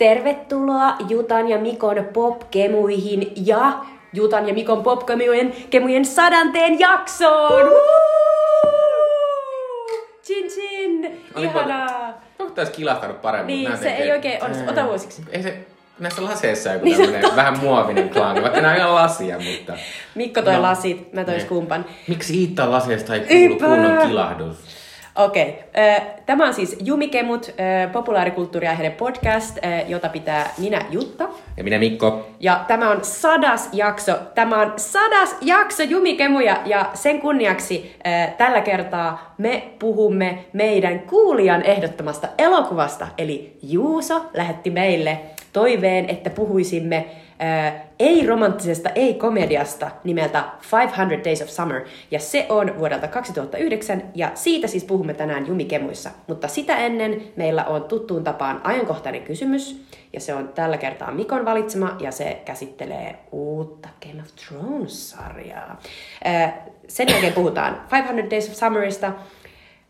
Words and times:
Tervetuloa 0.00 0.96
Jutan 1.08 1.48
ja 1.48 1.58
Mikon 1.58 2.04
popkemuihin 2.12 3.32
ja 3.46 3.72
Jutan 4.12 4.48
ja 4.48 4.54
Mikon 4.54 4.82
popkemujen 4.82 5.52
kemujen 5.70 6.04
sadanteen 6.04 6.78
jaksoon! 6.78 7.70
Chin 10.24 10.48
chin! 10.50 11.20
Olipa- 11.34 11.58
Ihanaa! 11.60 12.20
Onko 12.38 12.52
tässä 12.54 12.74
kilahtanut 12.74 13.22
paremmin? 13.22 13.46
Niin, 13.54 13.68
Nää 13.68 13.76
se 13.76 13.82
tekee- 13.84 14.04
ei 14.04 14.12
oikein 14.12 14.44
onnistu. 14.44 14.70
Ota 14.70 14.84
vuosiksi. 14.86 15.22
Ei 15.30 15.42
se, 15.42 15.58
näissä 15.98 16.24
laseissa 16.24 16.72
joku 16.72 16.84
Niin, 16.84 16.96
tämmönen 16.96 17.36
vähän 17.36 17.58
muovinen 17.58 18.08
klangi, 18.08 18.42
vaikka 18.42 18.60
nämä 18.60 18.72
on 18.72 18.78
ihan 18.78 18.94
lasia, 18.94 19.36
mutta... 19.38 19.72
Mikko 20.14 20.42
toi 20.42 20.54
No. 20.54 20.62
lasit, 20.62 21.12
mä 21.12 21.24
toin 21.24 21.36
Niin. 21.36 21.46
skumpan. 21.46 21.84
Miksi 22.08 22.40
Iittan 22.40 22.72
laseista 22.72 23.14
ei 23.14 23.20
kuulu 23.48 23.56
kunnon 23.70 24.08
kilahdus? 24.08 24.56
Okei. 25.24 25.48
Okay. 25.48 26.00
Tämä 26.26 26.46
on 26.46 26.54
siis 26.54 26.76
Jumikemut, 26.84 27.54
populaarikulttuuriaiheiden 27.92 28.92
podcast, 28.92 29.58
jota 29.88 30.08
pitää 30.08 30.50
minä 30.58 30.84
Jutta. 30.90 31.28
Ja 31.56 31.64
minä 31.64 31.78
Mikko. 31.78 32.26
Ja 32.40 32.64
tämä 32.68 32.90
on 32.90 32.98
sadas 33.04 33.68
jakso. 33.72 34.12
Tämä 34.34 34.60
on 34.60 34.72
sadas 34.76 35.36
jakso 35.40 35.82
Jumikemuja 35.82 36.56
ja 36.64 36.90
sen 36.94 37.20
kunniaksi 37.20 37.96
tällä 38.38 38.60
kertaa 38.60 39.34
me 39.38 39.62
puhumme 39.78 40.44
meidän 40.52 41.00
kuulijan 41.00 41.62
ehdottomasta 41.62 42.28
elokuvasta. 42.38 43.06
Eli 43.18 43.58
Juuso 43.62 44.24
lähetti 44.34 44.70
meille 44.70 45.18
toiveen, 45.52 46.08
että 46.08 46.30
puhuisimme 46.30 47.06
ei-romanttisesta, 47.98 48.90
ei-komediasta 48.94 49.90
nimeltä 50.04 50.44
500 50.72 51.24
Days 51.24 51.42
of 51.42 51.48
Summer. 51.48 51.80
Ja 52.10 52.20
se 52.20 52.46
on 52.48 52.78
vuodelta 52.78 53.08
2009 53.08 54.02
ja 54.14 54.30
siitä 54.34 54.66
siis 54.66 54.84
puhumme 54.84 55.14
tänään 55.14 55.46
Jumikemuissa. 55.46 56.10
Mutta 56.26 56.48
sitä 56.48 56.76
ennen 56.76 57.22
meillä 57.36 57.64
on 57.64 57.84
tuttuun 57.84 58.24
tapaan 58.24 58.60
ajankohtainen 58.64 59.22
kysymys. 59.22 59.86
Ja 60.12 60.20
se 60.20 60.34
on 60.34 60.48
tällä 60.48 60.76
kertaa 60.76 61.12
Mikon 61.12 61.44
valitsema 61.44 61.96
ja 62.00 62.12
se 62.12 62.42
käsittelee 62.44 63.18
uutta 63.32 63.88
Game 64.06 64.22
of 64.22 64.28
Thrones-sarjaa. 64.28 65.80
Sen 66.88 67.08
jälkeen 67.08 67.32
puhutaan 67.32 67.80
500 67.92 68.30
Days 68.30 68.48
of 68.48 68.54
Summerista, 68.54 69.12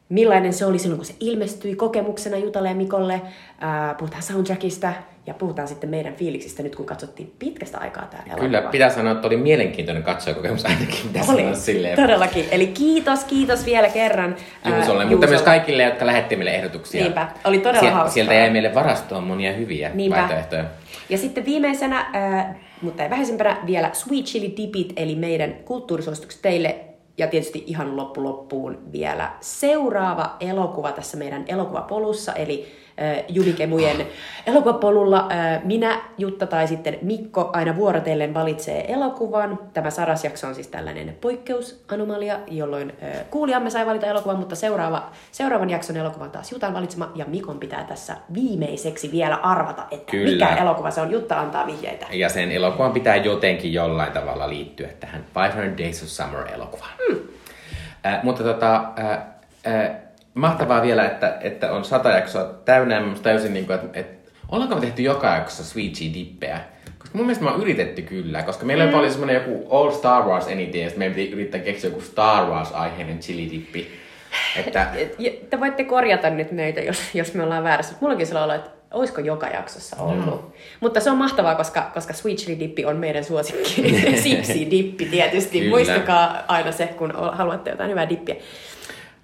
millainen 0.08 0.52
se 0.52 0.66
oli 0.66 0.78
silloin, 0.78 0.98
kun 0.98 1.06
se 1.06 1.14
ilmestyi 1.20 1.76
kokemuksena 1.76 2.36
Jutalle 2.36 2.68
ja 2.68 2.74
Mikolle. 2.74 3.20
Puhutaan 3.98 4.22
soundtrackista 4.22 4.92
ja 5.26 5.34
puhutaan 5.34 5.68
sitten 5.68 5.90
meidän 5.90 6.14
fiiliksistä 6.14 6.62
nyt, 6.62 6.76
kun 6.76 6.86
katsottiin 6.86 7.32
pitkästä 7.38 7.78
aikaa 7.78 8.04
tämä 8.06 8.22
elokuva. 8.26 8.46
Kyllä, 8.46 8.62
pitää 8.62 8.90
sanoa, 8.90 9.12
että 9.12 9.26
oli 9.26 9.36
mielenkiintoinen 9.36 10.02
katsojakokemus 10.02 10.64
ainakin, 10.66 10.96
sanoa 11.26 11.48
Oli, 11.48 11.56
silleen. 11.56 11.96
todellakin. 11.96 12.44
Eli 12.50 12.66
kiitos, 12.66 13.24
kiitos 13.24 13.66
vielä 13.66 13.88
kerran. 13.88 14.36
Juusolle, 14.76 15.04
mutta 15.04 15.26
myös 15.26 15.42
kaikille, 15.42 15.82
jotka 15.82 16.06
lähetti 16.06 16.36
meille 16.36 16.54
ehdotuksia. 16.54 17.02
Niinpä, 17.02 17.28
oli 17.44 17.58
todella 17.58 17.80
Sieltä, 17.80 17.94
hauskaa. 17.96 18.14
sieltä 18.14 18.34
jäi 18.34 18.50
meille 18.50 18.74
varastoon 18.74 19.24
monia 19.24 19.52
hyviä 19.52 19.90
Niinpä. 19.94 20.16
vaihtoehtoja. 20.16 20.64
Ja 21.08 21.18
sitten 21.18 21.44
viimeisenä, 21.44 22.06
äh, 22.16 22.46
mutta 22.82 23.02
ei 23.02 23.10
vähäisempänä, 23.10 23.56
vielä 23.66 23.90
Sweet 23.92 24.24
Chili 24.24 24.54
Dipit, 24.56 24.92
eli 24.96 25.14
meidän 25.14 25.54
kulttuurisuositukset 25.64 26.42
teille. 26.42 26.76
Ja 27.18 27.26
tietysti 27.26 27.64
ihan 27.66 27.96
loppu 27.96 28.24
loppuun 28.24 28.78
vielä 28.92 29.30
seuraava 29.40 30.36
elokuva 30.40 30.92
tässä 30.92 31.16
meidän 31.16 31.44
elokuvapolussa, 31.48 32.32
eli 32.32 32.66
äh, 33.02 33.24
Jumikemujen 33.28 34.06
elokuvapolulla. 34.46 35.28
Äh, 35.30 35.64
minä, 35.64 36.00
Jutta 36.18 36.46
tai 36.46 36.68
sitten 36.68 36.98
Mikko 37.02 37.50
aina 37.52 37.76
vuorotellen 37.76 38.34
valitsee 38.34 38.92
elokuvan. 38.92 39.58
Tämä 39.72 39.90
sarasjakso 39.90 40.46
on 40.46 40.54
siis 40.54 40.68
tällainen 40.68 41.16
poikkeusanomalia, 41.20 42.38
jolloin 42.46 42.92
äh, 43.02 43.24
kuulijamme 43.30 43.70
sai 43.70 43.86
valita 43.86 44.06
elokuvan, 44.06 44.38
mutta 44.38 44.54
seuraava, 44.54 45.10
seuraavan 45.32 45.70
jakson 45.70 45.96
elokuva 45.96 46.24
on 46.24 46.30
taas 46.30 46.52
Jutan 46.52 46.74
valitsema, 46.74 47.12
ja 47.14 47.24
Mikon 47.28 47.58
pitää 47.58 47.84
tässä 47.84 48.16
viimeiseksi 48.34 49.12
vielä 49.12 49.36
arvata, 49.36 49.82
että 49.90 50.10
Kyllä. 50.10 50.46
mikä 50.46 50.62
elokuva 50.62 50.90
se 50.90 51.00
on. 51.00 51.10
Jutta 51.10 51.40
antaa 51.40 51.66
vihjeitä. 51.66 52.06
Ja 52.10 52.28
sen 52.28 52.52
elokuvan 52.52 52.92
pitää 52.92 53.16
jotenkin 53.16 53.72
jollain 53.72 54.12
tavalla 54.12 54.48
liittyä 54.48 54.88
tähän 55.00 55.24
500 55.36 55.78
Days 55.78 56.02
of 56.02 56.08
Summer-elokuvaan. 56.08 56.92
Hmm. 57.08 57.18
Äh, 58.06 58.22
mutta 58.22 58.42
tota, 58.42 58.84
äh, 58.98 59.18
äh, 59.66 59.90
mahtavaa 60.34 60.82
vielä, 60.82 61.06
että, 61.06 61.38
että 61.40 61.72
on 61.72 61.84
sata 61.84 62.10
jaksoa 62.10 62.44
täynnä. 62.44 63.00
Mä 63.00 63.14
täysin, 63.22 63.52
niin 63.52 63.66
kuin, 63.66 63.74
että, 63.74 64.00
että 64.00 64.30
ollaanko 64.48 64.74
me 64.74 64.80
tehty 64.80 65.02
joka 65.02 65.34
jaksossa 65.34 65.64
Sweet 65.64 65.92
Tea-dippejä? 65.92 66.60
Koska 66.98 67.18
mun 67.18 67.26
mielestä 67.26 67.44
me 67.44 67.50
on 67.50 67.62
yritetty 67.62 68.02
kyllä, 68.02 68.42
koska 68.42 68.66
meillä 68.66 68.86
mm. 68.86 68.94
oli 68.94 69.10
semmoinen 69.10 69.34
joku 69.34 69.76
All 69.76 69.90
Star 69.90 70.22
Wars 70.22 70.48
eniten, 70.48 70.80
ja 70.80 70.88
sitten 70.88 70.98
meidän 70.98 71.14
piti 71.14 71.32
yrittää 71.32 71.60
keksiä 71.60 71.90
joku 71.90 72.00
Star 72.00 72.46
Wars-aiheinen 72.46 73.18
chili-dippi. 73.18 73.86
Että, 74.56 74.86
Te 75.50 75.60
voitte 75.60 75.84
korjata 75.84 76.30
nyt 76.30 76.52
meitä, 76.52 76.80
jos, 76.80 77.14
jos 77.14 77.34
me 77.34 77.42
ollaan 77.42 77.64
väärässä. 77.64 77.94
Mullakin 78.00 78.26
sillä 78.26 78.44
olla, 78.44 78.54
että 78.54 78.70
olisiko 78.90 79.20
joka 79.20 79.46
jaksossa 79.46 79.96
ollut. 79.96 80.42
Mm. 80.42 80.52
Mutta 80.80 81.00
se 81.00 81.10
on 81.10 81.16
mahtavaa, 81.16 81.54
koska, 81.54 81.90
koska 81.94 82.12
Sweet 82.12 82.38
Chili 82.38 82.58
Dippi 82.58 82.84
on 82.84 82.96
meidän 82.96 83.24
suosikki. 83.24 83.94
Siksi 84.22 84.70
dippi 84.70 85.04
tietysti. 85.06 85.58
Kyllä. 85.58 85.70
Muistakaa 85.70 86.44
aina 86.48 86.72
se, 86.72 86.86
kun 86.86 87.12
haluatte 87.32 87.70
jotain 87.70 87.90
hyvää 87.90 88.08
dippiä. 88.08 88.36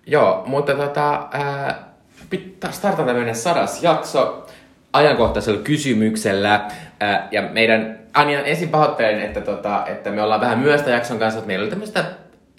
Joo, 0.06 0.42
mutta 0.46 0.74
tota, 0.74 1.28
ää, 1.32 1.88
pitää 2.30 2.70
startata 2.72 3.12
meidän 3.14 3.34
sadas 3.34 3.82
jakso 3.82 4.46
ajankohtaisella 4.92 5.60
kysymyksellä. 5.60 6.68
Ää, 7.00 7.28
ja 7.30 7.42
meidän, 7.42 7.98
Anja, 8.14 8.44
ensin 8.44 8.68
pahoittelen, 8.68 9.20
että, 9.20 9.40
tota, 9.40 9.86
että 9.86 10.10
me 10.10 10.22
ollaan 10.22 10.40
vähän 10.40 10.58
myöstä 10.58 10.90
jakson 10.90 11.18
kanssa, 11.18 11.38
että 11.38 11.46
meillä 11.46 11.62
oli 11.62 11.70
tämmöistä 11.70 12.04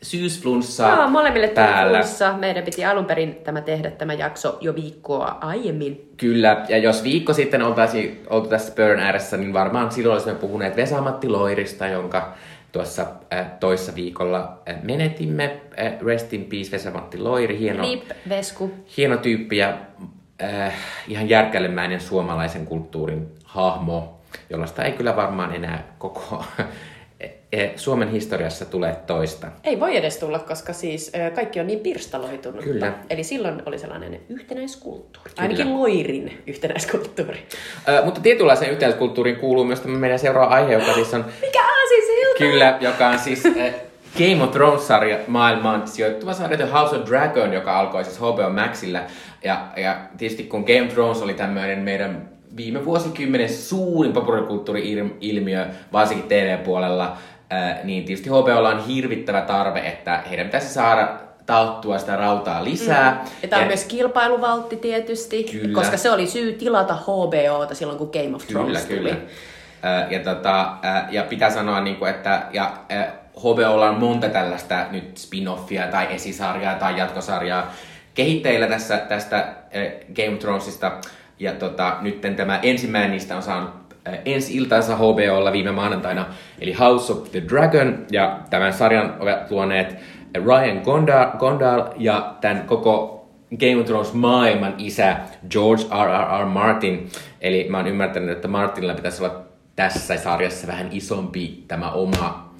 syysflunssaa 0.01 0.93
Aa, 1.01 1.07
molemmille 1.09 1.47
päällä. 1.47 1.97
flunssa. 1.99 2.33
Meidän 2.37 2.63
piti 2.63 2.85
alun 2.85 3.05
perin 3.05 3.35
tämä 3.35 3.61
tehdä 3.61 3.91
tämä 3.91 4.13
jakso 4.13 4.57
jo 4.61 4.75
viikkoa 4.75 5.37
aiemmin. 5.41 6.09
Kyllä, 6.17 6.65
ja 6.69 6.77
jos 6.77 7.03
viikko 7.03 7.33
sitten 7.33 7.61
oltaisiin 7.61 8.23
oltu 8.29 8.49
tässä 8.49 8.73
pöydän 8.75 8.99
ääressä, 8.99 9.37
niin 9.37 9.53
varmaan 9.53 9.91
silloin 9.91 10.13
olisimme 10.13 10.39
puhuneet 10.39 10.75
Vesamatti 10.75 11.29
Loirista, 11.29 11.87
jonka 11.87 12.33
tuossa 12.77 13.05
äh, 13.33 13.51
toissa 13.59 13.95
viikolla 13.95 14.61
äh, 14.69 14.75
menetimme. 14.83 15.61
Äh, 15.79 15.93
rest 16.05 16.33
in 16.33 16.45
peace 16.45 16.71
Vesamatti 16.71 17.17
Loiri, 17.17 17.59
hieno, 17.59 17.83
Rip, 17.83 18.03
Vesku. 18.29 18.71
hieno 18.97 19.17
tyyppi 19.17 19.57
ja 19.57 19.77
äh, 20.43 20.73
ihan 21.07 21.29
järkälemäinen 21.29 22.01
suomalaisen 22.01 22.65
kulttuurin 22.65 23.27
hahmo, 23.43 24.21
jollaista 24.49 24.83
ei 24.83 24.91
kyllä 24.91 25.15
varmaan 25.15 25.55
enää 25.55 25.95
koko 25.97 26.43
eh, 27.51 27.71
Suomen 27.75 28.11
historiassa 28.11 28.65
tule 28.65 28.95
toista. 29.07 29.47
Ei 29.63 29.79
voi 29.79 29.97
edes 29.97 30.17
tulla, 30.17 30.39
koska 30.39 30.73
siis 30.73 31.11
kaikki 31.35 31.59
on 31.59 31.67
niin 31.67 31.79
pirstaloitunut. 31.79 32.63
Kyllä. 32.63 32.93
Eli 33.09 33.23
silloin 33.23 33.61
oli 33.65 33.79
sellainen 33.79 34.19
yhtenäiskulttuuri. 34.29 35.29
Kyllä. 35.29 35.41
Ainakin 35.41 35.79
Loirin 35.79 36.43
yhtenäiskulttuuri. 36.47 37.47
Ö, 37.89 38.05
mutta 38.05 38.21
tietynlaiseen 38.21 38.71
yhteiskulttuuriin 38.71 39.35
kuuluu 39.35 39.63
myös 39.63 39.79
tämä 39.79 39.97
meidän 39.97 40.19
seuraava 40.19 40.55
aihe, 40.55 40.73
joka 40.73 40.93
siis 40.93 41.13
on 41.13 41.25
Mikä 41.41 41.59
aasisilta? 41.63 42.26
Kyllä, 42.37 42.77
joka 42.81 43.07
on 43.07 43.19
siis 43.19 43.45
äh, 43.45 43.73
Game 44.17 44.43
of 44.43 44.51
Thrones-sarja 44.51 45.17
maailmaan 45.27 45.87
sijoittuva 45.87 46.33
sarja 46.33 46.67
House 46.67 46.95
of 46.95 47.07
Dragon, 47.07 47.53
joka 47.53 47.79
alkoi 47.79 48.03
siis 48.03 48.19
HBO 48.19 48.49
Maxilla. 48.49 48.99
Ja, 49.43 49.67
ja 49.77 49.97
tietysti 50.17 50.43
kun 50.43 50.63
Game 50.63 50.81
of 50.81 50.93
Thrones 50.93 51.21
oli 51.21 51.33
tämmöinen 51.33 51.79
meidän 51.79 52.29
viime 52.57 52.85
vuosikymmenen 52.85 53.49
suurin 53.49 54.13
populaarikulttuuri-ilmiö, 54.13 55.65
varsinkin 55.93 56.27
TV-puolella, 56.27 57.17
äh, 57.53 57.83
niin 57.83 58.05
tietysti 58.05 58.29
HBOlla 58.29 58.69
on 58.69 58.85
hirvittävä 58.87 59.41
tarve, 59.41 59.79
että 59.79 60.23
heidän 60.29 60.45
pitäisi 60.47 60.73
saada 60.73 61.09
tauttua 61.45 61.97
sitä 61.97 62.15
rautaa 62.15 62.63
lisää. 62.63 63.11
Mm. 63.11 63.29
Ja 63.41 63.47
tämä 63.47 63.61
on 63.61 63.67
myös 63.67 63.85
kilpailuvaltti 63.85 64.75
tietysti, 64.75 65.43
Kyllä. 65.43 65.75
koska 65.75 65.97
se 65.97 66.11
oli 66.11 66.27
syy 66.27 66.53
tilata 66.53 66.95
HBOta 66.95 67.75
silloin, 67.75 67.97
kun 67.97 68.09
Game 68.13 68.35
of 68.35 68.47
Thrones 68.47 68.85
Kyllä, 68.85 68.99
tuli. 68.99 69.09
kyllä. 69.09 69.31
Ja, 70.09 70.19
tota, 70.19 70.77
ja 71.09 71.23
pitää 71.23 71.49
sanoa, 71.49 71.81
niin 71.81 71.95
kuin, 71.95 72.11
että 72.11 72.41
ja, 72.51 72.71
HBOlla 73.39 73.89
on 73.89 73.99
monta 73.99 74.29
tällaista 74.29 74.85
nyt 74.91 75.17
spin-offia 75.17 75.91
tai 75.91 76.07
esisarjaa 76.09 76.75
tai 76.75 76.97
jatkosarjaa 76.97 77.73
kehitteillä 78.13 78.67
tässä, 78.67 78.97
tästä 78.97 79.53
Game 80.15 80.33
of 80.33 80.39
Thronesista. 80.39 80.91
Ja 81.39 81.51
tota, 81.51 81.97
nyt 82.01 82.21
tämä 82.35 82.59
ensimmäinen 82.63 83.11
niistä 83.11 83.35
on 83.35 83.41
saanut 83.41 83.87
ensi 84.25 84.55
iltansa 84.55 84.95
HBOlla 84.95 85.51
viime 85.51 85.71
maanantaina, 85.71 86.25
eli 86.61 86.73
House 86.73 87.13
of 87.13 87.31
the 87.31 87.43
Dragon. 87.49 88.05
Ja 88.11 88.39
tämän 88.49 88.73
sarjan 88.73 89.13
ovat 89.19 89.51
luoneet 89.51 89.95
Ryan 90.45 90.81
Gondal, 90.83 91.31
Gondal 91.37 91.83
ja 91.97 92.35
tämän 92.41 92.63
koko 92.65 93.13
Game 93.59 93.77
of 93.77 93.85
Thrones 93.85 94.13
maailman 94.13 94.73
isä 94.77 95.17
George 95.49 95.83
R.R.R. 95.83 96.45
Martin. 96.45 97.09
Eli 97.41 97.67
mä 97.69 97.77
oon 97.77 97.87
ymmärtänyt, 97.87 98.29
että 98.29 98.47
Martinilla 98.47 98.93
pitäisi 98.93 99.23
olla 99.23 99.46
tässä 99.77 100.17
sarjassa 100.17 100.67
vähän 100.67 100.89
isompi 100.91 101.63
tämä 101.67 101.91
oma 101.91 102.51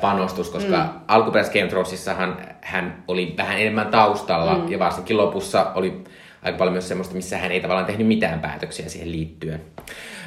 panostus, 0.00 0.50
koska 0.50 0.76
mm. 0.76 1.00
alkuperäisessä 1.08 1.58
Game 1.58 1.70
Thronesissahan 1.70 2.36
hän 2.60 3.04
oli 3.08 3.34
vähän 3.38 3.58
enemmän 3.58 3.86
taustalla 3.86 4.58
mm. 4.58 4.72
ja 4.72 4.78
varsinkin 4.78 5.16
lopussa 5.16 5.72
oli 5.74 6.04
aika 6.42 6.58
paljon 6.58 6.72
myös 6.72 6.88
semmoista, 6.88 7.14
missä 7.14 7.38
hän 7.38 7.52
ei 7.52 7.60
tavallaan 7.60 7.86
tehnyt 7.86 8.06
mitään 8.06 8.40
päätöksiä 8.40 8.88
siihen 8.88 9.12
liittyen. 9.12 9.62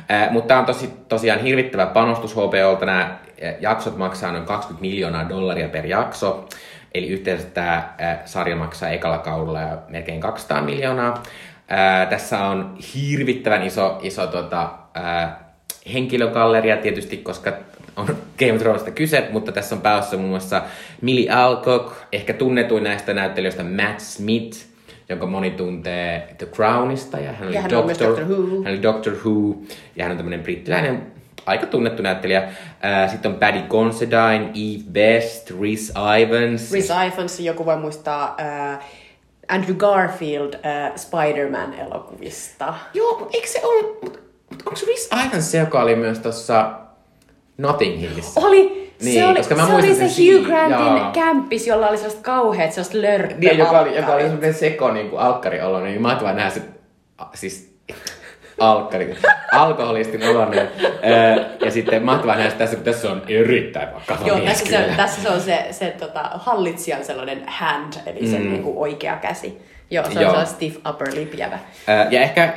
Ää, 0.09 0.31
mutta 0.31 0.47
tämä 0.47 0.59
on 0.59 0.65
tosi, 0.65 0.89
tosiaan 1.09 1.39
hirvittävä 1.39 1.85
panostus 1.85 2.35
HBOlta. 2.35 2.85
Nämä 2.85 3.17
jaksot 3.59 3.97
maksaa 3.97 4.31
noin 4.31 4.45
20 4.45 4.81
miljoonaa 4.81 5.29
dollaria 5.29 5.69
per 5.69 5.85
jakso. 5.85 6.47
Eli 6.93 7.07
yhteensä 7.07 7.47
tämä 7.47 7.93
ää, 7.97 8.21
sarja 8.25 8.55
maksaa 8.55 8.89
ekalla 8.89 9.17
kaudella 9.17 9.59
melkein 9.87 10.21
200 10.21 10.61
miljoonaa. 10.61 11.23
Ää, 11.67 12.05
tässä 12.05 12.39
on 12.39 12.77
hirvittävän 12.93 13.63
iso, 13.63 13.99
iso 14.01 14.27
tota, 14.27 14.69
ää, 14.93 15.48
henkilögalleria 15.93 16.77
tietysti, 16.77 17.17
koska 17.17 17.53
on 17.95 18.05
Game 18.39 18.53
of 18.53 18.59
Thronesista 18.59 18.91
kyse, 18.91 19.27
mutta 19.31 19.51
tässä 19.51 19.75
on 19.75 19.81
päässä 19.81 20.17
muun 20.17 20.29
muassa 20.29 20.61
Millie 21.01 21.29
Alcock, 21.31 21.93
ehkä 22.11 22.33
tunnetuin 22.33 22.83
näistä 22.83 23.13
näyttelijöistä 23.13 23.63
Matt 23.63 23.99
Smith, 23.99 24.57
jonka 25.09 25.25
moni 25.25 25.51
tuntee 25.51 26.35
The 26.37 26.45
Crownista. 26.45 27.19
Ja 27.19 27.31
hän 27.31 27.47
oli, 27.47 27.55
Ja 27.55 27.61
hän 27.61 27.71
myös 27.85 27.99
Doctor 27.99 28.25
Who. 28.25 28.63
Hän 28.63 28.73
oli 28.73 28.83
Doctor 28.83 29.13
Who, 29.13 29.55
ja 29.95 30.03
hän 30.03 30.11
on 30.11 30.17
tämmöinen 30.17 30.43
brittiläinen 30.43 31.01
aika 31.45 31.65
tunnettu 31.65 32.01
näyttelijä. 32.03 32.49
Ää, 32.81 33.07
Sitten 33.07 33.31
on 33.31 33.37
Paddy 33.37 33.61
Considine, 33.61 34.49
Eve 34.55 34.83
Best, 34.91 35.51
Rhys 35.51 35.93
Ivans. 36.19 36.71
Rhys 36.71 36.89
Ifans, 37.07 37.39
joku 37.39 37.65
voi 37.65 37.77
muistaa 37.77 38.35
äh, 38.39 38.79
Andrew 39.47 39.75
Garfield 39.75 40.53
äh, 40.53 40.95
Spider-Man-elokuvista. 40.95 42.73
Joo, 42.93 43.29
eikö 43.33 43.47
se 43.47 43.61
ole... 43.63 44.19
Mutta 44.49 44.63
onko 44.65 44.79
Rhys 44.85 45.09
Ivans 45.25 45.51
se, 45.51 45.57
joka 45.57 45.81
oli 45.81 45.95
myös 45.95 46.19
tuossa 46.19 46.71
Notting 47.57 48.01
Hillissä? 48.01 48.39
Oli, 48.39 48.93
Niin, 49.01 49.13
se 49.13 49.25
oli, 49.25 49.37
koska 49.37 49.55
mä 49.55 49.67
se, 49.67 49.73
oli 49.73 49.95
se 49.95 50.03
Hugh 50.03 50.45
Grantin 50.45 50.85
joo. 50.85 51.11
kämppis, 51.13 51.67
jolla 51.67 51.87
oli 51.87 51.97
sellaiset 51.97 52.21
kauheat, 52.21 52.71
sellaiset 52.71 52.93
lörppö 52.93 53.35
Niin, 53.37 53.57
joka 53.57 53.79
oli, 53.79 53.95
joka 53.95 54.13
oli 54.13 54.21
semmoinen 54.21 54.53
seko 54.53 54.91
niin 54.91 55.09
kuin 55.09 55.21
alkkariolo, 55.21 55.79
niin 55.79 56.01
mä 56.01 56.19
vaan 56.23 56.35
nähdä 56.35 56.49
se, 56.49 56.61
siis 57.33 57.79
alkkari, 58.59 59.17
alkoholistin 59.51 60.23
oloinen. 60.23 60.69
Öö, 60.83 61.45
ja 61.65 61.71
sitten 61.71 62.03
mahtavaa 62.03 62.35
nähdä 62.35 62.51
tässä, 62.51 62.75
kun 62.75 62.85
tässä 62.85 63.11
on 63.11 63.21
erittäin 63.27 63.93
vakava 63.93 64.27
Joo, 64.27 64.37
mies 64.37 64.49
tässä 64.49 64.69
se, 64.69 64.89
on, 64.89 64.95
tässä 64.95 65.21
se 65.21 65.29
on 65.29 65.41
se, 65.41 65.67
se 65.71 65.95
tota, 65.99 66.29
hallitsijan 66.33 67.05
sellainen 67.05 67.43
hand, 67.47 67.93
eli 68.05 68.27
sen 68.27 68.41
mm. 68.41 68.51
niinku 68.51 68.81
oikea 68.81 69.15
käsi. 69.15 69.61
Joo, 69.91 70.03
se 70.03 70.09
on 70.09 70.15
Joo. 70.15 70.23
sellainen 70.23 70.53
stiff 70.53 70.77
upper 70.89 71.07
lip 71.13 71.33
jävä. 71.33 71.59
Öö, 71.89 72.05
ja 72.09 72.21
ehkä 72.21 72.53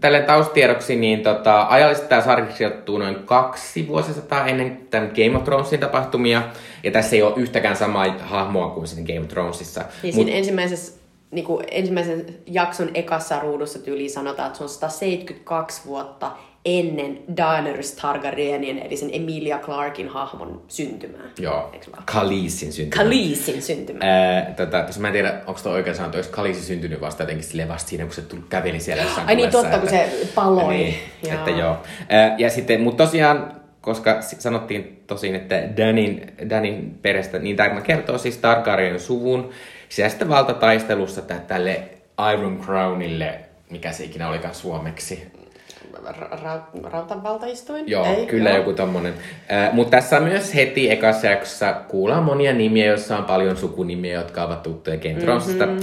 tälle 0.00 0.20
taustiedoksi, 0.20 0.96
niin 0.96 1.22
tota, 1.22 1.66
ajallisesti 1.68 2.08
tämä 2.08 2.22
sarja 2.22 2.54
sijoittuu 2.54 2.98
noin 2.98 3.14
kaksi 3.14 3.88
vuosisataa 3.88 4.46
ennen 4.46 4.86
tämän 4.90 5.10
Game 5.16 5.36
of 5.36 5.44
Thronesin 5.44 5.80
tapahtumia. 5.80 6.42
Ja 6.82 6.90
tässä 6.90 7.16
ei 7.16 7.22
ole 7.22 7.32
yhtäkään 7.36 7.76
samaa 7.76 8.06
hahmoa 8.20 8.70
kuin 8.70 8.86
siinä 8.86 9.06
Game 9.06 9.20
of 9.20 9.28
Thronesissa. 9.28 9.84
Niin 10.02 10.14
Mut- 10.14 10.14
siinä 10.14 10.32
ensimmäisessä, 10.32 11.00
niinku, 11.30 11.62
ensimmäisen 11.70 12.26
jakson 12.46 12.90
ekassa 12.94 13.40
ruudussa 13.40 13.78
tyyliin 13.78 14.10
sanotaan, 14.10 14.46
että 14.46 14.56
se 14.56 14.64
on 14.64 14.68
172 14.68 15.82
vuotta 15.86 16.30
ennen 16.66 17.18
Daenerys 17.36 17.92
Targaryenien, 17.92 18.78
eli 18.78 18.96
sen 18.96 19.10
Emilia 19.12 19.58
Clarkin 19.58 20.08
hahmon 20.08 20.62
syntymää. 20.68 21.22
Joo, 21.38 21.70
Eiks 21.72 21.92
vaan? 21.92 22.02
Khaleesin 22.06 22.72
syntymä. 22.72 23.02
Khaleesin 23.02 23.62
syntymää. 23.62 24.34
Ää, 24.34 24.54
tota, 24.56 24.84
mä 24.98 25.08
en 25.08 25.12
tiedä, 25.12 25.40
onko 25.46 25.60
tuo 25.62 25.72
oikein 25.72 25.96
sanottu, 25.96 26.18
olisi 26.18 26.30
Kalisi 26.30 26.62
syntynyt 26.62 27.00
vasta 27.00 27.22
jotenkin 27.22 27.44
silleen 27.44 27.68
vasta 27.68 27.88
siinä, 27.88 28.04
kun 28.04 28.14
se 28.14 28.22
tuli, 28.22 28.42
käveli 28.48 28.80
siellä 28.80 29.02
jossain 29.02 29.28
Ai 29.28 29.36
niin, 29.36 29.50
totta, 29.50 29.78
kun 29.78 29.88
se 29.88 30.10
paloi. 30.34 30.74
Niin, 30.74 30.94
Joo. 31.22 31.34
että 31.34 31.50
joo. 31.50 31.76
Ää, 32.08 32.34
ja 32.38 32.50
sitten, 32.50 32.80
mutta 32.80 33.04
tosiaan, 33.04 33.52
koska 33.80 34.16
sanottiin 34.20 35.02
tosin, 35.06 35.34
että 35.34 35.62
Danin, 35.76 36.32
Danin 36.50 36.98
perästä, 37.02 37.38
niin 37.38 37.56
tämä 37.56 37.80
kertoo 37.80 38.18
siis 38.18 38.36
Targaryen 38.38 39.00
suvun 39.00 39.50
sisäisestä 39.88 40.28
valtataistelussa 40.28 41.22
tä- 41.22 41.40
tälle 41.46 41.82
Iron 42.32 42.60
Crownille, 42.60 43.40
mikä 43.70 43.92
se 43.92 44.04
ikinä 44.04 44.28
olikaan 44.28 44.54
suomeksi. 44.54 45.26
Ra- 46.04 46.38
ra- 46.38 46.90
rautavaltaistuin? 46.90 47.88
Joo, 47.88 48.06
Ei, 48.06 48.26
kyllä 48.26 48.48
joo. 48.50 48.58
joku 48.58 48.72
tommonen. 48.72 49.14
Äh, 49.52 49.72
Mutta 49.72 49.90
tässä 49.90 50.20
myös 50.20 50.54
heti 50.54 50.90
ekassa 50.90 51.26
jaksossa 51.26 51.72
kuullaan 51.72 52.22
monia 52.22 52.52
nimiä, 52.52 52.86
joissa 52.86 53.18
on 53.18 53.24
paljon 53.24 53.56
sukunimiä, 53.56 54.14
jotka 54.14 54.42
ovat 54.42 54.62
tuttuja 54.62 54.96
Game 54.96 55.14
Thronesista. 55.14 55.66
Mhm. 55.66 55.78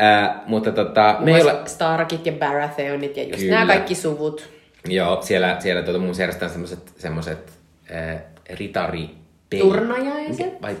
Äh, 0.00 0.30
mutta 0.46 0.72
tota, 0.72 1.16
me 1.18 1.24
Me 1.24 1.36
ei 1.36 1.42
olla... 1.42 1.52
olla... 1.52 1.66
Starkit 1.66 2.26
ja 2.26 2.32
Baratheonit 2.32 3.16
ja 3.16 3.22
just 3.22 3.38
Kyllä. 3.38 3.54
nämä 3.54 3.66
kaikki 3.66 3.94
suvut. 3.94 4.48
Joo, 4.88 5.22
siellä, 5.22 5.56
siellä 5.58 5.82
tuota, 5.82 5.98
mun 5.98 6.14
järjestetään 6.18 6.50
semmoset, 6.50 6.92
semmoset 6.98 7.52
äh, 7.94 8.20
ritari... 8.50 9.10
Turnajaiset? 9.58 10.62
Vai 10.62 10.76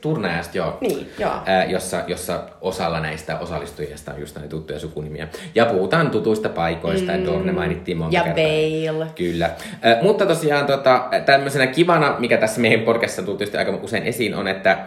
turnajaiset, 0.00 0.54
joo. 0.54 0.78
Niin, 0.80 1.10
joo. 1.18 1.32
Äh, 1.32 1.70
jossa, 1.70 2.04
jossa 2.06 2.44
osalla 2.60 3.00
näistä 3.00 3.38
osallistujista 3.38 4.12
on 4.12 4.20
just 4.20 4.36
näitä 4.36 4.50
tuttuja 4.50 4.78
sukunimiä. 4.78 5.28
Ja 5.54 5.66
puhutaan 5.66 6.10
tutuista 6.10 6.48
paikoista, 6.48 7.12
mm. 7.12 7.24
Dorne 7.24 7.52
mainittiin 7.52 7.96
monta 7.96 8.16
Ja 8.16 8.22
kertaa. 8.22 8.44
Bale. 8.92 9.06
Kyllä. 9.14 9.46
Äh, 9.46 10.02
mutta 10.02 10.26
tosiaan 10.26 10.66
tota, 10.66 11.08
tämmöisenä 11.26 11.66
kivana, 11.66 12.16
mikä 12.18 12.36
tässä 12.36 12.60
meidän 12.60 12.80
podcastissa 12.80 13.22
tullut 13.22 13.38
tietysti 13.38 13.58
aika 13.58 13.78
usein 13.82 14.02
esiin, 14.02 14.34
on, 14.34 14.48
että 14.48 14.78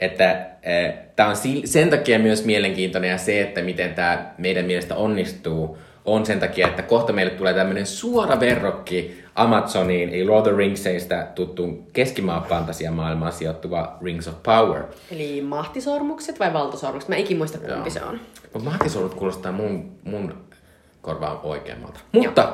että 0.00 0.46
tämä 1.16 1.28
on 1.28 1.36
sen 1.64 1.90
takia 1.90 2.18
myös 2.18 2.44
mielenkiintoinen 2.44 3.10
ja 3.10 3.18
se, 3.18 3.40
että 3.40 3.62
miten 3.62 3.94
tämä 3.94 4.32
meidän 4.38 4.64
mielestä 4.64 4.94
onnistuu, 4.94 5.78
on 6.04 6.26
sen 6.26 6.40
takia, 6.40 6.68
että 6.68 6.82
kohta 6.82 7.12
meille 7.12 7.32
tulee 7.32 7.54
tämmöinen 7.54 7.86
suora 7.86 8.40
verrokki 8.40 9.24
Amazoniin, 9.34 10.08
eli 10.08 10.24
Lord 10.24 10.46
of 10.46 10.52
the 10.52 10.56
Ringsista 10.56 11.26
tuttuun 11.34 11.86
keskimaa 11.92 12.46
fantasiamaailmaan 12.48 13.32
sijoittuva 13.32 13.96
Rings 14.02 14.28
of 14.28 14.42
Power. 14.42 14.82
Eli 15.10 15.40
mahtisormukset 15.42 16.40
vai 16.40 16.52
valtasormukset? 16.52 17.08
Mä 17.08 17.16
ikin 17.16 17.36
muista 17.36 17.58
kumpi 17.58 17.74
Joo. 17.74 17.90
se 17.90 18.02
on. 18.02 18.20
Mutta 18.52 18.70
mahtisolut 18.70 19.14
kuulostaa 19.14 19.52
mun, 19.52 19.92
mun 20.04 20.34
korvaan 21.02 21.40
oikeammalta. 21.42 22.00
Mutta 22.12 22.52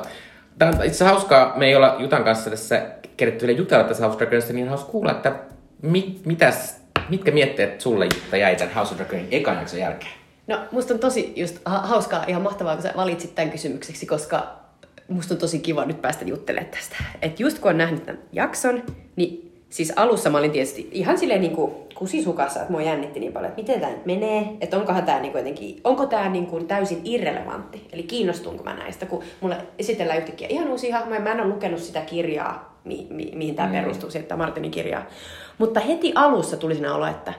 tämä 0.59 0.69
on 0.69 0.75
itse 0.75 0.85
asiassa 0.85 1.05
hauskaa. 1.05 1.53
Me 1.57 1.65
ei 1.65 1.75
olla 1.75 1.95
Jutan 1.99 2.23
kanssa 2.23 2.49
tässä 2.49 2.85
keretty 3.17 3.47
vielä 3.47 3.59
jutella 3.59 3.83
tässä 3.83 4.03
House 4.03 4.15
of 4.15 4.19
Dragonista, 4.19 4.53
niin 4.53 4.69
hauska 4.69 4.91
kuulla, 4.91 5.11
että 5.11 5.35
mit, 5.81 6.25
mitäs, 6.25 6.81
mitkä 7.09 7.31
mietteet 7.31 7.81
sulle 7.81 8.05
Jutta 8.05 8.37
jäi 8.37 8.55
tämän 8.55 8.73
House 8.73 8.93
of 8.93 8.97
Dragonin 8.97 9.27
ekan 9.31 9.57
jälkeen? 9.79 10.16
No, 10.47 10.59
musta 10.71 10.93
on 10.93 10.99
tosi 10.99 11.33
just 11.35 11.57
ha- 11.65 11.81
hauskaa, 11.81 12.25
ihan 12.27 12.41
mahtavaa, 12.41 12.73
kun 12.73 12.83
sä 12.83 12.93
valitsit 12.97 13.35
tämän 13.35 13.51
kysymykseksi, 13.51 14.05
koska 14.05 14.57
musta 15.07 15.33
on 15.33 15.39
tosi 15.39 15.59
kiva 15.59 15.85
nyt 15.85 16.01
päästä 16.01 16.25
juttelemaan 16.25 16.71
tästä. 16.71 16.95
Et 17.21 17.39
just 17.39 17.59
kun 17.59 17.71
on 17.71 17.77
nähnyt 17.77 18.05
tämän 18.05 18.21
jakson, 18.31 18.83
niin 19.15 19.47
siis 19.69 19.93
alussa 19.95 20.29
mä 20.29 20.37
olin 20.37 20.51
tietysti 20.51 20.89
ihan 20.91 21.17
silleen 21.17 21.41
niin 21.41 21.55
kuin 21.55 21.71
kusisukassa, 21.95 22.59
että 22.59 22.71
mua 22.71 22.81
jännitti 22.81 23.19
niin 23.19 23.33
paljon, 23.33 23.49
että 23.49 23.61
miten 23.61 23.79
tämä 23.79 23.91
nyt 23.91 24.05
menee, 24.05 24.49
että 24.61 24.77
onkohan 24.77 25.05
tämä 25.05 25.19
niin 25.19 25.33
jotenkin, 25.33 25.81
onko 25.83 26.05
tämä 26.05 26.29
niin 26.29 26.47
kuin 26.47 26.67
täysin 26.67 27.01
irrelevantti, 27.03 27.87
eli 27.91 28.03
kiinnostunko 28.03 28.63
mä 28.63 28.73
näistä, 28.73 29.05
kun 29.05 29.23
mulle 29.41 29.57
esitellään 29.79 30.19
yhtäkkiä 30.19 30.47
ihan 30.47 30.69
uusia 30.69 30.97
hahmoja, 30.97 31.19
mä 31.19 31.31
en 31.31 31.41
ole 31.41 31.49
lukenut 31.49 31.79
sitä 31.79 32.01
kirjaa, 32.01 32.79
mi- 32.83 33.07
mi- 33.09 33.31
mihin 33.35 33.55
tämä 33.55 33.67
mm. 33.67 33.73
perustuu, 33.73 34.09
siitä 34.11 34.37
Martinin 34.37 34.71
kirjaa. 34.71 35.05
Mutta 35.57 35.79
heti 35.79 36.11
alussa 36.15 36.57
tuli 36.57 36.75
sinä 36.75 36.95
olo, 36.95 37.07
että 37.07 37.33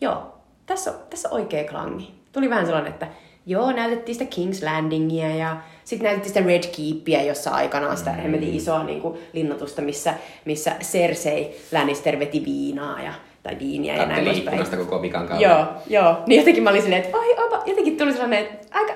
joo, 0.00 0.34
tässä 0.66 0.90
on, 0.90 0.96
tässä 1.10 1.28
on 1.28 1.34
oikea 1.34 1.64
klangi. 1.64 2.19
Tuli 2.32 2.50
vähän 2.50 2.66
sellainen, 2.66 2.92
että 2.92 3.06
joo, 3.46 3.72
näytettiin 3.72 4.14
sitä 4.14 4.30
King's 4.36 4.64
Landingia 4.64 5.36
ja 5.36 5.56
sitten 5.84 6.04
näytettiin 6.04 6.34
sitä 6.34 6.46
Red 6.46 6.62
Keepia, 6.76 7.22
jossa 7.22 7.50
aikanaan 7.50 7.96
sitä 7.96 8.12
hemmetin 8.12 8.54
isoa 8.54 8.84
niin 8.84 9.00
kuin, 9.00 9.18
linnatusta, 9.32 9.82
missä, 9.82 10.14
missä 10.44 10.72
Cersei 10.80 11.60
Lannister 11.72 12.18
veti 12.18 12.44
viinaa 12.44 13.02
ja, 13.02 13.12
tai 13.42 13.56
viiniä 13.58 13.96
ja 13.96 14.06
näin 14.06 14.24
poispäin. 14.24 14.78
koko 14.78 15.02
vikan 15.02 15.28
kautta. 15.28 15.44
Joo, 15.44 15.66
joo. 15.88 16.16
Niin 16.26 16.38
jotenkin 16.38 16.62
mä 16.62 16.70
olin 16.70 16.82
silleen, 16.82 17.02
että 17.02 17.18
ai, 17.18 17.46
opa, 17.46 17.62
jotenkin 17.66 17.96
tuli 17.96 18.12
sellainen, 18.12 18.38
että 18.38 18.78
aika, 18.78 18.92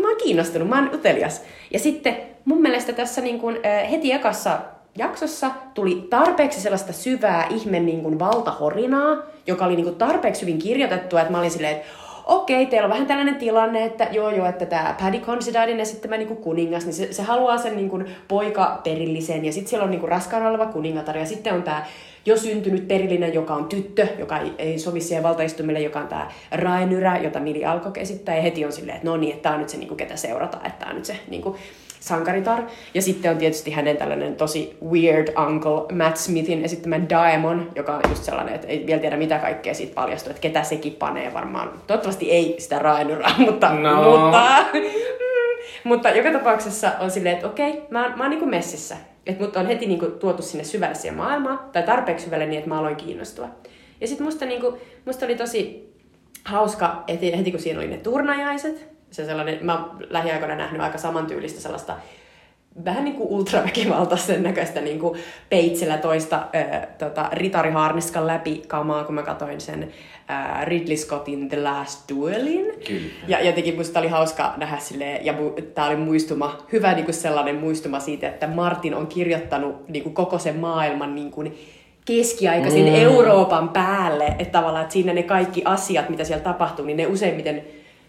mä 0.00 0.08
oon 0.08 0.16
kiinnostunut, 0.24 0.68
mä 0.68 0.78
oon 0.78 0.94
utelias. 0.94 1.42
Ja 1.70 1.78
sitten 1.78 2.16
mun 2.44 2.62
mielestä 2.62 2.92
tässä 2.92 3.20
niin 3.20 3.40
kuin, 3.40 3.58
heti 3.90 4.12
ekassa 4.12 4.58
jaksossa 4.98 5.50
tuli 5.74 6.06
tarpeeksi 6.10 6.60
sellaista 6.60 6.92
syvää 6.92 7.46
ihme 7.50 7.80
niin 7.80 8.02
kuin 8.02 8.18
valtahorinaa, 8.18 9.16
joka 9.46 9.64
oli 9.64 9.76
niin 9.76 9.84
kuin 9.84 9.96
tarpeeksi 9.96 10.42
hyvin 10.42 10.58
kirjoitettua, 10.58 11.20
että 11.20 11.32
mä 11.32 11.38
olin 11.38 11.50
silleen, 11.50 11.76
että 11.76 11.88
okei, 12.24 12.66
teillä 12.66 12.86
on 12.86 12.90
vähän 12.90 13.06
tällainen 13.06 13.34
tilanne, 13.34 13.84
että 13.84 14.08
joo 14.10 14.30
joo, 14.30 14.46
että 14.46 14.66
tämä 14.66 14.94
Paddy 15.00 15.18
Considinein 15.18 15.80
esittämä 15.80 16.16
niin 16.16 16.36
kuningas, 16.36 16.84
niin 16.84 16.94
se, 16.94 17.12
se 17.12 17.22
haluaa 17.22 17.58
sen 17.58 17.76
niin 17.76 17.90
kuin 17.90 18.06
poika 18.28 18.80
perillisen, 18.84 19.44
ja 19.44 19.52
sitten 19.52 19.70
siellä 19.70 19.84
on 19.84 19.90
niin 19.90 20.00
kuin 20.00 20.10
raskaana 20.10 20.48
oleva 20.48 20.66
kuningatar, 20.66 21.16
ja 21.16 21.26
sitten 21.26 21.54
on 21.54 21.62
tämä 21.62 21.84
jo 22.26 22.36
syntynyt 22.36 22.88
perillinen, 22.88 23.34
joka 23.34 23.54
on 23.54 23.64
tyttö, 23.64 24.06
joka 24.18 24.38
ei, 24.38 24.52
ei 24.58 24.78
sovi 24.78 25.00
siihen 25.00 25.22
valtaistumille, 25.22 25.80
joka 25.80 26.00
on 26.00 26.08
tämä 26.08 26.30
Raenyrä, 26.52 27.18
jota 27.18 27.40
Mili 27.40 27.64
Alkok 27.64 27.98
esittää, 27.98 28.36
ja 28.36 28.42
heti 28.42 28.64
on 28.64 28.72
silleen, 28.72 28.96
että 28.96 29.08
no 29.08 29.16
niin, 29.16 29.32
että 29.32 29.42
tämä 29.42 29.54
on 29.54 29.60
nyt 29.60 29.68
se, 29.68 29.76
niin 29.76 29.88
kuin, 29.88 29.98
ketä 29.98 30.16
seurataan, 30.16 30.66
että 30.66 30.78
tämä 30.78 30.90
on 30.90 30.96
nyt 30.96 31.04
se 31.04 31.16
niin 31.28 31.42
kuin, 31.42 31.56
sankaritar. 32.02 32.62
Ja 32.94 33.02
sitten 33.02 33.30
on 33.30 33.36
tietysti 33.36 33.70
hänen 33.70 33.96
tällainen 33.96 34.36
tosi 34.36 34.76
weird 34.90 35.28
uncle 35.46 35.96
Matt 35.96 36.16
Smithin 36.16 36.64
esittämä 36.64 37.00
Daemon, 37.10 37.70
joka 37.76 37.94
on 37.94 38.00
just 38.08 38.24
sellainen, 38.24 38.54
että 38.54 38.66
ei 38.66 38.86
vielä 38.86 39.00
tiedä 39.00 39.16
mitä 39.16 39.38
kaikkea 39.38 39.74
siitä 39.74 39.94
paljastuu, 39.94 40.30
että 40.30 40.40
ketä 40.40 40.62
sekin 40.62 40.92
panee 40.92 41.34
varmaan. 41.34 41.70
Toivottavasti 41.86 42.30
ei 42.30 42.56
sitä 42.58 42.78
Raenyrää, 42.78 43.34
mutta, 43.46 43.72
No. 43.74 44.02
mutta, 44.10 44.64
mutta 45.84 46.10
joka 46.10 46.32
tapauksessa 46.32 46.92
on 47.00 47.10
silleen, 47.10 47.34
että 47.34 47.46
okei, 47.46 47.82
mä 47.90 48.02
oon, 48.02 48.18
mä 48.18 48.24
oon 48.24 48.30
niinku 48.30 48.46
messissä. 48.46 48.96
Et 49.26 49.40
mut 49.40 49.56
on 49.56 49.66
heti 49.66 49.86
niinku 49.86 50.06
tuotu 50.06 50.42
sinne 50.42 50.64
syvälle 50.64 50.94
siihen 50.94 51.16
maailmaan, 51.16 51.60
tai 51.72 51.82
tarpeeksi 51.82 52.24
syvälle 52.24 52.46
niin, 52.46 52.58
että 52.58 52.68
mä 52.68 52.78
aloin 52.78 52.96
kiinnostua. 52.96 53.48
Ja 54.00 54.08
sitten 54.08 54.24
musta, 54.26 54.44
niinku, 54.44 54.78
musta 55.04 55.26
oli 55.26 55.34
tosi 55.34 55.92
hauska, 56.44 57.04
että 57.08 57.36
heti 57.36 57.50
kun 57.50 57.60
siinä 57.60 57.80
oli 57.80 57.88
ne 57.88 57.96
turnajaiset, 57.96 58.91
se 59.12 59.24
sellainen, 59.24 59.58
mä 59.62 59.74
oon 59.74 60.06
lähiaikoina 60.10 60.56
nähnyt 60.56 60.80
aika 60.80 60.98
samantyylistä 60.98 61.60
sellaista 61.60 61.96
vähän 62.84 63.04
niin 63.04 63.16
kuin 63.16 63.28
ultraväkivaltaisen 63.28 64.42
näköistä 64.42 64.80
niin 64.80 64.98
kuin 64.98 65.20
peitsellä 65.48 65.98
toista 65.98 66.46
ö, 66.54 66.86
tota, 66.98 67.28
ritariharniskan 67.32 68.26
läpi 68.26 68.62
kamaa, 68.68 69.04
kun 69.04 69.14
mä 69.14 69.22
katsoin 69.22 69.60
sen 69.60 69.82
ö, 69.82 70.64
Ridley 70.64 70.96
Scottin 70.96 71.48
The 71.48 71.62
Last 71.62 72.10
Duelin. 72.14 72.66
Kyllä. 72.86 73.10
Ja 73.28 73.46
jotenkin 73.46 73.76
musta 73.76 74.00
oli 74.00 74.08
hauska 74.08 74.54
nähdä 74.56 74.78
silleen, 74.78 75.26
ja 75.26 75.32
mu- 75.32 75.62
tää 75.62 75.86
oli 75.86 75.96
muistuma, 75.96 76.58
hyvä 76.72 76.94
niin 76.94 77.04
kuin 77.04 77.14
sellainen 77.14 77.56
muistuma 77.56 78.00
siitä, 78.00 78.28
että 78.28 78.46
Martin 78.46 78.94
on 78.94 79.06
kirjoittanut 79.06 79.88
niin 79.88 80.02
kuin 80.02 80.14
koko 80.14 80.38
sen 80.38 80.56
maailman 80.56 81.14
niin 81.14 81.30
kuin 81.30 81.58
keskiaikaisen 82.04 82.84
mm. 82.84 82.94
Euroopan 82.94 83.68
päälle, 83.68 84.26
että 84.38 84.58
tavallaan 84.58 84.82
että 84.82 84.92
siinä 84.92 85.12
ne 85.12 85.22
kaikki 85.22 85.62
asiat, 85.64 86.08
mitä 86.08 86.24
siellä 86.24 86.44
tapahtuu, 86.44 86.84
niin 86.84 86.96
ne 86.96 87.06
useimmiten 87.06 87.62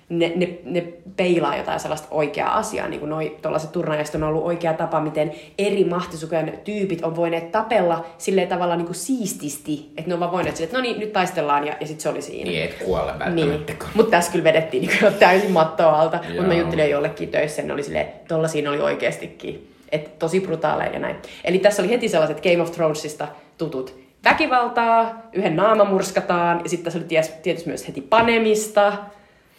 ne, 0.10 0.31
ne, 0.36 0.50
ne 0.63 0.83
peilaa 1.15 1.57
jotain 1.57 1.79
sellaista 1.79 2.07
oikeaa 2.12 2.57
asiaa, 2.57 2.88
niin 2.88 3.00
kuin 3.00 3.10
noi 3.10 3.38
tuollaiset 3.41 3.72
turnajaiset 3.72 4.15
on 4.15 4.24
ollut 4.24 4.43
oikea 4.43 4.74
tapa, 4.74 5.00
miten 5.01 5.31
eri 5.57 5.83
mahtisukujen 5.83 6.60
tyypit 6.63 7.01
on 7.03 7.15
voineet 7.15 7.51
tapella 7.51 8.05
silleen 8.17 8.48
tavalla 8.48 8.75
niin 8.75 8.86
kuin 8.86 8.95
siististi, 8.95 9.89
että 9.98 10.07
ne 10.07 10.13
on 10.13 10.19
vaan 10.19 10.31
voineet 10.31 10.55
silleen, 10.55 10.67
että 10.69 10.77
no 10.77 10.81
niin, 10.81 11.00
nyt 11.00 11.13
taistellaan 11.13 11.67
ja, 11.67 11.74
ja 11.79 11.88
sitten 11.88 12.01
se 12.03 12.10
oli 12.10 12.22
siinä. 12.22 12.51
Niin, 12.51 12.63
et 12.63 12.74
kuole 12.86 13.12
Niin. 13.12 13.19
välttämättä. 13.50 13.74
Mutta 13.93 14.12
tässä 14.12 14.31
kyllä 14.31 14.43
vedettiin 14.43 14.88
niin 14.88 15.00
kuin 15.00 15.13
täysin 15.13 15.51
mattoa 15.51 16.01
alta. 16.01 16.19
Mutta 16.27 16.43
mä 16.43 16.53
juttelin 16.53 16.89
jollekin 16.89 17.29
töissä, 17.29 17.62
ne 17.62 17.74
oli 17.74 17.83
silleen, 17.83 18.07
tolla 18.27 18.48
siinä 18.48 18.69
oli 18.69 18.81
oikeastikin. 18.81 19.69
Että 19.91 20.10
tosi 20.19 20.39
brutaaleja 20.39 20.91
ja 20.93 21.00
näin. 21.00 21.15
Eli 21.43 21.60
tässä 21.60 21.81
oli 21.81 21.89
heti 21.91 22.10
sellaiset 22.10 22.41
Game 22.43 22.62
of 22.62 22.72
Thronesista 22.72 23.27
tutut 23.57 24.00
väkivaltaa, 24.24 25.22
yhden 25.33 25.55
naama 25.55 25.83
murskataan, 25.83 26.60
ja 26.63 26.69
sitten 26.69 26.83
tässä 26.83 27.00
oli 27.00 27.05
ties- 27.07 27.41
tietysti 27.41 27.69
myös 27.69 27.88
heti 27.88 28.01
panemista, 28.01 28.93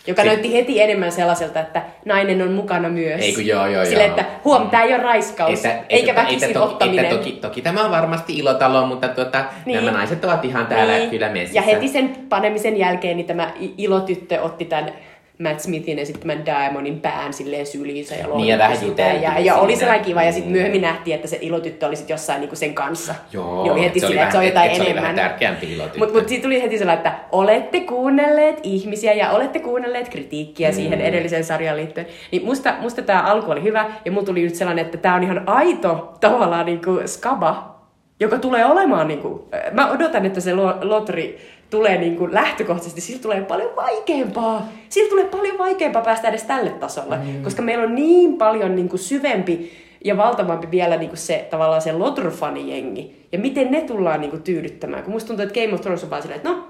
joka 0.07 0.23
Si- 0.23 0.29
näytti 0.29 0.53
heti 0.53 0.83
enemmän 0.83 1.13
sellaiselta, 1.13 1.61
että 1.61 1.83
nainen 2.05 2.43
on 2.43 2.53
mukana 2.53 2.89
myös. 2.89 3.21
Ei 3.21 3.33
kun 3.35 3.47
joo, 3.47 3.67
joo, 3.67 3.85
Sille, 3.85 4.03
joo. 4.07 4.11
että 4.11 4.25
huom, 4.45 4.71
tää 4.71 4.83
ei 4.83 4.95
ole 4.95 5.03
raiskaus, 5.03 5.63
eikä 5.89 6.15
väkisin 6.15 6.45
että, 6.49 6.59
toki, 6.61 6.73
ottaminen. 6.73 7.05
että 7.05 7.17
toki, 7.17 7.33
toki 7.33 7.63
tämä 7.63 7.85
on 7.85 7.91
varmasti 7.91 8.33
ilotalo, 8.39 8.87
mutta 8.87 9.09
tuota, 9.09 9.45
Niin. 9.67 9.85
nämä 9.85 9.99
naiset 9.99 10.25
ovat 10.25 10.45
ihan 10.45 10.67
täällä 10.67 10.93
Niin. 10.99 11.11
kyllä 11.11 11.29
messissä. 11.29 11.59
Ja 11.59 11.63
heti 11.63 11.89
sen 11.89 12.17
panemisen 12.29 12.77
jälkeen 12.77 13.17
niin 13.17 13.27
tämä 13.27 13.53
ilotyttö 13.79 14.41
otti 14.43 14.65
tämän 14.65 14.93
Matt 15.39 15.61
Smithin 15.61 15.99
esittämän 15.99 16.47
Diamondin 16.47 17.01
pään 17.01 17.33
silleen 17.33 17.67
syliinsä 17.67 18.15
ja 18.15 18.27
Niin, 18.35 18.49
ja 18.59 18.75
sitä. 18.75 18.87
juteltiin 18.87 19.23
ja, 19.23 19.39
ja 19.39 19.55
oli 19.55 19.77
sellainen 19.77 20.05
kiva, 20.05 20.23
ja 20.23 20.33
sitten 20.33 20.51
Mm. 20.51 20.57
myöhemmin 20.57 20.83
nähtiin, 20.83 21.15
että 21.15 21.29
se 21.29 21.39
ilotyttö 21.41 21.87
oli 21.87 21.97
sitten 21.97 22.15
jossain 22.15 22.41
niinku 22.41 22.57
sen 22.57 22.75
kanssa. 22.75 23.15
Joo, 23.33 23.63
niin 23.63 23.73
oli 23.73 23.83
heti 23.85 24.01
se 24.01 24.07
oli 24.07 24.13
silleen, 24.13 24.25
että 24.29 24.33
se 24.33 24.39
on 24.39 24.43
vähän- 24.43 24.47
jotain 24.47 24.67
että 24.67 24.77
se 24.77 24.83
oli 24.83 24.91
enemmän. 24.91 25.03
vähän 25.17 25.31
tärkeämpi 25.31 25.73
ilotyttö. 25.73 25.99
Mutta 25.99 26.15
mut 26.19 26.29
siitä 26.29 26.43
tuli 26.43 26.63
heti 26.63 26.79
sellainen, 26.79 27.07
että 27.07 27.19
olette 27.33 27.81
kuunnelleet 27.81 28.61
ihmisiä 28.63 29.13
ja 29.13 29.31
olette 29.31 29.59
kuunnelleet 29.59 30.09
kritiikkiä 30.09 30.69
Mm. 30.69 30.75
siihen 30.75 31.01
edelliseen 31.01 31.45
sarjaan 31.45 31.77
liittyen. 31.77 32.07
Niin 32.33 32.45
musta, 32.45 32.75
musta 32.81 33.03
tämä 33.03 33.23
alku 33.23 33.51
oli 33.51 33.63
hyvä, 33.63 33.85
ja 34.05 34.13
mulla 34.13 34.27
tuli 34.27 34.43
nyt 34.43 34.55
sellainen, 34.55 34.85
että 34.85 34.99
tämä 34.99 35.15
on 35.15 35.23
ihan 35.23 35.43
aito 35.47 36.15
tavallaan 36.21 36.67
niinku 36.67 37.01
skaba, 37.07 37.75
joka 38.21 38.39
tulee 38.39 38.65
olemaan, 38.67 39.09
niinku, 39.09 39.49
mä 39.73 39.91
odotan, 39.91 40.27
että 40.27 40.41
se 40.41 40.55
lo- 40.55 40.77
lotri 40.83 41.39
tulee 41.71 41.99
niinku 41.99 42.29
lähtökohtaisesti, 42.33 43.01
sillä 43.01 43.23
tulee 43.23 43.41
paljon 43.41 43.77
vaikeampaa. 43.77 44.69
Sillä 44.89 45.11
tulee 45.11 45.25
paljon 45.25 45.59
vaikeampaa 45.59 46.03
päästä 46.03 46.29
edes 46.29 46.43
tälle 46.43 46.71
tasolle, 46.71 47.17
mm. 47.17 47.43
koska 47.43 47.63
meillä 47.63 47.85
on 47.85 47.95
niin 47.95 48.37
paljon 48.39 48.77
niinku 48.77 48.97
syvempi 48.97 49.73
ja 50.05 50.17
valtavampi 50.17 50.71
vielä 50.71 50.97
niinku 50.97 51.17
se 51.17 51.47
tavallaan 51.51 51.83
se 51.83 51.93
Lotr-fanijengi. 51.93 53.27
Ja 53.33 53.39
miten 53.39 53.71
ne 53.71 53.81
tullaan 53.81 54.21
niinku 54.21 54.39
tyydyttämään. 54.39 55.03
Kun 55.03 55.13
musta 55.13 55.29
tuntuu, 55.29 55.43
että 55.43 55.61
Game 55.61 55.75
of 55.75 55.81
Thrones 55.81 56.05
on 56.05 56.11
vaan 56.11 56.23
silleen, 56.23 56.37
että 56.37 56.51
no, 56.51 56.69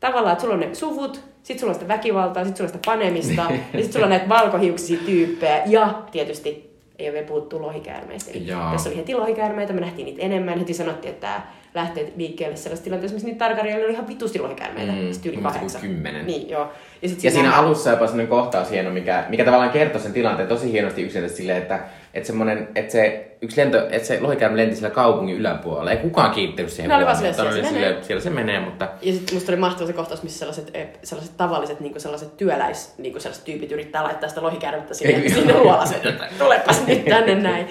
tavallaan, 0.00 0.32
että 0.32 0.42
sulla 0.42 0.54
on 0.54 0.60
ne 0.60 0.74
suvut, 0.74 1.20
sit 1.42 1.58
sulla 1.58 1.70
on 1.70 1.74
sitä 1.74 1.88
väkivaltaa, 1.88 2.44
sit 2.44 2.56
sulla 2.56 2.68
on 2.68 2.74
sitä 2.74 2.90
panemista, 2.90 3.42
ja 3.72 3.82
sit 3.82 3.92
sulla 3.92 4.06
on 4.06 4.10
näitä 4.10 4.28
valkohiuksisia 4.28 4.98
tyyppejä, 5.06 5.62
ja 5.66 6.02
tietysti 6.12 6.73
ei 6.98 7.06
ole 7.06 7.12
vielä 7.14 7.26
puhuttu 7.26 7.62
lohikäärmeistä. 7.62 8.30
Eli 8.34 8.46
tässä 8.72 8.88
oli 8.90 8.96
heti 8.96 9.14
lohikäärmeitä, 9.14 9.72
me 9.72 9.80
nähtiin 9.80 10.06
niitä 10.06 10.22
enemmän, 10.22 10.58
heti 10.58 10.74
sanottiin, 10.74 11.14
että 11.14 11.26
tämä 11.72 11.84
lähtee 11.84 12.12
liikkeelle 12.16 12.56
sellaisessa 12.56 12.84
tilanteessa, 12.84 13.14
missä 13.14 13.28
niitä 13.28 13.38
Targaryenilla 13.44 13.84
oli 13.84 13.92
ihan 13.92 14.08
vitusti 14.08 14.38
lohikäärmeitä, 14.38 14.92
Mm, 14.92 15.12
sitten 15.12 15.32
yli 15.32 15.42
kahdeksan. 15.42 15.80
kymmenen. 15.80 16.26
Niin, 16.26 16.48
joo. 16.48 16.68
Ja, 17.02 17.08
sit 17.08 17.24
Ja 17.24 17.30
siinä 17.30 17.48
nähdään- 17.48 17.64
alussa 17.66 17.90
jopa 17.90 18.06
sellainen 18.06 18.28
kohtaus 18.28 18.70
hieno, 18.70 18.90
mikä, 18.90 19.24
mikä 19.28 19.44
tavallaan 19.44 19.70
kertoo 19.70 20.00
sen 20.00 20.12
tilanteen 20.12 20.48
tosi 20.48 20.72
hienosti 20.72 21.02
yksinkertaisesti 21.02 21.42
silleen, 21.42 21.62
että, 21.62 21.80
että, 22.14 22.26
semmonen, 22.26 22.68
että 22.74 22.92
se 22.92 23.30
yksi 23.42 23.60
lento, 23.60 23.78
että 23.90 24.08
se 24.08 24.20
lohikäärme 24.20 24.56
lenti 24.56 24.76
siellä 24.76 24.94
kaupungin 24.94 25.36
yläpuolella. 25.36 25.90
Ei 25.90 25.96
kukaan 25.96 26.30
kiinnittänyt 26.30 26.72
siihen 26.72 26.90
silleen, 26.90 27.22
Ne 27.22 27.32
siellä 27.32 27.52
se 27.52 27.68
silleen, 27.68 28.04
siellä 28.04 28.22
se 28.22 28.30
menee, 28.30 28.60
mutta 28.60 28.88
Ja 29.02 29.12
sitten 29.12 29.34
musta 29.34 29.52
oli 29.52 29.60
mahtava 29.60 29.86
se 29.86 29.92
kohtaus, 29.92 30.22
missä 30.22 30.38
sellaiset, 30.38 30.70
eh, 30.74 30.88
sellaiset 31.02 31.36
tavalliset 31.36 31.80
niin 31.80 32.00
sellaiset 32.00 32.36
työläis, 32.36 32.94
niin 32.98 33.20
sellaiset 33.20 33.44
tyypit 33.44 33.72
yrittää 33.72 34.02
laittaa 34.02 34.28
sitä 34.28 34.42
lohikärmettä 34.42 34.94
sinne, 34.94 35.14
Eikö 35.14 35.34
sinne 35.34 35.54
luolaseen, 35.54 36.06
että 36.08 36.28
tulepas 36.38 36.86
nyt 36.86 37.04
tänne 37.04 37.34
näin. 37.34 37.66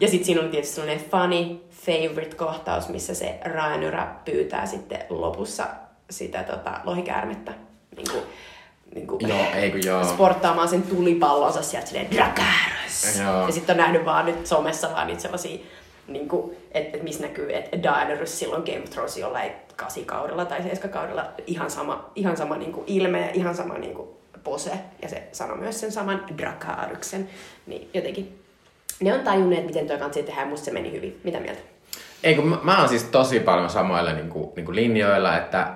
Ja 0.00 0.08
sitten 0.08 0.26
siinä 0.26 0.40
on 0.40 0.50
tietysti 0.50 0.74
sellainen 0.74 1.04
funny 1.10 1.60
favorite 1.70 2.36
kohtaus, 2.36 2.88
missä 2.88 3.14
se 3.14 3.38
Rhaenyra 3.44 4.14
pyytää 4.24 4.66
sitten 4.66 4.98
lopussa 5.08 5.66
sitä 6.10 6.42
tota, 6.42 6.80
lohikäärmettä. 6.84 7.52
Niin 7.96 8.06
kuin, 8.12 8.22
niin 8.96 9.06
kuin, 9.06 9.28
joo, 9.28 9.46
ei 9.54 9.70
kun 9.70 9.84
joo. 9.84 10.04
sporttaamaan 10.04 10.68
sen 10.68 10.82
tulipallonsa 10.82 11.62
sieltä 11.62 11.86
silleen 11.86 12.10
Dracarys. 12.10 13.18
Ja 13.46 13.52
sitten 13.52 13.74
on 13.74 13.78
nähnyt 13.78 14.04
vaan 14.04 14.26
nyt 14.26 14.46
somessa 14.46 14.88
vaan 14.92 15.06
niitä 15.06 15.22
sellaisia, 15.22 15.58
niin 16.08 16.28
että 16.72 16.96
et 16.96 17.02
missä 17.02 17.22
näkyy, 17.22 17.56
että 17.56 17.82
Daenerys 17.82 18.38
silloin 18.38 18.62
Game 18.62 18.82
of 18.82 18.90
Thrones 18.90 19.16
jollain 19.16 19.52
kasikaudella 19.76 20.44
tai 20.44 20.62
seiskakaudella 20.62 21.24
ihan 21.46 21.70
sama, 21.70 22.10
ihan 22.14 22.36
sama 22.36 22.56
niin 22.56 22.72
kuin 22.72 22.84
ilme 22.86 23.20
ja 23.20 23.30
ihan 23.34 23.54
sama 23.54 23.74
niin 23.74 23.94
kuin 23.94 24.08
pose. 24.44 24.70
Ja 25.02 25.08
se 25.08 25.22
sanoi 25.32 25.56
myös 25.56 25.80
sen 25.80 25.92
saman 25.92 26.24
Dracaryksen. 26.38 27.28
Niin 27.66 27.90
jotenkin 27.94 28.38
ne 29.00 29.14
on 29.14 29.20
tajunneet, 29.20 29.66
miten 29.66 29.86
tuo 29.86 29.98
kansi 29.98 30.22
tehdään, 30.22 30.48
musta 30.48 30.64
se 30.64 30.72
meni 30.72 30.92
hyvin. 30.92 31.20
Mitä 31.24 31.40
mieltä? 31.40 31.60
Ei 32.22 32.34
kun 32.34 32.48
mä, 32.48 32.58
mä 32.62 32.78
oon 32.78 32.88
siis 32.88 33.04
tosi 33.04 33.40
paljon 33.40 33.70
samoilla 33.70 34.12
niin 34.12 34.28
kuin, 34.28 34.52
niin 34.56 34.66
kuin 34.66 34.76
linjoilla, 34.76 35.36
että, 35.36 35.74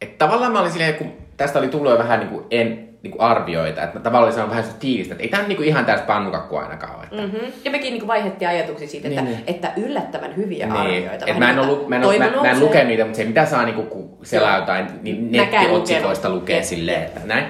että 0.00 0.26
tavallaan 0.26 0.52
mä 0.52 0.60
olin 0.60 0.72
silleen, 0.72 0.94
kun 0.94 1.25
tästä 1.36 1.58
oli 1.58 1.68
tullut 1.68 1.92
jo 1.92 1.98
vähän 1.98 2.20
niin 2.20 2.28
kuin 2.30 2.44
en, 2.50 2.88
niin 3.02 3.10
kuin 3.12 3.20
arvioita, 3.20 3.82
että 3.82 4.00
tavallaan 4.00 4.32
se 4.32 4.40
on 4.42 4.50
vähän 4.50 4.64
tiivistä, 4.78 5.14
että 5.14 5.22
ei 5.22 5.28
tää 5.28 5.42
niin 5.48 5.56
kuin 5.56 5.68
ihan 5.68 5.84
täys 5.84 6.00
pannukakku 6.00 6.56
ainakaan 6.56 6.96
ole. 6.96 7.04
Että, 7.04 7.16
Mm-hmm. 7.16 7.52
Ja 7.64 7.70
mekin 7.70 7.92
niin 7.94 8.06
vaihdettiin 8.06 8.48
ajatuksia 8.48 8.88
siitä, 8.88 9.08
että, 9.08 9.22
Niin, 9.22 9.34
niin. 9.34 9.44
että 9.46 9.72
yllättävän 9.76 10.36
hyviä 10.36 10.66
Niin, 10.66 10.76
arvioita. 10.76 11.26
et 11.26 11.38
mä 11.38 11.50
en, 11.50 11.58
ollut, 11.58 11.88
mä, 11.88 11.96
en, 11.96 12.02
toivo 12.02 12.24
mä, 12.24 12.42
mä 12.42 12.50
en 12.50 12.60
lukenut 12.60 12.86
niitä, 12.88 13.04
mutta 13.04 13.16
se 13.16 13.24
mitä 13.24 13.46
saa 13.46 13.64
niinku, 13.64 13.82
kun 13.82 14.18
selaa 14.22 14.58
jotain 14.58 14.86
niin 15.02 15.32
nettiotsikoista 15.32 16.28
lukee 16.30 16.62
silleen, 16.62 17.02
että 17.02 17.20
näin. 17.24 17.44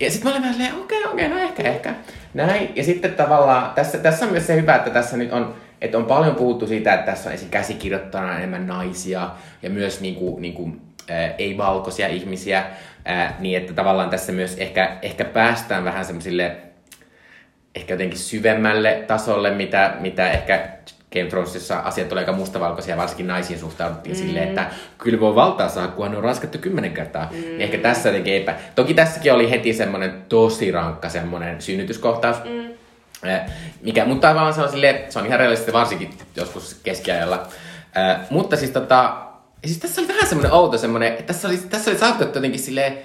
Ja 0.00 0.10
sitten 0.10 0.28
mä 0.28 0.30
olin 0.30 0.42
vähän 0.42 0.54
silleen, 0.54 0.74
okei, 0.80 1.04
okei, 1.04 1.28
no 1.28 1.38
ehkä, 1.38 1.62
ehkä. 1.62 1.94
Näin. 2.34 2.72
Ja 2.76 2.84
sitten 2.84 3.14
tavallaan, 3.14 3.72
tässä, 3.74 3.98
tässä 3.98 4.24
on 4.26 4.30
myös 4.32 4.46
se 4.46 4.56
hyvä, 4.56 4.74
että 4.74 4.90
tässä 4.90 5.16
nyt 5.16 5.32
on, 5.32 5.54
että 5.80 5.98
on 5.98 6.04
paljon 6.04 6.34
puhuttu 6.34 6.66
siitä, 6.66 6.94
että 6.94 7.06
tässä 7.12 7.28
on 7.30 7.34
esim. 7.34 7.48
käsikirjoittajana 7.50 8.36
enemmän 8.36 8.66
naisia 8.66 9.30
ja 9.62 9.70
myös 9.70 10.00
niinku, 10.00 10.38
niinku, 10.40 10.70
äh, 11.10 11.34
ei-valkoisia 11.38 12.08
ihmisiä, 12.08 12.64
äh, 13.10 13.34
niin 13.38 13.58
että 13.58 13.72
tavallaan 13.72 14.10
tässä 14.10 14.32
myös 14.32 14.56
ehkä, 14.58 14.96
ehkä 15.02 15.24
päästään 15.24 15.84
vähän 15.84 16.04
semmoisille 16.04 16.56
ehkä 17.74 17.94
jotenkin 17.94 18.18
syvemmälle 18.18 19.04
tasolle, 19.06 19.50
mitä, 19.50 19.94
mitä 20.00 20.30
ehkä 20.30 20.68
Game 21.12 21.24
of 21.24 21.30
Thronesissa 21.30 21.78
asiat 21.78 22.12
oli 22.12 22.20
aika 22.20 22.32
mustavalkoisia, 22.32 22.96
varsinkin 22.96 23.26
naisiin 23.26 23.58
suhtauduttiin 23.58 24.16
mm. 24.16 24.22
silleen, 24.22 24.48
että 24.48 24.70
kyllä 24.98 25.20
voi 25.20 25.34
valtaa 25.34 25.68
saa, 25.68 25.88
kunhan 25.88 26.10
ne 26.10 26.16
on 26.16 26.24
raskattu 26.24 26.58
kymmenen 26.58 26.92
kertaa. 26.92 27.28
Mm. 27.30 27.40
Niin 27.40 27.60
ehkä 27.60 27.78
tässä 27.78 28.08
jotenkin 28.08 28.34
eipä. 28.34 28.54
Toki 28.74 28.94
tässäkin 28.94 29.32
oli 29.32 29.50
heti 29.50 29.72
semmoinen 29.72 30.12
tosi 30.28 30.70
rankka 30.70 31.08
semmoinen 31.08 31.62
synnytyskohtaus. 31.62 32.36
Mm. 32.44 32.72
Mikä, 33.82 34.04
mutta 34.04 34.28
tavallaan 34.28 34.54
se 34.54 34.62
on, 34.62 34.68
silleen, 34.68 35.12
se 35.12 35.18
on 35.18 35.26
ihan 35.26 35.38
realistista 35.38 35.72
varsinkin 35.72 36.10
joskus 36.36 36.80
keskiajalla. 36.82 37.48
Äh, 37.96 38.20
mutta 38.30 38.56
siis 38.56 38.70
tota, 38.70 39.16
ja 39.62 39.68
siis 39.68 39.78
tässä 39.78 40.00
oli 40.00 40.08
vähän 40.08 40.26
semmoinen 40.26 40.52
outo 40.52 40.78
semmoinen, 40.78 41.08
että 41.08 41.22
tässä 41.22 41.48
oli, 41.48 41.56
tässä 41.56 41.90
oli 41.90 41.98
saavutettu 41.98 42.38
jotenkin 42.38 42.60
silleen 42.60 42.98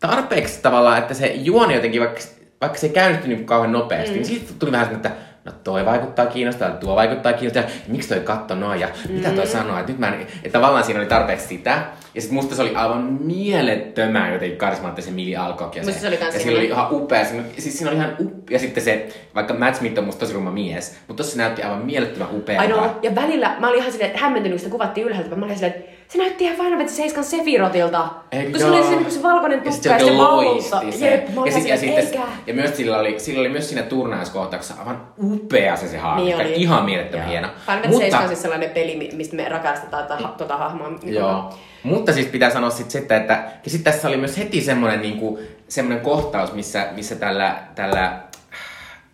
tarpeeksi 0.00 0.62
tavallaan, 0.62 0.98
että 0.98 1.14
se 1.14 1.26
juoni 1.26 1.74
jotenkin, 1.74 2.00
vaikka, 2.00 2.20
vaikka 2.60 2.78
se 2.78 2.86
ei 2.86 2.92
käynyt 2.92 3.24
niin 3.24 3.46
kauhean 3.46 3.72
nopeasti, 3.72 4.10
mm. 4.10 4.14
niin 4.14 4.26
siitä 4.26 4.52
tuli 4.58 4.72
vähän 4.72 4.86
semmoinen, 4.86 5.12
että 5.12 5.24
no 5.44 5.52
toi 5.64 5.84
vaikuttaa 5.84 6.26
kiinnostavalta, 6.26 6.78
tuo 6.78 6.96
vaikuttaa 6.96 7.32
kiinnostavalta, 7.32 7.74
miksi 7.88 8.08
toi 8.08 8.20
katto 8.20 8.54
noin, 8.54 8.80
ja 8.80 8.88
mm. 9.08 9.14
mitä 9.14 9.30
toi 9.30 9.46
sanoo, 9.46 9.78
että 9.78 9.92
nyt 9.92 10.00
mä 10.00 10.08
en, 10.08 10.20
että 10.20 10.58
tavallaan 10.58 10.84
siinä 10.84 11.00
oli 11.00 11.08
tarpeeksi 11.08 11.46
sitä, 11.46 11.82
ja 12.14 12.20
sitten 12.20 12.34
musta 12.34 12.54
se 12.54 12.62
oli 12.62 12.74
aivan 12.74 13.18
mielettömän 13.20 14.32
jotenkin 14.32 14.58
karismaattisen 14.58 15.14
Mili 15.14 15.36
Alcock, 15.36 15.76
ja, 15.76 15.82
Musta 15.82 16.00
se 16.00 16.08
oli 16.08 16.18
ja 16.20 16.32
siinä 16.32 16.58
oli 16.58 16.66
ihan 16.66 16.88
upea, 16.90 17.24
siinä, 17.24 17.44
siis 17.58 17.78
siinä 17.78 17.90
oli 17.90 17.98
ihan 17.98 18.16
upea, 18.20 18.54
ja 18.54 18.58
sitten 18.58 18.82
se, 18.82 19.08
vaikka 19.34 19.54
Matt 19.54 19.76
Smith 19.76 19.98
on 19.98 20.04
musta 20.04 20.20
tosi 20.20 20.32
rumma 20.32 20.50
mies, 20.50 20.96
mutta 21.08 21.22
tossa 21.22 21.32
se 21.32 21.38
näytti 21.38 21.62
aivan 21.62 21.86
mielettömän 21.86 22.28
upea. 22.36 22.60
Ainoa, 22.60 22.98
ja 23.02 23.14
välillä 23.14 23.56
mä 23.58 23.68
olin 23.68 23.78
ihan 23.78 23.92
silleen 23.92 24.18
hämmentynyt, 24.18 24.52
kun 24.52 24.58
sitä 24.58 24.70
kuvattiin 24.70 25.06
ylhäältä, 25.06 25.36
mä 25.36 25.44
olin 25.44 25.56
silleen, 25.56 25.74
että 25.74 25.92
se 26.12 26.18
näytti 26.18 26.44
ihan 26.44 26.56
Final 26.56 26.70
Fantasy 26.70 26.96
7 26.96 27.24
Sephirothilta. 27.24 28.08
Eikö 28.32 28.50
kun 28.50 28.60
se 28.60 28.66
oli 28.66 28.82
se, 28.82 28.96
niin 28.96 29.10
se 29.10 29.22
valkoinen 29.22 29.62
Ja 29.64 29.64
tukka 29.64 29.72
sitten 29.72 29.92
ja 29.92 30.92
se 30.92 30.98
se. 30.98 31.10
Jep, 31.10 31.28
ja, 31.46 31.52
sit, 31.52 31.68
ja, 31.68 31.76
sitten, 31.76 32.22
ja 32.46 32.54
myös 32.54 32.76
sillä 32.76 32.98
oli, 32.98 33.20
sillä 33.20 33.40
oli 33.40 33.48
myös 33.48 33.68
siinä 33.68 33.82
turnauskohtauksessa 33.82 34.74
aivan 34.78 35.06
upea 35.22 35.76
se, 35.76 35.88
se 35.88 35.98
hahmo. 35.98 36.24
Niin 36.24 36.36
oli. 36.36 36.52
ihan 36.56 36.84
mielettömän 36.84 37.28
hieno. 37.28 37.48
Final 37.66 37.82
Fantasy 37.82 37.98
7 37.98 38.22
on 38.22 38.28
siis 38.28 38.42
sellainen 38.42 38.70
peli, 38.70 38.96
mi- 38.96 39.10
mistä 39.12 39.36
me 39.36 39.48
rakastetaan 39.48 40.06
tota, 40.06 40.28
tota 40.38 40.56
hahmoa. 40.56 40.90
niin 40.90 41.14
Joo. 41.14 41.54
Mutta 41.82 42.12
siis 42.12 42.26
pitää 42.26 42.50
sanoa 42.50 42.70
sit 42.70 42.90
sitä, 42.90 43.16
että 43.16 43.44
ja 43.64 43.70
sit 43.70 43.84
tässä 43.84 44.08
oli 44.08 44.16
myös 44.16 44.38
heti 44.38 44.60
semmoinen 44.60 45.00
niinku, 45.00 45.38
semmoinen 45.68 46.04
kohtaus, 46.04 46.52
missä, 46.52 46.88
missä 46.94 47.14
tällä, 47.14 47.56
tällä 47.74 48.20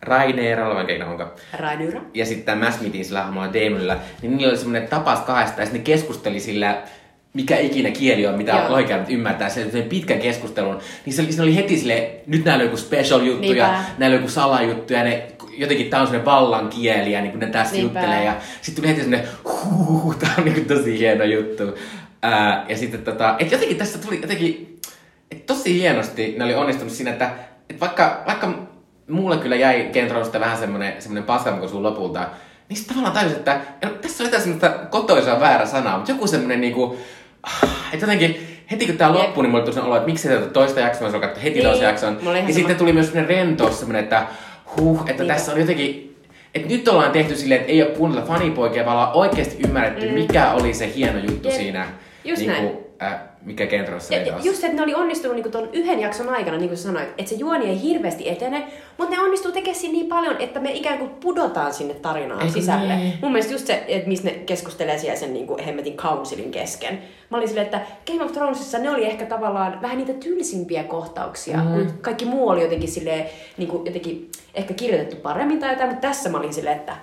Raineeralla, 0.02 0.74
vai 0.74 0.84
keitä 0.86 1.06
onko. 1.06 1.24
Rainyra. 1.58 2.00
Ja 2.14 2.26
sitten 2.26 2.44
tämä 2.44 2.70
Smithin 2.70 3.04
sillä 3.04 3.22
hahmolla 3.22 3.52
Damonilla, 3.52 3.96
niin 4.22 4.36
niillä 4.36 4.50
oli 4.50 4.58
semmoinen 4.58 4.88
tapas 4.88 5.20
kahdesta, 5.20 5.60
ja 5.60 5.66
sitten 5.66 5.80
ne 5.80 5.84
keskusteli 5.84 6.40
sillä 6.40 6.82
mikä 7.34 7.56
ikinä 7.58 7.90
kieli 7.90 8.26
on, 8.26 8.34
mitä 8.34 8.52
Joo. 8.52 8.68
oikein 8.74 9.00
ymmärtää, 9.08 9.48
se 9.48 9.70
sen 9.70 9.82
pitkän 9.82 10.18
keskustelun, 10.18 10.78
niin 11.06 11.14
se, 11.14 11.22
oli- 11.22 11.32
siinä 11.32 11.42
oli 11.42 11.56
heti 11.56 11.76
sille, 11.78 12.10
nyt 12.26 12.44
näillä 12.44 12.62
on 12.62 12.66
joku 12.66 12.76
special 12.76 13.20
juttu 13.20 13.52
ja 13.52 13.80
näillä 13.98 14.14
on 14.14 14.20
joku 14.20 14.32
salajuttu 14.32 14.92
ja 14.92 15.04
ne, 15.04 15.26
jotenkin 15.58 15.90
tää 15.90 16.00
on 16.00 16.06
semmoinen 16.06 16.24
vallan 16.24 16.68
kieli 16.68 17.12
ja 17.12 17.20
niin 17.20 17.30
kuin 17.30 17.40
ne 17.40 17.46
tässä 17.46 17.74
Niinpä. 17.76 18.00
juttelee 18.00 18.24
ja 18.24 18.36
sitten 18.60 18.82
tuli 18.82 18.88
heti 18.88 19.00
semmoinen 19.00 19.28
huuhuhu, 19.64 20.14
tää 20.14 20.34
on 20.38 20.44
niin 20.44 20.64
tosi 20.64 20.98
hieno 20.98 21.24
juttu. 21.24 21.62
Ää, 22.22 22.64
ja 22.68 22.76
sitten 22.76 23.02
tota, 23.04 23.36
et 23.38 23.52
jotenkin 23.52 23.76
tässä 23.76 23.98
tuli 23.98 24.20
jotenkin, 24.20 24.78
et 25.30 25.46
tosi 25.46 25.74
hienosti 25.80 26.34
ne 26.38 26.44
oli 26.44 26.54
onnistunut 26.54 26.92
siinä, 26.92 27.10
että 27.10 27.30
et 27.70 27.80
vaikka, 27.80 28.22
vaikka 28.26 28.67
mulle 29.08 29.36
kyllä 29.36 29.56
jäi 29.56 29.88
Kentrosta 29.92 30.40
vähän 30.40 30.58
semmoinen, 30.58 31.02
semmoinen 31.02 31.68
sun 31.68 31.82
lopulta, 31.82 32.26
niin 32.68 32.76
sitten 32.76 32.96
tavallaan 32.96 33.14
tajusin, 33.18 33.38
että 33.38 33.60
no, 33.84 33.90
tässä 33.90 34.22
on 34.22 34.26
jotain 34.26 34.42
semmoista 34.42 34.68
kotoisaa 34.90 35.40
väärä 35.40 35.66
sanaa, 35.66 35.96
mutta 35.96 36.12
joku 36.12 36.26
semmoinen 36.26 36.60
niinku, 36.60 36.98
että 37.92 38.04
jotenkin 38.06 38.58
heti 38.70 38.86
kun 38.86 38.96
tää 38.96 39.08
Jep. 39.08 39.16
loppui, 39.16 39.42
niin 39.42 39.50
mulle 39.50 39.64
tuli 39.64 39.80
olo, 39.86 39.96
että 39.96 40.06
miksi 40.06 40.28
tätä 40.28 40.46
toista 40.46 40.80
jaksoa, 40.80 41.08
on 41.08 41.20
katsoa 41.20 41.42
heti 41.42 41.54
Niin, 41.58 41.66
toisen 41.68 41.86
jakson. 41.86 42.08
oli 42.08 42.22
ihan 42.22 42.34
Ja 42.36 42.40
sama. 42.42 42.52
sitten 42.54 42.76
tuli 42.76 42.92
myös 42.92 43.06
semmoinen 43.06 43.36
rentous, 43.36 43.78
semmoinen, 43.78 44.02
että 44.04 44.26
huh, 44.76 45.00
että 45.00 45.12
Niinpä. 45.22 45.34
tässä 45.34 45.52
on 45.52 45.60
jotenkin, 45.60 46.16
että 46.54 46.68
nyt 46.68 46.88
ollaan 46.88 47.10
tehty 47.12 47.36
silleen, 47.36 47.60
että 47.60 47.72
ei 47.72 47.82
ole 47.82 47.90
kuunnella 47.90 48.26
fanipoikia, 48.26 48.84
vaan 48.84 48.96
ollaan 48.96 49.16
oikeasti 49.16 49.56
ymmärretty, 49.64 50.10
mikä 50.12 50.52
oli 50.52 50.74
se 50.74 50.92
hieno 50.94 51.18
juttu 51.18 51.48
Mm. 51.48 51.52
Jep. 51.54 51.60
siinä, 51.62 51.86
Just 52.24 52.42
niinku, 52.46 52.94
äh, 53.02 53.14
mikä 53.42 53.66
Kentrossa 53.66 54.14
Ja, 54.14 54.38
just, 54.42 54.64
että 54.64 54.76
ne 54.76 54.82
oli 54.82 54.94
onnistunut 54.94 55.34
niinku 55.34 55.50
ton 55.50 55.68
yhden 55.72 56.00
jakson 56.00 56.28
aikana, 56.28 56.56
niin 56.56 56.68
kuin 56.68 56.78
sanoit, 56.78 57.08
että 57.08 57.30
se 57.30 57.34
juoni 57.34 57.68
ei 57.68 57.82
hirveästi 57.82 58.28
etene, 58.28 58.66
mutta 58.98 59.16
ne 59.16 59.22
onnistuu 59.22 59.52
tekemään 59.52 59.80
siinä 59.80 59.92
niin 59.92 60.06
paljon, 60.06 60.36
että 60.38 60.60
me 60.60 60.72
ikään 60.72 60.98
kuin 60.98 61.10
pudotaan 61.10 61.74
sinne 61.74 61.94
tarinaan 61.94 62.40
Eikö 62.40 62.52
sisälle. 62.52 62.96
niin? 62.96 63.12
Mun 63.22 63.32
mielestä 63.32 63.54
just 63.54 63.66
se, 63.66 63.84
että 63.88 64.08
missä 64.08 64.24
ne 64.24 64.30
keskustelee 64.30 64.98
siellä 64.98 65.16
sen 65.16 65.32
niinku 65.32 65.58
hemmetin 65.66 65.96
councilin 65.96 66.50
kesken. 66.50 67.02
Mä 67.30 67.36
olin 67.36 67.48
silleen, 67.48 67.66
että 67.66 67.80
Game 68.06 68.24
of 68.24 68.32
Thronesissa 68.32 68.78
ne 68.78 68.90
oli 68.90 69.04
ehkä 69.06 69.26
tavallaan 69.26 69.82
vähän 69.82 69.98
niitä 69.98 70.12
tylsimpiä 70.12 70.84
kohtauksia, 70.84 71.56
mm. 71.56 71.72
kun 71.72 71.98
kaikki 72.00 72.24
muu 72.24 72.48
oli 72.48 72.62
jotenkin 72.62 72.88
silleen, 72.88 73.26
niinku 73.56 73.82
jotenkin 73.84 74.30
ehkä 74.54 74.74
kirjoitettu 74.74 75.16
paremmin 75.16 75.58
tai 75.58 75.72
jotain, 75.72 75.90
mutta 75.90 76.08
tässä 76.08 76.28
mä 76.28 76.38
olin 76.38 76.54
silleen, 76.54 76.76
että 76.76 76.96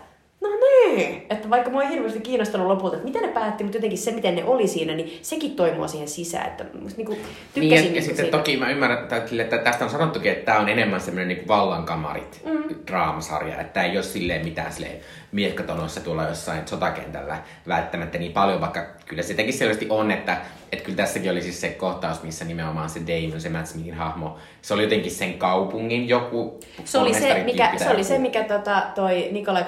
niin, 0.88 1.25
että 1.30 1.50
vaikka 1.50 1.70
mua 1.70 1.84
ei 1.84 1.89
hirveästi 1.89 2.20
kiinnostanut 2.20 2.68
lopulta, 2.68 2.96
että 2.96 3.08
miten 3.08 3.22
ne 3.22 3.27
päätti, 3.27 3.63
mutta 3.63 3.77
jotenkin 3.77 4.00
se, 4.00 4.12
miten 4.12 4.36
ne 4.36 4.44
oli 4.44 4.68
siinä, 4.68 4.94
niin 4.94 5.20
sekin 5.22 5.56
toi 5.56 5.72
mua 5.72 5.88
siihen 5.88 6.08
sisään, 6.08 6.48
että 6.48 6.65
musta 6.80 6.98
niinku 6.98 7.13
tykkäsin 7.13 7.62
Niin, 7.62 7.72
ja, 7.72 7.77
ja 7.77 7.84
niinku 7.84 8.01
sitten 8.01 8.25
siitä. 8.25 8.38
toki 8.38 8.58
mä 8.58 8.70
ymmärrän, 8.70 9.08
että, 9.39 9.58
tästä 9.58 9.86
on 9.86 9.92
sanottukin, 9.92 10.32
että 10.32 10.46
tämä 10.46 10.60
on 10.60 10.70
enemmän 10.70 11.01
semmoinen 11.01 11.27
niin 11.27 11.48
vallankamarit 11.48 12.42
mm. 12.46 12.75
draamasarja, 12.88 13.62
että 13.62 13.84
ei 13.84 13.98
ole 13.98 14.04
silleen 14.04 14.46
mitään 14.46 14.74
silleen 14.74 15.00
miekkatonossa 15.32 16.01
tuolla 16.01 16.24
jossain 16.24 16.68
sotakentällä 16.68 17.38
välttämättä 17.68 18.18
niin 18.18 18.32
paljon, 18.32 18.62
vaikka 18.62 18.86
kyllä 19.06 19.24
se 19.24 19.34
teki 19.34 19.51
selvästi 19.51 19.88
on, 19.89 20.12
että, 20.12 20.38
että 20.75 20.86
kyllä 20.86 20.98
tässäkin 20.98 21.32
oli 21.32 21.41
siis 21.41 21.62
se 21.62 21.70
kohtaus, 21.70 22.24
missä 22.24 22.46
nimenomaan 22.46 22.89
se 22.89 23.00
Damon, 23.08 23.41
se 23.41 23.50
Matt 23.50 23.67
Smithin 23.67 23.94
hahmo, 23.94 24.38
se 24.62 24.74
oli 24.74 24.84
jotenkin 24.84 25.12
sen 25.12 25.34
kaupungin 25.34 26.10
joku 26.10 26.60
se 26.84 26.98
oli 26.98 27.13
se, 27.13 27.44
mikä, 27.44 27.72
se, 27.77 27.89
oli 27.89 28.03
se, 28.03 28.17
mikä 28.17 28.44
tota, 28.44 28.84
toi 28.96 29.29
Nikolai 29.32 29.65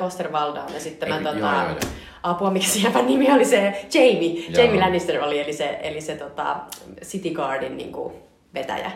sitten 0.78 1.10
mä 1.10 1.18
Ei, 1.18 1.24
tota, 1.24 1.38
joo, 1.38 1.54
joo, 1.54 1.70
joo. 1.70 1.80
apua, 2.24 2.52
miksi 2.52 2.84
jäpän 2.84 3.08
nimi 3.08 3.32
oli 3.32 3.46
se 3.46 3.88
Jamie. 3.94 4.46
Joo. 4.50 4.64
Jamie 4.64 4.82
Lannister 4.82 5.24
oli, 5.24 5.40
eli 5.40 5.54
se, 5.54 5.80
eli 5.82 6.02
se 6.02 6.16
tota, 6.16 6.56
City 7.04 7.30
Guardin 7.30 7.78
niin 7.78 7.92
kuin, 7.92 8.14
vetäjä. 8.54 8.92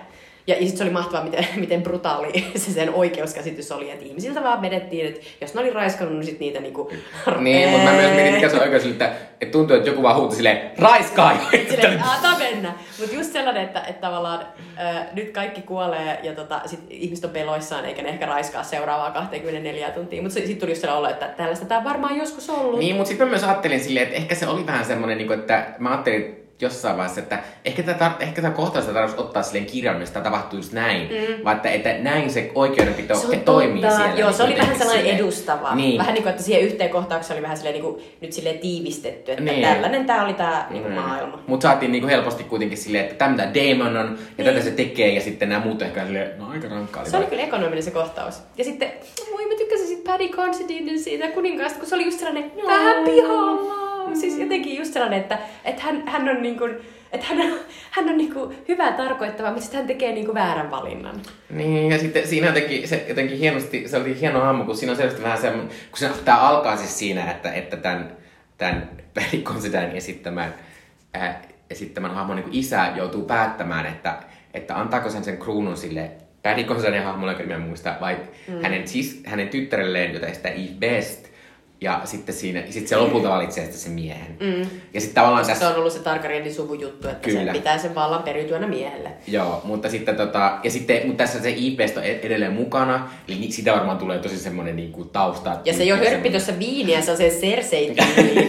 Ja, 0.51 0.58
ja 0.58 0.62
sitten 0.62 0.77
se 0.77 0.84
oli 0.84 0.91
mahtavaa, 0.91 1.24
miten, 1.24 1.48
miten 1.63 1.81
brutaali 1.81 2.46
se 2.55 2.72
sen 2.72 2.93
oikeuskäsitys 2.93 3.72
oli, 3.72 3.91
että 3.91 4.05
ihmisiltä 4.05 4.43
vaan 4.43 4.62
vedettiin, 4.62 5.08
että 5.08 5.22
jos 5.41 5.53
ne 5.53 5.62
oli 5.62 5.70
raiskannut, 5.70 6.15
niin 6.17 6.25
sitten 6.25 6.46
niitä 6.46 6.59
niinku... 6.59 6.92
Niin, 7.40 7.70
mutta 7.70 7.85
mä 7.85 7.92
myös 7.92 8.16
mietin, 8.16 8.33
mikä 8.33 8.50
se 8.50 8.61
oikeus, 8.61 8.85
että, 8.85 9.11
että 9.42 9.51
tuntuu, 9.51 9.75
että 9.75 9.90
joku 9.90 10.03
vaan 10.03 10.16
huuti 10.16 10.35
silleen, 10.35 10.72
raiskaa! 10.77 11.37
Silleen, 11.70 12.03
antaa 12.03 12.40
mennä. 12.40 12.74
Mutta 13.00 13.16
just 13.16 13.31
sellainen, 13.33 13.64
että, 13.64 13.79
että 13.79 14.01
tavallaan 14.01 14.46
ää, 14.77 15.07
nyt 15.14 15.31
kaikki 15.31 15.61
kuolee 15.61 16.20
ja 16.24 16.35
tota, 16.35 16.61
sit 16.66 16.79
ihmiset 16.90 17.25
on 17.25 17.31
peloissaan 17.31 17.85
eikä 17.85 18.01
ne 18.01 18.09
ehkä 18.09 18.25
raiskaa 18.25 18.64
seuraavaa 18.64 19.11
24 19.11 19.92
tuntia. 19.92 20.22
Mutta 20.22 20.33
sitten 20.33 20.57
tuli 20.57 20.72
just 20.72 20.81
sellainen 20.81 21.00
olo, 21.00 21.09
että 21.09 21.27
tällaista 21.27 21.66
tämä 21.66 21.83
varmaan 21.83 22.18
joskus 22.18 22.50
ollut. 22.50 22.79
Niin, 22.79 22.96
mutta 22.96 23.07
sitten 23.07 23.27
mä 23.27 23.31
myös 23.31 23.44
ajattelin 23.44 23.79
silleen, 23.79 24.07
että 24.07 24.18
ehkä 24.18 24.35
se 24.35 24.48
oli 24.48 24.66
vähän 24.66 24.85
semmoinen, 24.85 25.18
niin 25.18 25.33
että 25.33 25.68
mä 25.79 25.90
ajattelin 25.90 26.41
jossain 26.61 26.97
vaiheessa, 26.97 27.21
että 27.21 27.39
ehkä 27.65 27.83
tämä, 27.83 28.15
ehkä 28.19 28.41
tämä 28.41 28.53
kohtaus 28.53 28.85
tarvitsisi 28.85 29.21
ottaa 29.21 29.43
silleen 29.43 29.65
kirjan, 29.65 30.03
tämä 30.13 30.24
tapahtuu 30.24 30.59
just 30.59 30.74
näin. 30.74 31.01
Mm. 31.01 31.43
Vaan 31.43 31.55
että, 31.55 31.69
että 31.69 31.93
näin 31.97 32.29
se 32.29 32.51
oikeudenpito 32.55 33.15
Se 33.15 33.37
toimii 33.37 33.81
totta. 33.81 33.97
siellä. 33.97 34.15
Joo, 34.19 34.29
niin 34.29 34.37
se 34.37 34.43
oli 34.43 34.55
vähän 34.57 34.77
sellainen 34.77 35.03
silleen. 35.05 35.19
edustava. 35.24 35.75
Niin. 35.75 35.97
Vähän 35.97 36.13
niin 36.13 36.24
kuin, 36.24 36.31
että 36.31 36.43
siihen 36.43 36.61
yhteen 36.61 36.89
kohtaukseen 36.89 37.35
oli 37.37 37.43
vähän 37.43 37.57
silleen, 37.57 37.74
niin 37.74 37.83
kuin, 37.93 38.03
nyt 38.21 38.33
silleen 38.33 38.59
tiivistetty, 38.59 39.31
että 39.31 39.43
Niin. 39.43 39.67
tällainen 39.67 40.05
tämä 40.05 40.25
oli 40.25 40.33
tämä 40.33 40.67
niin 40.69 40.83
kuin 40.83 40.93
Mm. 40.95 41.00
maailma. 41.01 41.39
Mutta 41.47 41.67
saatiin 41.67 41.91
niinku 41.91 42.07
helposti 42.07 42.43
kuitenkin 42.43 42.77
silleen, 42.77 43.03
että 43.03 43.15
tämä 43.15 43.31
mitä 43.31 43.50
Damon 43.53 43.97
on, 43.97 44.17
ja 44.37 44.43
tätä 44.45 44.61
se 44.61 44.71
tekee, 44.71 45.13
ja 45.13 45.21
sitten 45.21 45.50
nämä 45.50 45.65
muut 45.65 45.81
ehkä 45.81 46.05
silleen, 46.05 46.31
no 46.39 46.50
aika 46.50 46.67
rankkaa. 46.67 47.05
Se 47.05 47.17
oli 47.17 47.25
kyllä 47.25 47.41
ekonominen 47.43 47.83
se 47.83 47.91
kohtaus. 47.91 48.35
Ja 48.57 48.63
sitten, 48.63 48.91
voi 49.31 49.45
mä 49.45 49.55
tykkäsin 49.57 49.87
siitä 49.87 50.11
Paddy 50.11 50.27
Considine 50.29 50.97
siitä 50.97 51.27
kuninkaasta, 51.27 51.79
kun 51.79 51.87
se 51.89 51.95
oli 51.95 52.05
just 52.05 52.19
sellainen 52.19 52.51
vähän 52.67 53.03
pihalla. 53.05 53.91
Siis 54.14 54.37
jotenkin 54.37 54.77
just 54.77 54.94
sellainen, 54.94 55.20
että, 55.20 55.40
että 55.66 55.81
hän, 55.81 56.07
hän 56.07 56.29
on 56.29 56.42
niin 56.42 56.57
kuin, 56.57 56.75
että 57.11 57.27
hän 57.27 57.42
on, 57.42 57.59
hän 57.96 58.09
on 58.09 58.18
niin 58.18 58.33
kuin 58.33 58.57
hyvää 58.68 58.92
tarkoittava, 58.92 59.48
mutta 59.48 59.61
sitten 59.61 59.77
hän 59.77 59.87
tekee 59.87 60.11
niin 60.11 60.25
kuin 60.25 60.35
väärän 60.35 60.72
valinnan. 60.72 61.22
Niin, 61.50 61.92
ja 61.92 62.00
sitten 62.00 62.27
siinä 62.27 62.48
jotenkin, 62.48 62.87
se 62.87 63.05
jotenkin 63.09 63.37
hienosti, 63.37 63.87
se 63.87 63.98
oli 63.98 64.20
hieno 64.20 64.40
hahmo, 64.40 64.64
kun 64.64 64.77
siinä 64.77 64.92
on 64.92 64.98
selvästi 64.98 65.24
vähän 65.24 65.37
semmoinen, 65.37 65.68
kun 65.68 65.98
se, 65.98 66.09
tämä 66.25 66.37
alkaa 66.37 66.77
siis 66.77 67.00
siinä, 67.00 67.31
että, 67.31 67.53
että 67.53 67.77
tämän, 67.77 68.18
tämän 68.57 68.87
Considine 69.44 69.92
esittämän, 69.94 70.53
ää, 71.14 71.42
esittämän 71.70 72.11
hahmon 72.11 72.35
niin 72.35 72.50
isä 72.51 72.92
joutuu 72.96 73.22
päättämään, 73.22 73.85
että, 73.85 74.18
että 74.53 74.79
antaako 74.79 75.09
sen 75.09 75.24
sen 75.24 75.37
kruunun 75.37 75.77
sille 75.77 76.11
Considine 76.66 77.00
hahmolle, 77.00 77.31
joka 77.31 77.44
nimeä 77.44 77.59
muista, 77.59 77.96
vai 78.01 78.18
mm. 78.48 78.61
hänen, 78.61 78.87
siis, 78.87 79.24
hänen 79.25 79.50
tyttärelleen, 79.50 80.14
jota 80.14 80.33
sitä 80.33 80.50
Eve 80.50 80.75
Best, 80.79 81.30
ja 81.83 82.01
sitten 82.03 82.35
siinä, 82.35 82.63
sit 82.70 82.87
se 82.87 82.96
lopulta 82.96 83.29
valitsee 83.29 83.63
sitten 83.63 83.81
sen 83.81 83.91
miehen. 83.91 84.37
Mm. 84.39 84.61
Ja 84.94 85.01
sitten 85.01 85.15
tavallaan 85.15 85.46
Se 85.46 85.51
tässä... 85.51 85.70
on 85.70 85.75
ollut 85.75 85.94
se 85.94 86.00
Targaryenin 86.00 86.53
suvujuttu, 86.53 87.07
että 87.07 87.29
Kyllä. 87.29 87.44
sen 87.44 87.53
pitää 87.53 87.77
sen 87.77 87.96
vallan 87.96 88.24
periytyä 88.24 88.59
miehelle. 88.67 89.09
Joo, 89.27 89.61
mutta 89.63 89.89
sitten 89.89 90.15
tota, 90.15 90.59
ja 90.63 90.72
sitten, 90.72 91.07
mutta 91.07 91.24
tässä 91.24 91.41
se 91.41 91.53
IPstä 91.57 92.00
on 92.00 92.05
ed- 92.05 92.20
edelleen 92.25 92.53
mukana, 92.53 93.09
eli 93.27 93.51
sitä 93.51 93.74
varmaan 93.74 93.98
tulee 93.98 94.20
tosi 94.20 94.37
semmonen 94.37 94.75
niinku 94.75 95.05
tausta. 95.05 95.57
Ja 95.65 95.74
se 95.74 95.83
jo 95.83 95.96
hörppi 95.96 96.29
tuossa 96.29 96.59
viiniä, 96.59 97.01
se 97.01 97.11
on 97.11 97.17
se 97.17 97.29
Cersei 97.29 97.96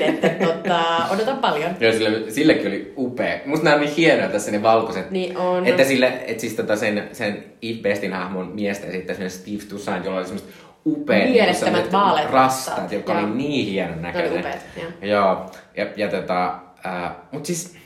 että 0.00 0.28
tota, 0.46 0.84
odotan 1.10 1.38
paljon. 1.38 1.70
Joo, 1.80 1.92
sille, 1.92 2.30
sillekin 2.30 2.66
oli 2.66 2.92
upea. 2.96 3.38
Musta 3.46 3.64
nämä 3.64 3.74
on 3.76 3.80
niin 3.82 3.94
hienoja 3.96 4.28
tässä 4.28 4.50
ne 4.50 4.62
valkoiset. 4.62 5.10
Niin 5.10 5.36
on. 5.36 5.66
Että 5.66 5.84
sille, 5.84 6.12
että 6.26 6.40
siis 6.40 6.54
tota 6.54 6.76
sen, 6.76 7.08
sen 7.12 7.44
Bestin 7.82 8.12
hahmon 8.12 8.46
miestä 8.46 8.86
ja 8.86 8.92
sitten 8.92 9.30
Steve 9.30 9.62
Toussaint, 9.68 10.04
jolla 10.04 10.18
oli 10.18 10.26
semmoista 10.26 10.52
upeat 10.86 11.30
Mielettömät 11.30 11.58
sellaiset 11.58 11.92
vaaleat 11.92 12.30
rastat, 12.30 12.92
joo. 12.92 13.02
oli 13.06 13.26
niin 13.26 13.66
hienon 13.66 14.02
näköinen. 14.02 14.38
upeat, 14.38 14.60
joo. 14.76 14.90
Joo, 15.02 15.50
ja, 15.76 15.86
ja 15.96 16.08
tota, 16.08 16.58
äh, 16.86 17.12
mut 17.30 17.46
siis, 17.46 17.76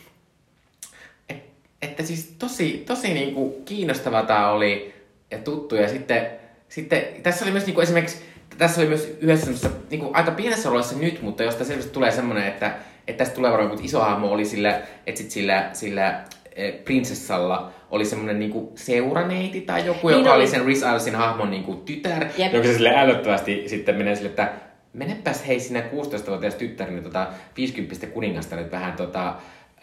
et, 1.28 1.44
että 1.82 2.02
siis 2.02 2.34
tosi, 2.38 2.82
tosi 2.86 3.14
niinku 3.14 3.62
kiinnostava 3.64 4.22
tää 4.22 4.50
oli 4.50 4.94
ja 5.30 5.38
tuttu 5.38 5.74
ja 5.74 5.88
sitten, 5.88 6.26
sitten 6.68 7.02
tässä 7.22 7.44
oli 7.44 7.52
myös 7.52 7.66
niinku 7.66 7.80
esimerkiksi, 7.80 8.22
tässä 8.58 8.80
oli 8.80 8.88
myös 8.88 9.16
yhdessä 9.20 9.70
niinku 9.90 10.10
aika 10.12 10.30
pienessä 10.30 10.68
roolissa 10.68 10.98
nyt, 10.98 11.22
mutta 11.22 11.42
josta 11.42 11.64
selvästi 11.64 11.92
tulee 11.92 12.10
semmoinen, 12.10 12.46
että, 12.46 12.76
että 13.08 13.24
tästä 13.24 13.34
tulee 13.34 13.52
varmaan, 13.52 13.84
iso 13.84 14.00
hahmo 14.00 14.30
oli 14.30 14.44
sillä, 14.44 14.80
että 15.06 15.18
sit 15.18 15.30
sillä, 15.30 15.70
sillä 15.72 16.24
eh, 16.56 16.74
prinsessalla 16.84 17.70
oli 17.90 18.04
semmoinen 18.04 18.38
niinku 18.38 18.72
seuraneiti 18.74 19.60
tai 19.60 19.86
joku, 19.86 20.08
Niin 20.08 20.18
joka 20.18 20.30
oli. 20.32 20.42
oli 20.42 20.46
sen 20.50 20.62
Rhys 20.64 20.82
Ilesin 20.82 21.14
hahmon 21.14 21.50
niinku 21.50 21.74
tytär, 21.74 22.26
Jep. 22.38 22.52
joka 22.52 22.66
se 22.66 22.72
sille 22.74 22.92
älyttömästi 22.96 23.64
sitten 23.68 23.96
menee 23.96 24.14
sille, 24.16 24.28
että 24.30 24.52
menepäs 24.92 25.46
hei 25.46 25.60
sinä 25.60 25.80
16-vuotias 25.80 26.54
tyttär, 26.54 26.90
niin 26.90 27.04
tota 27.04 27.26
50 27.56 28.06
kuningasta 28.06 28.56
nyt 28.56 28.72
vähän 28.72 28.92
tota, 28.92 29.28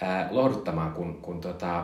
äh, 0.04 0.32
lohduttamaan, 0.32 0.92
kun, 0.92 1.20
kun 1.22 1.42
tota, 1.42 1.80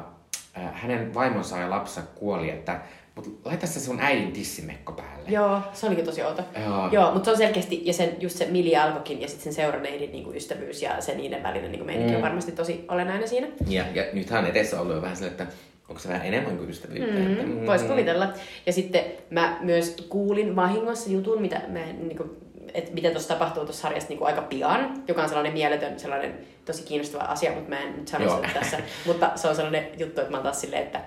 äh, 0.58 0.64
hänen 0.74 1.14
vaimonsa 1.14 1.58
ja 1.58 1.70
lapsa 1.70 2.02
kuoli, 2.16 2.50
että 2.50 2.80
mut 3.16 3.40
laita 3.46 3.68
se 3.68 3.80
sun 3.80 4.00
äidin 4.02 4.32
tissimekko 4.32 4.92
päälle. 4.94 5.24
Joo, 5.30 5.62
se 5.74 5.88
olikin 5.88 6.06
tosi 6.06 6.24
outo. 6.24 6.44
Joo. 6.66 6.90
Joo 6.92 7.12
mutta 7.12 7.26
se 7.26 7.32
on 7.32 7.38
selkeästi, 7.38 7.82
ja 7.86 7.94
sen, 7.94 8.10
just 8.20 8.38
se 8.38 8.46
Mili 8.46 8.76
alkokin 8.76 9.22
ja 9.22 9.28
sitten 9.28 9.44
sen 9.44 9.54
seuraneidin 9.54 10.12
niin 10.12 10.36
ystävyys 10.36 10.82
ja 10.82 11.02
se 11.02 11.16
niiden 11.16 11.44
välinen 11.44 11.72
niin 11.72 12.10
Mm. 12.10 12.16
on 12.16 12.22
varmasti 12.22 12.52
tosi 12.52 12.86
olennainen 12.88 13.28
siinä. 13.28 13.48
Ja, 13.68 13.84
ja 13.94 14.04
nythän 14.14 14.46
edessä 14.46 14.76
on 14.76 14.82
ollut 14.82 14.96
jo 14.96 15.02
vähän 15.02 15.16
sille, 15.18 15.32
että 15.32 15.48
onko 15.90 16.00
se 16.02 16.10
vähän 16.10 16.26
enemmän 16.28 16.58
kuin 16.58 16.70
ystävyyttä. 16.70 17.20
että, 17.32 17.44
Mm, 17.44 17.66
vois 17.66 17.84
kuvitella. 17.84 18.28
Ja 18.66 18.74
sitten 18.74 19.04
mä 19.30 19.58
myös 19.62 19.96
kuulin 20.10 20.56
vahingossa 20.56 21.10
jutun, 21.10 21.42
mitä 21.42 21.62
mä, 21.68 21.80
niin 21.80 22.18
kuin, 22.18 22.30
että 22.74 22.92
mitä 22.94 23.12
tuossa 23.12 23.30
tapahtuu 23.34 23.64
tuossa 23.66 23.82
sarjassa 23.82 24.10
niin 24.10 24.18
kuin 24.18 24.28
aika 24.28 24.42
pian, 24.42 24.94
joka 25.08 25.22
on 25.22 25.28
sellainen 25.30 25.54
mieletön, 25.54 26.00
sellainen 26.00 26.34
tosi 26.66 26.84
kiinnostava 26.84 27.24
asia, 27.24 27.52
mutta 27.52 27.70
mä 27.70 27.80
en 27.80 27.96
nyt 27.98 28.08
sano 28.08 28.36
sitä 28.36 28.50
tässä. 28.60 28.78
mutta 29.08 29.32
se 29.36 29.48
on 29.48 29.56
sellainen 29.56 29.88
juttu, 29.98 30.22
että 30.22 30.32
mä 30.32 30.38
oon 30.38 30.44
taas 30.44 30.62
silleen, 30.62 30.84
että 30.84 31.02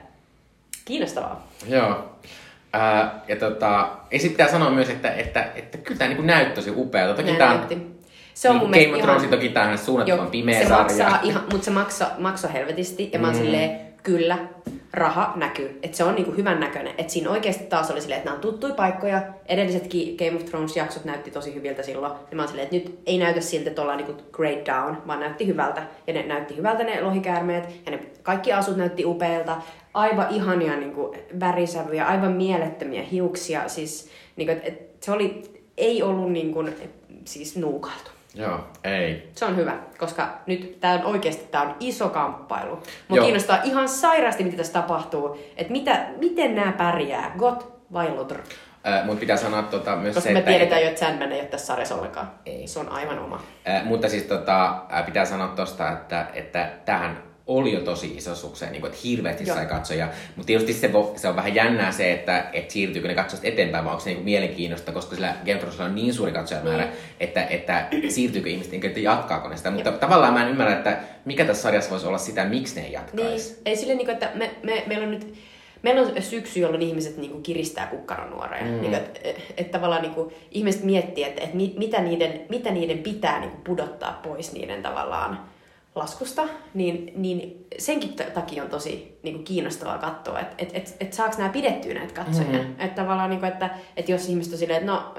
kiinnostavaa. 0.85 1.49
Joo. 1.68 2.05
Ää, 2.73 3.21
ja, 3.29 3.37
tota, 3.37 3.88
ja 4.11 4.18
sitten 4.18 4.31
pitää 4.31 4.49
sanoa 4.49 4.71
myös, 4.71 4.88
että, 4.90 5.11
että, 5.14 5.49
että 5.55 5.79
kyllä 5.79 5.99
tämä 5.99 6.09
niinku 6.09 6.23
näytti 6.23 6.55
tosi 6.55 6.71
upealta. 6.77 7.23
Toki 7.23 7.35
tämä 7.37 7.53
on. 7.53 7.92
Se 8.35 8.51
on 8.51 8.57
niin 8.57 8.68
mun 8.68 8.71
Game 8.71 8.95
of 8.97 9.03
Thrones, 9.03 9.31
toki 9.31 9.49
tämä 9.49 9.68
on 9.71 9.79
suunnattoman 9.79 10.27
pimeä 10.31 10.59
se 10.62 10.68
sarja. 10.68 10.83
maksaa 10.83 11.18
ihan, 11.23 11.42
mutta 11.53 11.64
se 11.64 11.71
maksaa 11.71 12.11
makso 12.18 12.49
helvetisti. 12.53 13.11
Ja 13.12 13.18
mä 13.18 13.27
oon 13.27 13.37
Mm. 13.37 13.42
silleen, 13.42 13.81
kyllä, 14.02 14.38
raha 14.92 15.32
näkyy. 15.36 15.78
Että 15.82 15.96
se 15.96 16.04
on 16.04 16.14
niinku 16.14 16.32
hyvän 16.32 16.60
näköinen. 16.60 16.94
Että 16.98 17.12
siinä 17.12 17.30
oikeasti 17.30 17.64
taas 17.64 17.90
oli 17.90 18.00
silleen, 18.00 18.18
että 18.18 18.30
nämä 18.30 18.36
on 18.36 18.40
tuttuja 18.40 18.74
paikkoja. 18.74 19.22
Edellisetkin 19.46 20.16
Game 20.16 20.36
of 20.36 20.44
Thrones-jaksot 20.44 21.04
näytti 21.04 21.30
tosi 21.30 21.54
hyviltä 21.54 21.82
silloin. 21.82 22.12
Ja 22.30 22.36
mä 22.36 22.42
oon 22.42 22.48
silleen, 22.48 22.64
että 22.64 22.76
nyt 22.76 22.98
ei 23.06 23.18
näytä 23.18 23.40
siltä, 23.40 23.70
että 23.70 23.82
ollaan 23.82 23.98
niinku 23.98 24.22
great 24.32 24.66
down, 24.66 24.96
vaan 25.06 25.20
näytti 25.20 25.46
hyvältä. 25.46 25.82
Ja 26.06 26.14
ne 26.14 26.22
näytti 26.22 26.56
hyvältä 26.56 26.84
ne 26.84 27.00
lohikäärmeet. 27.00 27.64
Ja 27.86 27.92
ne 27.92 27.98
kaikki 28.22 28.52
asut 28.52 28.76
näytti 28.76 29.04
upeilta. 29.04 29.56
Aivan 29.94 30.26
ihania 30.30 30.76
niinku 30.76 31.14
värisävyjä, 31.40 32.06
aivan 32.06 32.32
mielettömiä 32.32 33.02
hiuksia. 33.02 33.68
Siis 33.68 34.08
niinku, 34.36 34.52
et, 34.52 34.68
et, 34.68 34.90
se 35.00 35.12
oli, 35.12 35.42
ei 35.76 36.02
ollut 36.02 36.32
niinku, 36.32 36.64
siis 37.24 37.56
nuukaltu. 37.56 38.10
Joo, 38.35 38.61
ei. 38.85 39.31
Se 39.35 39.45
on 39.45 39.57
hyvä, 39.57 39.79
koska 39.99 40.38
nyt 40.47 40.81
tämä 40.81 40.95
on 40.95 41.05
oikeasti 41.05 41.49
tää 41.51 41.62
on 41.62 41.77
iso 41.81 42.09
kamppailu. 42.09 42.83
Mua 43.09 43.16
Joo. 43.16 43.25
kiinnostaa 43.25 43.59
ihan 43.64 43.88
sairaasti, 43.88 44.45
mitä 44.45 44.57
tässä 44.57 44.73
tapahtuu. 44.73 45.38
Että 45.57 45.73
mitä, 45.73 46.07
miten 46.18 46.55
nämä 46.55 46.73
pärjää, 46.73 47.33
Got 47.38 47.73
vai 47.92 48.11
Lotr? 48.11 48.38
Äh, 48.87 49.07
mutta 49.07 49.21
pitää 49.21 49.37
sanoa 49.37 49.62
tota, 49.62 49.97
myös 49.97 50.14
Koska 50.14 50.29
se, 50.29 50.33
me 50.33 50.38
että... 50.38 50.51
tiedetään 50.51 50.83
jo, 50.83 50.88
että 50.88 51.01
Sandman 51.01 51.33
ei 51.33 51.40
ole 51.40 51.49
tässä 51.49 51.66
sarjassa 51.66 51.95
ollenkaan. 51.95 52.31
Ei. 52.47 52.66
Se 52.66 52.79
on 52.79 52.88
aivan 52.88 53.18
oma. 53.18 53.40
Äh, 53.68 53.85
mutta 53.85 54.09
siis 54.09 54.23
tota, 54.23 54.83
äh, 54.92 55.07
pitää 55.07 55.25
sanoa 55.25 55.49
tosta, 55.49 55.92
että, 55.92 56.27
että 56.35 56.71
tähän 56.85 57.32
oli 57.46 57.72
jo 57.72 57.81
tosi 57.81 58.14
iso 58.16 58.35
sukseen, 58.35 58.72
niin 58.72 58.81
kuin, 58.81 58.90
että 58.92 59.02
hirveästi 59.05 59.46
Joo. 59.46 59.57
sai 59.57 59.66
katsoja. 59.66 60.09
Mutta 60.37 60.46
tietysti 60.46 60.72
se, 60.72 60.88
vo- 60.92 61.18
se 61.18 61.28
on 61.28 61.37
vähän 61.37 61.55
jännää 61.55 61.92
se, 61.92 62.12
että, 62.12 62.44
että 62.52 62.72
siirtyykö 62.72 63.09
ne 63.09 63.14
katsojat 63.14 63.44
eteenpäin, 63.44 63.85
vai 63.85 63.90
onko 63.92 64.00
se 64.05 64.11
niin 64.11 64.16
kuin 64.16 64.24
mielenkiinnosta, 64.24 64.92
koska 64.92 65.14
sillä 65.14 65.35
Game 65.46 65.61
of 65.68 65.81
on 65.81 65.94
niin 65.94 66.14
suuri 66.14 66.33
katsojamäärä, 66.33 66.85
Niin. 66.85 66.94
että, 67.20 67.44
että 67.44 67.87
siirtyykö 68.09 68.48
ihmiset, 68.48 68.85
että 68.85 69.00
jatkaako 69.00 69.48
ne 69.48 69.57
sitä. 69.57 69.70
Mutta 69.70 69.92
tavallaan 69.92 70.35
mä 70.35 70.42
en 70.42 70.50
ymmärrä, 70.50 70.72
että 70.72 70.98
mikä 71.24 71.44
tässä 71.44 71.62
sarjassa 71.62 71.90
voisi 71.90 72.07
olla 72.07 72.18
sitä, 72.18 72.44
miksi 72.44 72.74
ne 72.74 72.81
ei 72.81 72.87
Niin, 72.87 72.94
jatkaisi. 72.94 73.61
ei 73.66 73.76
sille, 73.76 73.94
niin 73.94 74.07
kuin, 74.07 74.14
että 74.14 74.31
me, 74.35 74.50
me, 74.62 74.83
meillä 74.87 75.05
on 75.05 75.11
nyt 75.11 75.35
Meillä 75.83 76.00
on 76.02 76.22
syksy, 76.22 76.61
jolloin 76.61 76.83
ihmiset 76.83 77.16
niin 77.16 77.31
kuin, 77.31 77.42
kiristää 77.42 77.87
kukkaronuoreja. 77.87 78.64
Mm. 78.64 78.81
Niin, 78.81 78.94
että 78.94 79.20
et, 79.24 79.37
et, 79.57 79.70
tavallaan 79.70 80.02
niin 80.02 80.14
kuin, 80.14 80.35
ihmiset 80.50 80.85
miettii, 80.85 81.24
että 81.24 81.44
et, 81.44 81.55
mi- 81.55 81.74
mitä, 81.76 82.00
niiden, 82.00 82.40
mitä 82.48 82.70
niiden 82.70 82.98
pitää 82.98 83.40
niin 83.40 83.50
kuin, 83.50 83.64
pudottaa 83.64 84.20
pois 84.22 84.52
niiden 84.52 84.83
tavallaan 84.83 85.40
laskusta, 85.94 86.42
niin, 86.74 87.12
niin 87.16 87.66
senkin 87.78 88.14
takia 88.35 88.62
on 88.62 88.70
tosi 88.70 89.18
niin 89.22 89.35
kuin, 89.35 89.44
kiinnostavaa 89.44 89.98
katsoa, 89.98 90.40
että 90.40 90.55
et, 90.59 90.70
et, 90.74 90.96
et 91.00 91.12
saako 91.12 91.35
nämä 91.38 91.48
pidettyä 91.48 91.94
näitä 91.94 92.14
katsojia. 92.14 92.48
Mhm. 92.48 92.57
Mm-hmm. 92.57 92.81
Että 92.81 93.02
tavallaan, 93.02 93.31
niin 93.31 93.40
kuin, 93.40 93.52
että, 93.52 93.70
että 93.96 94.12
jos 94.12 94.28
ihmiset 94.28 94.52
on 94.52 94.59
silleen, 94.59 94.81
että 94.81 94.92
no, 94.92 95.14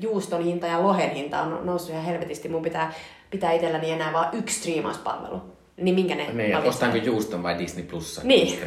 juuston 0.00 0.44
hinta 0.44 0.66
ja 0.66 0.82
lohen 0.82 1.10
hinta 1.10 1.42
on 1.42 1.66
noussut 1.66 1.90
ihan 1.90 2.04
helvetisti, 2.04 2.48
mun 2.48 2.62
pitää, 2.62 2.92
pitää 3.30 3.52
itselläni 3.52 3.90
enää 3.90 4.12
vaan 4.12 4.28
yksi 4.32 4.58
striimauspalvelu. 4.58 5.42
Niin 5.76 5.94
minkä 5.94 6.14
ne 6.14 6.32
Niin, 6.32 6.56
ostanko 6.56 6.96
juuston 6.96 7.42
vai 7.42 7.58
Disney 7.58 7.84
Plussa? 7.84 8.20
Niin. 8.24 8.58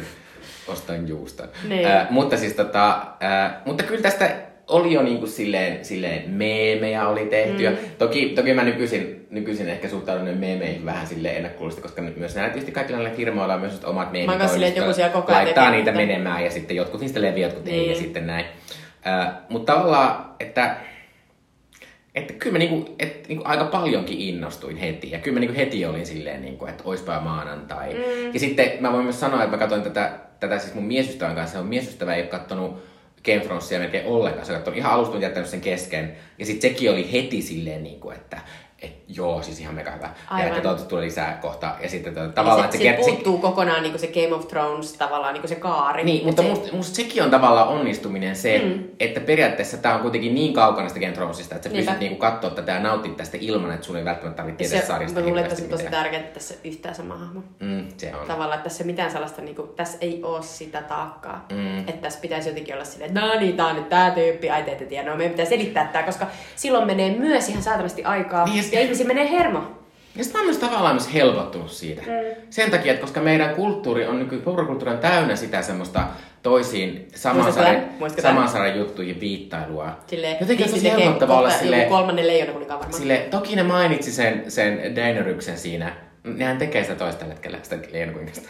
Ostan 0.68 1.08
juuston. 1.08 1.48
Niin. 1.68 1.86
Äh, 1.86 2.10
mutta 2.10 2.36
siis 2.36 2.52
tota, 2.52 3.06
äh, 3.22 3.52
mutta 3.64 3.82
kyllä 3.82 4.02
tästä 4.02 4.36
oli 4.68 4.92
jo 4.92 5.02
niinku 5.02 5.26
silleen, 5.26 5.84
silleen 5.84 6.30
meemejä 6.30 7.08
oli 7.08 7.26
tehty. 7.26 7.70
Mm. 7.70 7.76
Toki, 7.98 8.28
toki 8.28 8.54
mä 8.54 8.64
nykyisin, 8.64 9.26
nykyisin 9.30 9.68
ehkä 9.68 9.88
suhtaudun 9.88 10.28
meemeihin 10.38 10.84
vähän 10.84 11.06
silleen 11.06 11.36
ennakkoluullisesti, 11.36 11.82
koska 11.82 12.02
nyt 12.02 12.16
myös 12.16 12.34
näillä 12.34 12.52
tietysti 12.52 12.72
kaikilla 12.72 12.98
näillä 12.98 13.16
firmoilla 13.16 13.54
on 13.54 13.60
myös 13.60 13.84
omat 13.84 14.12
Mä 14.12 14.18
oon 14.18 14.26
kanssa 14.28 14.48
silleen, 14.48 14.68
että 14.68 14.80
joku 14.80 14.92
siellä 14.92 15.12
koko 15.12 15.32
ajan 15.32 15.44
Laittaa 15.44 15.70
niitä 15.70 15.90
niitä. 15.90 16.06
menemään 16.06 16.44
ja 16.44 16.50
sitten 16.50 16.76
jotkut 16.76 17.00
niistä 17.00 17.20
leviää, 17.20 17.48
jotkut 17.48 17.68
ei 17.68 17.78
Niin. 17.78 17.90
ja 17.90 17.96
sitten 17.96 18.26
näin. 18.26 18.44
Äh, 19.06 19.28
mutta 19.48 19.72
tavallaan, 19.72 20.24
että 20.40 20.76
että 22.14 22.32
kyllä 22.32 22.52
mä 22.52 22.58
niinku, 22.58 22.94
et, 22.98 23.28
niinku 23.28 23.44
aika 23.46 23.64
paljonkin 23.64 24.20
innostuin 24.20 24.76
heti. 24.76 25.10
Ja 25.10 25.18
kyllä 25.18 25.34
mä 25.34 25.40
niinku 25.40 25.56
heti 25.56 25.86
olin 25.86 26.06
silleen, 26.06 26.42
niinku, 26.42 26.66
että 26.66 26.82
oispa 26.86 27.20
maanantai. 27.20 27.94
Mm. 27.94 28.34
Ja 28.34 28.40
sitten 28.40 28.70
mä 28.80 28.92
voin 28.92 29.04
myös 29.04 29.20
sanoa, 29.20 29.42
että 29.44 29.56
mä 29.56 29.60
katsoin 29.60 29.82
tätä, 29.82 30.12
tätä 30.40 30.58
siis 30.58 30.74
mun 30.74 30.84
miesystävän 30.84 31.34
kanssa. 31.34 31.58
Mun 31.58 31.68
miesystävä 31.68 32.14
ei 32.14 32.22
ole 32.22 32.28
kattonut 32.28 32.93
Game 33.24 33.40
Thronesia 33.40 33.78
melkein 33.78 34.06
ollenkaan. 34.06 34.46
Se 34.46 34.52
on 34.66 34.74
ihan 34.74 34.92
alusta 34.92 35.18
jättänyt 35.18 35.48
sen 35.48 35.60
kesken. 35.60 36.16
Ja 36.38 36.46
sitten 36.46 36.70
sekin 36.70 36.90
oli 36.90 37.12
heti 37.12 37.42
silleen, 37.42 37.82
niinku, 37.82 38.10
että 38.10 38.40
et, 38.84 39.04
joo, 39.08 39.42
siis 39.42 39.60
ihan 39.60 39.74
mega 39.74 39.90
hyvä. 39.90 40.10
Aivan. 40.28 40.40
Ja 40.40 40.46
että 40.46 40.60
toivottavasti 40.60 40.88
tulee 40.88 41.04
lisää 41.04 41.38
kohta. 41.42 41.74
Ja 41.82 41.88
sitten 41.88 42.14
tota, 42.14 42.24
Eli 42.24 42.32
tavallaan, 42.32 42.72
se, 42.72 42.88
että 42.88 43.02
se, 43.02 43.04
se, 43.04 43.12
puuttuu 43.12 43.38
kokonaan 43.38 43.82
niin 43.82 43.98
se 43.98 44.06
Game 44.06 44.34
of 44.34 44.48
Thrones 44.48 44.92
tavallaan 44.92 45.34
niin 45.34 45.48
se 45.48 45.54
kaari. 45.54 46.04
niin, 46.04 46.18
Et 46.18 46.24
mutta 46.24 46.42
se, 46.42 46.48
musta, 46.48 46.76
musta 46.76 46.96
sekin 46.96 47.22
on 47.22 47.30
tavallaan 47.30 47.68
onnistuminen 47.68 48.36
se, 48.36 48.60
mm. 48.64 48.84
että 49.00 49.20
periaatteessa 49.20 49.76
tämä 49.76 49.94
on 49.94 50.00
kuitenkin 50.00 50.34
niin 50.34 50.54
kaukana 50.54 50.88
sitä 50.88 51.00
Game 51.00 51.10
of 51.10 51.16
Thronesista, 51.16 51.54
että 51.54 51.68
sä 51.68 51.72
Niinpä. 51.72 51.90
pystyt 51.90 52.00
niinku 52.00 52.18
katsoa 52.20 52.50
tätä 52.50 52.72
ja 52.72 52.80
nauttia 52.80 53.12
tästä 53.12 53.36
ilman, 53.40 53.70
että 53.74 53.86
sun 53.86 53.96
ei 53.96 54.04
välttämättä 54.04 54.36
tarvitse 54.36 54.58
tietää 54.58 54.80
se, 54.80 54.86
sarjasta 54.86 55.20
mä 55.20 55.26
luulen, 55.26 55.42
että 55.42 55.56
se 55.56 55.62
on 55.62 55.68
tosi 55.68 55.84
tärkeää, 55.90 56.20
että 56.20 56.34
tässä 56.34 56.54
yhtään 56.64 56.94
sama 56.94 57.16
hahmo. 57.16 57.40
Mm, 57.60 57.86
se 57.96 58.12
on. 58.20 58.26
Tavallaan, 58.26 58.58
että 58.58 58.68
tässä 58.68 58.84
mitään 58.84 59.10
sellaista, 59.10 59.42
niin 59.42 59.56
kuin, 59.56 59.68
tässä 59.76 59.98
ei 60.00 60.20
ole 60.22 60.42
sitä 60.42 60.82
taakkaa. 60.82 61.46
Mm. 61.52 61.78
Että 61.78 61.92
tässä 62.02 62.20
pitäisi 62.20 62.48
jotenkin 62.48 62.74
olla 62.74 62.84
silleen, 62.84 63.08
että 63.08 63.20
no 63.20 63.40
niin, 63.40 63.56
tää 63.56 63.66
on 63.66 63.76
nyt 63.76 63.88
tää 63.88 64.10
tyyppi, 64.10 64.50
ai 64.50 64.62
te 64.62 64.72
ette 64.72 64.84
tiedä, 64.86 65.10
no 65.10 65.16
meidän 65.16 65.30
pitää 65.30 65.46
selittää 65.46 65.90
tää, 65.92 66.02
koska 66.02 66.26
silloin 66.56 66.86
menee 66.86 67.18
myös 67.18 67.48
ihan 67.48 67.62
saatavasti 67.62 68.04
aikaa 68.04 68.44
Niin, 68.44 68.64
ja 68.74 68.80
se- 68.80 68.84
ihmisiä 68.84 69.06
menee 69.06 69.30
hermo. 69.30 69.58
Ja 70.16 70.24
sitten 70.24 70.38
mä 70.38 70.42
oon 70.42 70.46
myös 70.46 70.70
tavallaan 70.70 70.94
myös 70.94 71.14
helpottunut 71.14 71.70
siitä. 71.70 72.02
Mm. 72.02 72.42
Sen 72.50 72.70
takia, 72.70 72.92
että 72.92 73.00
koska 73.00 73.20
meidän 73.20 73.54
kulttuuri 73.54 74.06
on, 74.06 74.18
nyky, 74.18 74.36
populaarikulttuuri 74.36 74.94
on 74.94 74.98
täynnä 75.00 75.36
sitä 75.36 75.62
semmoista 75.62 76.00
toisiin 76.42 77.08
saman 77.14 77.52
sarjan, 77.52 77.84
saman 78.22 78.48
sarjan 78.48 78.78
juttuihin 78.78 79.20
viittailua. 79.20 79.98
Silleen, 80.06 80.36
Jotenkin 80.40 80.66
on 80.66 80.70
tosi 80.70 80.82
tekee 80.82 81.04
helpottavaa 81.04 81.38
olla 81.38 81.52
joku 81.76 81.88
kolmannen 81.88 82.26
leijona 82.26 82.52
kuninkaan 82.52 82.80
varmaan. 82.80 83.00
Sille, 83.00 83.16
toki 83.30 83.56
ne 83.56 83.62
mainitsi 83.62 84.12
sen, 84.12 84.44
sen 84.48 84.96
Daeneryksen 84.96 85.58
siinä. 85.58 85.92
Nehän 86.24 86.58
tekee 86.58 86.82
sitä 86.82 86.94
toista 86.94 87.24
hetkellä, 87.24 87.58
sitä 87.62 87.78
Leenokuingasta. 87.92 88.48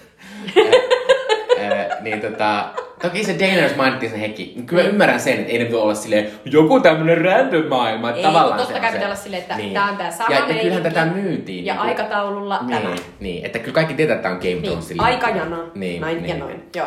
niin 2.01 2.21
tota, 2.21 2.69
toki 3.09 3.25
se 3.25 3.37
Daenerys 3.39 3.77
mainittiin 3.77 4.11
sen 4.11 4.21
heki. 4.21 4.55
Kyllä 4.67 4.83
mä 4.83 4.89
ymmärrän 4.89 5.21
sen, 5.21 5.39
että 5.41 5.53
ei 5.53 5.59
ne 5.59 5.73
voi 5.73 5.81
olla 5.81 5.95
silleen, 5.95 6.31
joku 6.45 6.81
tämmönen 6.81 7.25
random 7.25 7.67
maailma. 7.69 8.09
että 8.09 8.19
Ei, 8.19 8.25
tavallaan 8.27 8.47
mutta 8.61 8.65
totta 8.67 8.81
kai 8.81 8.93
pitää 8.93 9.07
olla 9.07 9.17
silleen, 9.17 9.43
että 9.43 9.57
tää 9.75 9.85
on 9.85 9.97
tää 9.97 10.11
sama 10.11 10.35
ja, 10.35 10.39
ja 10.49 10.63
kyllähän 10.63 10.83
tätä 10.83 11.05
myytiin. 11.07 11.65
Ja 11.67 11.75
niinku. 11.75 11.89
aikataululla 11.89 12.61
niin, 12.67 12.83
tämä. 12.83 12.95
Niin, 13.21 13.47
että 13.47 13.59
kyllä 13.59 13.75
kaikki 13.75 13.95
tietää, 13.95 14.15
että 14.17 14.23
tämä 14.23 14.35
on 14.35 14.41
Game 14.41 14.53
Niin, 14.55 14.63
Thrones. 14.63 14.89
silleen. 14.89 15.07
aikajana, 15.09 15.59
Niin, 15.75 16.01
näin 16.01 16.17
niin. 16.23 16.29
ja 16.29 16.37
noin. 16.37 16.63
Joo. 16.77 16.87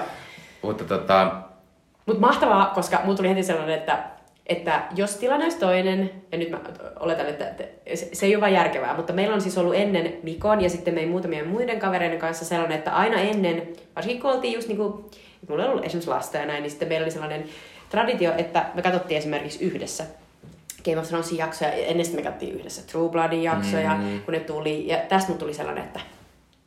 Mutta 0.62 0.84
tota, 0.84 1.32
Mutta 2.06 2.21
mahtavaa, 2.21 2.71
koska 2.75 2.99
mulla 3.03 3.17
tuli 3.17 3.30
heti 3.30 3.43
sellainen, 3.43 3.77
että, 3.77 3.97
että 4.45 4.82
jos 4.95 5.15
tilanne 5.15 5.45
olisi 5.45 5.60
toinen, 5.60 6.12
ja 6.32 6.38
nyt 6.38 6.49
mä 6.49 6.60
oletan, 6.99 7.25
että 7.25 7.47
että 7.47 7.63
se, 7.95 8.10
se 8.13 8.25
ei 8.25 8.36
ole 8.36 8.41
vain 8.41 8.53
järkevää, 8.53 8.95
mutta 8.95 9.13
meillä 9.13 9.34
on 9.36 9.41
siis 9.41 9.58
ollut 9.58 9.75
ennen 9.75 10.13
Mikon 10.23 10.62
ja 10.62 10.69
sitten 10.69 10.93
meidän 10.93 11.12
muutamien 11.12 11.47
muiden 11.47 11.80
kavereiden 11.80 12.19
kanssa 12.19 12.45
sellainen, 12.45 12.77
että 12.77 12.91
aina 12.95 13.19
ennen, 13.19 13.63
varsinkin 13.95 14.21
kun 14.21 14.32
oltiin 14.32 14.53
just 14.53 14.67
niinku, 14.67 15.10
mulla 15.50 15.63
ei 15.63 15.69
ollut 15.69 15.86
esimerkiksi 15.86 16.10
lasta 16.10 16.38
ja 16.38 16.45
näin, 16.45 16.63
niin 16.63 16.71
sitten 16.71 16.88
meillä 16.88 17.06
oli 17.06 17.12
sellainen 17.12 17.45
traditio, 17.89 18.34
että 18.38 18.65
me 18.73 18.82
katsottiin 18.82 19.17
esimerkiksi 19.17 19.65
yhdessä 19.65 20.04
Game 20.86 21.00
of 21.00 21.08
Thronesin 21.08 21.38
jaksoja, 21.38 21.78
ja 21.78 21.86
ennen 21.86 22.06
me 22.15 22.21
katsottiin 22.21 22.56
yhdessä 22.56 22.82
True 22.91 23.10
Bloodin 23.10 23.43
jaksoja, 23.43 23.95
mm. 23.95 24.21
kun 24.21 24.34
ne 24.34 24.39
tuli, 24.39 24.88
ja 24.88 24.97
tästä 24.97 25.30
mut 25.30 25.39
tuli 25.39 25.54
sellainen, 25.54 25.84
että 25.84 26.00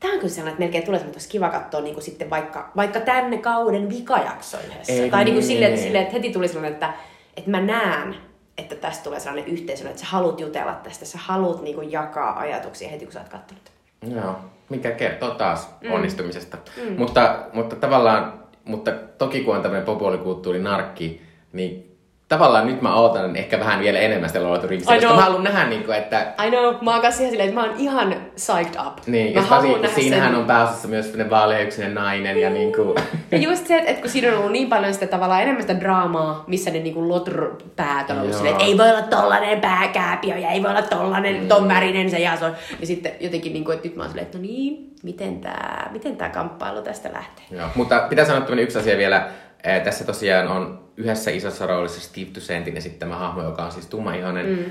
Tämä 0.00 0.12
on 0.12 0.20
kyllä 0.20 0.34
sellainen, 0.34 0.52
että 0.52 0.62
melkein 0.62 0.84
tulee 0.84 1.00
että 1.00 1.12
olisi 1.12 1.28
kiva 1.28 1.48
katsoa 1.48 1.80
niin 1.80 1.94
kuin 1.94 2.04
sitten 2.04 2.30
vaikka, 2.30 2.70
vaikka 2.76 3.00
tänne 3.00 3.38
kauden 3.38 3.88
vikajakso 3.88 4.58
yhdessä. 4.66 4.92
Ei, 4.92 5.10
tai 5.10 5.24
niin 5.24 5.34
kuin 5.34 5.40
niin. 5.40 5.46
silleen, 5.46 5.72
että, 5.72 5.84
silleen, 5.84 6.02
että 6.02 6.14
heti 6.14 6.32
tuli 6.32 6.48
sellainen, 6.48 6.72
että, 6.72 6.92
että 7.36 7.50
mä 7.50 7.60
näen, 7.60 8.16
että 8.58 8.74
tästä 8.74 9.04
tulee 9.04 9.20
sellainen 9.20 9.52
yhteisö, 9.52 9.88
että 9.88 10.00
sä 10.00 10.06
haluat 10.06 10.40
jutella 10.40 10.74
tästä, 10.74 11.04
sä 11.04 11.18
haluat 11.18 11.62
niin 11.62 11.74
kuin 11.74 11.92
jakaa 11.92 12.38
ajatuksia 12.38 12.88
heti, 12.88 13.04
kun 13.04 13.12
sä 13.12 13.20
oot 13.20 13.28
katsonut. 13.28 13.70
Joo, 14.14 14.36
mikä 14.68 14.90
kertoo 14.90 15.30
taas 15.30 15.74
mm. 15.80 15.92
onnistumisesta. 15.92 16.56
Mm. 16.76 16.98
Mutta, 16.98 17.44
mutta 17.52 17.76
tavallaan, 17.76 18.39
mutta 18.64 18.92
toki 19.18 19.40
kun 19.40 19.56
on 19.56 19.62
tämmöinen 19.62 19.86
populaarikulttuuri 19.86 20.58
narkki, 20.58 21.22
niin 21.52 21.96
tavallaan 22.28 22.66
nyt 22.66 22.82
mä 22.82 22.94
ootan 22.94 23.36
ehkä 23.36 23.60
vähän 23.60 23.80
vielä 23.80 23.98
enemmän 23.98 24.28
sitä 24.28 24.42
Lord 24.42 24.64
of 24.64 24.68
the 24.68 24.76
koska 24.76 24.98
know. 24.98 25.14
mä 25.14 25.22
haluan 25.22 25.44
nähdä, 25.44 25.66
niin 25.66 25.84
kuin, 25.84 25.98
että 25.98 26.34
I 26.46 26.50
know, 26.50 26.74
mä 26.82 26.92
oon 26.92 27.02
kanssa 27.02 27.22
ihan 27.22 27.30
silleen, 27.30 27.48
että 27.48 27.60
mä 27.60 27.66
oon 27.66 27.78
ihan 27.78 28.16
psyched 28.40 28.86
up. 28.86 29.06
niin, 29.06 29.34
mä 29.34 29.40
ja 29.40 29.62
nähdä 29.62 29.88
siinähän 29.88 30.30
sen. 30.30 30.40
on 30.40 30.46
pääosassa 30.46 30.88
myös 30.88 31.06
sellainen 31.06 31.30
vaaleahyksinen 31.30 31.94
nainen 31.94 32.40
ja 32.40 32.50
niin 32.50 32.72
kuin, 32.72 32.98
Ja 33.30 33.38
just 33.38 33.66
se, 33.66 33.78
että, 33.86 34.02
kun 34.02 34.10
siinä 34.10 34.28
on 34.28 34.38
ollut 34.38 34.52
niin 34.52 34.68
paljon 34.68 34.94
sitä 34.94 35.06
tavallaan 35.06 35.42
enemmän 35.42 35.62
sitä 35.62 35.80
draamaa, 35.80 36.44
missä 36.46 36.70
ne 36.70 36.78
niinku 36.78 37.08
lotr-päät 37.08 38.10
on 38.10 38.20
ollut 38.20 38.34
silleen, 38.34 38.52
että 38.52 38.64
ei 38.64 38.78
voi 38.78 38.90
olla 38.90 39.02
tollanen 39.02 39.60
pääkääpiö 39.60 40.36
ja 40.36 40.50
ei 40.50 40.62
voi 40.62 40.70
olla 40.70 40.82
tollanen 40.82 41.42
mm. 41.42 41.48
ton 41.48 41.68
värinen 41.68 42.10
se 42.10 42.18
ja 42.18 42.36
se 42.36 42.44
on. 42.44 42.52
Ja 42.80 42.86
sitten 42.86 43.12
jotenkin, 43.20 43.52
niinku, 43.52 43.70
että 43.70 43.88
nyt 43.88 43.96
mä 43.96 44.02
oon 44.02 44.10
silleen, 44.10 44.26
että 44.26 44.38
no 44.38 44.42
niin, 44.42 44.94
miten 45.02 45.40
tää, 45.40 45.88
miten 45.92 46.16
tää 46.16 46.28
kamppailu 46.28 46.82
tästä 46.82 47.12
lähtee? 47.12 47.44
Joo, 47.50 47.68
mutta 47.74 48.06
pitää 48.08 48.24
sanoa 48.24 48.40
tämmöinen 48.40 48.64
yksi 48.64 48.78
asia 48.78 48.98
vielä. 48.98 49.30
Ee, 49.64 49.80
tässä 49.80 50.04
tosiaan 50.04 50.48
on 50.48 50.90
yhdessä 50.96 51.30
isossa 51.30 51.66
roolissa 51.66 52.00
Steve 52.00 52.30
Ducentin 52.34 52.76
esittämä 52.76 53.16
hahmo, 53.16 53.42
joka 53.42 53.64
on 53.64 53.72
siis 53.72 53.86
tummaihoinen. 53.86 54.46
Mm. 54.46 54.64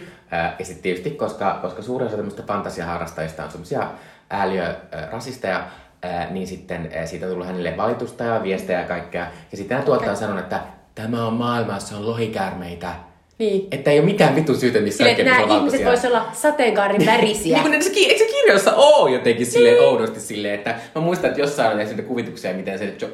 Ja 0.60 0.66
sitten 0.66 0.84
tietysti, 0.84 1.12
koska, 1.12 1.60
koska 1.62 1.82
suurin 1.82 2.08
osa 2.08 2.16
tämmöistä 2.16 2.44
fantasiaharrastajista 2.44 3.44
on 3.44 3.52
semmoisia 3.52 3.88
ääliö-rasisteja, 4.30 5.64
ää, 6.04 6.30
niin 6.30 6.48
sitten 6.48 6.90
ää, 6.96 7.06
siitä 7.06 7.26
on 7.26 7.32
tullut 7.32 7.48
hänelle 7.48 7.78
valitusta 7.78 8.24
ja 8.24 8.44
viestejä 8.44 8.80
ja 8.80 8.88
kaikkea. 8.88 9.28
Ja 9.52 9.58
sitten 9.58 9.76
nämä 9.76 9.86
tuottaja 9.86 10.12
on 10.12 10.18
sanonut, 10.18 10.44
että 10.44 10.60
tämä 10.96 11.28
on 11.28 11.34
maailma, 11.34 11.74
jossa 11.74 11.98
on 11.98 12.08
lohikäärmeitä. 12.08 12.94
Niin. 13.38 13.68
Että 13.72 13.92
ei 13.92 14.00
ole 14.00 14.06
mitään 14.06 14.36
vitun 14.36 14.58
syytä 14.58 14.80
missä 14.80 15.04
Sille, 15.04 15.24
nämä 15.24 15.56
ihmiset 15.56 15.86
vois 15.86 16.06
olla 16.06 16.26
sateenkaarin 16.34 17.06
värisiä. 17.06 17.64
niin 17.70 17.84
se, 17.84 17.90
eikö 17.96 18.18
se 18.18 18.26
kirjoissa 18.26 18.74
ole 18.76 19.12
jotenkin 19.12 19.46
silleen 19.46 19.76
niin. 19.76 19.86
oudosti 19.86 20.20
silleen, 20.20 20.54
että 20.56 20.76
mä 20.96 21.02
muistan, 21.02 21.30
että 21.30 21.42
jossain 21.42 21.76
oli 21.76 21.86
niitä 21.86 22.02
kuvituksia, 22.02 22.54
miten 22.54 22.80
se 22.80 22.94
jo, 23.02 23.10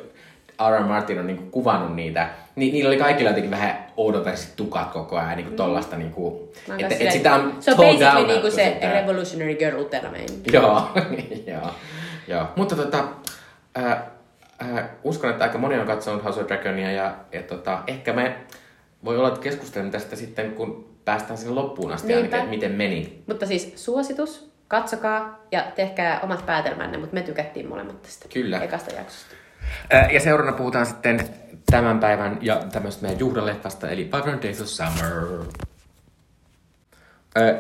R. 0.70 0.84
Martin 0.84 1.20
on 1.20 1.28
niinku 1.28 1.44
kuvannut 1.52 1.96
niitä, 1.96 2.30
niin 2.56 2.74
niillä 2.74 2.88
oli 2.88 2.98
kaikilla 2.98 3.30
jotenkin 3.30 3.52
vähän 3.52 3.86
oudonväriset 3.98 4.56
tukat 4.56 4.91
koko 4.91 5.18
ajan, 5.18 5.38
niinku 5.38 5.56
tollasta 5.56 5.98
niinku, 5.98 6.54
että 6.78 6.96
et 7.00 7.12
sitä 7.12 7.36
on 7.36 7.58
Se 7.60 7.72
on 7.72 7.78
basically 7.78 8.28
niinku 8.28 8.52
se 8.52 8.74
sitä. 8.74 8.94
Revolutionary 8.94 9.56
Girl 9.56 9.80
Utena 9.80 10.10
Joo, 10.54 10.89
joo, 11.54 11.72
joo. 12.28 12.48
Mutta 12.56 12.76
tota, 12.76 13.08
äh, 13.78 13.98
äh, 14.62 14.89
uskon, 15.04 15.30
että 15.30 15.44
aika 15.44 15.58
moni 15.58 15.80
on 15.80 15.88
katsonut 15.88 16.24
House 16.24 16.41
of 16.41 16.48
Dragonia 16.48 16.91
ja, 16.91 17.15
ja 17.32 17.44
tota, 17.44 17.80
ehkä 17.88 18.13
me 18.13 18.36
voi 19.06 19.18
olla, 19.18 19.28
että 19.28 19.39
keskustelemme 19.39 19.91
tästä 19.91 20.15
sitten, 20.15 20.52
kun 20.52 20.96
päästään 21.06 21.38
sinne 21.38 21.54
loppuun 21.54 21.91
asti 21.91 22.13
ainakin, 22.13 22.39
että 22.39 22.50
miten 22.50 22.72
meni. 22.72 23.24
Mutta 23.28 23.46
siis 23.46 23.74
suositus, 23.76 24.52
katsokaa 24.68 25.46
ja 25.52 25.65
tehkää 25.76 26.20
omat 26.24 26.46
päätelmänne, 26.46 26.98
mutta 26.98 27.13
me 27.13 27.22
tykättiin 27.22 27.70
molemmat 27.70 28.02
tästä 28.02 28.28
Kyllä. 28.34 28.60
ekasta 28.60 28.96
jaksosta. 28.96 29.36
Ja 30.12 30.20
seuraavana 30.20 30.58
puhutaan 30.58 30.86
sitten 30.86 31.20
tämän 31.72 32.00
päivän 32.00 32.38
ja 32.42 32.62
tämmöistä 32.72 33.02
meidän 33.02 33.20
juhlaleffasta, 33.20 33.90
eli 33.90 34.04
500 34.04 34.42
Days 34.42 34.62
of 34.62 34.68
Summer. 34.68 35.46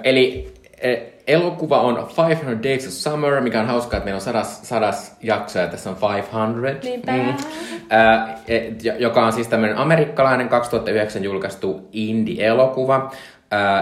Eli 0.03 0.53
elokuva 1.27 1.81
on 1.81 1.95
500 1.95 2.63
Days 2.63 2.87
of 2.87 2.93
Summer, 2.93 3.41
mikä 3.41 3.59
on 3.59 3.67
hauskaa, 3.67 3.97
että 3.97 4.05
meillä 4.05 4.17
on 4.17 4.21
sadas, 4.21 4.69
sadas 4.69 5.17
jakso 5.23 5.59
ja 5.59 5.67
tässä 5.67 5.89
on 5.89 5.95
500. 5.95 6.47
Niinpä. 6.83 7.11
Mm. 7.11 7.35
E, 8.47 8.95
joka 8.99 9.25
on 9.25 9.33
siis 9.33 9.47
tämmöinen 9.47 9.77
amerikkalainen 9.77 10.49
2009 10.49 11.23
julkaistu 11.23 11.89
indie-elokuva. 11.91 13.11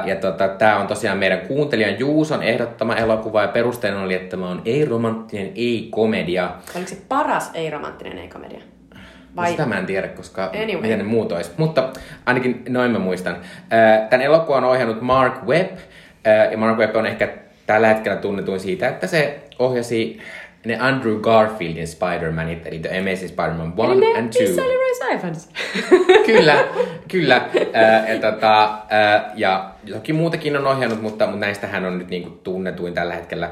Ja 0.05 0.15
tota, 0.15 0.47
tämä 0.47 0.77
on 0.77 0.87
tosiaan 0.87 1.17
meidän 1.17 1.39
kuuntelijan 1.39 1.99
Juuson 1.99 2.43
ehdottama 2.43 2.95
elokuva 2.95 3.41
ja 3.41 3.47
perusteena 3.47 4.01
oli, 4.01 4.13
että 4.13 4.29
tämä 4.29 4.49
on 4.49 4.61
ei-romanttinen 4.65 5.51
ei-komedia. 5.55 6.49
Oliko 6.75 6.89
se 6.89 6.97
paras 7.09 7.51
ei-romanttinen 7.53 8.17
ei-komedia? 8.17 8.61
Vai? 9.35 9.51
Sitä 9.51 9.65
mä 9.65 9.77
en 9.77 9.85
tiedä, 9.85 10.07
koska 10.07 10.43
anyway. 10.45 10.81
miten 10.81 10.97
ne 10.97 11.03
muut 11.03 11.31
olisi. 11.31 11.51
Mutta 11.57 11.89
ainakin 12.25 12.63
noin 12.69 12.91
mä 12.91 12.99
muistan. 12.99 13.37
Tämän 14.09 14.25
elokuvan 14.25 14.63
on 14.63 14.69
ohjannut 14.69 15.01
Mark 15.01 15.43
Webb, 15.45 15.77
ja 16.51 16.57
Mark 16.57 16.77
Webb 16.77 16.95
on 16.95 17.05
ehkä 17.05 17.29
tällä 17.67 17.87
hetkellä 17.87 18.17
tunnetuin 18.17 18.59
siitä, 18.59 18.89
että 18.89 19.07
se 19.07 19.39
ohjasi 19.59 20.19
ne 20.65 20.77
Andrew 20.79 21.19
Garfieldin 21.19 21.87
Spider-Manit, 21.87 22.67
eli 22.67 22.79
The 22.79 22.99
Amazing 22.99 23.29
Spider-Man 23.29 23.73
1 23.73 24.17
and 24.17 24.33
2. 24.33 24.43
Eli 24.43 24.77
Royce 24.77 25.13
Evans. 25.13 25.49
kyllä, 26.25 26.65
kyllä. 27.11 27.35
Äh, 27.75 28.09
ja, 28.09 28.31
tota, 28.31 28.63
äh, 28.63 29.23
ja 29.35 29.69
jokin 29.85 30.15
muutakin 30.15 30.57
on 30.57 30.67
ohjannut, 30.67 31.01
mutta, 31.01 31.25
mutta 31.25 31.39
näistä 31.39 31.67
hän 31.67 31.85
on 31.85 31.97
nyt 31.97 32.09
niin 32.09 32.23
kuin 32.23 32.39
tunnetuin 32.43 32.93
tällä 32.93 33.13
hetkellä. 33.13 33.45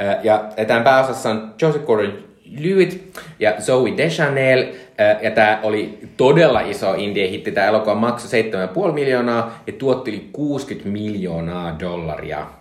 Äh, 0.00 0.18
ja, 0.22 0.44
tämän 0.66 0.84
pääosassa 0.84 1.30
on 1.30 1.54
Joseph 1.62 1.84
Gordon-Levitt 1.84 3.18
ja 3.38 3.54
Zoe 3.60 3.96
Deschanel. 3.96 4.66
Äh, 5.00 5.22
ja 5.22 5.30
tämä 5.30 5.60
oli 5.62 5.98
todella 6.16 6.60
iso 6.60 6.94
indie-hitti. 6.94 7.52
Tämä 7.52 7.66
elokuva 7.66 7.94
maksoi 7.94 8.42
7,5 8.86 8.92
miljoonaa 8.92 9.62
ja 9.66 9.72
tuotti 9.72 10.10
yli 10.10 10.28
60 10.32 10.88
miljoonaa 10.88 11.76
dollaria. 11.80 12.59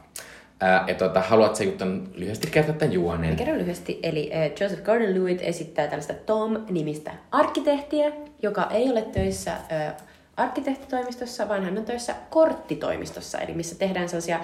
Ja 0.87 0.95
tota, 0.95 1.21
haluatko 1.21 1.63
Jutta 1.63 1.85
lyhyesti 2.13 2.47
kertoa 2.51 2.75
tämän 2.75 2.93
juoneen? 2.93 3.35
Kerro 3.35 3.53
lyhyesti. 3.53 3.99
Eli 4.03 4.31
äh, 4.33 4.51
Joseph 4.61 4.83
Gordon-Levitt 4.83 5.41
esittää 5.41 5.87
tällaista 5.87 6.13
Tom-nimistä 6.13 7.11
arkkitehtiä, 7.31 8.11
joka 8.41 8.67
ei 8.71 8.89
ole 8.89 9.01
töissä 9.01 9.51
äh, 9.51 9.93
arkkitehtitoimistossa, 10.37 11.47
vaan 11.49 11.63
hän 11.63 11.77
on 11.77 11.85
töissä 11.85 12.15
korttitoimistossa, 12.29 13.37
eli 13.37 13.53
missä 13.53 13.75
tehdään 13.75 14.09
sellaisia 14.09 14.39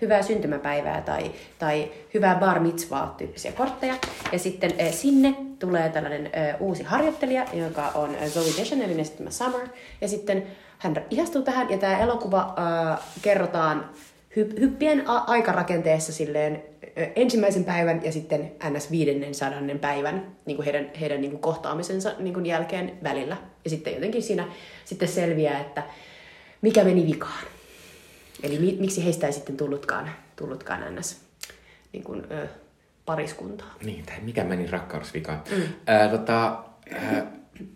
hyvää 0.00 0.22
syntymäpäivää 0.22 1.00
tai, 1.00 1.30
tai 1.58 1.90
hyvää 2.14 2.34
bar 2.34 2.60
mitzvaa 2.60 3.14
tyyppisiä 3.18 3.52
kortteja. 3.52 3.94
Ja 4.32 4.38
sitten 4.38 4.72
äh, 4.80 4.92
sinne 4.92 5.34
tulee 5.58 5.88
tällainen 5.88 6.26
äh, 6.26 6.56
uusi 6.60 6.82
harjoittelija, 6.82 7.44
joka 7.52 7.90
on 7.94 8.14
äh, 8.14 8.28
Zoe 8.28 8.52
Deschanelin 8.58 9.00
esittämä 9.00 9.30
Summer. 9.30 9.68
Ja 10.00 10.08
sitten 10.08 10.46
hän 10.78 10.94
ihastuu 11.10 11.42
tähän 11.42 11.70
ja 11.70 11.78
tämä 11.78 11.98
elokuva 11.98 12.54
äh, 12.58 12.98
kerrotaan 13.22 13.90
hyppien 14.36 15.02
a- 15.08 15.24
aikarakenteessa 15.26 16.12
silleen 16.12 16.62
ensimmäisen 17.16 17.64
päivän 17.64 18.04
ja 18.04 18.12
sitten 18.12 18.52
ns. 18.70 18.90
viidennen 18.90 19.34
sadannen 19.34 19.78
päivän 19.78 20.36
niin 20.46 20.56
kuin 20.56 20.64
heidän, 20.64 20.90
heidän 21.00 21.20
niin 21.20 21.30
kuin 21.30 21.40
kohtaamisensa 21.40 22.12
niin 22.18 22.34
kuin 22.34 22.46
jälkeen 22.46 22.98
välillä. 23.02 23.36
Ja 23.64 23.70
sitten 23.70 23.94
jotenkin 23.94 24.22
siinä 24.22 24.44
sitten 24.84 25.08
selviää, 25.08 25.60
että 25.60 25.82
mikä 26.62 26.84
meni 26.84 27.06
vikaan. 27.06 27.44
Eli 28.42 28.58
mi- 28.58 28.76
miksi 28.80 29.04
heistä 29.04 29.26
ei 29.26 29.32
sitten 29.32 29.56
tullutkaan, 29.56 30.10
tullutkaan 30.36 30.94
ns. 30.94 31.20
Niin 31.92 32.04
kuin, 32.04 32.26
ö, 32.30 32.46
pariskuntaa. 33.06 33.74
Niin, 33.84 34.06
tai 34.06 34.16
mikä 34.22 34.44
meni 34.44 34.66
rakkausvikaan. 34.66 35.42
Mm. 35.56 35.62
Äh, 35.94 36.10
tota, 36.10 36.64
äh, 36.94 37.22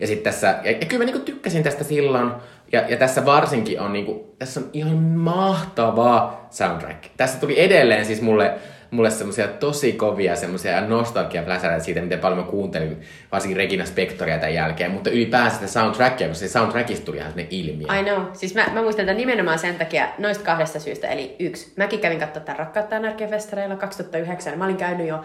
Ja 0.00 0.06
sitten 0.06 0.32
tässä, 0.32 0.58
ja, 0.64 0.70
ja 0.70 0.86
kyllä 0.86 1.04
mä 1.04 1.04
niinku 1.04 1.24
tykkäsin 1.24 1.62
tästä 1.62 1.84
silloin, 1.84 2.30
ja, 2.72 2.84
ja 2.88 2.96
tässä 2.96 3.24
varsinkin 3.24 3.80
on 3.80 3.92
niinku, 3.92 4.34
tässä 4.38 4.60
on 4.60 4.70
ihan 4.72 4.96
mahtava 4.98 6.40
soundtrack. 6.50 7.04
Tässä 7.16 7.38
tuli 7.38 7.60
edelleen 7.60 8.04
siis 8.04 8.22
mulle 8.22 8.54
mulle 8.90 9.10
semmoisia 9.10 9.48
tosi 9.48 9.92
kovia 9.92 10.36
semmoisia 10.36 10.80
nostalgia 10.80 11.42
siitä, 11.78 12.00
miten 12.00 12.18
paljon 12.18 12.38
mä 12.38 12.50
kuuntelin 12.50 13.00
varsinkin 13.32 13.56
Regina 13.56 13.84
Spektoria 13.84 14.38
tämän 14.38 14.54
jälkeen, 14.54 14.90
mutta 14.90 15.10
ylipäänsä 15.10 15.54
sitä 15.56 15.66
soundtrackia, 15.66 16.28
koska 16.28 16.46
se 16.46 16.52
soundtrackista 16.52 17.04
tuli 17.04 17.16
ihan 17.16 17.30
semmoinen 17.30 17.52
ilmiö. 17.58 18.00
I 18.00 18.02
know. 18.02 18.22
Siis 18.32 18.54
mä, 18.54 18.66
mä 18.72 18.82
muistan 18.82 19.06
tämän 19.06 19.16
nimenomaan 19.16 19.58
sen 19.58 19.74
takia 19.74 20.08
noista 20.18 20.44
kahdesta 20.44 20.80
syystä. 20.80 21.08
Eli 21.08 21.36
yksi, 21.38 21.72
mäkin 21.76 22.00
kävin 22.00 22.20
katsoa 22.20 22.42
tämän 22.42 22.58
Rakkautta 22.58 22.96
festareilla 23.30 23.76
2009. 23.76 24.58
Mä 24.58 24.64
olin 24.64 24.76
käynyt 24.76 25.06
jo 25.06 25.20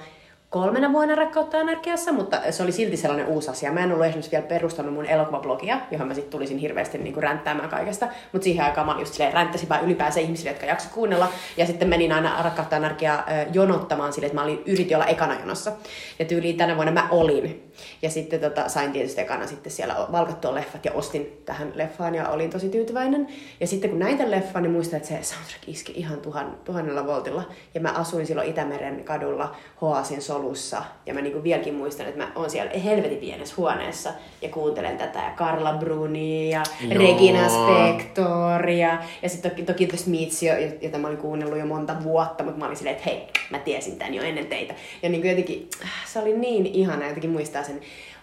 kolmena 0.51 0.91
vuonna 0.91 1.15
Rakkautta 1.15 1.57
anarkiassa, 1.57 2.11
mutta 2.11 2.41
se 2.49 2.63
oli 2.63 2.71
silti 2.71 2.97
sellainen 2.97 3.27
uusi 3.27 3.51
asia. 3.51 3.71
Mä 3.71 3.79
en 3.79 3.91
ollut 3.91 4.05
esimerkiksi 4.05 4.31
vielä 4.31 4.45
perustanut 4.45 4.93
mun 4.93 5.05
elokuvablogia, 5.05 5.79
johon 5.91 6.07
mä 6.07 6.13
sitten 6.13 6.31
tulisin 6.31 6.57
hirveästi 6.57 6.97
niinku 6.97 7.21
ränttäämään 7.21 7.69
kaikesta. 7.69 8.07
Mutta 8.31 8.43
siihen 8.43 8.65
aikaan 8.65 8.87
mä 8.87 8.95
just 8.99 9.13
silleen, 9.13 9.33
ränttäsin 9.33 9.69
vaan 9.69 9.85
ylipäänsä 9.85 10.19
ihmisille, 10.19 10.51
jotka 10.51 10.65
jaksa 10.65 10.89
kuunnella. 10.93 11.27
Ja 11.57 11.65
sitten 11.65 11.87
menin 11.87 12.11
aina 12.11 12.43
Rakkautta 12.43 12.75
anarkiaa 12.75 13.25
jonottamaan 13.53 14.13
sille, 14.13 14.25
että 14.25 14.37
mä 14.39 14.43
olin, 14.43 14.63
yritin 14.65 14.97
olla 14.97 15.05
ekana 15.05 15.39
jonossa. 15.39 15.71
Ja 16.19 16.25
tyyliin 16.25 16.57
tänä 16.57 16.75
vuonna 16.75 16.91
mä 16.91 17.07
olin. 17.11 17.70
Ja 18.01 18.09
sitten 18.09 18.39
tota, 18.39 18.69
sain 18.69 18.91
tietysti 18.91 19.21
ekana 19.21 19.47
sitten 19.47 19.71
siellä 19.71 19.95
valkattua 20.11 20.55
leffat 20.55 20.85
ja 20.85 20.91
ostin 20.91 21.41
tähän 21.45 21.71
leffaan 21.75 22.15
ja 22.15 22.29
olin 22.29 22.49
tosi 22.49 22.69
tyytyväinen. 22.69 23.27
Ja 23.59 23.67
sitten 23.67 23.89
kun 23.89 23.99
näin 23.99 24.17
tämän 24.17 24.31
leffan, 24.31 24.63
niin 24.63 24.71
muistan, 24.71 24.97
että 24.97 25.09
se 25.09 25.23
soundtrack 25.23 25.69
iski 25.69 25.93
ihan 25.95 26.21
tuhan, 26.21 26.57
tuhannella 26.63 27.07
voltilla. 27.07 27.43
Ja 27.73 27.81
mä 27.81 27.89
asuin 27.89 28.27
silloin 28.27 28.49
Itämeren 28.49 29.03
kadulla 29.03 29.55
Hoasin 29.81 30.21
solussa. 30.21 30.83
Ja 31.05 31.13
mä 31.13 31.21
niinku 31.21 31.43
vieläkin 31.43 31.73
muistan, 31.73 32.05
että 32.05 32.23
mä 32.25 32.31
oon 32.35 32.49
siellä 32.49 32.71
helvetin 32.79 33.17
pienessä 33.17 33.55
huoneessa 33.57 34.09
ja 34.41 34.49
kuuntelen 34.49 34.97
tätä. 34.97 35.19
Ja 35.19 35.31
Carla 35.35 35.73
Bruni 35.73 36.49
ja 36.49 36.63
Joo. 36.81 36.99
Regina 36.99 37.49
Spektor 37.49 38.69
ja, 38.69 39.03
ja 39.21 39.29
sitten 39.29 39.51
toki, 39.51 39.63
toki 39.63 39.87
The 39.87 39.97
Smiths, 39.97 40.43
jota 40.81 40.97
mä 40.97 41.07
olin 41.07 41.17
kuunnellut 41.17 41.59
jo 41.59 41.65
monta 41.65 41.95
vuotta, 42.03 42.43
mutta 42.43 42.59
mä 42.59 42.65
olin 42.65 42.77
silleen, 42.77 42.95
että 42.95 43.09
hei, 43.09 43.27
mä 43.49 43.59
tiesin 43.59 43.97
tän 43.97 44.13
jo 44.13 44.23
ennen 44.23 44.47
teitä. 44.47 44.73
Ja 45.03 45.09
niinku 45.09 45.27
jotenkin, 45.27 45.69
se 46.05 46.19
oli 46.19 46.37
niin 46.37 46.65
ihana 46.65 47.07
jotenkin 47.07 47.29
muistaa 47.29 47.63
sen 47.71 47.81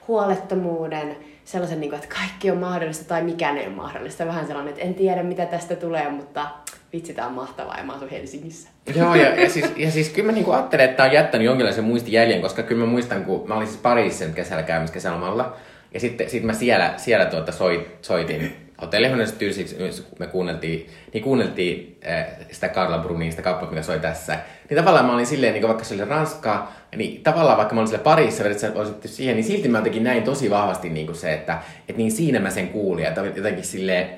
huolettomuuden, 0.08 1.16
sellaisen, 1.44 1.80
niin 1.80 1.90
kuin, 1.90 2.02
että 2.02 2.14
kaikki 2.14 2.50
on 2.50 2.58
mahdollista 2.58 3.04
tai 3.04 3.22
mikään 3.22 3.58
ei 3.58 3.66
ole 3.66 3.74
mahdollista. 3.74 4.26
Vähän 4.26 4.46
sellainen, 4.46 4.74
että 4.74 4.84
en 4.84 4.94
tiedä 4.94 5.22
mitä 5.22 5.46
tästä 5.46 5.76
tulee, 5.76 6.10
mutta 6.10 6.46
vitsi 6.92 7.14
tää 7.14 7.26
on 7.26 7.32
mahtavaa 7.32 7.78
ja 7.78 7.84
mä 7.84 7.92
asun 7.92 8.10
Helsingissä. 8.10 8.68
Joo, 8.94 9.14
ja, 9.14 9.40
ja, 9.40 9.50
siis, 9.50 9.72
ja 9.76 9.90
siis 9.90 10.08
kyllä 10.08 10.26
mä 10.26 10.32
niinku 10.32 10.52
ajattelen, 10.52 10.84
että 10.84 10.96
tää 10.96 11.06
on 11.06 11.12
jättänyt 11.12 11.44
jonkinlaisen 11.44 11.84
muistijäljen, 11.84 12.42
koska 12.42 12.62
kyllä 12.62 12.84
mä 12.84 12.90
muistan, 12.90 13.24
kun 13.24 13.48
mä 13.48 13.54
olin 13.54 13.68
siis 13.68 13.80
Pariisissa 13.80 14.34
kesällä 14.34 14.62
käymässä 14.62 14.94
kesälomalla, 14.94 15.56
ja 15.94 16.00
sitten 16.00 16.30
sit 16.30 16.42
mä 16.42 16.52
siellä, 16.52 16.94
siellä 16.96 17.26
tuota 17.26 17.52
soit, 17.52 17.86
soitin 18.02 18.67
hotellihuoneessa 18.82 19.36
tyysiksi, 19.36 19.76
me 20.18 20.26
kuunneltiin, 20.26 20.86
niin 21.12 21.24
kuunneltiin 21.24 21.98
äh, 22.08 22.26
sitä 22.50 22.68
Carla 22.68 22.98
Brunin, 22.98 23.30
sitä 23.30 23.42
kappaletta, 23.42 23.74
mikä 23.74 23.82
soi 23.82 24.00
tässä. 24.00 24.38
Niin 24.70 24.76
tavallaan 24.78 25.06
mä 25.06 25.14
olin 25.14 25.26
silleen, 25.26 25.54
niin 25.54 25.68
vaikka 25.68 25.84
se 25.84 25.94
oli 25.94 26.04
Ranskaa, 26.04 26.74
niin 26.96 27.22
tavallaan 27.22 27.56
vaikka 27.56 27.74
mä 27.74 27.80
olin 27.80 27.88
siellä 27.88 28.04
parissa, 28.04 28.44
että 28.48 28.80
osittu 28.80 29.08
siihen, 29.08 29.36
niin 29.36 29.44
silti 29.44 29.68
mä 29.68 29.78
jotenkin 29.78 30.04
näin 30.04 30.22
tosi 30.22 30.50
vahvasti 30.50 30.88
niin 30.88 31.06
kuin 31.06 31.16
se, 31.16 31.32
että 31.32 31.58
et 31.88 31.96
niin 31.96 32.12
siinä 32.12 32.40
mä 32.40 32.50
sen 32.50 32.68
kuulin. 32.68 33.04
Että 33.06 33.20
jotenkin 33.20 33.64
silleen, 33.64 34.08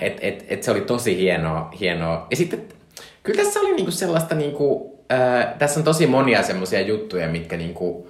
että 0.00 0.26
et, 0.26 0.44
et 0.48 0.62
se 0.62 0.70
oli 0.70 0.80
tosi 0.80 1.16
hienoa, 1.16 1.70
hienoa. 1.80 2.26
Ja 2.30 2.36
sitten 2.36 2.62
kyllä 3.22 3.42
tässä 3.42 3.60
oli 3.60 3.74
niinku 3.74 3.90
sellaista, 3.90 4.34
niinku, 4.34 4.98
äh, 5.12 5.58
tässä 5.58 5.80
on 5.80 5.84
tosi 5.84 6.06
monia 6.06 6.42
semmoisia 6.42 6.80
juttuja, 6.80 7.28
mitkä 7.28 7.56
niinku, 7.56 8.08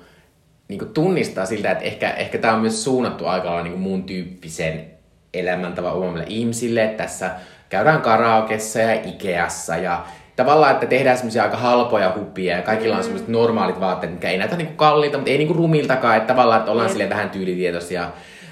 niinku 0.68 0.84
tunnistaa 0.84 1.46
siltä, 1.46 1.70
että 1.70 1.84
ehkä, 1.84 2.10
ehkä 2.10 2.38
tämä 2.38 2.54
on 2.54 2.60
myös 2.60 2.84
suunnattu 2.84 3.26
aika 3.26 3.46
lailla 3.46 3.62
niinku 3.62 3.78
muun 3.78 4.02
tyyppisen 4.02 4.99
elämäntavan 5.34 5.92
omille 5.92 6.24
ihmisille. 6.28 6.84
Että 6.84 7.02
tässä 7.02 7.30
käydään 7.68 8.00
karaokessa 8.00 8.78
ja 8.78 9.00
Ikeassa 9.04 9.76
ja 9.76 10.04
tavallaan, 10.36 10.72
että 10.72 10.86
tehdään 10.86 11.16
semmoisia 11.16 11.42
aika 11.42 11.56
halpoja 11.56 12.14
hupia 12.16 12.56
ja 12.56 12.62
kaikilla 12.62 12.96
on 12.96 13.02
semmoiset 13.02 13.28
normaalit 13.28 13.80
vaatteet, 13.80 14.12
mikä 14.12 14.30
ei 14.30 14.38
näytä 14.38 14.56
niinku 14.56 14.74
kalliita, 14.74 15.18
mutta 15.18 15.30
ei 15.30 15.38
niinku 15.38 15.54
rumiltakaan, 15.54 16.16
että 16.16 16.34
tavallaan, 16.34 16.60
että 16.60 16.72
ollaan 16.72 16.88
silleen 16.88 17.10
vähän 17.10 17.30
tyylitietoisia. 17.30 18.10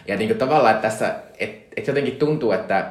Ja 0.09 0.17
niinku 0.17 0.35
tavallaan, 0.35 0.75
että 0.75 0.89
tässä, 0.89 1.15
että 1.39 1.75
et 1.77 1.87
jotenkin 1.87 2.17
tuntuu, 2.17 2.53
että 2.53 2.87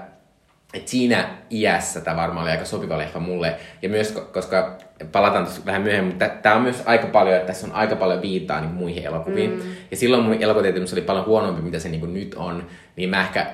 et 0.74 0.88
siinä 0.88 1.30
iässä 1.52 2.02
tämä 2.02 2.18
varmaan 2.18 2.44
oli 2.44 2.52
aika 2.52 2.66
sopiva 2.66 2.98
leffa 2.98 3.20
mulle. 3.20 3.56
Ja 3.82 3.90
myös, 3.90 4.16
ko- 4.16 4.34
koska 4.34 4.78
palataan 5.12 5.46
tuossa 5.46 5.66
vähän 5.66 5.82
myöhemmin, 5.82 6.14
mutta 6.14 6.30
tämä 6.30 6.56
on 6.56 6.62
myös 6.62 6.84
aika 6.86 7.08
paljon, 7.08 7.36
että 7.36 7.48
tässä 7.48 7.68
on 7.68 7.74
aika 7.74 7.96
paljon 7.96 8.22
viittaa 8.22 8.62
niin 8.62 8.72
muihin 8.72 9.06
elokuviin. 9.06 9.52
Mm. 9.52 9.62
Ja 9.92 9.98
silloin 9.98 10.24
mun 10.24 10.38
elokuvatietämys 10.40 10.94
oli 10.94 11.02
paljon 11.02 11.26
huonompi, 11.26 11.62
mitä 11.62 11.80
se 11.80 11.90
niin 11.90 12.14
nyt 12.14 12.36
on. 12.36 12.68
Niin 12.96 13.10
mä 13.10 13.22
ehkä 13.22 13.48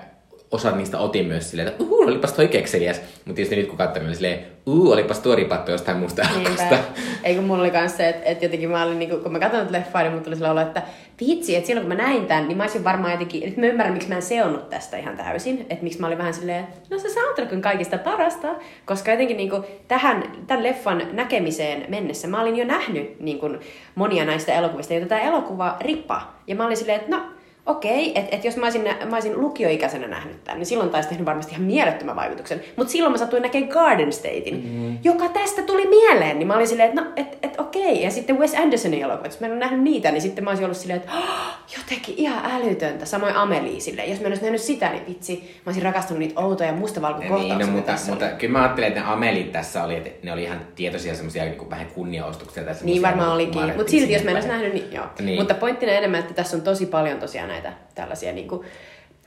osat 0.53 0.75
niistä 0.75 0.99
otin 0.99 1.25
myös 1.27 1.49
silleen, 1.49 1.67
että 1.67 1.83
uhu, 1.83 2.01
olipas 2.01 2.33
toi 2.33 2.47
kekseliäs. 2.47 3.01
Mutta 3.01 3.33
tietysti 3.33 3.55
nyt 3.55 3.67
kun 3.67 3.77
katsoin, 3.77 3.99
niin 3.99 4.07
oli 4.07 4.15
silleen, 4.15 4.39
uu, 4.65 4.91
olipas 4.91 5.19
tuo 5.19 5.35
ripattu 5.35 5.71
jostain 5.71 5.97
muusta 5.97 6.21
elokuvasta. 6.21 6.75
Niinpä. 6.75 6.83
Ei 7.23 7.35
kun 7.35 7.43
mulla 7.43 7.61
oli 7.61 7.71
kans 7.71 7.97
se, 7.97 8.09
että, 8.09 8.29
että 8.29 8.45
jotenkin 8.45 8.69
mä 8.69 8.83
olin, 8.83 8.99
niin 8.99 9.09
kun 9.23 9.31
mä 9.31 9.39
katsoin 9.39 9.65
tätä 9.65 9.77
leffaa, 9.77 10.01
niin 10.01 10.11
mulla 10.11 10.23
tuli 10.23 10.35
sellainen 10.35 10.61
olo, 10.61 10.67
että 10.67 10.81
vitsi, 11.27 11.55
että 11.55 11.67
silloin 11.67 11.87
kun 11.87 11.97
mä 11.97 12.03
näin 12.03 12.25
tämän, 12.25 12.47
niin 12.47 12.57
mä 12.57 12.63
olisin 12.63 12.83
varmaan 12.83 13.11
jotenkin, 13.11 13.43
että 13.43 13.61
mä 13.61 13.67
ymmärrän, 13.67 13.93
miksi 13.93 14.09
mä 14.09 14.15
en 14.15 14.21
seonnut 14.21 14.69
tästä 14.69 14.97
ihan 14.97 15.17
täysin. 15.17 15.65
Että 15.69 15.83
miksi 15.83 15.99
mä 15.99 16.07
olin 16.07 16.17
vähän 16.17 16.33
silleen, 16.33 16.67
no 16.89 16.99
se 16.99 17.09
soundtrack 17.09 17.53
on 17.53 17.61
kaikista 17.61 17.97
parasta. 17.97 18.47
Koska 18.85 19.11
jotenkin 19.11 19.37
niin 19.37 19.49
kuin, 19.49 19.63
tähän, 19.87 20.23
tämän 20.47 20.63
leffan 20.63 21.07
näkemiseen 21.11 21.85
mennessä 21.89 22.27
mä 22.27 22.41
olin 22.41 22.55
jo 22.55 22.65
nähnyt 22.65 23.19
niin 23.19 23.39
kuin, 23.39 23.59
monia 23.95 24.25
näistä 24.25 24.53
elokuvista, 24.53 24.93
joita 24.93 25.09
tämä 25.09 25.21
elokuva 25.21 25.77
rippaa. 25.81 26.43
Ja 26.47 26.55
mä 26.55 26.65
olin 26.65 26.77
silleen, 26.77 26.99
että 26.99 27.17
no, 27.17 27.23
Okei, 27.65 28.19
että 28.19 28.35
et 28.35 28.45
jos 28.45 28.57
mä 28.57 28.65
olisin, 28.65 28.81
mä 28.81 29.15
olisin 29.15 29.41
lukioikäisenä 29.41 30.07
nähnyt 30.07 30.43
tämän, 30.43 30.59
niin 30.59 30.65
silloin 30.65 30.89
taisi 30.89 31.09
tehnyt 31.09 31.25
varmasti 31.25 31.51
ihan 31.51 31.63
mielettömän 31.63 32.15
vaikutuksen. 32.15 32.61
Mutta 32.75 32.91
silloin 32.91 33.11
mä 33.11 33.17
satuin 33.17 33.41
näkemään 33.41 33.71
Garden 33.71 34.13
Statein, 34.13 34.63
mm. 34.65 34.97
joka 35.03 35.29
tästä 35.29 35.61
tuli 35.61 35.87
mieleen. 35.87 36.39
Niin 36.39 36.47
mä 36.47 36.55
olin 36.55 36.67
silleen, 36.67 36.89
että 36.89 37.01
no, 37.01 37.07
et, 37.15 37.37
et 37.43 37.59
okei. 37.59 38.03
Ja 38.03 38.11
sitten 38.11 38.39
Wes 38.39 38.53
Andersonin 38.53 39.01
elokuvat, 39.01 39.31
jos 39.31 39.39
mä 39.39 39.47
en 39.47 39.53
ole 39.53 39.59
nähnyt 39.59 39.81
niitä, 39.81 40.11
niin 40.11 40.21
sitten 40.21 40.43
mä 40.43 40.49
olisin 40.49 40.65
ollut 40.65 40.77
silleen, 40.77 40.99
että 40.99 41.11
oh, 41.17 41.77
jotenkin 41.77 42.15
ihan 42.17 42.51
älytöntä. 42.51 43.05
Samoin 43.05 43.35
Amelie 43.35 43.79
silleen. 43.79 44.09
Jos 44.09 44.19
mä 44.19 44.25
en 44.25 44.31
olisi 44.31 44.43
nähnyt 44.43 44.61
sitä, 44.61 44.89
niin 44.89 45.07
vitsi, 45.07 45.33
mä 45.35 45.69
olisin 45.69 45.83
rakastanut 45.83 46.19
niitä 46.19 46.41
outoja 46.41 46.73
mustavalkokohtauksia. 46.73 47.57
Niin, 47.57 47.67
no, 47.67 47.73
mutta, 47.73 47.91
tässä 47.91 48.11
mutta 48.11 48.25
oli. 48.25 48.33
kyllä 48.33 48.51
mä 48.51 48.61
ajattelin, 48.61 48.87
että 48.87 48.99
ne 48.99 49.07
Amelit 49.07 49.51
tässä 49.51 49.83
oli, 49.83 49.95
että 49.95 50.09
ne 50.23 50.33
oli 50.33 50.43
ihan 50.43 50.59
tietoisia 50.75 51.15
semmoisia 51.15 51.43
niin 51.43 51.69
vähän 51.69 51.85
kunniaostuksia. 51.85 52.63
Tai 52.63 52.75
Niin 52.81 53.01
varmaan 53.01 53.31
olikin. 53.31 53.73
Mutta 53.75 53.91
silti, 53.91 54.13
jos 54.13 54.23
mä 54.23 54.29
en 54.29 54.35
olisi 54.35 54.49
nähnyt, 54.49 54.73
niin 54.73 54.91
joo. 54.91 55.05
Niin. 55.19 55.39
Mutta 55.39 55.53
pointtina 55.53 55.91
enemmän, 55.91 56.19
että 56.19 56.33
tässä 56.33 56.57
on 56.57 56.63
tosi 56.63 56.85
paljon 56.85 57.19
tosiaan 57.19 57.52
näitä 57.53 57.73
tällaisia 57.95 58.31
niinku 58.31 58.65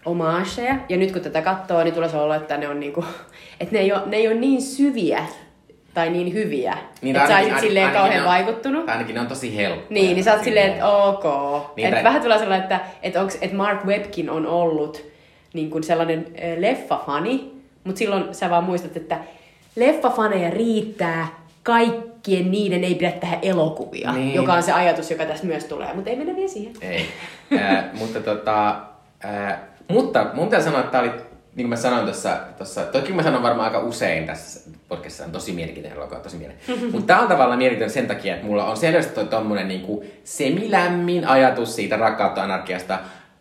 homaageja. 0.06 0.76
Ja 0.88 0.96
nyt 0.96 1.12
kun 1.12 1.20
tätä 1.20 1.42
katsoo, 1.42 1.84
niin 1.84 1.94
tulee 1.94 2.08
se 2.08 2.16
olo, 2.16 2.34
että 2.34 2.56
ne 2.56 2.68
on 2.68 2.80
niinku, 2.80 3.04
että 3.60 3.74
ne 3.74 3.80
ei 3.80 3.92
ole, 3.92 4.02
ne 4.06 4.16
ei 4.16 4.28
ole 4.28 4.34
niin 4.34 4.62
syviä 4.62 5.24
tai 5.94 6.10
niin 6.10 6.32
hyviä. 6.32 6.78
Niin, 7.02 7.16
että 7.16 7.28
sä 7.28 7.38
olisit 7.38 7.60
silleen 7.60 7.92
kauhean 7.92 8.20
on, 8.20 8.28
vaikuttunut. 8.28 8.88
Ainakin 8.88 9.14
ne 9.14 9.20
on 9.20 9.26
tosi 9.26 9.56
helppoja. 9.56 9.86
Niin, 9.90 10.14
niin 10.14 10.24
sä 10.24 10.32
oot 10.32 10.44
silleen, 10.44 10.72
että 10.72 10.88
ok. 10.88 11.24
Niin, 11.76 11.84
että 11.84 11.96
tai- 11.96 12.04
vähän 12.04 12.22
tulee 12.22 12.38
sellainen, 12.38 12.62
että, 12.62 12.80
että, 13.02 13.20
onks, 13.20 13.38
että 13.40 13.56
Mark 13.56 13.84
Webkin 13.84 14.30
on 14.30 14.46
ollut 14.46 15.04
niin 15.52 15.70
kuin 15.70 15.84
sellainen 15.84 16.18
äh, 16.18 16.58
leffafani, 16.58 17.52
mutta 17.84 17.98
silloin 17.98 18.34
sä 18.34 18.50
vaan 18.50 18.64
muistat, 18.64 18.96
että 18.96 19.18
leffafaneja 19.76 20.50
riittää, 20.50 21.26
kaikkien 22.26 22.50
niiden 22.50 22.84
ei 22.84 22.94
pidä 22.94 23.10
tehdä 23.12 23.38
elokuvia, 23.42 24.12
Niin. 24.12 24.34
joka 24.34 24.54
on 24.54 24.62
se 24.62 24.72
ajatus, 24.72 25.10
joka 25.10 25.24
tässä 25.24 25.46
myös 25.46 25.64
tulee, 25.64 25.94
mutta 25.94 26.10
ei 26.10 26.16
mennä 26.16 26.36
vielä 26.36 26.48
siihen. 26.48 26.72
Ei. 26.80 27.06
äh, 27.58 27.84
mutta 27.92 28.20
tota, 28.20 28.76
äh, 29.24 29.58
mutta 29.88 30.26
mun 30.34 30.46
pitää 30.46 30.62
sanoa, 30.62 30.80
että 30.80 30.92
tää 30.92 31.00
oli, 31.00 31.08
niin 31.10 31.18
kuin 31.54 31.68
mä 31.68 31.76
sanoin 31.76 32.04
tuossa, 32.04 32.36
tossa, 32.58 32.82
toki 32.82 33.12
mä 33.12 33.22
sanon 33.22 33.42
varmaan 33.42 33.74
aika 33.74 33.86
usein 33.86 34.26
tässä 34.26 34.70
podcastissa, 34.88 35.24
on 35.24 35.32
tosi 35.32 35.52
mielenkiintoinen 35.52 35.98
elokuva, 35.98 36.20
tosi 36.20 36.36
mielenkiintoinen. 36.36 36.92
mutta 36.94 37.06
tää 37.06 37.20
on 37.22 37.28
tavallaan 37.28 37.58
mielenkiintoinen 37.58 37.94
sen 37.94 38.06
takia, 38.16 38.34
että 38.34 38.46
mulla 38.46 38.64
on 38.64 38.76
selvästi 38.76 39.14
toi 39.14 39.26
tommonen 39.26 39.68
niinku 39.68 40.04
semilämmin 40.24 41.28
ajatus 41.28 41.76
siitä 41.76 41.96
rakkautta 41.96 42.42
anarkiasta. 42.42 42.98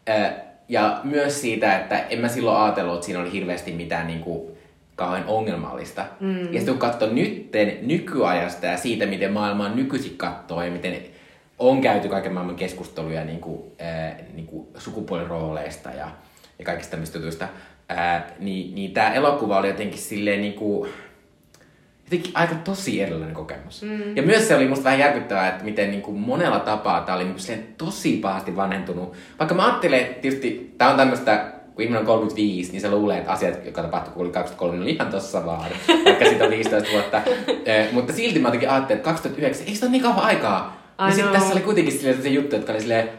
Äh, 0.09 0.31
ja 0.69 0.99
myös 1.03 1.41
siitä, 1.41 1.77
että 1.77 1.99
en 2.09 2.19
mä 2.19 2.27
silloin 2.27 2.57
ajatellut, 2.57 2.93
että 2.95 3.05
siinä 3.05 3.21
oli 3.21 3.31
hirveästi 3.31 3.71
mitään 3.71 4.07
niinku 4.07 4.54
kauhean 4.95 5.25
ongelmallista. 5.27 6.05
Mm. 6.19 6.39
Ja 6.39 6.45
sitten 6.45 6.65
kun 6.65 6.77
katsoo 6.77 7.09
nytten 7.09 7.77
nykyajasta 7.81 8.65
ja 8.65 8.77
siitä, 8.77 9.05
miten 9.05 9.33
maailmaa 9.33 9.69
nykyisin 9.69 10.17
katsoo 10.17 10.63
ja 10.63 10.71
miten 10.71 10.97
on 11.59 11.81
käyty 11.81 12.09
kaiken 12.09 12.33
maailman 12.33 12.55
keskusteluja 12.55 13.23
niin 13.23 13.39
kuin, 13.39 13.61
ää, 13.79 14.17
niin 14.33 14.47
kuin 14.47 14.67
sukupuolirooleista 14.77 15.89
ja, 15.89 16.07
ja 16.59 16.65
kaikista 16.65 16.91
tämmöistä 16.91 17.17
jutuista, 17.17 17.47
ää, 17.89 18.27
niin, 18.39 18.75
niin 18.75 18.91
tämä 18.91 19.13
elokuva 19.13 19.57
oli 19.57 19.67
jotenkin 19.67 19.99
silleen 19.99 20.41
niin 20.41 20.53
kuin, 20.53 20.89
jotenkin 22.03 22.31
aika 22.35 22.55
tosi 22.55 23.01
erilainen 23.01 23.35
kokemus. 23.35 23.81
Mm. 23.81 24.15
Ja 24.15 24.23
myös 24.23 24.47
se 24.47 24.55
oli 24.55 24.67
musta 24.67 24.83
vähän 24.83 24.99
järkyttävää, 24.99 25.49
että 25.49 25.63
miten 25.63 25.91
niin 25.91 26.01
kuin 26.01 26.17
monella 26.17 26.59
tapaa 26.59 27.01
tämä 27.01 27.15
oli 27.15 27.23
niin 27.23 27.35
kuin 27.35 27.75
tosi 27.77 28.17
pahasti 28.17 28.55
vanhentunut. 28.55 29.13
Vaikka 29.39 29.55
mä 29.55 29.65
ajattelen, 29.65 29.99
että 29.99 30.21
tietysti 30.21 30.75
tämä 30.77 30.91
on 30.91 30.97
tämmöistä, 30.97 31.51
kun 31.75 31.83
ihminen 31.83 31.99
on 31.99 32.05
35, 32.05 32.71
niin 32.71 32.81
se 32.81 32.91
luulee, 32.91 33.17
että 33.17 33.31
asiat, 33.31 33.65
jotka 33.65 33.81
tapahtuu, 33.81 34.13
kun 34.13 34.21
oli 34.25 34.31
23, 34.31 34.81
oli 34.83 34.91
ihan 34.91 35.07
tossa 35.11 35.45
vaan, 35.45 35.65
vaikka 36.05 36.25
siitä 36.25 36.43
on 36.43 36.49
15 36.51 36.91
vuotta. 36.91 37.21
Eh, 37.65 37.91
mutta 37.91 38.13
silti 38.13 38.39
mä 38.39 38.47
jotenkin 38.47 38.69
ajattelin, 38.69 38.97
että 38.99 39.09
2009, 39.09 39.67
eikö 39.67 39.79
se 39.79 39.85
ole 39.85 39.91
niin 39.91 40.01
kauan 40.03 40.19
aikaa? 40.19 40.81
Ja 40.99 41.11
sitten 41.11 41.33
tässä 41.33 41.53
oli 41.53 41.61
kuitenkin 41.61 41.93
silleen 41.93 42.21
se 42.21 42.29
juttu, 42.29 42.55
jotka 42.55 42.71
oli 42.71 42.81
silleen, 42.81 43.09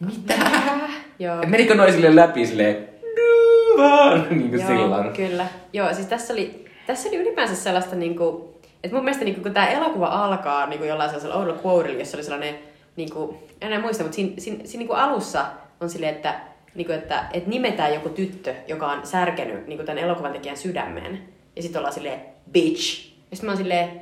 mitä? 0.00 0.34
Joo. 1.18 1.42
Et 1.42 1.48
menikö 1.48 1.74
noin 1.74 1.92
silleen 1.92 2.16
läpi 2.16 2.46
silleen, 2.46 2.88
"No 3.76 3.82
vaan, 3.82 4.26
niin 4.30 4.50
kuin 4.50 4.60
Joo, 4.60 4.68
silloin. 4.68 5.12
kyllä. 5.12 5.46
Joo, 5.72 5.94
siis 5.94 6.06
tässä 6.06 6.32
oli, 6.32 6.64
tässä 6.86 7.08
oli 7.08 7.16
ylipäänsä 7.16 7.54
sellaista, 7.54 7.96
niinku, 7.96 8.54
että 8.84 8.94
mun 8.96 9.04
mielestä 9.04 9.24
niinku, 9.24 9.42
kun 9.42 9.54
tämä 9.54 9.66
elokuva 9.68 10.06
alkaa 10.06 10.66
niinku 10.66 10.84
jollain 10.84 11.10
sellaisella 11.10 11.34
oudolla 11.36 11.60
quotella, 11.66 11.98
jossa 11.98 12.16
oli 12.16 12.24
sellainen, 12.24 12.54
niinku, 12.96 13.38
en 13.60 13.66
enää 13.68 13.80
muista, 13.80 14.02
mutta 14.02 14.14
siinä, 14.16 14.32
siinä, 14.38 14.58
siinä 14.64 14.78
niinku 14.78 14.94
alussa 14.94 15.44
on 15.80 15.90
silleen, 15.90 16.14
että, 16.14 16.34
niinku, 16.76 16.92
että, 16.92 17.26
että 17.32 17.50
nimetään 17.50 17.94
joku 17.94 18.08
tyttö, 18.08 18.54
joka 18.68 18.86
on 18.90 19.06
särkenyt 19.06 19.66
niinku, 19.66 19.84
tämän 19.84 20.04
elokuvan 20.04 20.32
tekijän 20.32 20.56
sydämen. 20.56 21.22
Ja 21.56 21.62
sitten 21.62 21.78
ollaan 21.78 21.94
silleen, 21.94 22.20
bitch. 22.52 23.10
Ja 23.30 23.36
sitten 23.36 23.46
mä 23.46 23.50
oon 23.50 23.58
silleen, 23.58 24.00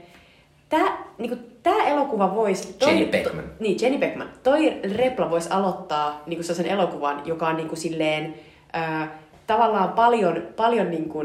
Tää, 0.68 1.04
niinku, 1.18 1.36
tää 1.62 1.86
elokuva 1.86 2.34
voisi... 2.34 2.76
Jenny 2.86 3.06
Beckman. 3.06 3.44
Niin, 3.60 3.76
Jenny 3.80 3.98
Beckman. 3.98 4.30
Toi 4.42 4.80
Repla 4.96 5.30
voisi 5.30 5.50
aloittaa 5.50 6.22
niinku 6.26 6.42
sellaisen 6.42 6.72
elokuvan, 6.72 7.22
joka 7.24 7.48
on 7.48 7.56
niinku 7.56 7.76
silleen 7.76 8.34
ää, 8.72 9.18
tavallaan 9.46 9.88
paljon, 9.88 10.42
paljon 10.56 10.90
niinku 10.90 11.24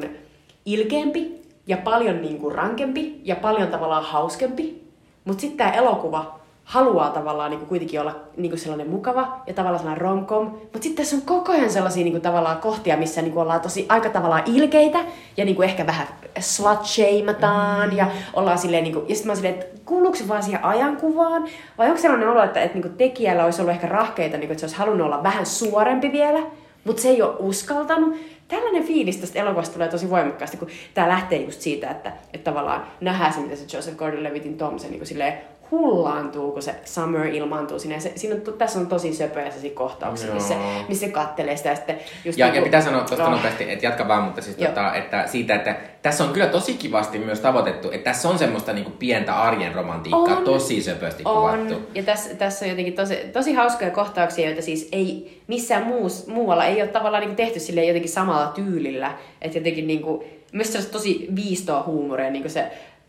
ilkeämpi 0.66 1.42
ja 1.68 1.78
paljon 1.78 2.22
niinku 2.22 2.50
rankempi 2.50 3.22
ja 3.24 3.36
paljon 3.36 3.68
tavallaan 3.68 4.04
hauskempi. 4.04 4.84
Mutta 5.26 5.42
sitten 5.42 5.58
tämä 5.58 5.72
elokuva 5.72 6.39
haluaa 6.70 7.10
tavallaan 7.10 7.52
niinku 7.52 7.66
kuitenkin 7.66 8.02
olla 8.02 8.16
niinku 8.38 8.58
sellainen 8.58 8.90
mukava 8.90 9.42
ja 9.48 9.54
tavallaan 9.54 9.80
sellainen 9.80 10.02
romcom. 10.02 10.46
Mutta 10.46 10.80
sitten 10.82 11.04
tässä 11.04 11.16
on 11.16 11.22
koko 11.22 11.52
ajan 11.52 11.72
sellaisia 11.72 12.04
niinku 12.04 12.20
tavallaan 12.20 12.58
kohtia, 12.58 12.98
missä 12.98 13.22
niinku 13.22 13.40
ollaan 13.40 13.62
tosi 13.62 13.86
aika 13.90 14.10
tavallaan 14.10 14.44
ilkeitä 14.46 15.00
ja 15.38 15.46
niinku 15.46 15.62
ehkä 15.62 15.88
vähän 15.88 16.08
slut 16.40 16.86
shameataan 16.86 17.98
ja 17.98 18.08
ollaan 18.34 18.58
silleen 18.58 18.84
niinku, 18.84 19.06
ja 19.08 19.16
sitten 19.16 19.28
mä 19.28 19.32
oon 19.32 19.36
silleen, 19.36 19.54
että 19.54 19.82
kuuluuko 19.86 20.16
se 20.16 20.28
vaan 20.28 20.44
siihen 20.44 20.66
ajankuvaan 20.66 21.48
vai 21.78 21.88
onko 21.88 22.02
sellainen 22.02 22.30
olo, 22.30 22.44
että, 22.44 22.62
että 22.62 22.78
niinku 22.78 22.98
tekijällä 22.98 23.46
olisi 23.46 23.62
ollut 23.62 23.76
ehkä 23.76 23.88
rahkeita, 23.88 24.38
niinku, 24.38 24.52
että 24.52 24.60
se 24.60 24.66
olisi 24.66 24.78
halunnut 24.78 25.06
olla 25.06 25.24
vähän 25.24 25.46
suorempi 25.46 26.12
vielä, 26.12 26.40
mutta 26.84 27.02
se 27.02 27.10
ei 27.10 27.22
ole 27.22 27.36
uskaltanut. 27.40 28.16
Tällainen 28.48 28.84
fiilis 28.84 29.18
tästä 29.18 29.40
elokuvasta 29.40 29.74
tulee 29.74 29.88
tosi 29.88 30.10
voimakkaasti, 30.10 30.58
kun 30.58 30.68
tämä 30.94 31.10
lähtee 31.10 31.42
just 31.42 31.62
siitä, 31.62 31.92
että, 31.92 32.12
että 32.34 32.52
tavallaan 32.52 32.84
nähdään 33.02 33.34
se, 33.34 33.40
mitä 33.40 33.56
se 33.56 33.78
Joseph 33.78 33.98
Gordon-Levitin 33.98 34.58
Tom 34.58 34.80
se 34.80 34.88
niin 34.88 35.06
silleen 35.06 35.34
hullaantuu, 35.72 36.52
kun 36.52 36.62
se 36.62 36.76
Summer 36.86 37.26
ilmaantuu 37.26 37.80
sinne. 37.80 38.00
Se, 38.00 38.12
siinä 38.16 38.36
on, 38.36 38.54
tässä 38.58 38.80
on 38.80 38.88
tosi 38.88 39.14
söpöjä 39.14 39.46
sellaisia 39.46 39.72
kohtauksia, 39.76 40.34
missä, 40.34 40.54
Joo. 40.54 40.64
missä 40.88 41.06
se 41.06 41.12
kattelee 41.12 41.58
sitä. 41.58 41.70
Ja, 41.70 41.76
sitten 41.76 42.00
just 42.26 42.40
Ja, 42.40 42.46
niinku- 42.46 42.58
ja 42.60 42.64
pitää 42.64 42.82
sanoa 42.82 43.02
tuosta 43.02 43.26
Oh. 43.26 43.32
nopeasti, 43.32 43.72
että 43.72 43.86
jatka 43.86 44.08
vaan, 44.08 44.24
mutta 44.24 44.42
siis 44.42 44.58
Joo. 44.58 44.68
tota, 44.68 44.94
että 44.96 45.28
siitä, 45.28 45.56
että 45.56 45.76
tässä 46.02 46.24
on 46.24 46.34
kyllä 46.34 46.48
tosi 46.48 46.74
kivasti 46.74 47.20
myös 47.20 47.40
tavoitettu, 47.40 47.92
että 47.92 48.12
tässä 48.12 48.30
on 48.30 48.40
semmoista 48.40 48.74
niinku 48.74 48.92
pientä 49.00 49.36
arjen 49.42 49.76
romantiikkaa, 49.76 50.38
On. 50.38 50.44
tosi 50.44 50.82
söpösti 50.82 51.24
On, 51.26 51.36
kuvattu. 51.36 51.90
ja 51.96 52.04
tässä, 52.04 52.36
tässä 52.36 52.66
on 52.66 52.70
jotenkin 52.70 52.94
tosi, 52.94 53.16
tosi 53.34 53.54
hauskoja 53.54 53.92
kohtauksia, 53.92 54.46
joita 54.46 54.62
siis 54.62 54.90
ei 54.92 55.42
missään 55.48 55.84
muus, 55.84 56.28
muualla 56.28 56.66
ei 56.66 56.82
ole 56.82 56.90
tavallaan 56.90 57.24
niin 57.24 57.36
tehty 57.36 57.60
sille 57.60 57.86
jotenkin 57.86 58.12
samalla 58.12 58.48
tyylillä. 58.48 59.12
Että 59.42 59.58
jotenkin 59.58 59.88
niin 59.88 60.02
kuin, 60.02 60.24
myös 60.54 60.90
tosi 60.92 61.28
viistoa 61.36 61.84
huumoria, 61.84 62.30
niin 62.30 62.42
kuin 62.44 62.52
se 62.52 62.64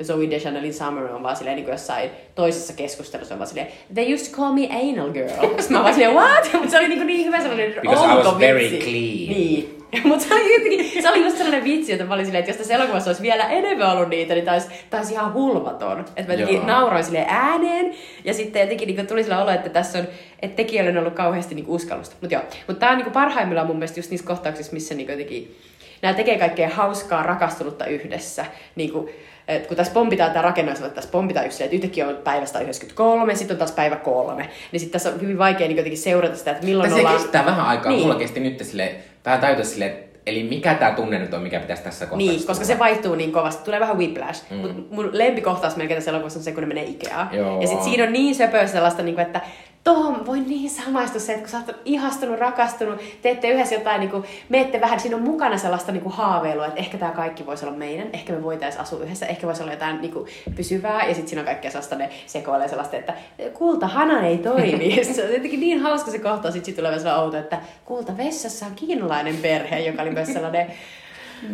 Zoe 0.05 0.31
Deschanelin 0.31 0.75
Summer 0.75 1.05
on 1.05 1.23
vaan 1.23 1.37
silleen 1.37 1.57
niin 1.57 1.65
kuin 1.65 1.73
jossain 1.73 2.11
toisessa 2.35 2.73
keskustelussa 2.73 3.35
on 3.35 3.39
vaan 3.39 3.49
silleen, 3.49 3.69
they 3.95 4.15
used 4.15 4.31
to 4.31 4.37
call 4.37 4.53
me 4.53 4.69
anal 4.71 5.11
girl. 5.11 5.29
Sitten 5.61 5.77
mä 5.77 5.83
vaan 5.83 5.95
silleen, 5.95 6.15
what? 6.15 6.53
Mutta 6.53 6.71
se 6.71 6.79
oli 6.79 6.89
niin, 6.89 6.99
kuin 6.99 7.07
niin 7.07 7.27
hyvä 7.27 7.41
sellainen 7.41 7.75
Because 7.81 8.05
I 8.05 8.09
was 8.09 8.39
very 8.39 8.59
vitsi. 8.59 8.79
clean. 8.79 9.39
Niin. 9.39 9.81
Mutta 10.05 10.25
se 10.25 10.35
oli 10.35 10.55
jotenkin, 10.55 11.03
se 11.03 11.11
oli 11.11 11.25
just 11.25 11.37
sellainen 11.37 11.65
vitsi, 11.65 11.93
että 11.93 12.05
mä 12.05 12.15
olin 12.15 12.25
silleen, 12.25 12.41
että 12.41 12.51
jos 12.51 12.59
tässä 12.59 12.75
elokuvassa 12.75 13.11
olisi 13.11 13.23
vielä 13.23 13.49
enemmän 13.49 13.91
ollut 13.91 14.09
niitä, 14.09 14.35
niin 14.35 14.45
tää 14.45 14.61
olisi 15.01 15.13
ihan 15.13 15.33
hulvaton. 15.33 16.01
Että 16.01 16.23
mä 16.27 16.33
jotenkin 16.33 16.67
nauroin 16.67 17.05
sille 17.05 17.25
ääneen, 17.29 17.95
ja 18.25 18.35
sitten 18.35 18.63
jotenkin 18.63 18.97
niin 18.97 19.07
tuli 19.07 19.23
sillä 19.23 19.43
olo, 19.43 19.51
että 19.51 19.71
tässä 19.71 19.99
on, 19.99 20.05
että 20.43 20.57
tekijöillä 20.57 20.91
on 20.91 20.99
ollut 20.99 21.15
kauheasti 21.15 21.55
niin 21.55 21.65
uskallusta. 21.69 22.17
Mutta 22.21 22.35
joo, 22.35 22.43
mutta 22.67 22.81
tämä 22.81 22.93
on 22.93 22.99
niin 22.99 23.13
parhaimmillaan 23.13 23.67
mun 23.67 23.77
mielestä 23.77 23.99
just 23.99 24.11
niissä 24.11 24.27
kohtauksissa, 24.27 24.73
missä 24.73 24.95
niin 24.95 25.09
jotenkin 25.09 25.57
nämä 26.03 26.15
tekee 26.15 26.39
kaikkea 26.39 26.69
hauskaa, 26.69 27.23
rakastunutta 27.23 27.87
yhdessä. 27.87 28.47
Niin 28.77 28.93
kuin, 28.93 29.11
et 29.51 29.67
kun 29.67 29.77
tässä 29.77 29.93
pompitaan 29.93 30.31
tämä 30.31 30.43
rakennus, 30.43 30.79
että 30.79 30.91
tässä 30.91 31.11
pompitaan 31.11 31.53
silleen, 31.53 31.65
että 31.65 31.77
yhtäkkiä 31.77 32.09
on 32.09 32.17
päivästä 32.25 32.61
93, 32.61 33.35
sitten 33.35 33.55
on 33.55 33.59
taas 33.59 33.73
päivä 33.73 33.97
kolme. 33.97 34.49
Niin 34.73 34.81
sitten 34.81 34.93
tässä 34.93 35.09
on 35.15 35.21
hyvin 35.21 35.39
vaikea 35.39 35.69
niin 35.69 35.77
jotenkin 35.77 35.99
seurata 35.99 36.37
sitä, 36.37 36.51
että 36.51 36.67
milloin 36.67 36.91
se 36.91 36.97
ollaan... 36.97 37.17
kestää 37.17 37.47
vähän 37.47 37.67
aikaa, 37.67 37.93
Niin. 37.93 38.03
mulla 38.03 38.15
kesti 38.15 38.41
nyt 38.41 38.59
sille, 38.63 38.95
vähän 39.25 39.41
tajuta 39.41 39.65
sille, 39.65 39.97
eli 40.27 40.43
mikä 40.43 40.75
tämä 40.75 40.93
tunne 40.93 41.19
nyt 41.19 41.35
on, 41.35 41.43
mikä 41.43 41.61
pitäisi 41.61 41.83
tässä 41.83 42.07
kohtaa. 42.07 42.19
Niin, 42.19 42.47
koska 42.47 42.65
se 42.65 42.79
vaihtuu 42.79 43.15
niin 43.15 43.33
kovasti. 43.33 43.65
Tulee 43.65 43.81
vähän 43.81 43.99
whiplash. 43.99 44.51
Mm. 44.51 44.57
Mut 44.57 44.91
mun 44.91 45.11
lempikohtaus 45.13 45.77
melkein 45.77 45.99
tässä 45.99 46.11
elokuvassa 46.11 46.39
on 46.39 46.45
se, 46.45 46.53
kun 46.53 46.63
ne 46.63 46.67
menee 46.67 46.85
Ikeaan. 46.85 47.29
Ja 47.61 47.69
sit 47.69 47.83
siinä 47.83 48.05
on 48.05 48.13
niin 48.13 48.35
söpöä 48.35 48.67
sellaista, 48.67 49.03
niin 49.03 49.15
kuin, 49.15 49.27
että 49.27 49.41
tohon 49.85 50.27
voi 50.27 50.41
niin 50.41 50.71
samaistua 50.71 51.21
se, 51.21 51.33
että 51.33 51.43
kun 51.43 51.51
sä 51.51 51.59
oot 51.59 51.81
ihastunut, 51.85 52.39
rakastunut, 52.39 53.01
teette 53.23 53.51
yhdessä 53.51 53.75
jotain, 53.75 54.01
niin 54.01 54.11
kuin, 54.11 54.25
meette 54.49 54.81
vähän, 54.81 55.01
siinä 55.01 55.17
on 55.17 55.23
mukana 55.23 55.59
sellaista 55.59 55.93
niin 55.93 56.03
kuin 56.03 56.13
haaveilua, 56.13 56.67
että 56.67 56.81
ehkä 56.81 56.99
tämä 56.99 57.13
kaikki 57.13 57.47
voisi 57.47 57.67
olla 57.67 57.77
meidän, 57.77 58.09
ehkä 58.13 58.33
me 58.33 58.43
voitaisiin 58.43 58.83
asua 58.83 59.05
yhdessä, 59.05 59.27
ehkä 59.27 59.47
voisi 59.47 59.63
olla 59.63 59.73
jotain 59.73 60.01
niin 60.01 60.13
kuin, 60.13 60.29
pysyvää, 60.57 61.07
ja 61.07 61.15
sitten 61.15 61.29
siinä 61.29 61.41
on 61.41 61.47
kaikkea 61.47 61.71
sellaista, 61.71 61.97
ne 61.97 62.11
sekoilee 62.27 62.69
sellaista, 62.69 62.97
että 62.97 63.15
kulta, 63.55 63.87
hana 63.87 64.27
ei 64.27 64.39
toimi. 64.39 65.05
Se 65.05 65.25
on 65.25 65.33
jotenkin 65.33 65.61
niin 65.61 65.81
hauska 65.81 66.11
se 66.11 66.19
kohtaus, 66.19 66.55
sitten 66.55 66.67
sit 66.67 66.77
tulee 66.77 66.99
sellainen 66.99 67.25
outo, 67.25 67.37
että 67.37 67.61
kulta, 67.85 68.17
vessassa 68.17 68.67
on 68.67 68.73
kiinalainen 68.75 69.37
perhe, 69.37 69.79
joka 69.79 70.03
oli 70.03 70.11
myös 70.11 70.33
sellainen 70.33 70.73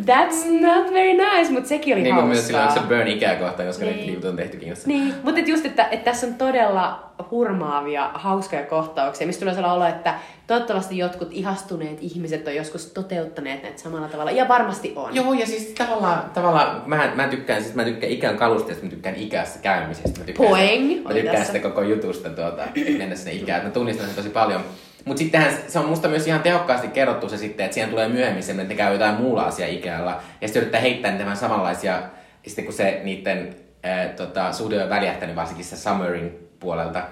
That's 0.05 0.61
not 0.61 0.93
very 0.93 1.13
nice, 1.13 1.51
mutta 1.51 1.69
sekin 1.69 1.93
oli 1.93 2.03
Niin 2.03 2.15
hauskaa. 2.15 2.35
silloin, 2.41 2.67
että 2.67 2.81
se 2.81 2.87
burn 2.87 3.07
ikää 3.07 3.35
kohta, 3.35 3.63
koska 3.63 3.85
Niin. 3.85 4.21
ne 4.21 4.29
on 4.29 4.35
tehty 4.35 4.57
Kiinassa. 4.57 4.87
Niin, 4.87 5.13
mutta 5.23 5.39
et 5.39 5.47
just, 5.47 5.65
että, 5.65 5.87
että 5.91 6.11
tässä 6.11 6.27
on 6.27 6.33
todella 6.33 7.03
hurmaavia, 7.31 8.11
hauskoja 8.13 8.63
kohtauksia, 8.63 9.27
mistä 9.27 9.39
tulee 9.39 9.53
sellainen 9.53 9.81
olo, 9.81 9.89
että 9.89 10.13
toivottavasti 10.47 10.97
jotkut 10.97 11.27
ihastuneet 11.31 11.97
ihmiset 12.01 12.47
on 12.47 12.55
joskus 12.55 12.85
toteuttaneet 12.85 13.63
näitä 13.63 13.81
samalla 13.81 14.07
tavalla. 14.07 14.31
Ja 14.31 14.47
varmasti 14.47 14.93
on. 14.95 15.15
Joo, 15.15 15.33
ja 15.33 15.45
siis 15.45 15.63
tavallaan, 15.77 16.23
tavallaan 16.33 16.81
mä, 16.85 17.11
mä 17.15 17.27
tykkään, 17.27 17.63
siis 17.63 17.75
mä 17.75 17.83
tykkään 17.83 18.11
ikään 18.11 18.37
kalusteesta, 18.37 18.83
mä 18.83 18.89
tykkään 18.89 19.15
ikässä 19.15 19.59
käymisestä. 19.59 20.19
Mä 20.19 20.25
tykkään, 20.25 20.49
Poeng 20.49 20.89
sitä, 20.89 21.09
mä 21.09 21.13
tykkään 21.15 21.45
sitä 21.45 21.59
koko 21.59 21.81
jutusta, 21.81 22.29
tuota, 22.29 22.63
mennä 22.97 23.15
sinne 23.15 23.31
ikään. 23.33 23.63
Mä 23.63 23.69
tunnistan 23.69 24.05
sen 24.05 24.15
tosi 24.15 24.29
paljon. 24.29 24.61
Mutta 25.07 25.19
sittenhän 25.19 25.53
se 25.67 25.79
on 25.79 25.89
musta 25.89 26.07
myös 26.07 26.27
ihan 26.27 26.41
tehokkaasti 26.41 26.87
kerrottu 26.87 27.29
se 27.29 27.37
sitten, 27.37 27.63
että 27.65 27.73
siihen 27.73 27.89
tulee 27.89 28.07
myöhemmin 28.07 28.43
semmoinen, 28.43 28.71
että 28.71 28.83
ne 28.83 28.87
käy 28.87 28.93
jotain 28.93 29.15
muulla 29.15 29.43
asiaa 29.43 29.69
Ikealla. 29.69 30.21
Ja 30.41 30.47
sitten 30.47 30.61
yrittää 30.61 30.81
heittää 30.81 31.11
niitä 31.11 31.25
vähän 31.25 31.37
samanlaisia, 31.37 32.01
sitten 32.47 32.65
kun 32.65 32.73
se 32.73 33.01
niiden 33.03 33.55
ää, 33.83 34.07
tota, 34.07 34.51
suhde 34.51 34.83
on 34.83 34.89
väljähtänyt 34.89 35.35
varsinkin 35.35 35.65
se 35.65 35.77
Summerin 35.77 36.49
puolelta, 36.59 37.03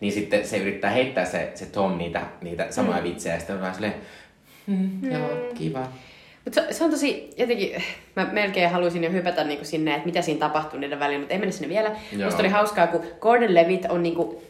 niin 0.00 0.12
sitten 0.12 0.46
se 0.46 0.56
yrittää 0.56 0.90
heittää 0.90 1.24
se, 1.24 1.52
se 1.54 1.66
Tom 1.66 1.98
niitä, 1.98 2.22
niitä 2.40 2.66
samoja 2.70 2.98
mm. 2.98 3.04
vitsejä, 3.04 3.34
ja 3.34 3.38
sitten 3.38 3.56
on 3.56 3.62
vähän 3.62 3.74
silleen, 3.74 3.94
mm, 4.66 5.12
joo, 5.12 5.28
kiva. 5.54 5.88
Mutta 6.44 6.60
se, 6.60 6.72
se, 6.72 6.84
on 6.84 6.90
tosi, 6.90 7.30
jotenkin, 7.36 7.82
mä 8.16 8.28
melkein 8.32 8.70
haluaisin 8.70 9.04
jo 9.04 9.10
hypätä 9.10 9.44
niinku 9.44 9.64
sinne, 9.64 9.94
että 9.94 10.06
mitä 10.06 10.22
siinä 10.22 10.40
tapahtuu 10.40 10.80
niiden 10.80 11.00
välillä, 11.00 11.18
mutta 11.18 11.34
ei 11.34 11.38
mennä 11.38 11.52
sinne 11.52 11.68
vielä. 11.68 11.90
Joo. 12.12 12.24
Musta 12.24 12.40
oli 12.42 12.48
hauskaa, 12.48 12.86
kun 12.86 13.04
Gordon 13.20 13.54
Levitt 13.54 13.84
on 13.88 14.02
niinku, 14.02 14.42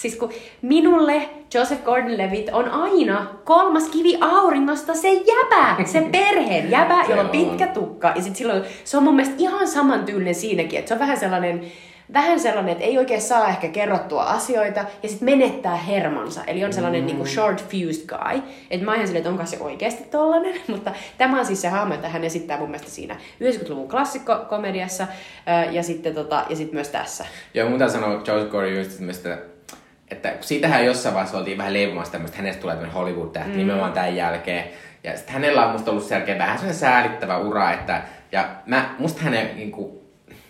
siis 0.00 0.16
kun 0.16 0.32
minulle 0.62 1.28
Joseph 1.54 1.84
Gordon-Levitt 1.84 2.50
on 2.52 2.70
aina 2.70 3.26
kolmas 3.44 3.88
kivi 3.88 4.18
auringosta 4.20 4.94
se 4.94 5.12
jäbä, 5.12 5.84
se 5.84 6.00
perheen 6.12 6.70
jäbä, 6.70 7.04
Se 7.04 7.10
jolla 7.10 7.22
on 7.22 7.28
pitkä 7.28 7.66
tukka. 7.66 8.12
Ja 8.16 8.22
sit 8.22 8.36
silloin 8.36 8.62
se 8.84 8.96
on 8.96 9.02
mun 9.02 9.16
mielestä 9.16 9.36
ihan 9.38 9.68
samantyylinen 9.68 10.34
siinäkin, 10.34 10.78
että 10.78 10.88
se 10.88 10.94
on 10.94 11.00
vähän 11.00 11.16
sellainen, 11.16 11.64
vähän 12.12 12.40
sellainen, 12.40 12.72
että 12.72 12.84
ei 12.84 12.98
oikein 12.98 13.22
saa 13.22 13.48
ehkä 13.48 13.68
kerrottua 13.68 14.22
asioita 14.22 14.84
ja 15.02 15.08
sitten 15.08 15.38
menettää 15.38 15.76
hermonsa. 15.76 16.44
Eli 16.44 16.64
on 16.64 16.72
sellainen 16.72 17.00
mm. 17.00 17.06
niin 17.06 17.26
short 17.26 17.64
fused 17.64 18.06
guy. 18.06 18.42
Että 18.70 18.86
mä 18.86 18.94
ihan 18.94 19.06
silleen, 19.06 19.20
että 19.20 19.30
onko 19.30 19.46
se 19.46 19.58
oikeasti 19.60 20.04
tollanen. 20.10 20.54
Mutta 20.72 20.92
tämä 21.18 21.38
on 21.38 21.46
siis 21.46 21.60
se 21.62 21.68
hahmo, 21.68 21.94
että 21.94 22.08
hän 22.08 22.24
esittää 22.24 22.58
mun 22.58 22.70
mielestä 22.70 22.90
siinä 22.90 23.16
90-luvun 23.44 23.88
klassikkokomediassa 23.88 25.06
ja 25.70 25.82
sitten 25.82 26.14
tota, 26.14 26.44
ja 26.48 26.56
sit 26.56 26.72
myös 26.72 26.88
tässä. 26.88 27.24
Joo, 27.54 27.68
mun 27.68 27.90
sanoa 27.90 28.22
George 28.22 28.50
Corey 28.50 28.78
just 28.78 28.96
tämmöistä, 28.96 29.38
että 30.10 30.32
siitähän 30.40 30.86
jossain 30.86 31.14
vaiheessa 31.14 31.38
oltiin 31.38 31.58
vähän 31.58 31.72
leivomassa 31.72 32.12
tämmöistä, 32.12 32.34
että 32.34 32.42
hänestä 32.42 32.60
tulee 32.60 32.74
tämmöinen 32.74 32.94
Hollywood-tähti 32.94 33.50
mm. 33.50 33.56
nimenomaan 33.56 33.92
tämän 33.92 34.16
jälkeen. 34.16 34.64
Ja 35.04 35.16
sitten 35.16 35.34
hänellä 35.34 35.66
on 35.66 35.72
musta 35.72 35.90
ollut 35.90 36.04
selkeä 36.04 36.38
vähän 36.38 36.58
sellainen 36.58 36.80
säälittävä 36.80 37.38
ura, 37.38 37.72
että 37.72 38.02
ja 38.32 38.48
mä, 38.66 38.94
musta 38.98 39.20
hänen 39.22 39.56
niinku, 39.56 40.02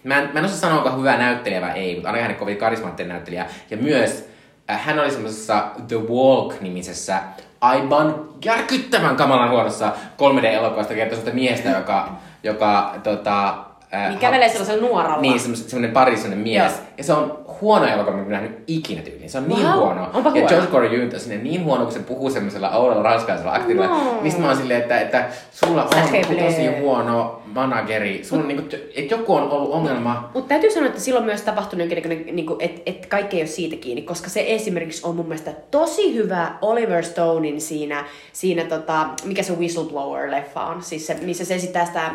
mä 0.04 0.18
en, 0.18 0.30
mä 0.32 0.38
en 0.38 0.44
osaa 0.44 0.58
sanoa, 0.58 0.82
onko 0.82 0.98
hyvä 0.98 1.16
näyttelijä 1.16 1.60
vai 1.60 1.78
ei, 1.78 1.94
mutta 1.94 2.08
ainakin 2.08 2.22
hänen 2.22 2.36
kovin 2.36 2.56
karismaattinen 2.56 3.08
näyttelijä. 3.08 3.46
Ja 3.70 3.76
myös 3.76 4.28
äh, 4.70 4.84
hän 4.84 4.98
oli 4.98 5.10
semmoisessa 5.10 5.64
The 5.88 5.96
Walk-nimisessä 5.96 7.20
aivan 7.60 8.28
järkyttävän 8.44 9.16
kamalan 9.16 9.50
huonossa 9.50 9.92
3D-elokuvasta 10.18 10.94
kertoo 10.94 11.16
semmoista 11.16 11.34
miestä, 11.34 11.68
joka, 11.78 12.12
joka 12.42 12.94
tota, 13.02 13.48
äh, 13.94 14.08
Niin 14.08 14.18
kävelee 14.18 14.48
sellaisella 14.48 14.88
nuoralla. 14.88 15.20
Niin, 15.20 15.40
semmoinen, 15.40 15.68
semmoinen 15.68 15.92
parisuinen 15.92 16.38
mies. 16.38 16.72
Joo. 16.72 16.86
Ja 16.98 17.04
se 17.04 17.12
on 17.12 17.49
huono 17.60 17.86
elokuva, 17.86 18.16
mitä 18.16 18.30
mä 18.30 18.36
nähnyt 18.36 18.64
ikinä 18.66 19.02
tyyliin. 19.02 19.30
Se 19.30 19.38
on 19.38 19.48
niin 19.48 19.66
Wow, 19.66 19.78
huono. 19.78 20.10
onpa 20.14 20.32
ja 20.34 20.66
Corey 20.72 20.94
Jr. 20.96 21.14
on 21.36 21.44
niin 21.44 21.64
huono, 21.64 21.84
kun 21.84 21.92
se 21.92 21.98
puhuu 21.98 22.30
semmoisella 22.30 22.70
oudolla 22.70 23.02
ranskalaisella 23.02 23.54
aktiivilla. 23.54 23.86
No. 23.86 24.18
Mistä 24.22 24.40
mä 24.40 24.46
oon 24.46 24.56
silleen, 24.56 24.80
että, 24.80 25.00
että 25.00 25.28
sulla 25.50 25.82
on 25.82 25.88
bleu. 26.10 26.44
tosi 26.46 26.66
huono 26.80 27.42
manageri. 27.46 28.24
Sulla 28.24 28.42
on 28.42 28.48
niinku, 28.48 28.76
että 28.96 29.14
joku 29.14 29.34
on 29.34 29.50
ollut 29.50 29.72
ongelma. 29.72 30.30
Mutta 30.34 30.48
täytyy 30.48 30.70
sanoa, 30.70 30.88
että 30.88 31.00
silloin 31.00 31.24
myös 31.24 31.42
tapahtunut 31.42 31.80
jonkinnäköinen, 31.80 32.36
niin 32.36 32.46
että 32.58 32.80
et 32.86 33.06
kaikki 33.06 33.36
ei 33.36 33.42
ole 33.42 33.48
siitä 33.48 33.76
kiinni, 33.76 34.02
koska 34.02 34.30
se 34.30 34.44
esimerkiksi 34.46 35.06
on 35.06 35.16
mun 35.16 35.26
mielestä 35.26 35.52
tosi 35.70 36.14
hyvä 36.14 36.52
Oliver 36.62 37.04
Stonein 37.04 37.60
siinä, 37.60 38.04
siinä 38.32 38.64
tota, 38.64 39.06
mikä 39.24 39.42
se 39.42 39.52
Whistleblower-leffa 39.52 40.60
on, 40.60 40.82
siis 40.82 41.06
se, 41.06 41.16
missä 41.22 41.44
se 41.44 41.54
esittää 41.54 41.86
sitä, 41.86 42.10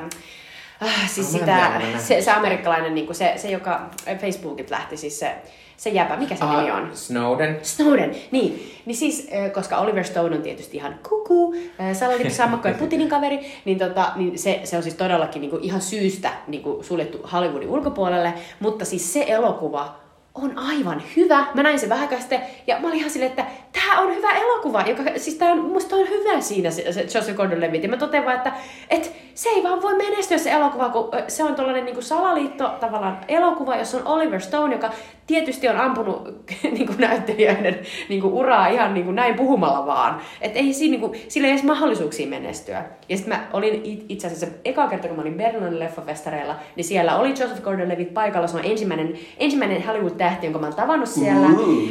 siis 1.07 1.35
Ah, 1.35 1.41
mä 1.41 1.79
en 1.79 1.89
sitä, 1.89 1.99
se, 1.99 2.21
se 2.21 2.31
amerikkalainen, 2.31 2.95
niin 2.95 3.05
kuin 3.05 3.15
se, 3.15 3.33
se, 3.35 3.51
joka 3.51 3.89
Facebookit 4.21 4.69
lähti, 4.69 4.97
siis 4.97 5.19
se, 5.19 5.35
se 5.77 5.89
jäpä, 5.89 6.17
mikä 6.17 6.35
se 6.35 6.45
nimi 6.45 6.71
on? 6.71 6.89
Snowden. 6.93 7.59
Snowden, 7.61 8.15
niin. 8.31 8.71
Niin 8.85 8.95
siis, 8.95 9.29
koska 9.53 9.77
Oliver 9.77 10.03
Stone 10.03 10.35
on 10.35 10.41
tietysti 10.41 10.77
ihan 10.77 10.99
kuku, 11.09 11.55
salaliittosammakko 11.93 12.67
ja 12.67 12.73
Putinin 12.79 13.09
kaveri, 13.09 13.39
niin, 13.65 13.79
tota, 13.79 14.11
niin 14.15 14.39
se, 14.39 14.61
se 14.63 14.77
on 14.77 14.83
siis 14.83 14.95
todellakin 14.95 15.41
niinku 15.41 15.59
ihan 15.61 15.81
syystä 15.81 16.29
niinku 16.47 16.79
suljettu 16.81 17.29
Hollywoodin 17.33 17.69
ulkopuolelle. 17.69 18.33
Mutta 18.59 18.85
siis 18.85 19.13
se 19.13 19.25
elokuva 19.27 20.05
on 20.35 20.57
aivan 20.57 21.03
hyvä. 21.15 21.45
Mä 21.53 21.63
näin 21.63 21.79
sen 21.79 21.89
vähän 21.89 22.09
sitten, 22.19 22.41
ja 22.67 22.79
mä 22.79 22.87
olin 22.87 22.99
ihan 22.99 23.11
silleen, 23.11 23.29
että 23.29 23.45
tämä 23.75 24.01
on 24.01 24.15
hyvä 24.15 24.31
elokuva, 24.31 24.81
joka, 24.81 25.03
siis 25.17 25.35
tää 25.35 25.51
on, 25.51 25.59
musta 25.59 25.95
on 25.95 26.09
hyvä 26.09 26.41
siinä 26.41 26.71
se, 26.71 26.91
se 26.91 27.01
Joseph 27.01 27.37
Gordon-Levitt. 27.37 27.83
Ja 27.83 27.89
mä 27.89 27.97
totean 27.97 28.25
vaan, 28.25 28.37
että 28.37 28.53
et, 28.89 29.13
se 29.33 29.49
ei 29.49 29.63
vaan 29.63 29.81
voi 29.81 29.97
menestyä 29.97 30.37
se 30.37 30.51
elokuva, 30.51 30.89
kun 30.89 31.09
se 31.27 31.43
on 31.43 31.55
tollanen 31.55 31.85
niinku 31.85 32.01
salaliitto 32.01 32.69
tavallaan 32.79 33.17
elokuva, 33.27 33.75
jossa 33.75 33.97
on 33.97 34.07
Oliver 34.07 34.41
Stone, 34.41 34.75
joka 34.75 34.89
tietysti 35.27 35.69
on 35.69 35.77
ampunut 35.77 36.27
niinku 36.77 36.93
näyttelijöiden 36.97 37.79
niinku 38.09 38.39
uraa 38.39 38.67
ihan 38.67 38.93
niinku 38.93 39.11
näin 39.11 39.35
puhumalla 39.35 39.85
vaan. 39.85 40.21
Että 40.41 40.59
ei 40.59 40.73
siinä 40.73 40.91
niinku, 40.91 41.15
sillä 41.27 41.47
ei 41.47 41.51
edes 41.51 41.63
mahdollisuuksia 41.63 42.27
menestyä. 42.27 42.83
Ja 43.09 43.17
sitten 43.17 43.37
mä 43.37 43.47
olin 43.53 43.81
it- 43.83 44.05
itse 44.09 44.27
asiassa 44.27 44.47
eka 44.65 44.87
kerta, 44.87 45.07
kun 45.07 45.15
mä 45.15 45.21
olin 45.21 45.37
Berlinin 45.37 45.79
leffafestareilla, 45.79 46.55
niin 46.75 46.85
siellä 46.85 47.17
oli 47.17 47.29
Joseph 47.29 47.61
Gordon-Levitt 47.61 48.13
paikalla. 48.13 48.47
Se 48.47 48.57
on 48.57 48.65
ensimmäinen, 48.65 49.13
ensimmäinen 49.37 49.87
Hollywood-tähti, 49.87 50.45
jonka 50.45 50.59
mä 50.59 50.65
oon 50.65 50.75
tavannut 50.75 51.09
siellä. 51.09 51.47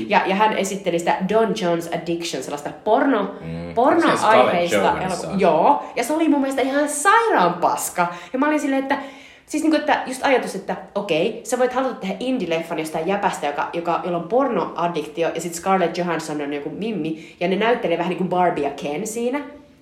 Ja, 0.08 0.20
ja 0.26 0.34
hän 0.34 0.58
esitteli 0.58 0.98
sitä 0.98 1.16
Don 1.28 1.54
Jones 1.74 1.90
Addiction, 2.02 2.42
sellaista 2.42 2.70
porno, 2.84 3.22
Mm. 3.40 3.74
porno-aiheista 3.74 5.00
elokuvaa. 5.02 5.36
Joo, 5.38 5.84
ja 5.96 6.04
se 6.04 6.12
oli 6.12 6.28
mun 6.28 6.40
mielestä 6.40 6.62
ihan 6.62 6.88
sairaan 6.88 7.54
paska. 7.54 8.06
Ja 8.32 8.38
mä 8.38 8.46
olin 8.46 8.60
silleen, 8.60 8.82
että 8.82 8.98
Siis 9.46 9.62
niinku, 9.62 9.76
että 9.76 10.02
just 10.06 10.26
ajatus, 10.26 10.54
että 10.54 10.76
okei, 10.94 11.40
sä 11.44 11.58
voit 11.58 11.72
haluta 11.72 11.94
tehdä 11.94 12.14
indie-leffan 12.20 12.78
jostain 12.78 13.06
jäpästä, 13.08 13.46
joka, 13.46 13.70
joka, 13.72 14.00
jolla 14.04 14.18
on 14.18 14.28
pornoaddiktio, 14.28 15.28
ja 15.34 15.40
sitten 15.40 15.60
Scarlett 15.60 15.98
Johansson 15.98 16.40
on 16.40 16.52
joku 16.52 16.70
mimmi, 16.70 17.36
ja 17.40 17.48
ne 17.48 17.56
näyttelee 17.56 17.98
vähän 17.98 18.08
niin 18.10 18.18
kuin 18.18 18.28
Barbie 18.28 18.64
ja 18.64 18.70
Ken 18.70 19.06
siinä. 19.06 19.40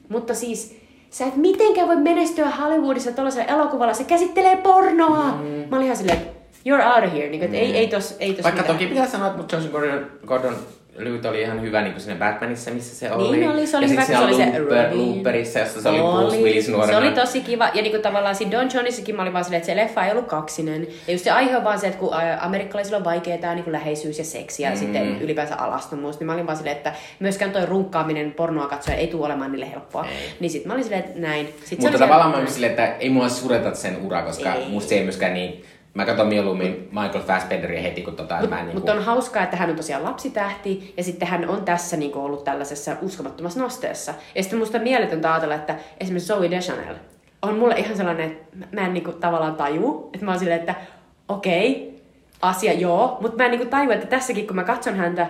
Mutta 0.08 0.34
siis 0.34 0.76
sä 1.10 1.26
et 1.26 1.36
mitenkään 1.36 1.88
voi 1.88 1.96
menestyä 1.96 2.50
Hollywoodissa 2.50 3.12
tuollaisella 3.12 3.52
elokuvalla, 3.54 3.94
se 3.94 4.04
käsittelee 4.04 4.56
pornoa. 4.56 5.24
Mm. 5.32 5.48
Mä 5.70 5.76
olin 5.76 5.84
ihan 5.84 5.96
silleen, 5.96 6.18
että 6.18 6.32
you're 6.68 6.96
out 6.96 7.04
of 7.04 7.12
here, 7.12 7.28
niin, 7.28 7.42
että 7.42 7.56
mm. 7.56 7.62
ei, 7.62 7.76
ei 7.76 7.88
tos, 7.88 8.16
ei 8.20 8.34
tos 8.34 8.44
Vaikka 8.44 8.60
mitään. 8.60 8.78
toki 8.78 8.86
pitää 8.88 9.06
sanoa, 9.06 9.28
että 9.28 9.56
Johnson 9.56 9.72
Gordon, 9.72 10.06
Gordon 10.26 10.56
Lewitt 10.96 11.24
oli 11.24 11.42
ihan 11.42 11.62
hyvä 11.62 11.82
niin 11.82 12.00
siinä 12.00 12.18
Batmanissa, 12.18 12.70
missä 12.70 12.96
se 12.96 13.12
oli. 13.12 13.36
Niin 13.36 13.50
oli, 13.50 13.66
se 13.66 13.76
oli 13.76 13.84
ja 13.84 13.90
hyvä, 13.90 14.04
se 14.04 14.18
oli 14.18 14.34
se 14.34 14.58
Looper. 14.58 14.96
Looperissa, 14.96 15.58
jossa 15.58 15.82
se 15.82 15.88
oli 15.88 15.98
Bruce 15.98 16.36
Willis 16.36 16.68
nuorena. 16.68 16.92
Se 16.92 17.06
oli 17.06 17.14
tosi 17.14 17.40
kiva. 17.40 17.68
Ja 17.74 17.82
niinku 17.82 17.98
tavallaan 17.98 18.34
siinä 18.34 18.52
Don 18.52 18.70
Johnisikin 18.74 19.16
mä 19.16 19.22
olin 19.22 19.32
vaan 19.32 19.44
silleen, 19.44 19.58
että 19.58 19.72
se 19.72 19.76
leffa 19.76 20.04
ei 20.04 20.12
ollut 20.12 20.26
kaksinen. 20.26 20.86
Ja 21.06 21.12
just 21.12 21.24
se 21.24 21.30
aihe 21.30 21.56
on 21.56 21.64
vaan 21.64 21.78
se, 21.78 21.86
että 21.86 21.98
kun 21.98 22.10
amerikkalaisilla 22.40 22.96
on 22.96 23.04
vaikeaa 23.04 23.38
tää 23.38 23.54
niinku 23.54 23.72
läheisyys 23.72 24.18
ja 24.18 24.24
seksi 24.24 24.62
ja 24.62 24.70
mm. 24.70 24.76
sitten 24.76 25.22
ylipäänsä 25.22 25.56
alastomuus, 25.56 26.18
niin 26.18 26.26
mä 26.26 26.32
olin 26.32 26.46
vaan 26.46 26.56
silleen, 26.56 26.76
että 26.76 26.92
myöskään 27.18 27.50
toi 27.50 27.66
runkkaaminen 27.66 28.32
pornoa 28.32 28.66
katsoen 28.66 28.98
ei 28.98 29.06
tule 29.06 29.26
olemaan 29.26 29.52
niille 29.52 29.70
helppoa. 29.70 30.06
Ei. 30.06 30.28
Niin 30.40 30.50
sit 30.50 30.64
mä 30.64 30.72
olin 30.72 30.84
silleen, 30.84 31.04
että 31.04 31.20
näin. 31.20 31.54
Sit 31.64 31.78
Mutta 31.78 31.90
oli 31.90 31.98
tavallaan 31.98 32.30
mä 32.30 32.36
olin 32.36 32.50
silleen, 32.50 32.70
että 32.70 32.86
ei 32.86 33.10
mua 33.10 33.28
sureta 33.28 33.74
sen 33.74 33.96
ura, 34.06 34.22
koska 34.22 34.54
Ei. 34.54 34.68
musta 34.68 34.88
se 34.88 34.94
ei 34.94 35.04
myöskään 35.04 35.34
niin... 35.34 35.64
Mä 35.94 36.04
katson 36.04 36.26
mieluummin 36.26 36.88
Michael 36.92 37.24
Fassbenderia 37.24 37.82
heti, 37.82 38.02
kun 38.02 38.16
tota, 38.16 38.34
mä 38.34 38.58
en 38.58 38.64
niinku... 38.66 38.72
Mutta 38.74 38.92
on 38.92 39.02
hauskaa, 39.04 39.42
että 39.42 39.56
hän 39.56 39.70
on 39.70 39.76
tosiaan 39.76 40.04
lapsitähti 40.04 40.94
ja 40.96 41.04
sitten 41.04 41.28
hän 41.28 41.48
on 41.48 41.64
tässä 41.64 41.96
niinku 41.96 42.24
ollut 42.24 42.44
tällaisessa 42.44 42.96
uskomattomassa 43.02 43.60
nosteessa. 43.60 44.14
Ja 44.34 44.42
sitten 44.42 44.58
musta 44.58 44.78
on 44.78 44.84
mieletöntä 44.84 45.32
ajatella, 45.32 45.54
että 45.54 45.74
esimerkiksi 46.00 46.26
Zoe 46.28 46.50
Deschanel 46.50 46.94
on 47.42 47.58
mulle 47.58 47.74
ihan 47.74 47.96
sellainen, 47.96 48.26
että 48.30 48.56
mä- 48.56 48.66
mä 48.80 48.86
en 48.86 48.94
niinku 48.94 49.12
tavallaan 49.12 49.54
taju, 49.56 50.10
että 50.14 50.24
mä 50.24 50.30
oon 50.30 50.38
silleen, 50.38 50.60
että 50.60 50.74
okei, 51.28 51.98
asia 52.42 52.72
joo, 52.72 53.16
mutta 53.20 53.36
mä 53.36 53.44
en 53.44 53.50
niinku 53.50 53.66
taju, 53.66 53.90
että 53.90 54.06
tässäkin 54.06 54.46
kun 54.46 54.56
mä 54.56 54.64
katson 54.64 54.96
häntä, 54.96 55.26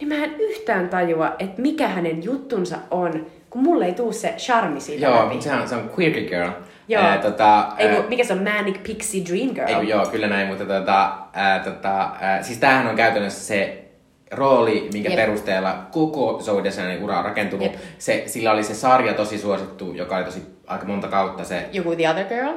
niin 0.00 0.08
mä 0.08 0.14
en 0.24 0.34
yhtään 0.38 0.88
tajua, 0.88 1.32
että 1.38 1.62
mikä 1.62 1.88
hänen 1.88 2.24
juttunsa 2.24 2.76
on, 2.90 3.26
kun 3.50 3.62
mulle 3.62 3.86
ei 3.86 3.92
tuu 3.92 4.12
se 4.12 4.34
charmi 4.38 4.80
siitä 4.80 5.06
Joo, 5.06 5.24
läpi. 5.24 5.42
se 5.42 5.52
on, 5.54 5.68
se 5.68 5.74
on 5.74 5.90
Queer 5.98 6.12
Girl. 6.12 6.50
Joo. 6.88 7.02
Ää, 7.02 7.18
tota, 7.18 7.66
Ei, 7.78 7.88
ää, 7.88 8.02
mikä 8.08 8.24
se 8.24 8.32
on 8.32 8.42
Manic 8.42 8.82
Pixie 8.82 9.24
Dream 9.26 9.54
Girl? 9.54 9.80
Ei, 9.82 9.88
joo, 9.88 10.06
kyllä 10.06 10.26
näin, 10.26 10.48
mutta 10.48 10.64
tota, 10.64 11.12
ää, 11.32 11.58
tota, 11.58 12.10
ää, 12.20 12.42
siis 12.42 12.58
tämähän 12.58 12.86
on 12.86 12.96
käytännössä 12.96 13.46
se 13.46 13.84
rooli, 14.30 14.88
minkä 14.92 15.08
Jep. 15.08 15.16
Perusteella 15.16 15.86
koko 15.90 16.40
Zoe 16.42 16.64
Deschanelin 16.64 17.02
ura 17.02 17.18
on 17.18 17.24
rakentunut. 17.24 17.64
Jep. 17.66 17.74
Se, 17.98 18.22
sillä 18.26 18.52
oli 18.52 18.62
se 18.62 18.74
sarja 18.74 19.14
tosi 19.14 19.38
suosittu, 19.38 19.92
joka 19.92 20.16
oli 20.16 20.24
tosi 20.24 20.42
aika 20.66 20.86
monta 20.86 21.08
kautta 21.08 21.44
se... 21.44 21.68
Joku 21.72 21.96
The 21.96 22.08
Other 22.10 22.24
Girl? 22.24 22.52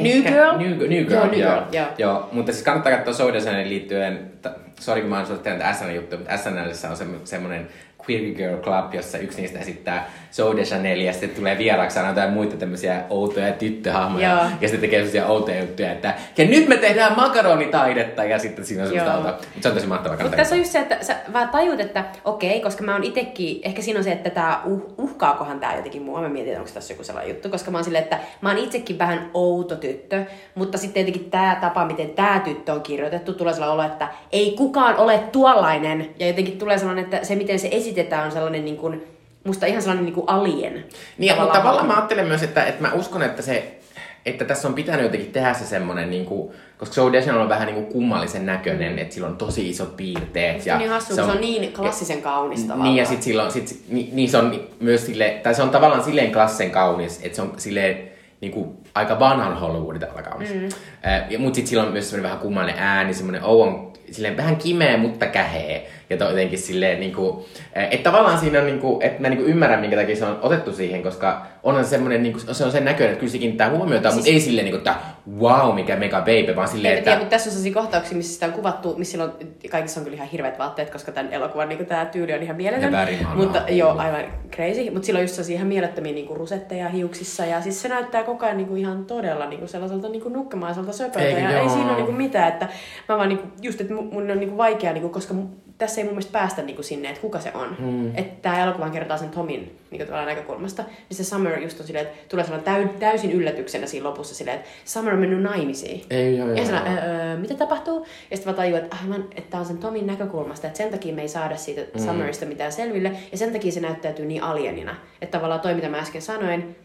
New 0.00 0.22
Girl? 0.22 0.58
New, 0.58 0.78
New 0.78 1.04
Girl, 1.04 1.12
Joo, 1.12 1.26
New 1.26 1.38
joo. 1.40 1.52
Girl, 1.52 1.64
joo. 1.72 1.86
joo. 1.98 2.28
Mutta 2.32 2.52
siis 2.52 2.64
kannattaa 2.64 2.92
katsoa 2.92 3.14
Zoe 3.14 3.32
Deschanelin 3.32 3.68
liittyen, 3.68 4.30
t- 4.42 4.80
sori 4.80 5.00
kun 5.00 5.10
mä 5.10 5.16
oon 5.16 5.26
sulle 5.26 5.40
tehnyt 5.40 5.62
SNL 5.78 5.90
juttu, 5.94 6.16
mutta 6.16 6.36
SNLissä 6.36 6.90
on 6.90 6.96
se, 6.96 7.04
semmoinen 7.24 7.68
Queer 8.10 8.34
Girl 8.34 8.56
Club, 8.56 8.94
jossa 8.94 9.18
yksi 9.18 9.40
niistä 9.40 9.58
esittää 9.58 10.10
Zoe 10.32 10.56
Deschanel 10.56 11.00
ja 11.00 11.12
sitten 11.12 11.30
tulee 11.30 11.58
vieraaksi 11.58 11.98
aina 11.98 12.10
jotain 12.10 12.32
muita 12.32 12.56
tämmöisiä 12.56 13.02
outoja 13.10 13.52
tyttöhahmoja. 13.52 14.28
Joo. 14.28 14.40
Ja 14.60 14.68
sitten 14.68 14.80
tekee 14.80 14.98
sellaisia 14.98 15.26
outoja 15.26 15.60
juttuja, 15.60 15.92
että 15.92 16.14
ja 16.38 16.46
nyt 16.46 16.68
me 16.68 16.76
tehdään 16.76 17.16
makaronitaidetta 17.16 18.24
ja 18.24 18.38
sitten 18.38 18.64
siinä 18.64 18.82
on 18.82 18.88
semmoista 18.88 19.16
outoa. 19.16 19.32
Mutta 19.32 19.62
se 19.62 19.68
on 19.68 19.74
tosi 19.74 19.86
mahtavaa 19.86 20.18
Mutta 20.22 20.36
tässä 20.36 20.54
on 20.54 20.58
just 20.58 20.72
se, 20.72 20.78
että 20.78 20.98
sä 21.00 21.16
vaan 21.32 21.48
tajut, 21.48 21.80
että 21.80 22.04
okei, 22.24 22.60
koska 22.60 22.84
mä 22.84 22.92
oon 22.92 23.04
itekin, 23.04 23.60
ehkä 23.62 23.82
siinä 23.82 23.98
on 23.98 24.04
se, 24.04 24.12
että 24.12 24.30
tää 24.30 24.60
uh, 24.64 24.94
uhkaakohan 24.98 25.60
tää 25.60 25.76
jotenkin 25.76 26.02
mua. 26.02 26.20
Mä 26.20 26.28
mietin, 26.28 26.58
onko 26.58 26.70
tässä 26.74 26.92
joku 26.92 27.04
sellainen 27.04 27.34
juttu, 27.34 27.48
koska 27.48 27.70
mä 27.70 27.78
oon 27.78 27.84
silleen, 27.84 28.04
että 28.04 28.18
mä 28.40 28.48
oon 28.48 28.58
itsekin 28.58 28.98
vähän 28.98 29.30
outo 29.34 29.76
tyttö, 29.76 30.24
mutta 30.54 30.78
sitten 30.78 31.00
jotenkin 31.00 31.30
tää 31.30 31.56
tapa, 31.56 31.86
miten 31.86 32.10
tää 32.10 32.40
tyttö 32.40 32.72
on 32.72 32.80
kirjoitettu, 32.80 33.34
tulee 33.34 33.52
sellainen 33.52 33.74
olo, 33.74 33.92
että 33.92 34.08
ei 34.32 34.54
kukaan 34.56 34.96
ole 34.96 35.18
tuollainen. 35.18 36.10
Ja 36.18 36.26
jotenkin 36.26 36.58
tulee 36.58 36.78
sellainen, 36.78 37.04
että 37.04 37.24
se 37.24 37.34
miten 37.34 37.58
se 37.58 37.68
esitetään 37.72 37.97
on 38.24 38.32
sellainen 38.32 38.64
niin 38.64 38.76
kuin, 38.76 39.04
musta 39.44 39.66
ihan 39.66 39.82
sellainen 39.82 40.04
niin 40.04 40.14
kuin 40.14 40.28
alien. 40.28 40.84
Niin, 41.18 41.36
mutta 41.40 41.58
tavallaan 41.58 41.86
mä 41.86 41.94
ajattelen 41.94 42.26
myös, 42.26 42.42
että, 42.42 42.64
että 42.64 42.82
mä 42.82 42.92
uskon, 42.92 43.22
että 43.22 43.42
se 43.42 43.78
että 44.26 44.44
tässä 44.44 44.68
on 44.68 44.74
pitänyt 44.74 45.02
jotenkin 45.02 45.32
tehdä 45.32 45.54
se 45.54 45.66
semmonen, 45.66 46.10
niin 46.10 46.24
kuin, 46.24 46.52
koska 46.78 46.94
Zoe 46.94 47.12
Deschanel 47.12 47.40
on 47.40 47.48
vähän 47.48 47.66
niin 47.66 47.74
kuin 47.74 47.86
kummallisen 47.86 48.46
näköinen, 48.46 48.98
että 48.98 49.14
sillä 49.14 49.28
on 49.28 49.36
tosi 49.36 49.70
isot 49.70 49.96
piirteet. 49.96 50.62
Se 50.62 50.72
on 50.72 50.78
niin 50.78 50.90
hassu, 50.90 51.14
se 51.14 51.22
on, 51.22 51.30
se 51.30 51.34
on 51.34 51.40
niin 51.40 51.72
klassisen 51.72 52.22
kaunis 52.22 52.60
tavallaan. 52.60 52.88
Niin, 52.88 52.96
ja 52.96 53.04
sit 53.04 53.22
silloin, 53.22 53.52
sit, 53.52 53.82
niin, 53.88 54.08
niin 54.12 54.30
se 54.30 54.36
on 54.36 54.60
myös 54.80 55.06
sille, 55.06 55.40
tai 55.42 55.54
se 55.54 55.62
on 55.62 55.70
tavallaan 55.70 56.04
silleen 56.04 56.32
klassen 56.32 56.70
kaunis, 56.70 57.20
että 57.22 57.36
se 57.36 57.42
on 57.42 57.52
silleen 57.56 58.08
niin 58.40 58.52
kuin, 58.52 58.76
aika 58.94 59.18
vanhan 59.18 59.60
Hollywoodin 59.60 60.00
tavalla 60.00 60.22
kaunis. 60.22 60.54
Mm. 60.54 60.68
Äh, 61.06 61.38
mutta 61.38 61.54
sitten 61.54 61.70
sillä 61.70 61.82
on 61.82 61.92
myös 61.92 62.10
semmoinen 62.10 62.30
vähän 62.30 62.42
kummallinen 62.42 62.82
ääni, 62.82 63.14
semmoinen 63.14 63.44
ouon, 63.44 63.92
silleen 64.10 64.36
vähän 64.36 64.56
kimeä, 64.56 64.96
mutta 64.96 65.26
kähee. 65.26 65.90
Ja 66.10 66.16
to, 66.16 66.24
jotenkin 66.24 66.58
silleen, 66.58 67.00
niin 67.00 67.14
kuin, 67.14 67.44
että 67.74 68.10
tavallaan 68.10 68.38
siinä 68.38 68.58
on, 68.58 68.66
niin 68.66 68.78
kuin, 68.78 69.02
että 69.02 69.22
mä 69.22 69.28
niin 69.28 69.38
kuin 69.38 69.50
ymmärrän, 69.50 69.80
minkä 69.80 69.96
takia 69.96 70.16
se 70.16 70.24
on 70.24 70.38
otettu 70.42 70.72
siihen, 70.72 71.02
koska 71.02 71.46
onhan 71.62 71.84
se 71.84 71.90
semmoinen, 71.90 72.22
niin 72.22 72.32
kuin, 72.32 72.54
se 72.54 72.64
on 72.64 72.72
sen 72.72 72.84
näköinen, 72.84 73.12
että 73.12 73.20
kyllä 73.20 73.32
se 73.32 73.38
kiinnittää 73.38 73.70
huomiota, 73.70 74.10
siis... 74.10 74.14
mutta 74.14 74.30
ei 74.30 74.40
silleen, 74.40 74.64
niin 74.64 74.72
kuin, 74.72 74.78
että 74.78 74.94
wow, 75.40 75.74
mikä 75.74 75.96
mega 75.96 76.20
baby, 76.20 76.56
vaan 76.56 76.68
silleen, 76.68 76.92
En 76.92 76.98
että... 76.98 77.10
tiedä, 77.10 77.18
mutta 77.18 77.30
tässä 77.30 77.50
on 77.50 77.52
sellaisia 77.52 77.82
kohtauksia, 77.82 78.16
missä 78.16 78.34
sitä 78.34 78.46
on 78.46 78.52
kuvattu, 78.52 78.94
missä 78.98 79.24
on, 79.24 79.32
kaikissa 79.70 80.00
on 80.00 80.04
kyllä 80.04 80.14
ihan 80.14 80.28
hirveät 80.28 80.58
vaatteet, 80.58 80.90
koska 80.90 81.12
tämän 81.12 81.32
elokuvan 81.32 81.68
niin 81.68 81.86
tämä 81.86 82.06
tyyli 82.06 82.32
on 82.32 82.42
ihan 82.42 82.56
mieletön. 82.56 82.92
Mutta 83.34 83.62
joo, 83.68 83.96
aivan 83.96 84.24
crazy. 84.54 84.90
Mutta 84.90 85.06
sillä 85.06 85.18
on 85.18 85.24
just 85.24 85.34
sellaisia 85.34 85.54
ihan 85.56 85.68
mielettömiä 85.68 86.12
niin 86.12 86.26
kuin 86.26 86.36
rusetteja 86.36 86.88
hiuksissa. 86.88 87.46
Ja 87.46 87.60
siis 87.60 87.82
se 87.82 87.88
näyttää 87.88 88.24
koko 88.24 88.46
ajan 88.46 88.56
niin 88.56 88.68
kuin 88.68 88.80
ihan 88.80 89.04
todella 89.04 89.46
niin 89.46 89.58
kuin 89.58 89.68
sellaiselta 89.68 90.08
niin 90.08 90.22
kuin 90.22 90.32
nukkemaiselta 90.32 90.92
söpöltä. 90.92 91.28
Eikö 91.28 91.40
Ja 91.40 91.50
ei 91.50 91.56
joo? 91.56 91.68
siinä 91.68 91.88
ole 91.88 91.96
niin 91.96 92.06
kuin 92.06 92.16
mitään. 92.16 92.48
Että 92.48 92.68
mä 93.08 93.16
vaan 93.16 93.28
niin 93.28 93.38
kuin, 93.38 93.52
just, 93.62 93.80
että 93.80 93.94
mun 93.94 94.30
on 94.30 94.40
niin 94.40 94.48
kuin 94.48 94.58
vaikea, 94.58 94.92
niin 94.92 95.02
kuin, 95.02 95.12
koska 95.12 95.34
tässä 95.78 96.00
ei 96.00 96.04
mun 96.04 96.12
mielestä 96.14 96.32
päästä 96.32 96.62
niin 96.62 96.76
kuin 96.76 96.84
sinne, 96.84 97.08
että 97.08 97.20
kuka 97.20 97.40
se 97.40 97.50
on. 97.54 97.76
Hmm. 97.78 98.10
Että 98.16 98.42
tämä 98.42 98.62
elokuva 98.62 98.90
kertaa 98.90 99.16
sen 99.18 99.28
Tomin 99.28 99.78
niin 99.90 100.00
tavallaan 100.06 100.28
näkökulmasta. 100.28 100.82
Niin 100.82 101.16
se 101.16 101.24
Summer 101.24 101.58
just 101.58 101.80
on 101.80 101.86
silleen, 101.86 102.06
että 102.06 102.18
tulee 102.28 102.44
sellainen 102.44 102.88
täy- 102.88 102.98
täysin 102.98 103.32
yllätyksenä 103.32 103.86
siinä 103.86 104.08
lopussa 104.08 104.34
silleen, 104.34 104.58
että 104.58 104.70
Summer 104.84 105.14
on 105.14 105.20
mennyt 105.20 105.42
naimisiin. 105.42 106.04
Ei, 106.10 106.36
joo, 106.38 106.48
Ja 106.48 106.62
joo. 106.62 106.72
öö, 107.04 107.36
mitä 107.36 107.54
tapahtuu? 107.54 108.06
Ja 108.30 108.36
sitten 108.36 108.52
mä 108.52 108.56
tajuin, 108.56 108.82
että 108.84 108.96
aivan, 109.02 109.24
että 109.36 109.50
tää 109.50 109.60
on 109.60 109.66
sen 109.66 109.78
Tomin 109.78 110.06
näkökulmasta, 110.06 110.66
että 110.66 110.76
sen 110.76 110.90
takia 110.90 111.14
me 111.14 111.22
ei 111.22 111.28
saada 111.28 111.56
siitä 111.56 111.80
mm. 111.94 112.04
Summerista 112.04 112.46
mitään 112.46 112.72
selville, 112.72 113.12
ja 113.32 113.38
sen 113.38 113.52
takia 113.52 113.72
se 113.72 113.80
näyttäytyy 113.80 114.26
niin 114.26 114.42
alienina. 114.42 114.96
Että 115.22 115.38
tavallaan 115.38 115.60
toi, 115.60 115.74
mitä 115.74 115.88
mä 115.88 115.98
äsken 115.98 116.22
sanoin, 116.22 116.76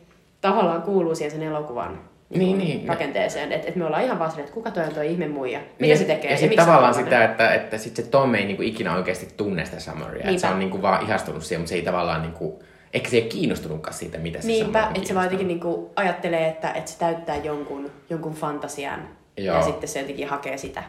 tavallaan 0.42 0.82
kuuluu 0.82 1.16
siihen 1.16 1.32
sen 1.32 1.44
elokuvan 1.44 2.13
Niin, 2.30 2.58
niin. 2.58 2.88
rakenteeseen. 2.88 3.52
Että 3.52 3.68
et 3.68 3.76
me 3.76 3.86
ollaan 3.86 4.04
ihan 4.04 4.20
vaan 4.20 4.32
silleen, 4.32 4.46
että 4.46 4.54
kuka 4.54 4.72
toi 4.72 4.84
on 4.84 4.94
toi 4.94 5.12
ihme 5.12 5.28
muija? 5.28 5.60
Mitä 5.60 5.72
Niin, 5.80 5.98
se 5.98 6.04
tekee? 6.04 6.32
Ja 6.32 6.38
sitten 6.38 6.58
se 6.58 6.62
on 6.62 6.68
tavallaan 6.68 6.94
sitä, 6.94 7.24
että, 7.24 7.54
että 7.54 7.78
sit 7.78 7.96
se 7.96 8.04
Tom 8.04 8.36
ei 8.36 8.46
niinku 8.46 8.64
ikinä 8.64 8.96
oikeasti 8.96 9.28
tunne 9.38 9.66
sitä 9.66 9.80
Summeria. 9.80 10.30
Että 10.30 10.42
se 10.42 10.48
on 10.48 10.60
niinku 10.60 10.82
vaan 10.82 11.04
ihastunut 11.06 11.44
siihen, 11.44 11.62
mutta 11.62 11.70
se 11.70 11.76
ei 11.76 11.82
tavallaan 11.82 12.22
niinku... 12.22 12.64
Ehkä 12.94 13.10
se 13.10 13.16
ei 13.16 13.22
ole 13.22 13.30
kiinnostunutkaan 13.30 13.94
siitä, 13.94 14.18
mitä 14.18 14.42
se 14.42 14.48
Niinpä, 14.48 14.88
että 14.96 15.08
se 15.08 15.16
vaan 15.16 15.26
jotenkin 15.26 15.48
niinku 15.48 15.92
ajattelee, 15.96 16.48
että, 16.48 16.72
että 16.72 16.92
se 16.92 17.00
täyttää 17.00 17.36
jonkun, 17.36 17.92
jonkun 18.10 18.34
fantasian. 18.34 19.08
Joo. 19.38 19.56
Ja 19.56 19.62
sitten 19.62 19.90
se 19.90 20.00
jotenkin 20.00 20.28
hakee 20.28 20.58
sitä. 20.58 20.84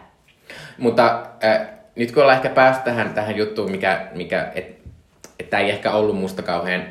Mutta 0.78 1.26
äh, 1.44 1.68
nyt 1.96 2.12
kun 2.12 2.22
ollaan 2.22 2.36
ehkä 2.36 2.48
päästy 2.48 2.84
tähän, 2.84 3.14
tähän 3.14 3.36
juttuun, 3.36 3.70
mikä, 3.70 4.06
mikä 4.14 4.52
että 4.54 4.84
et 5.38 5.50
tämä 5.50 5.62
ei 5.62 5.70
ehkä 5.70 5.90
ollut 5.92 6.16
musta 6.16 6.42
kauhean 6.42 6.84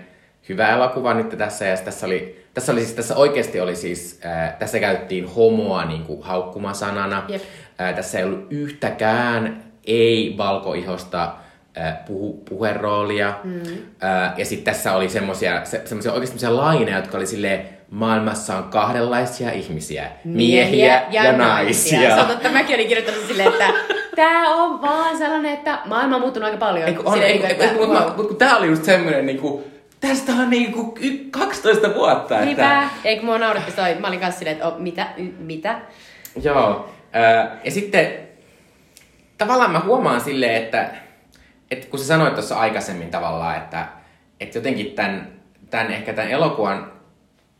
hyvä 0.49 0.69
elokuva 0.69 1.13
nyt 1.13 1.37
tässä. 1.37 1.65
Ja 1.65 1.77
tässä 1.77 2.05
oli, 2.05 2.42
tässä 2.53 2.71
oli 2.71 2.81
siis, 2.81 2.93
tässä 2.93 3.15
oikeasti 3.15 3.59
oli 3.59 3.75
siis, 3.75 4.19
äh, 4.25 4.53
tässä 4.59 4.79
käytettiin 4.79 5.27
homoa 5.35 5.85
niin 5.85 6.03
kuin 6.03 6.23
haukkumasanana. 6.23 7.23
Jep. 7.27 7.41
Äh, 7.81 7.95
tässä 7.95 8.17
ei 8.19 8.23
ollut 8.25 8.47
yhtäkään 8.49 9.63
ei-valkoihosta 9.85 11.31
puhu, 12.07 12.43
puheroolia. 12.49 13.33
Mm. 13.43 13.61
Äh, 14.03 14.33
ja 14.37 14.45
sitten 14.45 14.73
tässä 14.73 14.93
oli 14.95 15.09
semmosia, 15.09 15.65
se, 15.65 15.81
semmosia 15.85 16.11
oikeasti 16.13 16.39
semmosia 16.39 16.63
laineja, 16.65 16.97
jotka 16.97 17.17
oli 17.17 17.27
silleen, 17.27 17.69
maailmassa 17.89 18.57
on 18.57 18.63
kahdenlaisia 18.63 19.51
ihmisiä. 19.51 20.07
Miehiä, 20.23 21.03
ja, 21.11 21.23
ja 21.23 21.37
naisia. 21.37 22.15
Se 22.15 22.21
on 22.21 22.27
totta, 22.27 22.49
mäkin 22.49 22.75
olin 22.75 22.87
kirjoittanut 22.87 23.27
silleen, 23.27 23.49
että 23.49 23.65
tää 24.15 24.49
on 24.49 24.81
vaan 24.81 25.17
sellainen, 25.17 25.53
että 25.53 25.79
maailma 25.85 26.15
on 26.15 26.21
muuttunut 26.21 26.45
aika 26.45 26.57
paljon. 26.57 26.87
Eiku, 26.87 27.01
on, 27.05 27.21
eiku, 27.23 27.45
että- 27.49 27.63
eiku, 27.63 27.87
mutta 27.87 28.13
mut, 28.17 28.27
kun 28.27 28.35
tää 28.35 28.57
oli 28.57 28.67
just 28.67 28.83
semmonen 28.83 29.25
niinku, 29.25 29.63
tästä 30.07 30.31
on 30.31 30.49
niinku 30.49 30.95
y- 31.01 31.29
12 31.31 31.93
vuotta. 31.93 32.39
Niinpä. 32.39 32.89
Eikö 33.03 33.25
mua 33.25 33.37
nauratti 33.37 33.71
toi, 33.71 33.95
mä 33.95 34.07
olin 34.07 34.19
kanssa 34.19 34.39
silleen, 34.39 34.55
että 34.55 34.67
oh, 34.67 34.79
mitä, 34.79 35.07
y, 35.17 35.23
mitä? 35.39 35.81
Joo. 36.43 36.89
Ja 37.63 37.71
sitten 37.71 38.13
tavallaan 39.37 39.71
mä 39.71 39.79
huomaan 39.79 40.21
silleen, 40.21 40.63
että, 40.63 40.89
että 41.71 41.87
kun 41.87 41.99
sä 41.99 42.05
sanoit 42.05 42.33
tuossa 42.33 42.59
aikaisemmin 42.59 43.11
tavallaan, 43.11 43.57
että, 43.57 43.87
että 44.39 44.57
jotenkin 44.57 44.91
tämän, 44.91 45.27
tämän 45.69 45.91
ehkä 45.91 46.13
tämän 46.13 46.31
elokuvan 46.31 46.91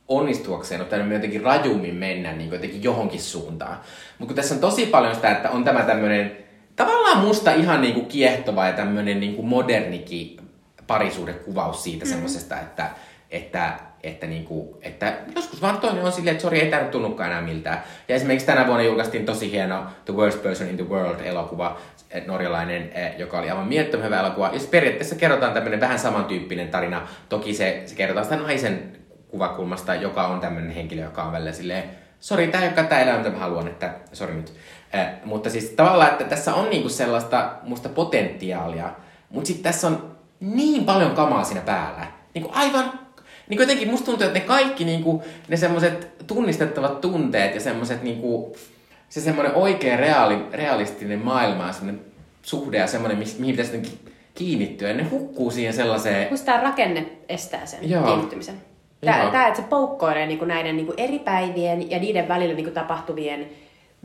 onnistuakseen 0.08 0.82
on 0.82 0.88
täytynyt 0.88 1.14
jotenkin 1.14 1.44
rajummin 1.44 1.96
mennä 1.96 2.32
niin 2.32 2.50
kuin 2.50 2.58
jotenkin 2.58 2.84
johonkin 2.84 3.22
suuntaan. 3.22 3.78
Mutta 4.20 4.34
kun 4.34 4.36
tässä 4.36 4.56
on 4.56 4.62
tosi 4.62 4.86
paljon 4.86 5.16
sitä, 5.16 5.32
että 5.32 5.50
on 5.50 5.64
tämä 5.64 5.84
tämmöinen 5.84 6.38
tavallaan 6.76 7.18
musta 7.18 7.54
ihan 7.54 7.82
niin 7.82 7.94
kuin 7.94 8.06
kiehtova 8.06 8.68
ja 8.68 8.74
tämmöinen 8.74 9.20
niin 9.20 9.36
kuin 9.36 9.48
modernikin 9.48 10.43
parisuudekuvaus 10.88 11.84
siitä 11.84 12.06
mm. 12.06 12.10
semmoisesta, 12.10 12.60
että, 12.60 12.90
että 13.32 13.80
että, 14.04 14.28
niinku, 14.28 14.78
että 14.82 15.14
joskus 15.36 15.62
vaan 15.62 15.78
toinen 15.78 16.04
on 16.04 16.12
silleen, 16.12 16.32
että 16.32 16.42
sori, 16.42 16.62
ei 16.62 16.70
tämä 16.70 16.82
nyt 16.82 16.92
tunnukaan 16.92 17.30
enää 17.30 17.42
miltään. 17.42 17.84
Ja 18.08 18.16
esimerkiksi 18.16 18.46
tänä 18.48 18.68
vuonna 18.68 18.84
julkaistiin 18.84 19.26
tosi 19.26 19.52
hieno 19.52 19.84
The 20.06 20.14
Worst 20.14 20.44
Person 20.44 20.70
in 20.70 20.78
the 20.78 20.90
World-elokuva, 20.90 21.78
eh, 22.12 22.26
norjalainen, 22.26 22.92
eh, 22.94 23.14
joka 23.18 23.40
oli 23.40 23.50
aivan 23.50 23.68
mielettömän 23.68 24.06
hyvä 24.06 24.20
elokuva. 24.20 24.50
Ja 24.54 24.60
periaatteessa 24.72 25.16
kerrotaan 25.16 25.54
tämmöinen 25.54 25.80
vähän 25.80 26.00
samantyyppinen 26.00 26.68
tarina. 26.68 27.08
Toki 27.30 27.54
se, 27.54 27.84
se 27.86 27.96
kerrotaan 27.96 28.26
sitä 28.26 28.38
naisen 28.38 28.98
kuvakulmasta, 29.28 29.96
joka 29.96 30.28
on 30.28 30.40
tämmöinen 30.40 30.72
henkilö, 30.72 31.04
joka 31.04 31.24
on 31.24 31.32
välillä 31.32 31.52
silleen, 31.52 31.84
sori, 32.20 32.48
tämä 32.48 32.64
ei 32.64 32.68
olekaan 32.68 32.88
tämä 32.88 33.02
elämä, 33.02 33.18
mitä 33.18 33.30
mä 33.30 33.38
haluan, 33.38 33.68
että 33.68 33.94
sori 34.14 34.34
nyt. 34.34 34.54
Eh, 34.94 35.08
mutta 35.26 35.50
siis 35.50 35.70
tavallaan, 35.70 36.12
että 36.12 36.24
tässä 36.24 36.54
on 36.54 36.70
niinku 36.70 36.90
sellaista 36.90 37.52
musta 37.64 37.90
potentiaalia, 37.90 38.90
mutta 39.30 39.48
sitten 39.48 39.64
tässä 39.64 39.88
on 39.88 40.13
niin 40.44 40.86
paljon 40.86 41.12
kamaa 41.12 41.44
siinä 41.44 41.62
päällä. 41.62 42.08
Niinku 42.34 42.52
aivan 42.54 43.00
niin 43.50 43.60
jotenkin 43.60 43.90
musta 43.90 44.06
tuntuu, 44.06 44.28
että 44.28 44.40
ne 44.40 44.46
kaikki 44.46 44.86
niinku, 44.86 45.24
ne 45.48 45.58
semmoiset 45.58 46.28
tunnistettavat 46.28 47.02
tunteet 47.02 47.56
ja 47.56 47.62
semmoiset 47.62 48.04
niinku, 48.04 48.56
se 49.10 49.22
semmoinen 49.22 49.56
oikein 49.56 50.00
reaali, 50.00 50.38
realistinen 50.52 51.20
maailma 51.20 51.68
ja 51.68 51.74
semmoinen 51.74 52.06
suhde 52.42 52.78
ja 52.78 52.88
semmoinen, 52.88 53.18
mihin 53.18 53.56
pitäisi 53.56 54.00
kiinnittyä. 54.36 54.88
Ja 54.88 54.94
ne 54.94 55.04
hukkuu 55.04 55.52
siihen 55.52 55.74
sellaiseen... 55.74 56.28
Musta 56.30 56.46
tämä 56.46 56.62
rakenne 56.62 57.06
estää 57.30 57.66
sen 57.66 57.90
Joo. 57.90 58.04
kiinnittymisen. 58.04 58.56
Tämä, 59.02 59.30
tämä, 59.32 59.48
että 59.48 59.62
se 59.62 59.68
poukkoilee 59.68 60.26
niin 60.26 60.40
kuin 60.40 60.48
näiden 60.48 60.76
niin 60.76 60.86
kuin 60.86 61.00
eri 61.00 61.20
päivien 61.20 61.92
ja 61.92 62.00
niiden 62.00 62.28
välillä 62.28 62.54
niin 62.54 62.66
kuin 62.66 62.74
tapahtuvien 62.74 63.50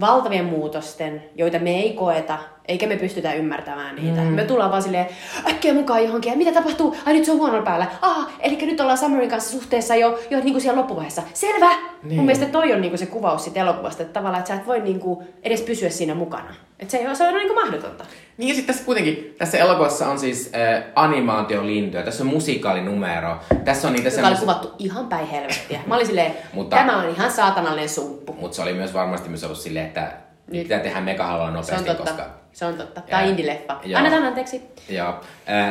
valtavien 0.01 0.45
muutosten, 0.45 1.23
joita 1.37 1.59
me 1.59 1.71
ei 1.71 1.93
koeta, 1.93 2.39
eikä 2.69 2.87
me 2.87 2.97
pystytä 2.97 3.33
ymmärtämään 3.33 3.97
niitä. 3.97 4.21
Mm. 4.21 4.27
Me 4.27 4.45
tullaan 4.45 4.71
vaan 4.71 4.83
silleen, 4.83 5.07
äkkiä 5.51 5.75
mukaan 5.75 6.05
johonkin, 6.05 6.31
ja 6.31 6.37
mitä 6.39 6.53
tapahtuu? 6.53 6.97
Ai 7.07 7.15
nyt 7.15 7.25
se 7.25 7.33
on 7.33 7.39
huonolla 7.39 7.63
päällä. 7.63 7.87
Ah, 8.03 8.29
eli 8.41 8.59
nyt 8.67 8.81
ollaan 8.81 8.99
Summerin 8.99 9.31
kanssa 9.31 9.51
suhteessa 9.51 9.97
jo, 9.97 10.19
jo 10.31 10.41
niin 10.41 10.53
kuin 10.53 10.61
siellä 10.61 10.79
loppuvaiheessa. 10.79 11.23
Selvä! 11.35 11.71
Niin. 12.03 12.17
Mun 12.17 12.27
mielestä 12.27 12.47
toi 12.47 12.73
on 12.73 12.81
niin 12.81 12.91
kuin 12.91 12.99
se 12.99 13.07
kuvaus 13.07 13.45
siitä 13.45 13.61
elokuvasta, 13.61 14.03
että 14.03 14.13
tavallaan, 14.13 14.39
että 14.39 14.49
sä 14.49 14.61
et 14.61 14.67
voi 14.67 14.81
niin 14.81 15.01
kuin 15.01 15.27
edes 15.43 15.61
pysyä 15.61 15.91
siinä 15.91 16.15
mukana. 16.15 16.55
Että 16.79 16.93
se, 16.93 17.15
se 17.15 17.25
on 17.25 17.35
niin 17.35 17.49
kuin 17.49 17.65
mahdotonta. 17.65 18.05
Niin 18.37 18.49
ja 18.49 18.55
sitten 18.55 18.75
tässä 18.75 18.87
kuitenkin, 18.87 19.35
tässä 19.39 19.59
elokuvassa 19.59 20.09
on 20.09 20.19
siis 20.19 20.51
äh, 20.55 20.85
animaatiolintuja, 20.95 22.03
tässä 22.03 22.25
on 22.25 22.31
musikalinumero. 22.31 23.37
Tässä 23.65 23.89
on 23.89 23.95
niitä 23.95 24.09
Joka 24.09 24.15
semmos... 24.15 24.31
oli 24.31 24.41
kuvattu 24.41 24.73
ihan 24.79 25.07
päin 25.09 25.27
helvettiä. 25.27 25.81
Mä 25.87 25.95
olin 25.95 26.07
silleen, 26.07 26.33
mutta, 26.53 26.77
tämä 26.77 26.99
on 26.99 27.09
ihan 27.09 27.33
saatanallinen 27.33 27.89
sumppu. 27.89 28.37
Mutta 28.41 28.57
se 28.57 28.63
oli 28.63 28.73
myös 28.73 28.95
varmasti 28.95 29.29
myös 29.29 29.45
ollut 29.45 29.59
silleen, 29.59 29.87
että 29.87 30.13
nyt 30.49 30.63
pitää 30.63 30.81
tehdä 30.81 31.01
megahalla 31.01 31.51
nopeasti, 31.51 31.85
se 31.85 31.91
on 31.91 31.97
totta. 31.97 32.13
koska... 32.13 32.27
Se 32.53 32.65
on 32.65 32.75
totta. 32.75 33.01
Tämä 33.01 33.23
on 33.23 33.29
indie-leffa. 33.29 33.81
Annetaan 33.95 34.25
anteeksi. 34.25 34.63
Joo. 34.89 35.15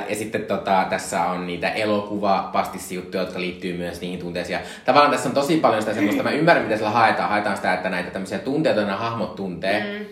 Ja 0.10 0.16
sitten 0.16 0.46
tota, 0.46 0.86
tässä 0.90 1.24
on 1.24 1.48
niitä 1.48 1.70
elokuva 1.70 2.50
pastissijuttuja, 2.54 3.24
jotka 3.24 3.40
liittyy 3.40 3.78
myös 3.78 4.02
niihin 4.02 4.20
tunteisiin. 4.20 4.60
Ja 4.60 4.66
tavallaan 4.86 5.12
tässä 5.12 5.30
on 5.30 5.36
tosi 5.36 5.58
paljon 5.58 5.82
sitä 5.82 5.94
semmoista, 5.94 6.24
mä 6.24 6.32
ymmärrän, 6.32 6.66
mitä 6.66 6.78
sillä 6.78 6.90
haetaan. 6.90 7.30
Haetaan 7.30 7.56
sitä, 7.56 7.74
että 7.74 7.90
näitä 7.90 8.12
tämmöisiä 8.12 8.40
tunteita, 8.40 8.80
joita 8.80 8.96
hahmot 8.96 9.36
tuntee. 9.36 10.00
Mm 10.00 10.06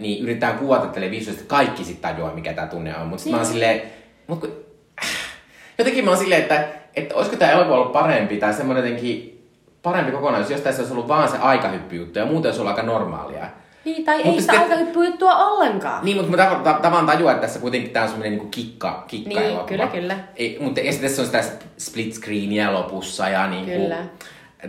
niin 0.00 0.22
yritetään 0.22 0.58
kuvata 0.58 0.86
tälle 0.86 1.10
visuaalisesti, 1.10 1.48
kaikki 1.48 1.84
sitten 1.84 2.12
tajuaa, 2.12 2.34
mikä 2.34 2.52
tämä 2.52 2.66
tunne 2.66 2.96
on. 2.96 3.06
Mutta 3.06 3.22
sitten 3.22 3.40
niin. 3.40 3.60
mä 3.60 3.68
oon 3.68 3.76
niin. 3.76 3.80
silleen, 3.80 3.92
mut 4.26 4.40
kun, 4.40 4.64
jotenkin 5.78 6.04
mä 6.04 6.10
oon 6.10 6.18
silleen, 6.18 6.42
että, 6.42 6.68
että 6.96 7.14
olisiko 7.14 7.36
tämä 7.36 7.52
elokuva 7.52 7.74
ollut 7.74 7.92
parempi 7.92 8.36
tai 8.36 8.52
semmoinen 8.52 8.84
jotenkin 8.84 9.48
parempi 9.82 10.12
kokonaisuus, 10.12 10.50
jos 10.50 10.60
tässä 10.60 10.82
olisi 10.82 10.92
ollut 10.92 11.08
vaan 11.08 11.28
se 11.28 11.38
aikahyppyjuttu 11.38 12.18
ja 12.18 12.26
muuten 12.26 12.48
olisi 12.48 12.60
ollut 12.60 12.76
aika 12.76 12.86
normaalia. 12.86 13.46
Niin, 13.84 14.04
tai 14.04 14.16
mutta 14.16 14.30
ei 14.30 14.40
sitä 14.40 14.52
sitten, 14.52 14.70
aikahyppyjuttua 14.70 15.36
ollenkaan. 15.36 16.04
Niin, 16.04 16.16
mutta 16.16 16.30
mä 16.30 16.36
tavan, 16.36 16.82
tavan 16.82 17.06
tajua, 17.06 17.30
että 17.30 17.40
tässä 17.40 17.60
kuitenkin 17.60 17.90
tämä 17.90 18.02
on 18.02 18.08
semmoinen 18.08 18.38
niin 18.38 18.50
kikka, 18.50 19.04
kikka 19.08 19.28
niin, 19.28 19.42
elokuva. 19.42 19.68
kyllä, 19.68 19.86
kyllä. 19.86 20.18
Ei, 20.36 20.58
mutta 20.60 20.80
ja 20.80 20.92
sitten 20.92 21.10
tässä 21.10 21.22
on 21.22 21.26
sitä 21.26 21.44
split 21.78 22.14
screenia 22.14 22.72
lopussa 22.72 23.28
ja 23.28 23.46
niin 23.46 23.64
kuin, 23.64 23.80
kyllä. 23.80 24.04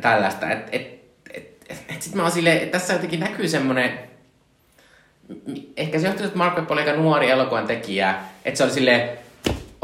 tällaista. 0.01 0.49
Et, 0.49 0.70
et, 0.72 0.82
et, 1.34 1.66
et, 1.70 1.78
et 1.95 2.01
sitten 2.01 2.18
mä 2.18 2.24
oon 2.24 2.32
silleen, 2.32 2.57
että 2.57 2.80
tässä 2.80 2.93
jotenkin 2.93 3.20
näkyy 3.20 3.47
semmoinen 3.47 3.99
ehkä 5.78 5.99
se 5.99 6.07
johtuu, 6.07 6.26
että 6.26 6.38
Mark 6.38 6.55
Webb 6.55 6.72
oli 6.72 6.82
aika 6.82 6.93
nuori 6.93 7.30
elokuvan 7.30 7.68
tekijä, 7.68 8.16
että 8.45 8.57
se 8.57 8.63
oli 8.63 8.72
silleen, 8.72 9.09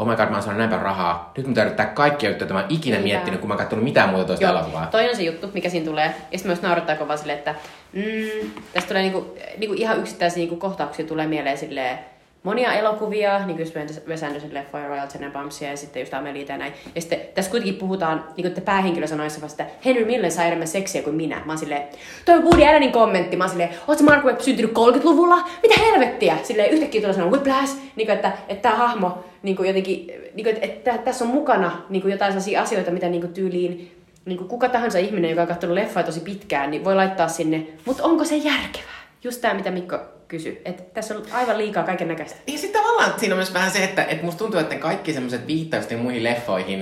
oh 0.02 0.08
my 0.08 0.16
god, 0.16 0.28
mä 0.28 0.36
oon 0.36 0.42
saanut 0.42 0.58
näinpä 0.58 0.76
rahaa. 0.76 1.32
Nyt 1.36 1.46
mun 1.46 1.56
kaikkia 1.94 2.30
juttuja, 2.30 2.44
että 2.44 2.54
mä 2.54 2.60
oon 2.60 2.70
ikinä 2.70 2.96
Kyllä. 2.96 3.08
miettinyt, 3.08 3.40
kun 3.40 3.48
mä 3.48 3.54
oon 3.54 3.58
katsonut 3.58 3.84
mitään 3.84 4.08
muuta 4.08 4.24
toista 4.24 4.44
Joo. 4.44 4.52
elokuvaa. 4.52 4.86
Toi 4.86 5.08
on 5.08 5.16
se 5.16 5.22
juttu, 5.22 5.50
mikä 5.54 5.68
siinä 5.68 5.86
tulee. 5.86 6.06
Ja 6.06 6.38
sitten 6.38 6.46
myös 6.46 6.62
naurattaa 6.62 6.96
kovaa 6.96 7.16
silleen, 7.16 7.38
että 7.38 7.54
mm, 7.92 8.50
tästä 8.72 8.88
tulee 8.88 9.02
niinku, 9.02 9.34
niinku 9.58 9.74
ihan 9.78 9.98
yksittäisiä 9.98 10.40
niinku 10.40 10.56
kohtauksia 10.56 11.06
tulee 11.06 11.26
mieleen 11.26 11.58
silleen, 11.58 11.98
monia 12.42 12.72
elokuvia, 12.72 13.46
niin 13.46 13.56
kuin 13.56 13.68
Wes 14.08 14.22
Anderson 14.22 14.54
leffoja, 14.54 14.88
Royal 14.88 15.06
Tenenbaumsia 15.06 15.70
ja 15.70 15.76
sitten 15.76 16.00
just 16.00 16.14
Amelita 16.14 16.52
ja 16.52 16.58
näin. 16.58 16.72
Ja 16.94 17.00
sitten 17.00 17.20
tässä 17.34 17.50
kuitenkin 17.50 17.78
puhutaan, 17.78 18.18
niin 18.18 18.34
kuin 18.34 18.46
että 18.46 18.60
päähenkilö 18.60 19.06
sanoi 19.06 19.28
vasta, 19.42 19.62
että 19.62 19.74
Henry 19.84 20.04
Millen 20.04 20.32
saa 20.32 20.44
enemmän 20.44 20.68
seksiä 20.68 21.02
kuin 21.02 21.16
minä. 21.16 21.42
Mä 21.44 21.52
oon 21.52 21.58
silleen, 21.58 21.82
toi 22.24 22.34
on 22.34 22.44
Woody 22.44 22.64
Allenin 22.64 22.92
kommentti. 22.92 23.36
Mä 23.36 23.44
oon 23.44 23.50
silleen, 23.50 23.70
oot 23.88 23.98
sä 23.98 24.04
Mark 24.04 24.24
Webb 24.24 24.40
syntynyt 24.40 24.70
30-luvulla? 24.70 25.48
Mitä 25.62 25.80
helvettiä? 25.80 26.36
Silleen 26.42 26.70
yhtäkkiä 26.70 27.00
tulee 27.00 27.14
sanoa 27.14 27.30
whiplash, 27.30 27.76
niin 27.96 28.06
kuin, 28.06 28.16
että, 28.16 28.32
että 28.48 28.62
tämä 28.62 28.76
hahmo 28.76 29.24
niin 29.42 29.56
kuin 29.56 29.66
jotenkin, 29.66 30.06
niin 30.06 30.44
kuin, 30.44 30.48
että, 30.48 30.66
että, 30.66 30.98
tässä 30.98 31.24
on 31.24 31.30
mukana 31.30 31.82
niin 31.88 32.02
kuin 32.02 32.12
jotain 32.12 32.32
sellaisia 32.32 32.62
asioita, 32.62 32.90
mitä 32.90 33.08
niin 33.08 33.20
kuin 33.20 33.34
tyyliin 33.34 33.98
niin 34.24 34.38
kuin 34.38 34.48
kuka 34.48 34.68
tahansa 34.68 34.98
ihminen, 34.98 35.30
joka 35.30 35.42
on 35.42 35.48
katsonut 35.48 35.74
leffoja 35.74 36.06
tosi 36.06 36.20
pitkään, 36.20 36.70
niin 36.70 36.84
voi 36.84 36.94
laittaa 36.94 37.28
sinne, 37.28 37.66
mutta 37.84 38.04
onko 38.04 38.24
se 38.24 38.36
järkevää? 38.36 39.02
Just 39.24 39.40
tämä, 39.40 39.54
mitä 39.54 39.70
Mikko 39.70 39.98
kysy. 40.32 40.62
Että 40.64 40.82
tässä 40.94 41.16
on 41.16 41.22
aivan 41.32 41.58
liikaa 41.58 41.84
kaiken 41.84 42.08
näköistä. 42.08 42.38
Niin 42.46 42.58
sitten 42.58 42.82
tavallaan 42.82 43.20
siinä 43.20 43.34
on 43.34 43.38
myös 43.38 43.54
vähän 43.54 43.70
se, 43.70 43.84
että, 43.84 44.04
että 44.04 44.24
musta 44.24 44.38
tuntuu, 44.38 44.60
että 44.60 44.74
kaikki 44.74 45.12
semmoiset 45.12 45.46
viittaukset 45.46 46.02
muihin 46.02 46.24
leffoihin, 46.24 46.78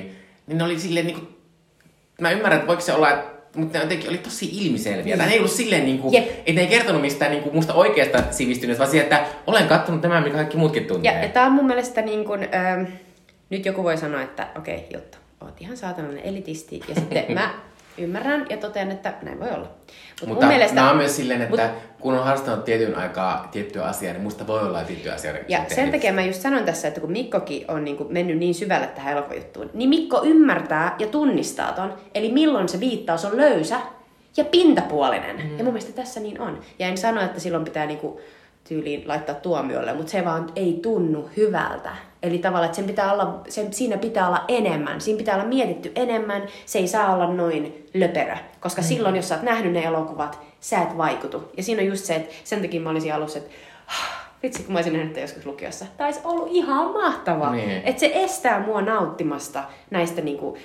niin 0.46 0.59
ne 0.59 0.64
oli 0.64 0.78
silleen 0.78 1.07
niin 1.07 1.18
kuin, 1.18 1.28
mä 2.20 2.30
ymmärrän, 2.30 2.57
että 2.57 2.66
voiko 2.66 2.82
se 2.82 2.92
olla, 2.92 3.11
että 3.11 3.40
mutta 3.57 3.78
ne 3.78 3.84
jotenkin 3.84 4.11
oli 4.11 4.18
tosi 4.18 4.48
ilmiselviä. 4.53 5.16
Ne 5.16 5.32
ei 5.32 5.38
ollut 5.38 5.53
silleen, 5.53 5.84
niin 5.84 5.98
kuin, 5.98 6.14
että 6.14 6.53
ne 6.53 6.61
ei 6.61 6.66
kertonut 6.66 7.03
mistään 7.03 7.30
niin 7.30 7.42
kuin, 7.42 7.55
musta 7.55 7.74
oikeasta 7.74 8.22
sivistyneestä, 8.30 8.78
vaan 8.78 8.90
siihen, 8.90 9.05
että 9.05 9.26
olen 9.46 9.68
kattonut 9.68 10.01
tämän, 10.01 10.22
mikä 10.22 10.36
kaikki 10.36 10.57
muutkin 10.57 10.84
tuntee. 10.86 11.12
Ja, 11.12 11.22
ja 11.22 11.28
tämä 11.28 11.46
on 11.46 11.53
mun 11.53 11.66
mielestä 11.66 12.03
niin 12.03 12.24
kuin, 12.24 12.48
äh, 12.55 12.86
nyt 13.51 13.66
joku 13.66 13.84
voi 13.84 13.98
sanoa, 13.98 14.22
että 14.22 14.48
okei, 14.59 14.76
okay, 14.76 14.88
Jutta, 14.92 15.18
oot 15.40 15.61
ihan 15.61 15.76
saatanallinen 15.76 16.24
elitisti. 16.24 16.80
Ja 16.88 16.94
sitten 16.94 17.24
mä 17.28 17.55
ymmärrän 18.01 18.46
ja 18.51 18.57
totean, 18.57 18.90
että 18.90 19.14
näin 19.22 19.40
voi 19.40 19.48
olla. 19.48 19.68
Mut 20.20 20.28
Mutta 20.28 20.46
mielestä, 20.46 20.80
mä 20.80 20.88
oon 20.88 20.96
myös 20.96 21.16
silleen, 21.16 21.42
että 21.42 21.51
mut, 21.51 21.80
kun 22.01 22.14
on 22.14 22.24
harrastanut 22.24 22.64
tietyn 22.64 22.94
aikaa 22.94 23.48
tiettyä 23.53 23.84
asiaa, 23.84 24.12
niin 24.12 24.22
musta 24.22 24.46
voi 24.46 24.61
olla 24.61 24.84
tiettyä 24.84 25.14
asiaa. 25.14 25.34
Ja 25.48 25.64
sen 25.68 25.90
takia 25.90 26.12
mä 26.12 26.22
just 26.22 26.40
sanon 26.40 26.64
tässä, 26.64 26.88
että 26.88 27.01
kun 27.01 27.12
Mikkokin 27.12 27.64
on 27.68 27.84
niinku 27.84 28.07
mennyt 28.11 28.38
niin 28.38 28.55
syvälle 28.55 28.86
tähän 28.86 29.12
elokuvajuttuun, 29.12 29.70
niin 29.74 29.88
Mikko 29.88 30.22
ymmärtää 30.24 30.96
ja 30.98 31.07
tunnistaa 31.07 31.72
ton. 31.72 31.94
Eli 32.14 32.32
milloin 32.32 32.68
se 32.68 32.80
viittaus 32.80 33.24
on 33.24 33.36
löysä 33.36 33.80
ja 34.36 34.44
pintapuolinen. 34.44 35.36
Mm. 35.36 35.59
Ja 35.59 35.64
mun 35.64 35.72
mielestä 35.72 35.92
tässä 35.92 36.20
niin 36.20 36.40
on. 36.40 36.61
Ja 36.78 36.86
en 36.86 36.98
sano, 36.98 37.20
että 37.20 37.40
silloin 37.40 37.64
pitää 37.64 37.86
niinku 37.86 38.20
tyyliin 38.68 39.09
laittaa 39.09 39.34
tuomiolle, 39.34 39.92
mutta 39.92 40.12
se 40.12 40.24
vaan 40.24 40.53
ei 40.57 40.78
tunnu 40.82 41.30
hyvältä. 41.36 41.90
Eli 42.23 42.39
tavallaan, 42.39 42.64
että 42.64 42.77
sen 42.77 42.85
pitää 42.85 43.12
olla, 43.12 43.41
sen, 43.49 43.73
siinä 43.73 43.97
pitää 43.97 44.27
olla 44.27 44.45
enemmän, 44.49 45.01
siinä 45.01 45.18
pitää 45.18 45.35
olla 45.35 45.47
mietitty 45.47 45.93
enemmän, 45.95 46.43
se 46.66 46.79
ei 46.79 46.89
saa 46.89 47.14
olla 47.14 47.35
noin 47.35 47.87
löperö. 47.95 48.37
Koska 48.61 48.83
mm. 48.83 48.87
silloin, 48.87 49.16
jos 49.16 49.29
sä 49.29 49.35
oot 49.35 49.43
nähnyt 49.43 49.73
ne 49.73 49.85
elokuvat, 49.85 50.39
sä 50.61 50.83
et 50.83 50.97
vaikutu. 50.97 51.51
Ja 51.57 51.62
siinä 51.62 51.83
on 51.83 51.89
just 51.89 52.05
se, 52.05 52.14
että 52.14 52.35
sen 52.45 52.61
takia 52.61 52.81
mä 52.81 52.91
olisin 52.91 53.14
alussa, 53.14 53.39
että 53.39 53.51
vitsi 54.43 54.62
kun 54.62 54.73
mä 54.73 54.79
olisin 54.79 54.93
nähnyt 54.93 55.16
joskus 55.16 55.47
lukiossa. 55.47 55.85
Tämä 55.97 56.07
olisi 56.07 56.21
ollut 56.25 56.49
ihan 56.51 56.93
mahtavaa. 56.93 57.53
Niin. 57.53 57.83
Että 57.85 58.01
se 58.01 58.11
estää 58.14 58.61
mua 58.66 58.83
nauttimasta 58.83 59.64
näistä 59.91 60.21
niinku, 60.21 60.59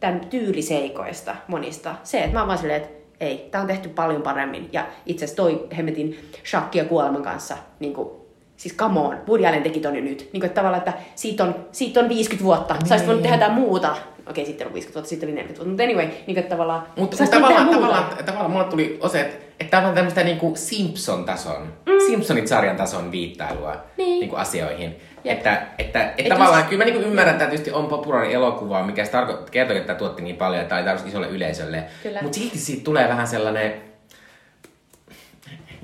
tämän 0.00 0.20
tyyliseikoista 0.20 1.36
monista. 1.48 1.94
Se, 2.02 2.18
että 2.18 2.32
mä 2.32 2.40
oon 2.40 2.48
vaan 2.48 2.58
silleen, 2.58 2.82
että 2.82 3.04
ei, 3.20 3.48
tämä 3.50 3.62
on 3.62 3.68
tehty 3.68 3.88
paljon 3.88 4.22
paremmin. 4.22 4.68
Ja 4.72 4.86
itse 5.06 5.24
asiassa 5.24 5.42
toi 5.42 5.66
hemmetin 5.76 6.30
shakki 6.50 6.78
ja 6.78 6.84
kuoleman 6.84 7.22
kanssa, 7.22 7.56
niin 7.80 7.94
kuin, 7.94 8.23
siis 8.56 8.76
come 8.76 9.00
on, 9.00 9.18
Woody 9.28 9.46
Allen 9.46 9.62
teki 9.62 9.80
ton 9.80 9.96
jo 9.96 10.02
nyt. 10.02 10.18
Niin 10.18 10.40
kuin, 10.40 10.44
että 10.44 10.60
tavallaan, 10.60 10.78
että 10.78 10.92
siitä 11.14 11.44
on, 11.44 11.54
siitä 11.72 12.00
on 12.00 12.08
50 12.08 12.44
vuotta, 12.44 12.74
niin. 12.74 12.86
sä 12.86 12.94
olisit 12.94 13.06
voinut 13.06 13.22
tehdä 13.22 13.36
jotain 13.36 13.52
muuta. 13.52 13.96
Okei, 14.30 14.46
sitten 14.46 14.66
on 14.66 14.74
50 14.74 14.94
vuotta, 14.94 15.08
sitten 15.08 15.26
oli 15.26 15.34
40 15.34 15.58
vuotta, 15.58 15.68
mutta 15.68 15.82
anyway, 15.82 16.06
niin 16.26 16.34
kuin, 16.34 16.46
tavallaan... 16.46 16.86
Mutta 16.96 17.16
mut 17.20 17.30
tavallaan, 17.30 17.68
tavallaan, 17.68 18.04
tavallaan 18.24 18.50
mulle 18.50 18.64
tuli 18.64 18.98
ose, 19.02 19.20
että, 19.20 19.36
että 19.60 19.70
tämä 19.70 19.88
on 19.88 19.94
tämmöistä 19.94 20.24
niin 20.24 20.38
kuin 20.38 20.56
Simpson-tason, 20.56 21.62
mm. 21.86 22.06
Simpsonit-sarjan 22.06 22.76
tason 22.76 23.12
viittailua 23.12 23.76
niin. 23.96 24.20
Niin 24.20 24.28
kuin 24.28 24.40
asioihin. 24.40 24.96
Että, 25.24 25.52
että, 25.78 26.02
että 26.02 26.14
Et 26.16 26.28
tavallaan 26.28 26.58
just... 26.58 26.68
kyllä 26.68 26.84
mä 26.84 26.90
niin 26.90 27.04
ymmärrän, 27.04 27.34
että 27.34 27.46
tietysti 27.46 27.72
on 27.72 27.86
populaari 27.86 28.32
elokuva, 28.32 28.82
mikä 28.82 29.04
se 29.04 29.12
tarko- 29.12 29.50
kertoo, 29.50 29.76
että 29.76 29.86
tämä 29.86 29.98
tuotti 29.98 30.22
niin 30.22 30.36
paljon, 30.36 30.60
oli 30.60 30.68
tarkoitus 30.68 31.06
isolle 31.06 31.28
yleisölle. 31.28 31.84
Mutta 32.22 32.38
silti 32.38 32.58
siitä 32.58 32.84
tulee 32.84 33.08
vähän 33.08 33.26
sellainen, 33.26 33.74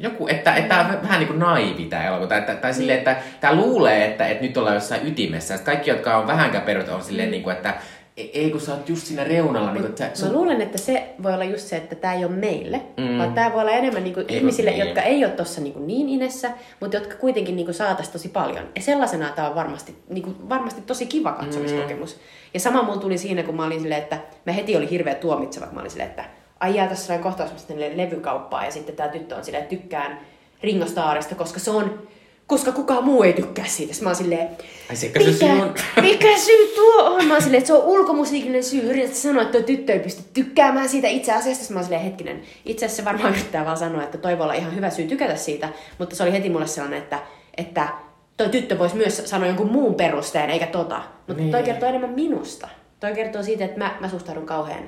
joku, 0.01 0.29
että, 0.29 0.55
että 0.55 0.69
tämä 0.69 0.81
on 0.81 1.03
vähän 1.03 1.19
niin 1.19 1.29
kuin 1.29 1.39
naivi 1.39 1.85
tämä 1.85 2.05
elokuva. 2.05 2.29
Tai, 2.29 2.43
tai, 2.43 2.57
tai 2.57 2.75
silleen, 2.75 2.99
että 2.99 3.17
tämä 3.41 3.55
luulee, 3.55 4.07
että, 4.07 4.27
että 4.27 4.45
nyt 4.45 4.57
ollaan 4.57 4.75
jossain 4.75 5.07
ytimessä. 5.07 5.57
Sitten 5.57 5.75
kaikki, 5.75 5.91
jotka 5.91 6.17
on 6.17 6.27
vähänkään 6.27 6.65
perut, 6.65 6.89
on 6.89 7.03
silleen, 7.03 7.29
mm. 7.29 7.31
niin 7.31 7.43
kuin, 7.43 7.57
että 7.57 7.75
ei, 8.17 8.41
ei 8.41 8.51
kun 8.51 8.61
sä 8.61 8.73
oot 8.73 8.89
just 8.89 9.07
siinä 9.07 9.25
reunalla. 9.25 9.73
Niin 9.73 9.85
kuin, 9.85 9.97
sä, 10.15 10.27
Mä 10.27 10.33
luulen, 10.33 10.61
että 10.61 10.79
se 10.79 11.15
voi 11.23 11.35
olla 11.35 11.45
just 11.45 11.67
se, 11.67 11.77
että 11.77 11.95
tämä 11.95 12.15
ei 12.15 12.25
ole 12.25 12.33
meille, 12.33 12.81
mm. 12.97 13.19
vaan 13.19 13.33
tämä 13.33 13.53
voi 13.53 13.61
olla 13.61 13.71
enemmän 13.71 14.05
niin 14.05 14.15
kuin 14.15 14.27
ihmisille, 14.29 14.71
niin. 14.71 14.87
jotka 14.87 15.03
ei 15.03 15.25
ole 15.25 15.33
tuossa 15.33 15.61
niin, 15.61 15.87
niin 15.87 16.09
inessä, 16.09 16.51
mutta 16.81 16.97
jotka 16.97 17.15
kuitenkin 17.15 17.57
niin 17.57 17.75
saataisiin 17.75 18.13
tosi 18.13 18.29
paljon. 18.29 18.69
Ja 18.75 18.83
sellaisena 18.83 19.29
tämä 19.29 19.49
on 19.49 19.55
varmasti, 19.55 19.97
niin 20.09 20.23
kuin, 20.23 20.49
varmasti 20.49 20.83
tosi 20.83 21.07
kiva 21.07 21.33
katsomiskokemus. 21.33 22.17
Mm. 22.17 22.21
Ja 22.55 22.61
sama 22.61 22.83
mulla 22.83 23.01
tuli 23.01 23.19
siinä, 23.19 23.43
kun 23.43 23.57
mä 23.57 23.65
olin 23.65 23.81
silleen, 23.81 24.03
että 24.03 24.19
mä 24.47 24.53
heti 24.53 24.77
oli 24.77 24.91
hirveä 24.91 25.15
tuomitseva, 25.15 25.67
kun 25.67 25.75
mä 25.75 25.81
olin 25.81 25.91
silleen, 25.91 26.11
että 26.11 26.25
ai 26.61 26.77
jää 26.77 26.89
tässä 26.89 27.07
sellainen 27.07 27.23
kohtaus, 27.23 27.53
mistä 27.53 27.75
levykauppaa, 27.95 28.65
ja 28.65 28.71
sitten 28.71 28.97
tämä 28.97 29.09
tyttö 29.09 29.37
on 29.37 29.45
silleen, 29.45 29.63
että 29.63 29.77
tykkään 29.77 30.21
Ringo 30.63 30.87
Starrista, 30.87 31.35
koska 31.35 31.61
se 31.61 31.71
on 31.71 32.09
koska 32.51 32.73
kukaan 32.73 33.05
muu 33.05 33.23
ei 33.23 33.33
tykkää 33.33 33.65
siitä. 33.65 33.93
Sitten 33.93 34.05
mä 34.05 34.11
oon 34.11 34.17
silleen, 34.17 34.49
Ai 34.91 34.97
se, 34.97 35.07
mikä, 35.19 35.33
syy 35.33 35.49
on? 35.49 35.75
mikä 36.11 36.39
syy 36.39 36.73
tuo 36.75 37.05
on? 37.05 37.25
Mä 37.25 37.35
oon 37.35 37.43
silleen, 37.43 37.59
että 37.59 37.67
se 37.67 37.75
on 37.75 37.85
ulkomusiikinen 37.85 38.65
syy. 38.65 38.81
Yrität 38.81 39.15
sanoa, 39.15 39.43
että 39.43 39.59
tuo 39.59 39.67
tyttö 39.67 39.93
ei 39.93 40.01
pysty 40.01 40.23
tykkäämään 40.35 40.89
siitä 40.89 41.09
itse 41.09 41.33
asiassa. 41.33 41.63
Sitten 41.63 41.75
mä 41.75 41.79
oon 41.79 41.85
silleen, 41.85 42.05
hetkinen. 42.05 42.43
Itse 42.65 42.87
asiassa 42.87 43.03
se 43.03 43.05
varmaan 43.05 43.35
yrittää 43.35 43.65
vaan 43.65 43.77
sanoa, 43.77 44.03
että 44.03 44.19
toi 44.19 44.39
voi 44.39 44.43
olla 44.43 44.55
ihan 44.55 44.77
hyvä 44.77 44.91
syy 44.91 45.07
tykätä 45.07 45.37
siitä. 45.37 45.69
Mutta 45.99 46.17
se 46.17 46.23
oli 46.23 46.33
heti 46.33 46.51
mulle 46.51 46.67
sellainen, 46.67 46.99
että, 46.99 47.19
että 47.57 47.89
toi 48.37 48.49
tyttö 48.49 48.79
voisi 48.79 48.97
myös 48.97 49.23
sanoa 49.25 49.47
jonkun 49.47 49.73
muun 49.73 49.95
perusteen, 49.95 50.51
eikä 50.51 50.67
tota. 50.67 51.03
Mutta 51.27 51.43
niin. 51.43 51.53
toi 51.53 51.63
kertoo 51.63 51.89
enemmän 51.89 52.11
minusta. 52.11 52.69
Toi 53.01 53.13
kertoo 53.13 53.43
siitä, 53.43 53.65
että 53.65 53.79
mä, 53.79 53.97
mä 54.01 54.09
suhtaudun 54.09 54.47
kauhean, 54.47 54.83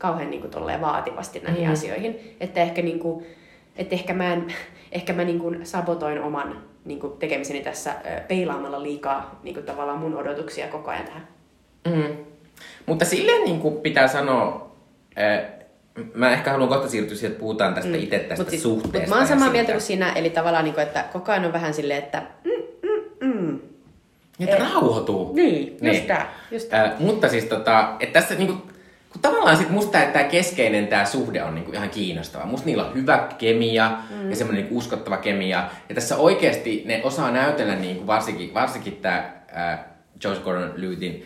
kauhean 0.00 0.30
niin 0.30 0.40
kuin 0.40 0.80
vaativasti 0.80 1.40
näihin 1.40 1.66
mm. 1.66 1.72
asioihin. 1.72 2.36
Että 2.40 2.60
ehkä, 2.60 2.82
niin 2.82 2.98
kuin, 2.98 3.26
että 3.76 3.94
ehkä 3.94 4.12
mä, 4.12 4.32
en, 4.32 4.54
ehkä 4.92 5.12
mä 5.12 5.24
niin 5.24 5.38
kuin 5.38 5.66
sabotoin 5.66 6.22
oman 6.22 6.62
niin 6.84 7.00
kuin 7.00 7.12
tekemiseni 7.12 7.60
tässä 7.60 7.94
peilaamalla 8.28 8.82
liikaa 8.82 9.40
niin 9.42 9.54
kuin 9.54 9.66
tavallaan 9.66 9.98
mun 9.98 10.16
odotuksia 10.16 10.68
koko 10.68 10.90
ajan 10.90 11.04
tähän. 11.04 11.28
Mm. 11.88 12.16
Mutta 12.86 13.04
silleen 13.04 13.44
niin 13.44 13.60
kuin 13.60 13.76
pitää 13.76 14.08
sanoa, 14.08 14.70
mä 16.14 16.32
ehkä 16.32 16.50
haluan 16.50 16.68
kohta 16.68 16.88
siirtyä 16.88 17.16
siihen, 17.16 17.30
että 17.30 17.40
puhutaan 17.40 17.74
tästä 17.74 17.90
mm. 17.90 18.02
itse 18.02 18.18
tästä 18.18 18.44
mut 18.44 18.50
siis, 18.50 18.62
suhteesta. 18.62 18.98
Mut 18.98 19.08
mä 19.08 19.16
oon 19.16 19.26
samaa 19.26 19.50
mieltä 19.50 19.72
kuin 19.72 19.80
sinä, 19.80 20.12
eli 20.12 20.30
tavallaan, 20.30 20.64
niin 20.64 20.74
kuin, 20.74 20.86
että 20.86 21.04
koko 21.12 21.32
ajan 21.32 21.44
on 21.44 21.52
vähän 21.52 21.74
silleen, 21.74 21.98
että 21.98 22.22
mm, 22.44 22.50
mm, 22.82 23.34
mm. 23.34 23.60
Että 24.40 24.58
rauhoituu. 24.58 25.34
Niin, 25.34 25.68
just 25.68 25.80
niin. 25.80 26.06
tää. 26.06 26.34
Just 26.50 26.68
tää. 26.68 26.84
Äh, 26.84 27.00
mutta 27.00 27.28
siis 27.28 27.44
tota, 27.44 27.96
että 28.00 28.20
tässä 28.20 28.34
niinku, 28.34 28.54
kun 29.12 29.20
tavallaan 29.22 29.56
sit 29.56 29.70
musta 29.70 29.98
tämä 30.12 30.24
keskeinen 30.24 30.86
tämä 30.86 31.04
suhde 31.04 31.42
on 31.42 31.54
niinku 31.54 31.72
ihan 31.72 31.90
kiinnostava. 31.90 32.46
Musta 32.46 32.66
niillä 32.66 32.86
on 32.86 32.94
hyvä 32.94 33.28
kemia 33.38 33.90
mm. 34.10 34.30
ja 34.30 34.36
semmoinen 34.36 34.62
niinku 34.62 34.78
uskottava 34.78 35.16
kemia. 35.16 35.68
Ja 35.88 35.94
tässä 35.94 36.16
oikeasti 36.16 36.82
ne 36.86 37.00
osaa 37.04 37.30
näytellä 37.30 37.74
niinku 37.74 38.06
varsinkin, 38.06 38.54
varsinkin 38.54 38.96
tämä 38.96 39.30
George 40.20 40.40
Gordon 40.40 40.72
Lewittin 40.76 41.24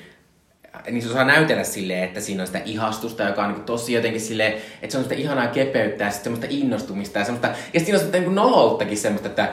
niin 0.91 1.03
se 1.03 1.09
osaa 1.09 1.25
näytellä 1.25 1.65
silleen, 1.65 2.05
että 2.05 2.21
siinä 2.21 2.43
on 2.43 2.47
sitä 2.47 2.61
ihastusta, 2.65 3.23
joka 3.23 3.45
on 3.45 3.53
niin 3.53 3.65
tosi 3.65 3.93
jotenkin 3.93 4.21
silleen, 4.21 4.53
että 4.53 4.93
se 4.93 4.99
on 4.99 5.05
sitä 5.05 5.15
ihanaa 5.15 5.47
kepeyttä 5.47 6.05
ja 6.05 6.11
semmoista 6.11 6.47
innostumista 6.51 7.19
ja 7.19 7.25
semmoista, 7.25 7.49
ja 7.49 7.81
sitten 7.81 8.01
siinä 8.01 8.19
on 8.19 8.23
niin 8.23 8.35
nolouttakin 8.35 8.99
semmoista, 8.99 9.29
että 9.29 9.49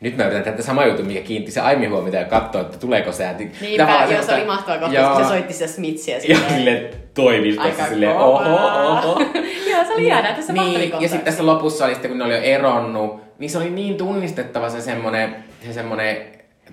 nyt 0.00 0.16
mä 0.16 0.24
yritän 0.24 0.42
tehdä 0.42 0.62
sama 0.62 0.86
juttu, 0.86 1.04
mikä 1.04 1.20
kiinnitti 1.20 1.52
se 1.52 1.60
aiemmin 1.60 1.90
huomiota 1.90 2.16
ja 2.16 2.24
katsoa, 2.24 2.60
että 2.60 2.78
tuleeko 2.78 3.12
se. 3.12 3.34
Niinpä, 3.60 4.06
joo, 4.10 4.22
se 4.22 4.34
oli 4.34 4.44
mahtava 4.44 4.78
kohta, 4.78 5.08
kun 5.08 5.24
se 5.24 5.28
soitti 5.28 5.52
sitä 5.52 5.66
Smithiä. 5.66 6.20
Silleen, 6.20 6.42
ja 6.42 6.56
silleen 6.56 6.90
toimii 7.14 7.56
tässä 7.56 7.88
silleen, 7.88 8.16
oho, 8.16 8.38
oho. 8.38 9.20
joo, 9.70 9.84
se 9.84 9.92
oli 9.92 9.96
niin, 9.96 10.06
ihanaa, 10.06 10.32
tässä 10.32 10.52
niin, 10.52 10.92
Ja 11.00 11.08
sitten 11.08 11.24
tässä 11.24 11.46
lopussa 11.46 11.84
oli 11.84 11.92
sitten, 11.92 12.10
kun 12.10 12.18
ne 12.18 12.24
oli 12.24 12.34
jo 12.34 12.40
eronnut, 12.40 13.20
niin 13.38 13.50
se 13.50 13.58
oli 13.58 13.70
niin 13.70 13.96
tunnistettava 13.96 14.70
se 14.70 14.80
semmonen, 14.80 15.36
se 15.66 15.72
semmonen, 15.72 16.16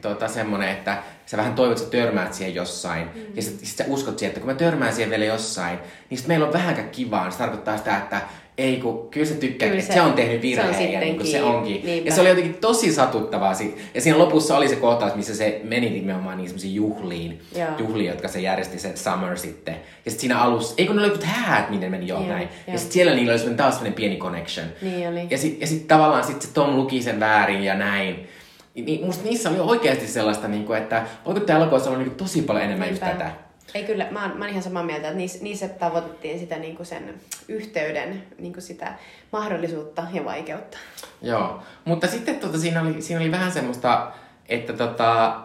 tota, 0.02 0.28
semmonen, 0.28 0.70
että 0.70 0.98
sä 1.26 1.38
vähän 1.38 1.54
toivot, 1.54 1.78
että 1.78 1.86
sä 1.86 1.92
törmäät 1.92 2.34
siihen 2.34 2.56
jossain. 2.56 3.08
Mm. 3.16 3.22
Ja 3.36 3.42
sit, 3.42 3.60
sit 3.60 3.78
sä 3.78 3.86
uskot 3.88 4.20
siihen, 4.20 4.30
että 4.30 4.40
kun 4.40 4.50
mä 4.50 4.56
törmään 4.56 4.94
siihen 4.94 5.10
vielä 5.10 5.26
jossain, 5.26 5.80
niin 6.10 6.18
sit 6.18 6.28
meillä 6.28 6.48
on 6.48 6.54
vähänkään 6.54 6.90
kivaa. 6.90 7.32
Se 7.32 7.38
tarkoittaa 7.38 7.78
sitä, 7.78 7.98
että 7.98 8.22
ei 8.58 8.78
kun, 8.78 9.08
kyllä 9.12 9.26
se 9.26 9.34
tykkää, 9.34 9.70
kyllä 9.70 9.82
se, 9.82 9.94
se 9.94 10.02
on 10.02 10.14
tehnyt 10.14 10.42
virheen 10.42 10.74
se 10.76 10.84
on 10.84 10.92
ja 10.92 11.00
niin 11.00 11.16
kuin 11.18 11.28
se 11.28 11.44
onkin. 11.44 11.86
Niinpä. 11.86 12.10
Ja 12.10 12.16
se 12.16 12.22
oli 12.22 12.30
jotenkin 12.30 12.54
tosi 12.54 12.94
satuttavaa. 12.94 13.54
Ja 13.94 14.02
siinä 14.02 14.18
lopussa 14.18 14.58
oli 14.58 14.70
se 14.70 14.76
kohtaus, 14.76 15.16
missä 15.16 15.36
se 15.36 15.62
meni 15.64 15.90
nimenomaan 15.90 16.38
niin 16.38 16.48
semmoisiin 16.48 16.76
juhliin, 16.76 17.42
Joo. 17.58 17.68
juhliin, 17.78 18.10
jotka 18.10 18.28
se 18.28 18.40
järjesti 18.40 18.80
se 18.80 18.96
Summer 18.96 19.38
sitten. 19.38 19.74
Ja 19.74 20.12
sitten 20.12 20.22
siinä 20.22 20.40
alussa, 20.40 20.76
ei 20.78 20.86
kun 20.88 20.96
ne 20.96 21.02
oli 21.02 21.10
jotkut 21.10 21.28
häät, 21.28 21.70
miten 21.70 21.92
meni 21.92 22.08
jo 22.08 22.20
näin. 22.20 22.50
Ja 22.68 22.78
sitten 22.78 22.94
siellä 22.94 23.14
niillä 23.16 23.32
oli 23.32 23.40
semmoinen 23.40 23.58
taas 23.58 23.74
semmoinen 23.74 23.94
pieni 23.94 24.18
connection. 24.18 24.68
Niin 24.82 25.10
oli. 25.10 25.28
Ja 25.30 25.38
sitten 25.38 25.68
sit 25.68 25.88
tavallaan 25.88 26.24
sit 26.24 26.42
se 26.42 26.54
Tom 26.54 26.76
luki 26.76 27.02
sen 27.02 27.20
väärin 27.20 27.64
ja 27.64 27.76
näin. 27.76 28.28
Niin 28.76 29.06
musta 29.06 29.24
niissä 29.24 29.50
oli 29.50 29.60
oikeasti 29.60 30.08
sellaista, 30.08 30.48
niin 30.48 30.66
kuin, 30.66 30.78
että 30.78 31.04
voiko 31.26 31.40
tämä 31.40 31.60
elokuvassa 31.60 31.90
olla 31.90 32.00
niin 32.00 32.12
tosi 32.12 32.42
paljon 32.42 32.66
enemmän 32.66 32.88
Niinpä. 32.90 33.06
just 33.06 33.18
tätä. 33.18 33.32
Ei 33.74 33.84
kyllä, 33.84 34.08
mä 34.12 34.22
oon, 34.22 34.38
mä 34.38 34.46
oon 34.46 34.50
ihan 34.50 34.64
samaa 34.64 34.84
mieltä, 34.84 35.08
että 35.08 35.18
niissä, 35.18 35.40
niissä 35.42 35.68
tavoitettiin 35.68 36.40
sitä 36.40 36.58
niin 36.58 36.76
kuin 36.76 36.86
sen 36.86 37.14
yhteyden, 37.48 38.24
niin 38.40 38.54
kuin 38.54 38.64
sitä 38.64 38.94
mahdollisuutta 39.32 40.04
ja 40.14 40.26
vaikeutta. 40.26 40.78
Joo, 41.22 41.60
mutta 41.86 42.08
sitten 42.08 42.40
tota, 42.40 42.58
siinä, 42.58 42.82
oli, 42.82 43.02
siinä 43.02 43.22
oli 43.22 43.32
vähän 43.32 43.52
semmoista, 43.52 44.12
että 44.50 44.74
tota, 44.74 45.40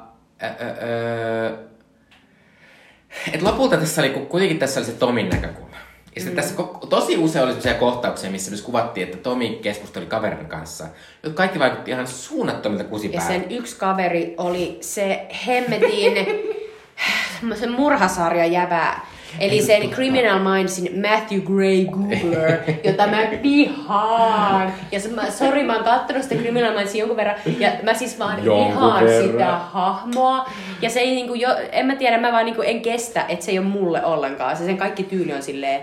et 3.33 3.43
lopulta 3.43 3.77
tässä 3.77 4.03
oli, 4.03 4.11
kuitenkin 4.11 4.59
tässä 4.59 4.81
oli 4.81 4.87
se 4.87 4.93
Tomin 4.93 5.29
näkökulma. 5.29 5.77
Ja 6.14 6.23
sitten 6.23 6.45
mm. 6.45 6.49
tässä 6.49 6.55
tosi 6.89 7.16
usein 7.16 7.45
oli 7.45 7.53
sellaisia 7.53 7.75
kohtauksia, 7.75 8.31
missä 8.31 8.51
myös 8.51 8.62
kuvattiin, 8.62 9.05
että 9.09 9.19
Tomi 9.19 9.59
keskusteli 9.62 10.07
kaverin 10.07 10.47
kanssa, 10.47 10.87
jotka 11.23 11.37
kaikki 11.37 11.59
vaikutti 11.59 11.91
ihan 11.91 12.07
suunnattomilta 12.07 12.85
kusipäältä. 12.85 13.33
Ja 13.33 13.41
sen 13.41 13.53
yksi 13.53 13.77
kaveri 13.77 14.35
oli 14.39 14.79
se 14.81 15.27
hemmetin 15.47 16.14
se 17.55 17.66
murhasarja 17.66 18.47
jävää. 18.47 19.07
Eli 19.41 19.62
se 19.62 19.80
Criminal 19.95 20.39
Mindsin 20.39 21.03
Matthew 21.09 21.41
Gray 21.41 21.84
Googler, 21.84 22.59
jota 22.84 23.07
mä 23.07 23.18
vihaan. 23.43 24.72
Ja 24.93 25.01
se, 25.01 25.09
mä, 25.09 25.30
sorry, 25.30 25.62
mä 25.62 25.74
oon 25.74 25.84
kattonut 25.84 26.22
sitä 26.22 26.34
Criminal 26.34 26.74
Mindsin 26.74 26.99
jonkun 26.99 27.16
verran. 27.16 27.36
Ja 27.59 27.70
mä 27.82 27.95
siis 27.95 28.18
vaan 28.18 28.45
jonkun 28.45 28.66
vihaan 28.66 29.05
verran. 29.05 29.22
sitä 29.22 29.47
hahmoa. 29.47 30.51
Ja 30.82 30.91
se 30.91 31.01
ei 31.01 31.14
niinku 31.14 31.34
jo, 31.34 31.49
en 31.72 31.86
mä 31.86 31.97
tiedä, 31.97 32.18
mä 32.18 32.32
vaan 32.32 32.45
niinku 32.45 32.62
en 32.62 32.80
kestä, 32.80 33.24
että 33.28 33.45
se 33.45 33.51
ei 33.51 33.59
ole 33.59 33.66
mulle 33.66 34.05
ollenkaan. 34.05 34.57
Se 34.57 34.64
sen 34.64 34.76
kaikki 34.76 35.03
tyyli 35.03 35.32
on 35.32 35.43
silleen 35.43 35.82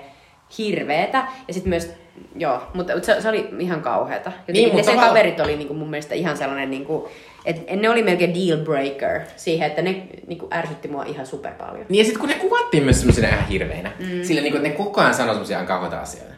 hirveetä. 0.57 1.27
Ja 1.47 1.53
sitten 1.53 1.69
myös 1.69 1.93
Joo, 2.35 2.61
mutta 2.73 2.93
se, 3.01 3.21
se 3.21 3.29
oli 3.29 3.49
ihan 3.59 3.81
kauheata. 3.81 4.31
Jotenkin 4.47 4.65
niin, 4.65 4.75
ne 4.75 4.83
sen 4.83 4.99
kaverit 4.99 5.39
oli 5.39 5.57
niinku 5.57 5.73
mun 5.73 5.89
mielestä 5.89 6.15
ihan 6.15 6.37
sellainen, 6.37 6.69
niinku, 6.69 7.09
että 7.45 7.75
ne 7.75 7.89
oli 7.89 8.03
melkein 8.03 8.33
deal 8.33 8.59
breaker 8.59 9.21
siihen, 9.35 9.67
että 9.67 9.81
ne 9.81 10.07
niinku 10.27 10.47
ärsytti 10.53 10.87
mua 10.87 11.03
ihan 11.03 11.25
super 11.25 11.53
paljon. 11.53 11.85
Niin 11.89 11.99
ja 11.99 12.03
sitten 12.03 12.19
kun 12.19 12.29
ne 12.29 12.35
kuvattiin 12.35 12.83
myös 12.83 12.99
semmoisina 12.99 13.27
ihan 13.27 13.47
hirveinä, 13.47 13.91
mm. 13.99 14.23
sillä 14.23 14.41
niinku, 14.41 14.59
ne 14.59 14.69
koko 14.69 15.01
ajan 15.01 15.13
sanoi 15.13 15.33
semmoisia 15.33 15.57
ihan 15.57 15.67
kauheita 15.67 16.01
asioita. 16.01 16.33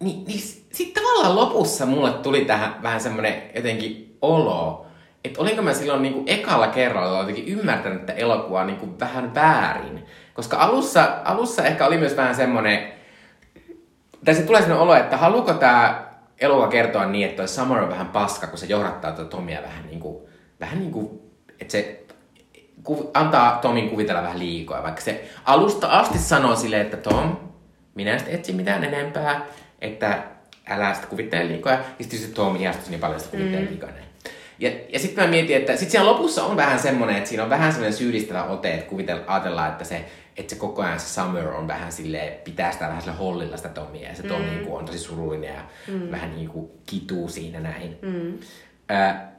Niin, 0.00 0.24
niin 0.24 0.40
sitten 0.72 1.02
tavallaan 1.02 1.36
lopussa 1.36 1.86
mulle 1.86 2.12
tuli 2.12 2.44
tähän 2.44 2.74
vähän 2.82 3.00
semmoinen 3.00 3.42
jotenkin 3.54 4.16
olo, 4.22 4.86
että 5.24 5.40
olinko 5.40 5.62
mä 5.62 5.74
silloin 5.74 6.02
niinku 6.02 6.22
ekalla 6.26 6.66
kerralla 6.66 7.18
jotenkin 7.18 7.48
ymmärtänyt 7.48 8.00
että 8.00 8.12
elokuva 8.12 8.64
niinku 8.64 8.98
vähän 9.00 9.34
väärin. 9.34 10.04
Koska 10.34 10.56
alussa, 10.56 11.18
alussa 11.24 11.64
ehkä 11.64 11.86
oli 11.86 11.98
myös 11.98 12.16
vähän 12.16 12.34
semmoinen, 12.34 12.92
tai 14.24 14.34
se 14.34 14.42
tulee 14.42 14.60
sellainen 14.60 14.82
olo, 14.82 14.94
että 14.94 15.16
haluuko 15.16 15.54
tämä 15.54 16.08
elokuva 16.40 16.68
kertoa 16.68 17.06
niin, 17.06 17.24
että 17.24 17.36
toi 17.36 17.48
Summer 17.48 17.82
on 17.82 17.90
vähän 17.90 18.08
paska, 18.08 18.46
kun 18.46 18.58
se 18.58 18.66
johdattaa 18.66 19.12
tuota 19.12 19.30
Tomia 19.30 19.62
vähän 19.62 19.86
niin 19.86 20.00
kuin, 20.00 20.28
vähän 20.64 20.78
niin 20.78 20.92
kuin, 20.92 21.20
että 21.60 21.72
se 21.72 22.04
ku, 22.82 23.10
antaa 23.14 23.58
Tomin 23.62 23.90
kuvitella 23.90 24.22
vähän 24.22 24.38
liikoa, 24.38 24.82
vaikka 24.82 25.00
se 25.00 25.30
alusta 25.44 25.86
asti 25.86 26.18
sanoo 26.18 26.56
sille, 26.56 26.80
että 26.80 26.96
Tom, 26.96 27.36
minä 27.94 28.12
en 28.12 28.20
etsi 28.26 28.52
mitään 28.52 28.84
enempää, 28.84 29.46
että 29.80 30.22
älä 30.68 30.94
sitä 30.94 31.06
kuvittele 31.06 31.48
liikoa. 31.48 31.72
Ja 31.72 31.80
sitten 32.00 32.18
se 32.18 32.28
Tom 32.28 32.56
ihastuisi 32.56 32.90
niin 32.90 33.00
paljon, 33.00 33.20
että 33.20 33.30
kuvittele 33.30 33.62
mm. 33.62 33.70
liikoa 33.70 33.90
näin. 33.90 34.04
Ja, 34.58 34.70
ja 34.88 34.98
sitten 34.98 35.24
mä 35.24 35.30
mietin, 35.30 35.56
että 35.56 35.72
sitten 35.72 35.90
siellä 35.90 36.10
lopussa 36.10 36.44
on 36.44 36.56
vähän 36.56 36.78
semmoinen, 36.78 37.16
että 37.16 37.28
siinä 37.28 37.42
on 37.42 37.50
vähän 37.50 37.72
semmoinen 37.72 37.98
syyllistävä 37.98 38.44
ote, 38.44 38.74
että 38.74 38.90
kuvitella, 38.90 39.22
ajatellaan, 39.26 39.70
että 39.70 39.84
se 39.84 40.04
että 40.36 40.54
se 40.54 40.60
koko 40.60 40.82
ajan 40.82 41.00
se 41.00 41.06
Summer 41.06 41.48
on 41.48 41.68
vähän 41.68 41.92
sille 41.92 42.40
pitää 42.44 42.72
sitä 42.72 42.88
vähän 42.88 43.02
sille 43.02 43.16
hollilla 43.16 43.56
sitä 43.56 43.68
Tomia, 43.68 44.08
ja 44.08 44.14
se 44.14 44.22
Tom 44.22 44.42
mm. 44.42 44.48
niin 44.48 44.68
on 44.68 44.84
tosi 44.84 44.98
surullinen 44.98 45.54
ja 45.54 45.64
mm. 45.88 46.10
vähän 46.10 46.34
niin 46.36 46.48
kuin 46.48 46.70
kituu 46.86 47.28
siinä 47.28 47.60
näin. 47.60 47.98
Mm. 48.02 48.38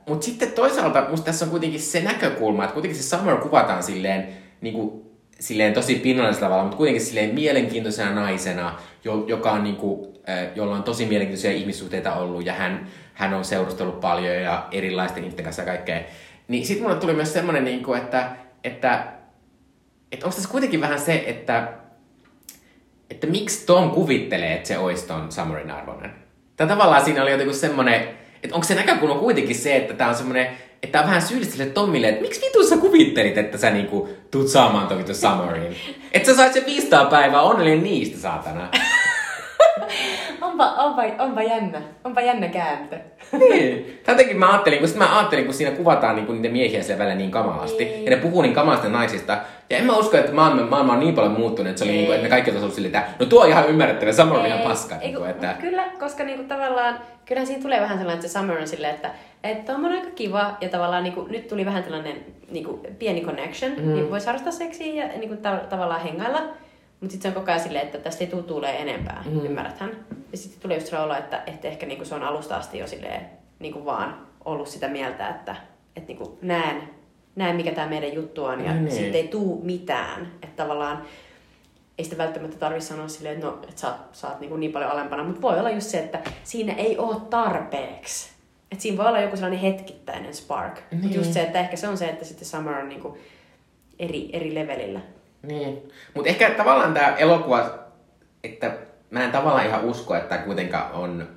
Mutta 0.08 0.26
sitten 0.26 0.52
toisaalta 0.52 1.06
musta 1.10 1.26
tässä 1.26 1.46
on 1.46 1.52
kuitenkin 1.52 1.80
se 1.80 2.02
näkökulma, 2.02 2.64
että 2.64 2.74
kuitenkin 2.74 3.04
se 3.04 3.18
Summer 3.18 3.38
kuvataan 3.38 3.84
silleen, 3.84 4.28
niin 4.62 4.74
kuin, 4.74 5.02
silleen 5.39 5.74
tosi 5.74 5.96
pinnallisella 5.96 6.46
tavalla, 6.46 6.64
mutta 6.64 6.78
kuitenkin 6.78 7.06
silleen 7.06 7.36
mielenkiintoisena 7.36 8.12
naisena, 8.12 8.80
jo, 9.04 9.26
joka 9.28 9.52
on 9.52 9.64
niin 9.64 9.76
kuin, 9.76 10.08
jolla 10.56 10.76
on 10.76 10.84
tosi 10.84 11.06
mielenkiintoisia 11.06 11.52
ihmissuhteita 11.52 12.14
ollut 12.14 12.46
ja 12.46 12.54
hän, 12.54 12.88
hän 13.14 13.34
on 13.34 13.46
seurustellut 13.46 14.00
paljon 14.00 14.36
ja 14.36 14.68
erilaisten 14.72 15.24
ihmisten 15.24 15.46
kanssa 15.46 15.62
ja 15.62 15.66
kaikkea. 15.66 16.02
Niin 16.48 16.66
sitten 16.66 16.88
mulle 16.88 17.00
tuli 17.00 17.14
myös 17.14 17.34
semmoinen, 17.34 17.66
niin 17.66 17.84
kuin, 17.84 18.02
että, 18.02 18.30
että 18.64 19.08
että 20.12 20.26
onko 20.26 20.36
tässä 20.36 20.50
kuitenkin 20.50 20.82
vähän 20.82 21.00
se, 21.00 21.24
että, 21.28 21.74
että 23.10 23.28
miksi 23.28 23.66
Tom 23.66 23.91
kuvittelee, 23.91 24.54
että 24.54 24.68
se 24.68 24.78
olisi 24.78 25.08
ton 25.08 25.32
Summerin 25.32 25.72
arvoinen. 25.72 26.14
Tai 26.58 26.68
tavallaan 26.68 27.06
siinä 27.06 27.22
oli 27.22 27.32
jotenkin 27.32 27.56
semmoinen, 27.56 28.10
että 28.46 28.56
onko 28.56 28.68
se 28.68 28.76
näkökulma 28.76 29.16
kuitenkin 29.16 29.56
se, 29.56 29.76
että 29.76 29.93
tämä 29.93 30.10
on 30.10 30.16
semmoinen, 30.16 30.48
että 30.84 30.91
tää 30.91 31.02
on 31.02 31.08
vähän 31.08 31.22
syyllistä 31.22 31.66
Tommille, 31.66 32.10
että 32.10 32.22
miksi 32.22 32.41
vitun 32.41 32.68
sä 32.68 32.78
kuvittelit, 32.78 33.38
että 33.38 33.58
sä 33.58 33.70
niinku 33.70 34.10
tuut 34.32 34.48
saamaan 34.48 34.88
ton 34.88 34.98
vittu 34.98 35.14
Summerin? 35.14 35.76
että 36.12 36.32
sä 36.32 36.36
sait 36.36 36.54
se 36.54 36.66
500 36.66 37.06
päivää 37.06 37.41
onnellinen 37.41 37.84
niistä, 37.84 38.18
saatana. 38.18 38.70
Onpa, 40.41 40.66
onpa, 40.72 41.01
onpa 41.20 41.43
jännä. 41.43 41.82
Onpa 42.03 42.22
jännä 42.22 42.47
kääntö. 42.47 42.95
niin. 43.32 44.01
Jotenkin 44.08 44.38
mä 44.39 44.49
ajattelin, 44.51 44.80
kun, 44.80 44.89
mä 44.97 45.18
ajattelin, 45.18 45.45
kun 45.45 45.53
siinä 45.53 45.72
kuvataan 45.72 46.16
niinku 46.16 46.32
niitä 46.34 46.49
miehiä 46.49 46.84
siellä 46.84 46.99
välillä 47.03 47.18
niin 47.18 47.32
kamalasti. 47.32 47.86
Niin. 47.86 48.03
Ja 48.06 48.10
ne 48.12 48.18
puhuu 48.18 48.41
niin 48.41 48.53
kamalasti 48.53 48.89
naisista. 48.89 49.38
Ja 49.70 49.78
en 49.78 49.86
mä 49.86 49.97
usko, 49.97 50.18
että 50.18 50.32
maailma, 50.32 50.62
maailma 50.66 50.93
on 50.93 50.99
niin 50.99 51.16
paljon 51.16 51.32
muuttunut, 51.34 51.70
että 51.70 51.80
se 51.80 51.84
oli 51.86 51.91
Ei. 51.91 51.97
niinku, 51.97 52.12
että 52.14 52.24
ne 52.24 52.30
kaikki 52.30 52.51
ollut 52.51 52.74
silleen, 52.74 52.95
että 52.95 53.10
no 53.20 53.26
tuo 53.26 53.41
on 53.43 53.49
ihan 53.49 53.68
ymmärrettävä, 53.70 54.12
Summer 54.14 54.38
on 54.39 54.45
ihan 54.45 54.60
paska. 54.60 54.95
ei, 54.95 55.01
Niinku, 55.01 55.20
kun- 55.22 55.30
että... 55.30 55.56
Kyllä, 55.62 55.84
koska 55.99 56.24
niinku 56.24 56.43
tavallaan, 56.43 56.99
kyllähän 57.26 57.47
siinä 57.47 57.62
tulee 57.62 57.82
vähän 57.82 57.97
sellainen, 57.97 58.20
että 58.20 58.28
se 58.28 58.39
Summer 58.39 58.58
on 58.60 58.68
silleen, 58.68 58.95
että 58.95 59.10
että 59.43 59.74
on 59.74 59.86
aika 59.86 60.08
kiva 60.16 60.58
ja 60.62 60.70
tavallaan 60.70 61.03
niinku, 61.03 61.22
nyt 61.30 61.47
tuli 61.47 61.66
vähän 61.66 61.84
tällainen 61.84 62.16
niinku, 62.51 62.80
pieni 62.99 63.22
connection, 63.22 63.72
mm. 63.78 63.93
niin 63.93 64.12
voisi 64.12 64.26
harrastaa 64.26 64.51
seksiä 64.51 65.03
ja 65.06 65.18
niinku, 65.18 65.36
ta- 65.36 65.62
tavallaan 65.70 66.01
hengailla. 66.01 66.41
Mutta 67.06 67.12
sitten 67.12 67.32
se 67.32 67.38
on 67.38 67.41
koko 67.41 67.51
ajan 67.51 67.64
silleen, 67.64 67.86
että 67.86 67.97
tästä 67.97 68.24
ei 68.24 68.30
tule 68.30 68.43
tulee 68.43 68.82
enempää, 68.82 69.24
mm. 69.26 69.45
ymmärräthän? 69.45 69.91
Ja 70.32 70.38
sitten 70.38 70.62
tulee 70.62 70.78
just 70.78 70.88
se 70.88 70.99
olo, 70.99 71.16
että, 71.16 71.43
että 71.47 71.68
ehkä 71.68 71.86
niinku, 71.86 72.06
se 72.06 72.16
on 72.16 72.24
alusta 72.24 72.56
asti 72.56 72.80
jo 72.80 72.88
silleen, 72.88 73.26
niinku, 73.60 73.86
vaan 73.86 74.28
ollut 74.45 74.68
sitä 74.68 74.88
mieltä, 74.88 75.30
että, 75.30 75.56
että 75.95 76.08
niinku, 76.08 76.38
näen, 76.41 76.89
näen, 77.36 77.56
mikä 77.56 77.72
tämä 77.72 77.88
meidän 77.88 78.14
juttu 78.14 78.45
on 78.45 78.66
ja 78.66 78.74
Niin. 78.74 78.86
niin. 78.86 78.95
sitten 78.95 79.22
ei 79.22 79.28
tuu 79.28 79.62
mitään. 79.64 80.32
Että 80.43 80.64
tavallaan 80.64 81.01
ei 81.97 82.06
sitä 82.06 82.18
välttämättä 82.18 82.58
tarvitse 82.58 82.88
sanoa 82.88 83.08
silleen, 83.08 83.36
että, 83.36 83.47
no, 83.47 83.60
että 83.64 83.82
sä, 83.82 83.93
sä 84.12 84.28
oot 84.28 84.39
niin, 84.39 84.60
niin 84.60 84.72
paljon 84.72 84.91
alempana, 84.91 85.24
mutta 85.24 85.41
voi 85.41 85.60
olla 85.60 85.72
just 85.72 85.88
se, 85.88 85.99
että 85.99 86.20
siinä 86.43 86.74
ei 86.74 86.97
ole 86.97 87.16
tarpeeksi. 87.30 88.30
Että 88.72 88.82
siinä 88.82 88.97
voi 88.97 89.08
olla 89.08 89.20
joku 89.20 89.36
sellainen 89.36 89.60
hetkittäinen 89.60 90.34
spark. 90.34 90.76
Niin. 90.76 90.86
Niin. 90.91 91.01
Mutta 91.01 91.18
just 91.18 91.34
se, 91.34 91.41
että 91.41 91.60
ehkä 91.60 91.76
se 91.76 91.88
on 91.88 91.97
se, 91.97 92.06
että 92.06 92.26
sitten 92.26 92.47
Summer 92.47 92.74
on 92.74 92.89
niin 92.89 93.01
kuin 93.01 93.20
eri, 93.99 94.30
eri 94.34 94.56
levelillä. 94.56 94.99
Niin. 95.48 95.91
Mutta 96.14 96.30
ehkä 96.30 96.50
tavallaan 96.50 96.93
tämä 96.93 97.16
elokuva, 97.16 97.80
että 98.43 98.78
mä 99.10 99.24
en 99.24 99.32
tavallaan 99.32 99.68
ihan 99.68 99.86
usko, 99.86 100.16
että 100.16 100.38
kuitenkaan 100.38 100.91
on 100.91 101.28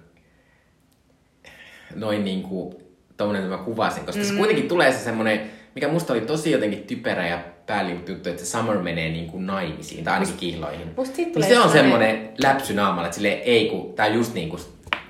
noin 1.94 2.24
niinku 2.24 2.82
tommonen, 3.16 3.42
että 3.42 3.56
mä 3.56 3.62
kuvasin, 3.62 4.06
koska 4.06 4.22
mm. 4.22 4.28
se 4.28 4.34
kuitenkin 4.34 4.68
tulee 4.68 4.92
se 4.92 4.98
semmonen, 4.98 5.50
mikä 5.74 5.88
musta 5.88 6.12
oli 6.12 6.20
tosi 6.20 6.50
jotenkin 6.50 6.82
typerä 6.82 7.26
ja 7.26 7.38
päällijuttu, 7.66 8.12
että 8.12 8.36
se 8.36 8.46
Summer 8.46 8.78
menee 8.78 9.08
niinku 9.08 9.38
naimisiin, 9.38 10.04
tai 10.04 10.14
ainakin 10.14 10.36
kihloihin. 10.36 10.92
musta 10.96 11.16
siitä 11.16 11.40
Niin 11.40 11.48
se 11.48 11.58
on 11.58 11.70
semmonen 11.70 12.32
läpsy 12.42 12.74
naamalla, 12.74 13.06
että 13.06 13.14
silleen 13.14 13.40
ei 13.40 13.68
kun, 13.68 13.94
tää 13.94 14.06
on 14.06 14.14
just 14.14 14.34
niinku, 14.34 14.58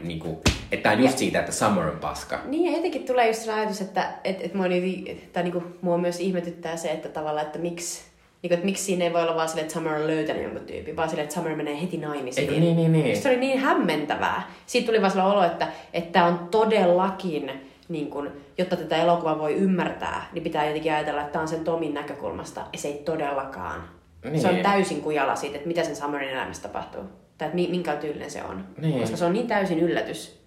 niinku 0.01 0.43
että 0.73 0.83
tää 0.83 0.93
on 0.93 1.03
just 1.03 1.19
siitä, 1.19 1.41
että 1.41 1.53
Summer 1.53 1.87
on 1.87 1.99
paska. 1.99 2.41
Niin 2.45 2.71
ja 2.71 2.77
jotenkin 2.77 3.05
tulee 3.05 3.27
just 3.27 3.43
se 3.43 3.53
ajatus, 3.53 3.81
että 3.81 4.13
et, 4.25 4.37
et 4.43 4.55
mua, 4.55 4.69
niin, 4.69 5.31
tai 5.33 5.43
niinku, 5.43 5.63
mua 5.81 5.99
myös 5.99 6.21
ihmetyttää 6.21 6.77
se, 6.77 6.91
että 6.91 7.09
tavallaan, 7.09 7.47
että 7.47 7.59
miksi, 7.59 8.03
niinku, 8.43 8.55
että 8.55 8.67
miksi 8.67 8.85
siinä 8.85 9.05
ei 9.05 9.13
voi 9.13 9.23
olla 9.23 9.35
vaan 9.35 9.49
silleen, 9.49 9.65
että 9.65 9.75
Summer 9.75 9.95
on 9.95 10.07
löytänyt 10.07 10.43
jonkun 10.43 10.67
tyypin, 10.67 10.97
vaan 10.97 11.09
silleen, 11.09 11.25
että 11.25 11.35
Summer 11.35 11.57
menee 11.57 11.81
heti 11.83 11.97
naimisiin. 11.97 12.49
Eikö 12.49 12.61
niin, 12.61 12.77
niin, 12.77 12.93
niin. 12.93 13.17
Se 13.17 13.29
oli 13.29 13.37
niin 13.37 13.59
hämmentävää. 13.59 14.43
Siitä 14.67 14.87
tuli 14.87 15.01
vaan 15.01 15.11
sellainen 15.11 15.39
olo, 15.39 15.47
että 15.47 15.69
että 15.93 16.25
on 16.25 16.49
todellakin, 16.51 17.51
niin 17.89 18.11
kun, 18.11 18.31
jotta 18.59 18.77
tätä 18.77 18.97
elokuvaa 18.97 19.39
voi 19.39 19.55
ymmärtää, 19.55 20.29
niin 20.33 20.43
pitää 20.45 20.67
jotenkin 20.67 20.93
ajatella, 20.93 21.21
että 21.21 21.33
tämä 21.33 21.43
on 21.43 21.49
sen 21.49 21.65
Tomin 21.65 21.95
näkökulmasta, 21.95 22.61
ja 22.73 22.79
se 22.79 22.89
ei 22.89 23.03
todellakaan. 23.05 23.89
Niin. 24.25 24.41
Se 24.41 24.49
on 24.49 24.57
täysin 24.57 25.01
kujala 25.03 25.37
siitä, 25.37 25.57
että 25.57 25.69
mitä 25.69 25.85
sen 25.85 25.97
Summerin 25.97 26.29
elämässä 26.31 26.63
tapahtuu. 26.63 27.03
Tai 27.39 27.47
että 27.49 27.55
mi- 27.55 27.69
minkä 27.71 27.97
tyylinen 27.97 28.31
se 28.31 28.43
on. 28.45 28.65
Niin. 28.81 29.01
Koska 29.01 29.17
se 29.17 29.25
on 29.25 29.33
niin 29.33 29.47
täysin 29.47 29.81
yllätys. 29.81 30.39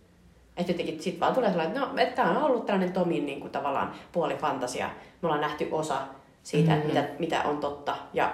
Että 0.57 0.71
jotenkin 0.71 1.01
sit 1.01 1.19
vaan 1.19 1.33
tulee 1.33 1.49
sellainen, 1.49 1.77
että 1.77 1.87
no, 1.87 1.97
että 1.97 2.15
tämä 2.15 2.29
on 2.29 2.43
ollut 2.43 2.65
tällainen 2.65 2.93
Tomin 2.93 3.25
niin 3.25 3.39
kuin, 3.39 3.51
tavallaan 3.51 3.91
puolifantasia. 4.11 4.89
Me 5.21 5.27
ollaan 5.27 5.41
nähty 5.41 5.67
osa 5.71 5.97
siitä, 6.43 6.71
mm-hmm. 6.71 6.87
mitä, 6.87 7.05
mitä 7.19 7.41
on 7.43 7.57
totta. 7.57 7.95
Ja 8.13 8.33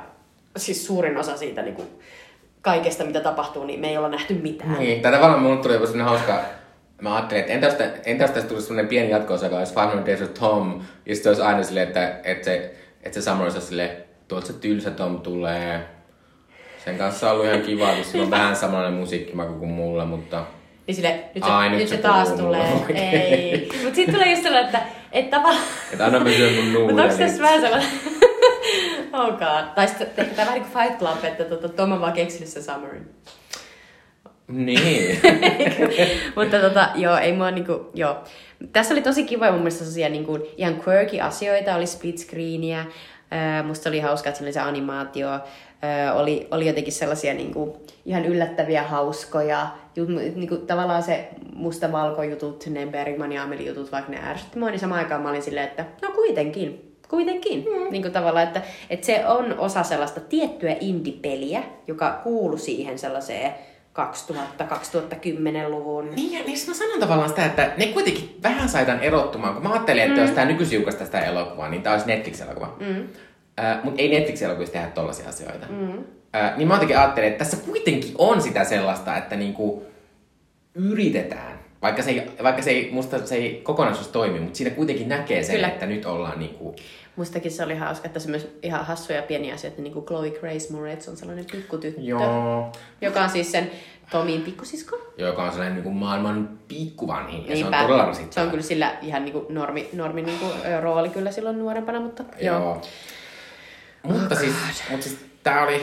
siis 0.58 0.88
suurin 0.88 1.18
osa 1.18 1.38
siitä 1.38 1.62
niin 1.62 1.76
kuin, 1.76 1.88
kaikesta, 2.62 3.04
mitä 3.04 3.20
tapahtuu, 3.20 3.64
niin 3.64 3.80
me 3.80 3.90
ei 3.90 3.98
olla 3.98 4.10
nähty 4.10 4.34
mitään. 4.34 4.80
Niin, 4.80 5.02
tai 5.02 5.12
tavallaan 5.12 5.42
mulle 5.42 5.62
tuli 5.62 5.74
joku 5.74 5.86
sellainen 5.86 6.08
hauska, 6.08 6.42
mä 7.02 7.16
ajattelin, 7.16 7.42
että 7.44 7.54
entä 7.54 7.92
entä 8.06 8.24
jos 8.24 8.32
tästä 8.32 8.50
tulisi 8.50 8.68
sellainen 8.68 8.90
pieni 8.90 9.10
jatko 9.10 9.34
joka 9.34 9.58
olisi 9.58 9.74
Final 9.74 10.06
Days 10.06 10.22
of 10.22 10.34
Tom, 10.34 10.82
ja 11.06 11.16
sitten 11.16 11.30
olisi 11.30 11.44
aina 11.44 11.64
silleen, 11.64 11.88
että, 11.88 12.20
että 12.24 12.46
se, 12.46 12.76
että 13.04 13.22
se 13.22 13.26
Summer 13.26 13.44
olisi 13.44 13.62
silleen, 13.62 13.98
tuolta 14.28 14.48
se 14.48 14.54
tylsä 14.54 14.92
Tom 14.92 15.22
tulee. 15.22 15.86
Sen 16.86 16.98
kanssa 16.98 17.28
on 17.28 17.34
ollut 17.34 17.46
ihan 17.46 17.62
kiva, 17.62 17.94
kun 17.96 18.04
sillä 18.04 18.24
on 18.24 18.32
vähän 18.32 18.56
samanlainen 18.56 19.00
musiikkimaku 19.00 19.54
kuin 19.54 19.72
mulla, 19.72 20.06
mutta... 20.06 20.46
Niin 20.88 20.96
sille, 20.96 21.24
nyt 21.36 21.44
se, 21.44 21.50
Ai, 21.50 21.70
nyt 21.70 21.88
se 21.88 21.96
se 21.96 22.02
taas 22.02 22.30
tulee. 22.30 22.70
mulle. 22.70 23.00
Ei. 23.00 23.70
Mutta 23.84 23.96
sitten 23.96 24.16
tulee 24.16 24.32
just 24.32 24.44
sellainen, 24.44 24.66
että, 24.66 24.88
että 25.12 25.38
tavallaan... 25.38 25.68
Että 25.92 26.06
anna 26.06 26.20
mä 26.20 26.30
syön 26.30 26.54
mun 26.54 26.86
Mutta 26.86 27.04
onko 27.04 27.16
tässä 27.18 27.42
vähän 27.42 27.62
sellainen... 27.62 27.90
oh 29.14 29.28
god. 29.28 29.76
Tai 29.76 29.88
sitten 29.88 30.08
tämä 30.08 30.38
vähän 30.38 30.54
niin 30.54 30.72
kuin 30.72 30.84
Fight 30.84 31.00
Club, 31.00 31.24
että 31.24 31.44
tota, 31.44 31.70
Tom 31.70 31.92
on 31.92 32.02
vaan 32.02 32.14
keksinyt 32.14 32.50
sen 32.50 32.64
Summerin. 32.64 33.10
Niin. 34.48 35.20
Mutta 36.36 36.60
tota, 36.60 36.90
joo, 36.96 37.18
ei 37.18 37.34
mua 37.34 37.52
niinku, 37.52 37.92
joo. 37.94 38.24
Tässä 38.74 38.94
oli 38.94 39.02
tosi 39.02 39.24
kiva 39.24 39.52
mun 39.52 39.60
mielestä 39.60 39.78
sellaisia 39.78 40.10
niinku, 40.10 40.40
ihan 40.58 40.82
quirky 40.88 41.20
asioita, 41.20 41.76
oli 41.76 41.88
split 41.88 42.18
screeniä, 42.18 42.86
musta 43.64 43.90
oli 43.90 44.00
hauska, 44.00 44.30
että 44.30 44.38
siinä 44.38 44.48
oli 44.48 44.54
se 44.54 44.60
animaatio, 44.60 45.28
Oli, 46.16 46.48
oli 46.52 46.68
jotenkin 46.68 46.94
sellaisia 46.94 47.34
niinku, 47.34 47.78
ihan 48.06 48.26
yllättäviä, 48.26 48.84
hauskoja, 48.84 49.68
jut, 49.96 50.10
niinku, 50.10 50.58
tavallaan 50.58 51.04
se 51.04 51.30
musta-valko-jutut, 51.56 52.66
ne 52.70 52.86
Bergman 52.86 53.32
ja 53.32 53.44
Ameli 53.44 53.68
jutut, 53.68 53.92
vaikka 53.92 54.12
ne 54.12 54.30
ärsytti 54.30 54.60
mua, 54.60 54.70
niin 54.70 54.80
samaan 54.80 55.00
aikaan 55.00 55.22
mä 55.22 55.30
olin 55.30 55.42
silleen, 55.42 55.68
että 55.68 55.86
no 56.02 56.12
kuitenkin, 56.12 56.96
kuitenkin. 57.10 57.60
Mm. 57.60 57.92
Niin 57.92 58.02
kuin 58.02 58.12
tavallaan, 58.12 58.48
että, 58.48 58.62
että 58.90 59.06
se 59.06 59.28
on 59.28 59.60
osa 59.60 59.84
sellaista 59.84 60.20
tiettyä 60.20 60.76
indie-peliä, 60.80 61.64
joka 61.88 62.22
kuuluu 62.24 62.58
siihen 62.58 63.00
sellaiseen 63.00 63.54
2000-2010-luvun. 63.98 66.10
Niin, 66.16 66.40
ja 66.40 66.46
niin 66.46 66.58
mä 66.68 66.74
sanon 66.74 67.00
tavallaan 67.00 67.30
sitä, 67.30 67.46
että 67.46 67.72
ne 67.78 67.86
kuitenkin 67.86 68.38
vähän 68.44 68.70
sai 68.70 68.86
tämän 68.86 69.04
erottumaan, 69.04 69.54
kun 69.54 69.64
mä 69.64 69.70
ajattelin, 69.70 70.04
että 70.04 70.16
mm. 70.16 70.22
jos 70.22 70.32
tää 70.32 70.46
nykyisin 70.46 70.76
julkaisi 70.76 71.00
tästä 71.00 71.20
elokuvaa, 71.20 71.70
niin 71.70 71.82
tää 71.82 71.94
olisi 71.94 72.08
Netflix-elokuva. 72.08 72.76
Mm. 72.80 73.08
Äh, 73.60 73.84
mutta 73.84 74.02
ei 74.02 74.10
Netflix-elokuvissa 74.10 74.74
tehdä 74.74 74.88
tollaisia 74.88 75.30
asioita. 75.30 75.66
Mm. 75.70 76.04
Äh, 76.36 76.58
niin 76.58 76.68
mä 76.68 76.74
jotenkin 76.74 76.98
ajattelin, 76.98 77.30
että 77.30 77.46
tässä 77.46 77.66
kuitenkin 77.66 78.14
on 78.18 78.42
sitä 78.42 78.64
sellaista, 78.64 79.18
että 79.18 79.36
niinku 79.36 79.86
yritetään. 80.76 81.60
Vaikka 81.82 82.02
se 82.02 82.12
ei, 82.12 82.32
vaikka 82.44 82.62
se 82.62 82.70
ei, 82.70 82.90
musta 82.92 83.26
se 83.26 83.36
ei 83.36 83.62
kokonaisuus 83.64 84.08
toimi, 84.08 84.40
mutta 84.40 84.58
siinä 84.58 84.76
kuitenkin 84.76 85.10
näkee 85.10 85.44
sen, 85.44 85.56
Kyllä. 85.56 85.68
että 85.68 85.86
nyt 85.86 86.06
ollaan 86.06 86.40
niinku... 86.40 86.76
Mustakin 87.16 87.52
se 87.52 87.64
oli 87.64 87.76
hauska, 87.76 88.08
että 88.08 88.20
se 88.20 88.30
myös 88.30 88.58
ihan 88.64 88.86
hassuja 88.86 89.22
pieniä 89.22 89.54
asioita, 89.54 89.82
niin 89.82 89.94
kuin 89.94 90.06
Chloe 90.06 90.30
Grace 90.30 90.74
Moretz 90.74 91.08
on 91.08 91.18
sellainen 91.18 91.46
pikkutyttö, 91.52 92.02
Joo. 92.02 92.72
joka 93.02 93.22
on 93.24 93.30
siis 93.30 93.52
sen 93.52 93.72
Tomin 94.12 94.42
pikkusisko. 94.42 95.00
Joka 95.18 95.44
on 95.44 95.50
sellainen 95.50 95.76
niinku 95.76 95.92
maailman 95.92 96.50
pikkuvanhin, 96.68 97.42
ja 97.48 97.56
se 97.58 97.66
on 97.66 97.72
Niinpä. 97.72 97.82
todella 97.82 98.06
rasittava. 98.06 98.34
Se 98.34 98.42
on 98.42 98.50
kyllä 98.50 98.64
sillä 98.64 98.98
ihan 99.02 99.26
niin 99.26 99.34
kuin 99.34 99.46
normi, 99.50 99.90
normi 99.94 100.22
niin 100.22 100.40
kuin, 100.40 100.52
rooli 100.82 101.10
kyllä 101.10 101.32
silloin 101.32 101.60
nuorempana, 101.60 102.00
mutta 102.00 102.24
joo. 102.42 102.60
Joo. 102.60 102.82
Mutta 104.04 104.36
siis, 104.36 104.54
mutta 104.90 105.04
siis 105.04 105.20
tää 105.44 105.64
oli... 105.64 105.82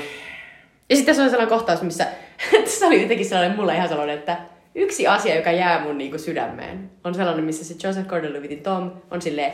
Ja 0.90 0.96
sitten 0.96 1.06
tässä 1.06 1.22
on 1.22 1.30
sellainen 1.30 1.58
kohtaus, 1.58 1.82
missä 1.82 2.06
se 2.78 2.86
oli 2.86 3.02
jotenkin 3.02 3.26
sellainen 3.26 3.56
mulle 3.56 3.74
ihan 3.74 3.88
sellainen, 3.88 4.18
että 4.18 4.38
yksi 4.74 5.06
asia, 5.06 5.36
joka 5.36 5.52
jää 5.52 5.82
mun 5.82 5.98
niinku 5.98 6.18
sydämeen, 6.18 6.90
on 7.04 7.14
sellainen, 7.14 7.44
missä 7.44 7.64
se 7.64 7.74
Joseph 7.82 8.08
Gordon-Levitin 8.08 8.62
Tom 8.62 8.90
on 9.10 9.22
silleen, 9.22 9.52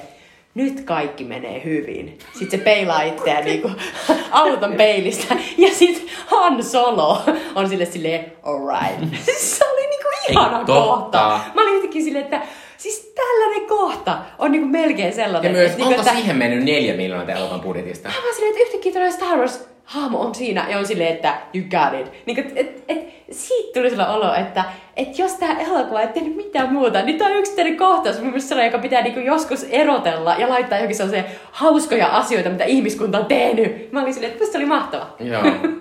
nyt 0.55 0.81
kaikki 0.81 1.25
menee 1.25 1.65
hyvin. 1.65 2.19
Sitten 2.39 2.61
se 2.61 2.65
peilaa 2.65 3.03
itseään 3.03 3.45
niinku 3.45 3.71
auton 4.31 4.75
peilistä. 4.75 5.37
Ja 5.59 5.69
sitten 5.75 6.09
Han 6.27 6.63
Solo 6.65 7.23
on 7.55 7.69
sille 7.69 7.85
silleen, 7.85 8.33
alright. 8.43 9.15
se 9.39 9.65
oli 9.65 9.87
niinku 9.87 10.09
ihana 10.29 10.65
kohta. 10.65 11.41
Mä 11.55 11.63
olin 11.63 11.75
jotenkin 11.75 12.05
silleen, 12.05 12.25
että 12.25 12.43
siis 12.81 13.13
tällainen 13.15 13.69
kohta 13.69 14.19
on 14.39 14.53
niinku 14.53 14.69
melkein 14.69 15.13
sellainen. 15.13 15.53
Ja 15.53 15.59
myös, 15.59 15.71
että, 15.71 15.77
niinku, 15.77 15.95
onko 15.95 16.03
että, 16.03 16.21
siihen 16.21 16.37
mennyt 16.37 16.65
neljä 16.65 16.95
miljoonaa 16.95 17.27
tämän 17.27 17.41
elokuvan 17.41 17.61
budjetista? 17.61 18.09
Mä 18.09 18.15
vaan 18.23 18.35
silleen, 18.35 18.53
että 18.53 18.65
yhtäkkiä 18.65 18.93
tällainen 18.93 19.19
Star 19.19 19.39
Wars 19.39 19.69
hahmo 19.85 20.21
on 20.21 20.35
siinä 20.35 20.67
ja 20.69 20.79
on 20.79 20.87
silleen, 20.87 21.15
että 21.15 21.39
you 21.55 21.65
got 21.65 22.01
it. 22.01 22.27
Niin, 22.27 22.39
et, 22.41 22.53
et, 22.57 22.85
et, 22.89 22.99
siitä 23.31 23.81
tuli 23.81 23.91
sellainen 23.91 24.17
olo, 24.17 24.35
että 24.35 24.65
et 24.97 25.19
jos 25.19 25.33
tämä 25.33 25.61
elokuva 25.61 26.01
ei 26.01 26.09
tehnyt 26.09 26.37
mitään 26.37 26.73
muuta, 26.73 27.03
niin 27.03 27.19
tämä 27.19 27.31
on 27.31 27.37
yksittäinen 27.37 27.77
kohtaus 27.77 28.17
mun 28.17 28.27
mielestä 28.27 28.49
sellainen, 28.49 28.73
joka 28.73 28.83
pitää 28.83 29.03
niinku 29.03 29.21
joskus 29.21 29.65
erotella 29.65 30.35
ja 30.39 30.49
laittaa 30.49 30.79
johonkin 30.79 30.97
sellaisia 30.97 31.25
hauskoja 31.53 32.07
asioita, 32.07 32.51
mitä 32.51 32.65
ihmiskunta 32.65 33.19
on 33.19 33.27
tehnyt. 33.27 33.93
Mä 33.93 34.03
olin 34.03 34.15
silleen, 34.15 34.33
että 34.33 34.43
musta 34.43 34.53
se 34.53 34.59
oli 34.59 34.67
mahtava. 34.67 35.07
Joo. 35.21 35.43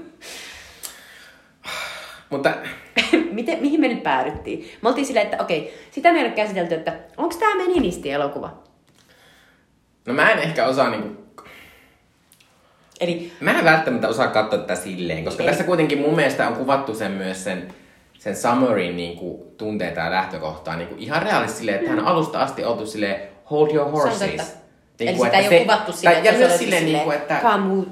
Mutta 2.29 2.53
Miten, 3.31 3.61
mihin 3.61 3.79
me 3.79 3.87
nyt 3.87 4.03
päädyttiin? 4.03 4.71
Me 4.81 4.89
oltiin 4.89 5.05
silleen, 5.05 5.25
että 5.25 5.43
okei, 5.43 5.73
sitä 5.91 6.11
me 6.11 6.19
ei 6.19 6.25
ole 6.25 6.33
käsitelty, 6.33 6.75
että 6.75 6.93
onko 7.17 7.35
tämä 7.39 7.55
meninisti-elokuva? 7.55 8.49
no 10.05 10.13
mä 10.13 10.31
en 10.31 10.39
ehkä 10.39 10.65
osaa 10.65 10.89
niinku... 10.89 11.21
Eli 12.99 13.31
Mä 13.39 13.59
en 13.59 13.65
välttämättä 13.65 14.07
osaa 14.07 14.27
katsoa 14.27 14.59
tätä 14.59 14.75
silleen, 14.75 15.25
koska 15.25 15.43
Ei. 15.43 15.49
tässä 15.49 15.63
kuitenkin 15.63 16.01
mun 16.01 16.15
mielestä 16.15 16.47
on 16.47 16.55
kuvattu 16.55 16.95
sen 16.95 17.11
myös 17.11 17.43
sen 17.43 17.73
sen 18.19 18.35
Summerin 18.35 18.97
niin 18.97 19.17
kuin, 19.17 19.41
tunteita 19.57 19.99
ja 19.99 20.11
lähtökohtaa 20.11 20.75
niin 20.75 20.87
kuin, 20.87 20.99
ihan 20.99 21.21
reaalisesti 21.21 21.59
silleen, 21.59 21.77
että 21.77 21.89
hän 21.89 21.99
on 21.99 22.05
alusta 22.05 22.39
asti 22.39 22.65
oltu 22.65 22.85
silleen 22.85 23.21
hold 23.49 23.71
your 23.73 23.91
horses. 23.91 24.19
Niin 24.99 25.09
Eli 25.09 25.17
kuin, 25.17 25.27
sitä 25.27 25.37
että 25.37 25.55
ei 25.55 25.57
ole 25.57 25.65
kuvattu 25.65 25.91
silleen, 25.91 26.23
tai, 26.23 26.27
että 26.27 26.41
ja 26.41 26.47
myös 26.47 26.59
silleen, 26.59 26.85
niin 26.85 26.99
kuin, 26.99 27.17
että, 27.17 27.35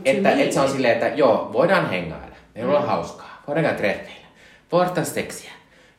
että, 0.05 0.21
me. 0.21 0.43
että 0.43 0.53
se 0.53 0.59
on 0.59 0.69
silleen, 0.69 0.93
että 0.93 1.07
joo, 1.07 1.49
voidaan 1.53 1.89
hengailla, 1.89 2.35
meillä 2.55 2.71
mm. 2.71 2.77
on 2.77 2.87
hauskaa, 2.87 3.43
voidaan 3.47 3.65
käydä 3.65 3.77
treffeillä, 3.77 4.16
voidaan 4.71 5.05
seksiä 5.05 5.51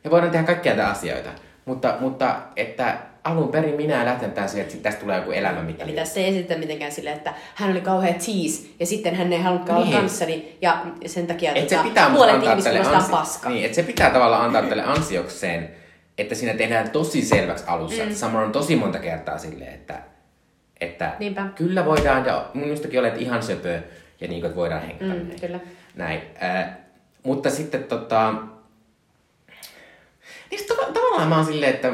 ja 0.03 0.11
voidaan 0.11 0.31
tehdä 0.31 0.45
kaikkia 0.45 0.75
näitä 0.75 0.91
asioita. 0.91 1.29
Mutta, 1.65 1.97
mutta 1.99 2.35
että 2.55 2.97
alun 3.23 3.49
perin 3.49 3.75
minä 3.75 4.05
lähten 4.05 4.31
tähän 4.31 4.49
siihen, 4.49 4.67
että 4.67 4.83
tästä 4.83 5.01
tulee 5.01 5.17
joku 5.17 5.31
elämä, 5.31 5.61
mitä 5.61 5.83
Eli 5.83 5.91
tässä 5.91 6.19
ei 6.19 6.27
esitetä 6.27 6.59
mitenkään 6.59 6.91
silleen, 6.91 7.17
että 7.17 7.33
hän 7.55 7.71
oli 7.71 7.81
kauhea 7.81 8.13
tease 8.13 8.67
ja 8.79 8.85
sitten 8.85 9.15
hän 9.15 9.33
ei 9.33 9.41
halunnutkaan 9.41 9.77
olla 9.77 9.89
Niin. 9.89 9.99
kanssani 9.99 10.57
ja 10.61 10.85
sen 11.05 11.27
takia 11.27 11.51
Et 11.53 11.69
se 11.69 11.75
tota, 11.75 11.87
pitää 11.87 12.09
musta 12.09 12.25
puolet 12.27 12.43
ihmiskunnasta 12.49 12.95
ansi- 12.97 13.11
paska. 13.11 13.49
Niin, 13.49 13.65
että 13.65 13.75
se 13.75 13.83
pitää 13.83 14.09
tavallaan 14.09 14.45
antaa 14.45 14.61
tälle 14.61 14.83
ansiokseen, 14.83 15.69
että 16.17 16.35
siinä 16.35 16.53
tehdään 16.53 16.89
tosi 16.89 17.21
selväksi 17.21 17.63
alussa. 17.67 17.97
Mm. 18.03 18.07
Että 18.07 18.19
Summer 18.19 18.41
on 18.41 18.51
tosi 18.51 18.75
monta 18.75 18.99
kertaa 18.99 19.37
silleen, 19.37 19.73
että, 19.73 19.99
että 20.81 21.11
Niinpä. 21.19 21.45
kyllä 21.55 21.85
voidaan, 21.85 22.25
ja 22.25 22.45
minustakin 22.53 22.99
olet 22.99 23.21
ihan 23.21 23.43
söpö, 23.43 23.81
ja 24.21 24.27
niin 24.27 24.41
kuin, 24.41 24.45
että 24.45 24.55
voidaan 24.55 24.81
hengata. 24.81 25.13
Mm, 25.13 25.39
kyllä. 25.41 25.59
Näin. 25.95 26.21
Äh, 26.43 26.65
mutta 27.23 27.49
sitten 27.49 27.83
tota... 27.83 28.33
Niin 30.51 30.59
tav- 30.59 30.93
tavallaan 30.93 31.29
mä 31.29 31.35
oon 31.35 31.45
silleen, 31.45 31.73
että, 31.73 31.93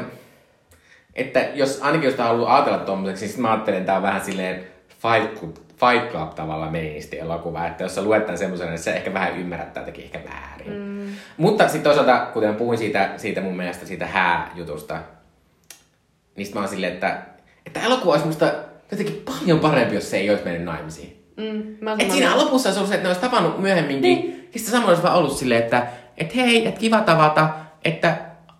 että 1.14 1.40
jos 1.54 1.78
ainakin 1.82 2.06
jos 2.06 2.14
tää 2.14 2.26
haluaa 2.26 2.56
ajatella 2.56 2.78
tommoseksi, 2.78 3.24
niin 3.24 3.32
sit 3.32 3.40
mä 3.40 3.52
ajattelen, 3.52 3.78
että 3.78 3.86
tää 3.86 3.96
on 3.96 4.02
vähän 4.02 4.24
silleen 4.24 4.64
Fight 4.88 5.40
Club, 5.40 5.56
Fight 5.56 6.10
Club 6.10 6.34
tavalla 6.34 6.70
menisti 6.70 7.18
elokuva, 7.18 7.66
että 7.66 7.84
jos 7.84 7.94
sä 7.94 8.02
luet 8.02 8.26
tämän 8.26 8.38
semmoisen, 8.38 8.68
niin 8.68 8.78
sä 8.78 8.94
ehkä 8.94 9.14
vähän 9.14 9.38
ymmärrät 9.38 9.72
tätäkin 9.72 10.04
ehkä 10.04 10.20
väärin. 10.24 10.72
Mm. 10.72 11.12
Mutta 11.36 11.64
sitten 11.64 11.82
toisaalta, 11.82 12.26
kuten 12.32 12.54
puhuin 12.54 12.78
siitä, 12.78 13.10
siitä 13.16 13.40
mun 13.40 13.56
mielestä 13.56 13.86
siitä 13.86 14.06
hää-jutusta, 14.06 14.98
niin 16.36 16.46
sit 16.46 16.54
mä 16.54 16.60
oon 16.60 16.68
silleen, 16.68 16.92
että, 16.92 17.18
että 17.66 17.80
elokuva 17.80 18.12
olisi 18.12 18.26
musta 18.26 18.52
jotenkin 18.90 19.22
paljon 19.24 19.60
parempi, 19.60 19.94
jos 19.94 20.10
se 20.10 20.16
ei 20.16 20.30
olisi 20.30 20.44
mennyt 20.44 20.64
naimisiin. 20.64 21.26
Mm, 21.36 21.76
mä 21.80 21.96
Et 21.98 22.10
siinä 22.10 22.36
lopussa 22.36 22.68
olisi 22.68 22.78
ollut 22.78 22.88
se, 22.88 22.94
että 22.94 23.02
ne 23.02 23.08
olisi 23.08 23.20
tavannut 23.20 23.60
myöhemminkin. 23.60 24.02
Niin. 24.02 24.50
Ja 24.52 24.58
sitten 24.58 24.72
samalla 24.72 24.88
olisi 24.88 25.02
vaan 25.02 25.16
ollut 25.16 25.36
silleen, 25.36 25.62
että 25.62 25.86
et 26.18 26.36
hei, 26.36 26.66
että 26.66 26.80
kiva 26.80 27.00
tavata, 27.00 27.48
että 27.84 28.16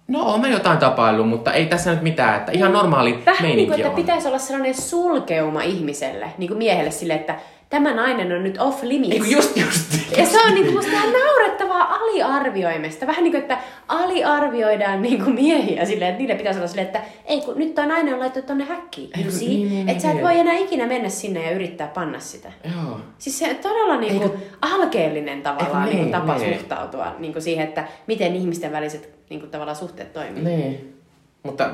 no 0.09 0.23
oon 0.23 0.41
mä 0.41 0.49
jotain 0.49 0.79
tapaillut, 0.79 1.29
mutta 1.29 1.53
ei 1.53 1.67
tässä 1.67 1.91
nyt 1.91 2.03
mitään, 2.03 2.37
että 2.37 2.53
ihan 2.53 2.73
normaali 2.73 3.19
Vähän 3.27 3.43
niin 3.57 3.67
kuin, 3.69 3.81
että 3.81 3.89
on. 3.91 3.95
pitäisi 3.97 4.29
olla 4.29 4.39
sellainen 4.39 4.75
sulkeuma 4.75 5.63
ihmiselle, 5.63 6.27
niin 6.39 6.49
kuin 6.49 6.59
miehelle 6.59 6.91
sille, 6.91 7.15
että 7.15 7.35
tämä 7.71 7.95
nainen 7.95 8.33
on 8.33 8.43
nyt 8.45 8.59
off 8.61 8.83
limits. 8.83 9.13
Ei 9.13 9.19
kun 9.19 9.31
just 9.31 9.57
just. 9.57 10.17
Ja 10.19 10.27
se 10.27 10.41
on 10.47 10.55
niinku 10.55 10.73
musta 10.73 10.93
ihan 10.93 11.13
naurettavaa 11.13 11.95
aliarvioimista. 11.95 13.07
Vähän 13.07 13.25
niin 13.25 13.33
kuin, 13.33 13.43
että 13.43 13.59
aliarvioidaan 13.89 15.03
niinku 15.03 15.31
miehiä 15.31 15.85
silleen, 15.85 16.11
että 16.11 16.19
niille 16.19 16.35
pitäisi 16.35 16.59
olla 16.59 16.69
silleen, 16.69 16.87
että 16.87 17.01
ei 17.25 17.41
kun 17.41 17.59
nyt 17.59 17.75
toi 17.75 17.87
nainen 17.87 18.15
on 18.15 18.21
laittu 18.21 18.43
tonne 18.43 18.65
häkkiin. 18.65 19.11
Ei 19.17 19.23
You 19.23 19.31
kun- 19.31 19.39
see? 19.39 19.49
niin, 19.49 19.69
niin, 19.69 19.89
että 19.89 20.03
sä 20.03 20.09
et 20.09 20.15
niin. 20.15 20.25
voi 20.25 20.39
enää 20.39 20.55
ikinä 20.55 20.87
mennä 20.87 21.09
sinne 21.09 21.43
ja 21.45 21.51
yrittää 21.51 21.89
panna 21.95 22.21
sitä. 22.21 22.53
Joo. 22.65 23.01
Siis 23.19 23.39
se 23.39 23.51
on 23.51 23.57
todella 23.57 23.97
niinku 23.97 24.35
alkeellinen 24.63 25.43
tavallaan 25.43 25.85
niinku 25.85 26.03
niin, 26.03 26.13
tapa 26.13 26.35
niin. 26.39 26.55
suhtautua 26.59 27.15
niinku 27.19 27.41
siihen, 27.41 27.69
että 27.69 27.85
miten 28.07 28.37
ihmisten 28.37 28.73
väliset 28.73 29.16
niinku 29.31 29.47
tavallaan 29.47 29.77
suhteet 29.77 30.12
toimii. 30.12 30.45
Niin. 30.45 31.03
Mutta 31.43 31.70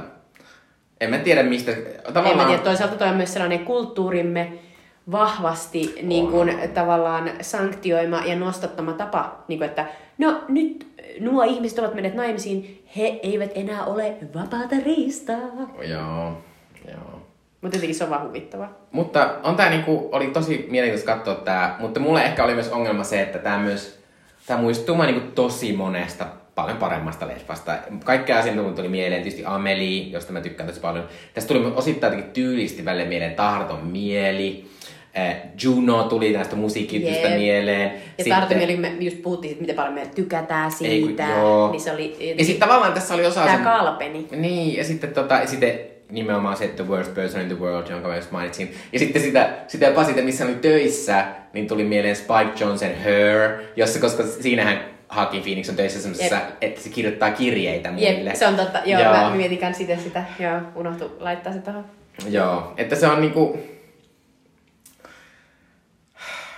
en 1.00 1.11
mä 1.11 1.18
tiedä 1.18 1.42
mistä. 1.42 1.72
Tavallaan... 2.05 2.30
En 2.30 2.36
mä 2.36 2.44
tiedä, 2.44 2.62
toisaalta 2.62 2.96
toi 2.96 3.09
on 3.09 3.16
myös 3.16 3.32
sellainen 3.32 3.64
kulttuurimme 3.64 4.53
vahvasti 5.12 5.94
niin 6.03 6.30
kuin, 6.30 6.70
tavallaan 6.74 7.30
sanktioima 7.40 8.22
ja 8.24 8.36
nostattama 8.36 8.92
tapa, 8.92 9.44
niin 9.48 9.59
kuin, 9.59 9.68
että 9.68 9.86
no 10.18 10.44
nyt 10.48 10.92
nuo 11.20 11.42
ihmiset 11.42 11.78
ovat 11.78 11.94
menneet 11.94 12.14
naimisiin, 12.14 12.84
he 12.96 13.20
eivät 13.22 13.50
enää 13.55 13.84
ole 13.84 14.16
vapaata 14.34 14.76
riistaa. 14.84 15.40
Joo. 15.82 16.42
Joo. 16.88 17.22
Mutta 17.61 17.76
jotenkin 17.76 17.94
se 17.94 18.05
on 18.05 18.11
vaan 18.11 18.28
huvittavaa. 18.28 18.72
Mutta 18.92 19.34
on 19.42 19.57
tää 19.57 19.70
niinku, 19.70 20.09
oli 20.12 20.26
tosi 20.26 20.66
mielenkiintoista 20.70 21.14
katsoa 21.14 21.34
tää, 21.34 21.76
mutta 21.80 22.00
mulle 22.00 22.24
ehkä 22.24 22.44
oli 22.44 22.55
myös 22.55 22.68
ongelma 22.68 23.05
se, 23.05 23.22
että 23.22 23.38
tää 23.38 23.59
myös, 23.59 24.00
tää 24.46 24.57
muistuu 24.57 24.96
niinku 24.96 25.32
tosi 25.34 25.72
monesta 25.72 26.26
paljon 26.55 26.76
paremmasta 26.76 27.28
leffasta. 27.28 27.72
Kaikkea 28.05 28.38
asiantuntijat 28.38 28.76
tuli 28.76 28.88
mieleen, 28.88 29.22
tietysti 29.22 29.44
Amelie, 29.46 30.03
josta 30.07 30.32
mä 30.32 30.40
tykkään 30.40 30.68
tosi 30.68 30.80
paljon. 30.80 31.07
Tästä 31.34 31.55
tuli 31.55 31.72
osittain 31.76 32.11
jotenkin 32.12 32.32
tyylisti 32.34 32.84
välillä 32.84 33.09
mieleen 33.09 33.34
Tahdoton 33.34 33.86
mieli. 33.86 34.64
Eh, 35.14 35.36
Juno 35.62 36.03
tuli 36.03 36.32
näistä 36.32 36.57
musiikkijutusta 36.57 37.26
Jep. 37.28 37.38
mieleen. 37.38 37.92
Ja 38.18 38.24
Sitten- 38.24 38.40
tartumi, 38.40 38.76
me 38.76 38.92
just 39.00 39.22
puhuttiin, 39.22 39.48
siitä, 39.50 39.61
miten 39.61 39.76
paljon 39.76 39.94
me 39.94 40.07
tykätään 40.14 40.72
Ei 40.84 41.00
kun- 41.00 41.09
siitä. 41.09 41.22
joo. 41.28 41.70
Niin 41.70 41.80
se 41.80 41.92
oli 41.92 42.34
Ja 42.38 42.44
sitten 42.44 42.68
tavallaan 42.68 42.92
tässä 42.92 43.14
oli 43.14 43.26
osa... 43.26 43.44
Tää 43.44 43.55
sen- 43.55 43.64
kalpeni. 43.64 44.26
Niin, 44.30 44.76
ja 44.76 44.84
sitten, 44.84 45.11
tota, 45.14 45.34
ja 45.34 45.46
sitten 45.46 45.78
nimenomaan 46.11 46.57
se 46.57 46.68
The 46.68 46.88
Worst 46.88 47.14
Person 47.14 47.40
in 47.40 47.46
the 47.48 47.59
World, 47.59 47.90
jonka 47.90 48.09
mä 48.09 48.16
just 48.16 48.30
mainitsin. 48.30 48.74
Ja 48.92 48.98
sitten 48.98 49.22
sitä, 49.22 49.50
sitä 49.68 49.86
jopa 49.86 50.05
siitä, 50.05 50.22
missä 50.22 50.44
oli 50.44 50.55
töissä, 50.55 51.24
niin 51.53 51.66
tuli 51.68 51.84
mieleen 51.84 52.16
Spike 52.16 52.64
Jonzen 52.64 52.94
Her, 52.96 53.50
jossa, 53.76 54.00
koska 54.00 54.22
siinähän 54.22 54.80
Haki 55.12 55.40
Phoenix 55.40 55.68
on 55.68 55.76
töissä 55.76 56.00
semmoisessa, 56.00 56.40
että 56.60 56.80
se 56.80 56.88
kirjoittaa 56.88 57.30
kirjeitä 57.30 57.90
muille. 57.90 58.30
Jep, 58.30 58.34
se 58.34 58.46
on 58.46 58.56
totta. 58.56 58.78
Joo, 58.84 59.02
Joo. 59.02 59.12
mä 59.12 59.34
mietin 59.36 59.58
kans 59.58 59.78
sitä, 59.78 59.96
sitä. 59.96 60.24
Joo, 60.38 60.60
unohtu 60.74 61.16
laittaa 61.20 61.52
se 61.52 61.58
tohon. 61.58 61.84
Joo, 62.28 62.74
että 62.76 62.96
se 62.96 63.06
on 63.06 63.20
niinku... 63.20 63.58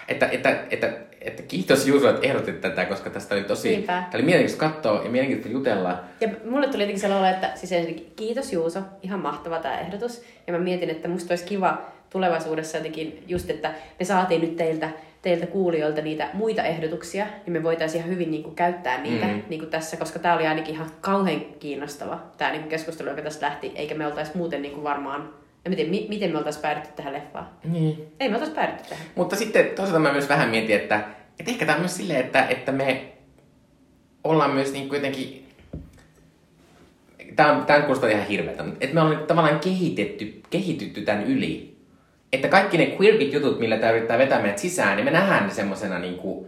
Että, 0.09 0.26
että, 0.26 0.64
että, 0.70 0.92
että 1.20 1.42
kiitos 1.42 1.86
Juuso, 1.86 2.11
että 2.11 2.26
ehdotit 2.26 2.61
tätä, 2.61 2.84
koska 2.84 3.11
tästä 3.11 3.34
oli 3.34 3.44
tosi... 3.44 3.68
Niinpä. 3.68 3.86
Tämä 3.86 4.11
oli 4.14 4.22
mielenkiintoista 4.22 4.70
katsoa 4.70 5.02
ja 5.05 5.11
mielenkiintoista 5.11 5.52
jutella. 5.52 6.00
Ja 6.20 6.28
mulle 6.44 6.66
tuli 6.66 6.82
jotenkin 6.82 7.00
sellainen, 7.00 7.34
että 7.34 7.50
siis 7.55 7.72
ensinnäkin 7.72 8.12
kiitos 8.16 8.52
Juuso, 8.52 8.80
ihan 9.02 9.20
mahtava 9.20 9.59
tämä 9.59 9.80
ehdotus. 9.80 10.22
Ja 10.46 10.52
mä 10.52 10.59
mietin, 10.59 10.90
että 10.90 11.09
musta 11.09 11.32
olisi 11.32 11.44
kiva 11.44 11.82
tulevaisuudessa 12.11 12.76
jotenkin 12.76 13.24
just, 13.28 13.50
että 13.50 13.74
me 13.98 14.05
saatiin 14.05 14.40
nyt 14.40 14.57
teiltä, 14.57 14.90
teiltä 15.25 15.47
kuulijoilta 15.47 16.01
niitä 16.01 16.29
muita 16.33 16.62
ehdotuksia, 16.62 17.27
niin 17.47 17.53
me 17.53 17.62
voitaisiin 17.62 18.01
ihan 18.01 18.12
hyvin 18.12 18.31
niin 18.31 18.43
kuin, 18.43 18.55
käyttää 18.55 19.03
niitä 19.03 19.27
Mm. 19.27 19.43
niin 19.49 19.61
kuin 19.61 19.70
tässä, 19.70 19.97
koska 19.97 20.18
tämä 20.18 20.35
oli 20.35 20.47
ainakin 20.47 20.75
ihan 20.75 20.91
kauhean 21.01 21.41
kiinnostava 21.59 22.22
tämä 22.39 22.53
niin 22.53 22.68
keskustelu, 22.68 23.09
joka 23.09 23.22
tästä 23.22 23.47
lähti, 23.47 23.72
eikä 23.75 23.95
me 23.95 24.07
oltaisi 24.07 24.33
muuten 24.37 24.62
niin 24.62 24.75
kuin 24.75 24.85
varmaan, 24.85 25.20
en 25.66 25.72
mä 25.72 25.77
tiedä, 25.77 25.91
mi- 25.91 26.07
miten 26.09 26.33
me 26.33 26.39
oltaisiin 26.39 26.62
päädytty 26.62 26.89
tähän 26.97 27.12
leffaan. 27.12 27.49
Niin. 27.64 28.07
Ei 28.20 28.29
me 28.29 28.35
oltaisi 28.35 28.55
päädytty 28.55 28.89
tähän. 28.89 29.07
Mutta 29.14 29.37
sitten 29.37 29.66
toisaalta 29.66 29.99
mä 29.99 30.12
myös 30.12 30.29
vähän 30.29 30.49
mietin, 30.49 30.77
että, 30.77 31.01
että 31.41 31.51
ehkä 31.53 31.66
tämä 31.66 31.77
on 31.77 31.83
myös 31.83 31.97
silleen, 31.97 32.20
että, 32.20 32.47
että 32.47 32.72
me 32.72 33.05
ollaan 34.25 34.51
myös 34.51 34.72
niin 34.72 34.89
kuitenkin... 34.89 35.45
Tämä 37.37 37.64
tämä 37.66 37.81
kuulostaa 37.81 38.11
ihan 38.11 38.27
hirveältä, 38.27 38.62
mutta 38.62 38.79
että 38.81 38.95
me 38.95 39.01
ollaan 39.01 39.27
tavallaan 39.27 39.61
kehitetty, 39.61 40.41
kehitytty 40.51 41.01
tämän 41.03 41.25
yli. 41.25 41.74
Että 42.35 42.49
kaikki 42.49 42.78
ne 42.78 42.97
quirkit 43.01 43.32
jutut, 43.32 43.59
millä 43.61 43.76
tämä 43.76 43.93
yrittää 43.93 44.18
vetää 44.18 44.41
meidät 44.43 44.59
sisään, 44.59 44.97
niin 44.97 45.05
me 45.05 45.11
nähdään 45.11 45.47
ne 45.47 45.53
semmoisena 45.55 45.99
niin 45.99 46.18
kuin 46.18 46.47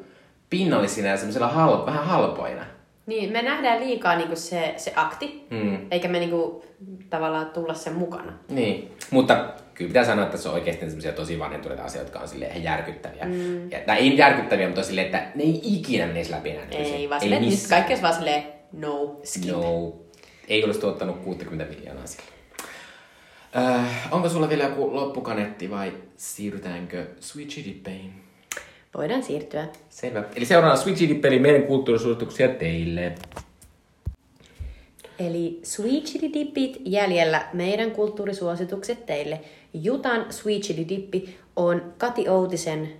pinnallisina 0.51 1.09
ja 1.09 1.17
semmoisella 1.17 1.49
hal, 1.49 1.87
vähän 1.87 2.05
halpoina. 2.05 2.65
Niin, 3.07 3.33
me 3.33 3.43
nähdään 3.43 3.81
liikaa 3.81 4.17
niin 4.17 4.27
kuin 4.29 4.37
se, 4.37 4.75
se 4.77 4.93
akti, 4.97 5.47
Mm. 5.51 5.79
eikä 5.91 6.09
me 6.09 6.19
niin 6.19 6.31
kuin, 6.31 6.63
tavallaan 7.11 7.47
tulla 7.47 7.75
sen 7.75 7.93
mukana. 7.95 8.33
Niin, 8.49 8.93
mutta 9.11 9.49
kyllä 9.75 9.89
pitää 9.89 10.05
sanoa, 10.05 10.25
että 10.25 10.37
se 10.37 10.49
on 10.49 10.55
oikeasti 10.55 10.85
semmoisia 10.87 11.13
tosi 11.13 11.39
vanhentuneita 11.39 11.85
asioita, 11.85 12.07
jotka 12.09 12.19
on 12.19 12.29
silleen 12.29 12.51
ihan 12.51 12.63
järkyttäviä. 12.63 13.25
Mm. 13.25 13.71
Ja, 13.71 13.79
tai 13.87 13.99
ei 13.99 14.17
järkyttäviä, 14.19 14.67
mutta 14.67 14.83
silleen, 14.83 15.05
että 15.07 15.23
ne 15.35 15.43
ei 15.45 15.61
ikinä 15.65 16.07
menisi 16.07 16.31
läpi 16.31 16.51
enää. 16.51 16.65
Ei, 16.71 17.11
vaan 17.11 17.21
silleen, 17.21 17.43
nyt 17.43 17.67
kaikki 17.71 17.93
olisi 17.93 18.03
vaan 18.03 18.15
silleen, 18.15 18.43
no, 18.73 19.21
skip. 19.25 19.51
No, 19.53 19.93
ei 20.49 20.65
olisi 20.65 20.81
tuottanut 20.81 21.17
60 21.25 21.65
miljoonaa 21.75 22.07
sillä. 22.07 22.36
Äh, 23.59 24.09
onko 24.11 24.29
sulla 24.29 24.49
vielä 24.49 24.65
joku 24.65 24.95
loppukanetti 24.95 25.71
vai 25.71 25.93
siirrytäänkö 26.17 27.07
Switchy 27.21 27.65
Dippeihin? 27.65 28.13
Voidaan 28.97 29.23
siirtyä. 29.23 29.69
Selvä. 29.91 30.25
Eli 30.37 30.45
seuraava 30.45 30.77
Switchy 30.77 31.09
Dip, 31.09 31.25
eli 31.25 31.39
meidän 31.39 31.63
kulttuurisuosituksia 31.63 32.49
teille. 32.49 33.15
Eli 35.19 35.61
Sweet 35.63 36.05
Chili 36.05 36.33
Dippit 36.33 36.77
jäljellä 36.85 37.49
meidän 37.53 37.91
kulttuurisuositukset 37.91 39.07
teille. 39.07 39.41
Jutan 39.75 40.33
Sweet 40.33 40.63
Chili 40.63 40.89
Dippi 40.89 41.37
on 41.57 41.95
Kati 41.99 42.29
Outisen 42.29 42.93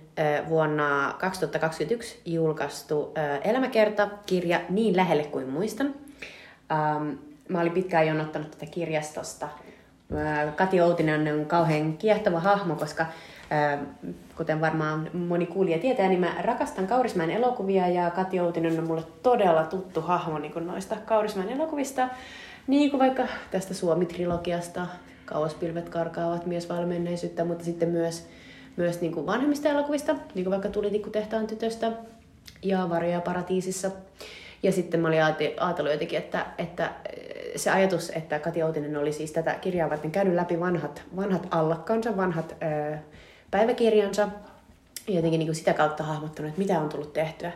vuonna 0.49 1.15
2021 1.19 2.19
julkaistu 2.25 3.13
ö, 3.17 3.37
elämäkerta-kirja 3.37 4.61
Niin 4.69 4.95
lähelle 4.95 5.23
kuin 5.23 5.49
muistan. 5.49 5.95
Mä 7.49 7.61
olin 7.61 7.71
pitkään 7.71 8.07
jonottanut 8.07 8.51
tätä 8.51 8.65
kirjastosta. 8.65 9.49
Kati 10.55 10.81
Outinen 10.81 11.39
on 11.39 11.45
kauhean 11.45 11.97
kiehtova 11.97 12.39
hahmo, 12.39 12.75
koska 12.75 13.05
kuten 14.37 14.61
varmaan 14.61 15.09
moni 15.13 15.45
kuulija 15.45 15.79
tietää, 15.79 16.07
niin 16.07 16.19
mä 16.19 16.33
rakastan 16.41 16.87
Kaurismäen 16.87 17.29
elokuvia 17.29 17.87
ja 17.87 18.09
Kati 18.09 18.39
Outinen 18.39 18.79
on 18.79 18.87
mulle 18.87 19.03
todella 19.23 19.63
tuttu 19.63 20.01
hahmo 20.01 20.39
niin 20.39 20.67
noista 20.67 20.95
Kaurismäen 21.05 21.49
elokuvista. 21.49 22.09
Niin 22.67 22.91
kuin 22.91 22.99
vaikka 22.99 23.23
tästä 23.51 23.73
Suomi-trilogiasta, 23.73 24.87
Kauaspilvet 25.25 25.89
karkaavat 25.89 26.45
mies 26.45 26.69
valmenneisyyttä, 26.69 27.45
mutta 27.45 27.65
sitten 27.65 27.89
myös, 27.89 28.27
myös 28.75 29.01
niin 29.01 29.13
kuin 29.13 29.25
vanhemmista 29.25 29.69
elokuvista, 29.69 30.13
niin 30.13 30.43
kuin 30.43 30.51
vaikka 30.51 30.69
Tulitikkutehtaan 30.69 31.47
tytöstä 31.47 31.91
ja 32.63 32.89
Varjoja 32.89 33.21
paratiisissa. 33.21 33.91
Ja 34.63 34.71
sitten 34.71 34.99
mä 34.99 35.07
olin 35.07 35.23
ajatellut 35.23 35.91
jotenkin, 35.93 36.19
että, 36.19 36.45
että 36.57 36.91
se 37.57 37.69
ajatus, 37.69 38.09
että 38.09 38.39
Kati 38.39 38.63
Outinen 38.63 38.97
oli 38.97 39.13
siis 39.13 39.31
tätä 39.31 39.55
kirjaa 39.55 39.89
varten 39.89 40.11
käynyt 40.11 40.35
läpi 40.35 40.59
vanhat, 40.59 41.03
vanhat 41.15 41.47
allakkansa, 41.51 42.17
vanhat 42.17 42.55
ö, 42.63 42.97
päiväkirjansa, 43.51 44.29
ja 45.07 45.13
jotenkin 45.13 45.39
niin 45.39 45.47
kuin 45.47 45.55
sitä 45.55 45.73
kautta 45.73 46.03
hahmottanut, 46.03 46.49
että 46.49 46.61
mitä 46.61 46.79
on 46.79 46.89
tullut 46.89 47.13
tehtyä. 47.13 47.51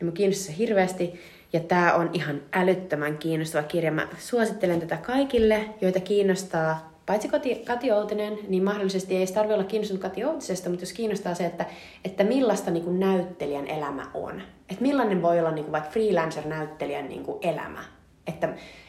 Niin 0.00 0.12
kiinnostaa 0.12 0.46
se 0.46 0.58
hirveästi. 0.58 1.20
Ja 1.52 1.60
tämä 1.60 1.94
on 1.94 2.10
ihan 2.12 2.40
älyttömän 2.52 3.18
kiinnostava 3.18 3.62
kirja. 3.62 3.92
Mä 3.92 4.08
suosittelen 4.18 4.80
tätä 4.80 4.96
kaikille, 4.96 5.64
joita 5.80 6.00
kiinnostaa 6.00 6.94
paitsi 7.06 7.28
Kati, 7.28 7.54
Kati 7.54 7.92
Outinen, 7.92 8.38
niin 8.48 8.64
mahdollisesti 8.64 9.16
ei 9.16 9.26
tarvitse 9.26 9.54
olla 9.54 9.64
kiinnostunut 9.64 10.02
Kati 10.02 10.24
Outisesta, 10.24 10.68
mutta 10.70 10.82
jos 10.82 10.92
kiinnostaa 10.92 11.34
se, 11.34 11.46
että, 11.46 11.66
että 12.04 12.24
millaista 12.24 12.70
niin 12.70 12.84
kuin 12.84 13.00
näyttelijän 13.00 13.66
elämä 13.66 14.06
on. 14.14 14.42
Että 14.70 14.82
millainen 14.82 15.22
voi 15.22 15.38
olla 15.38 15.50
niin 15.50 15.64
kuin 15.64 15.72
vaikka 15.72 15.90
freelancer-näyttelijän 15.90 17.08
niin 17.08 17.22
kuin 17.22 17.38
elämä. 17.42 17.84
Että, 18.26 18.48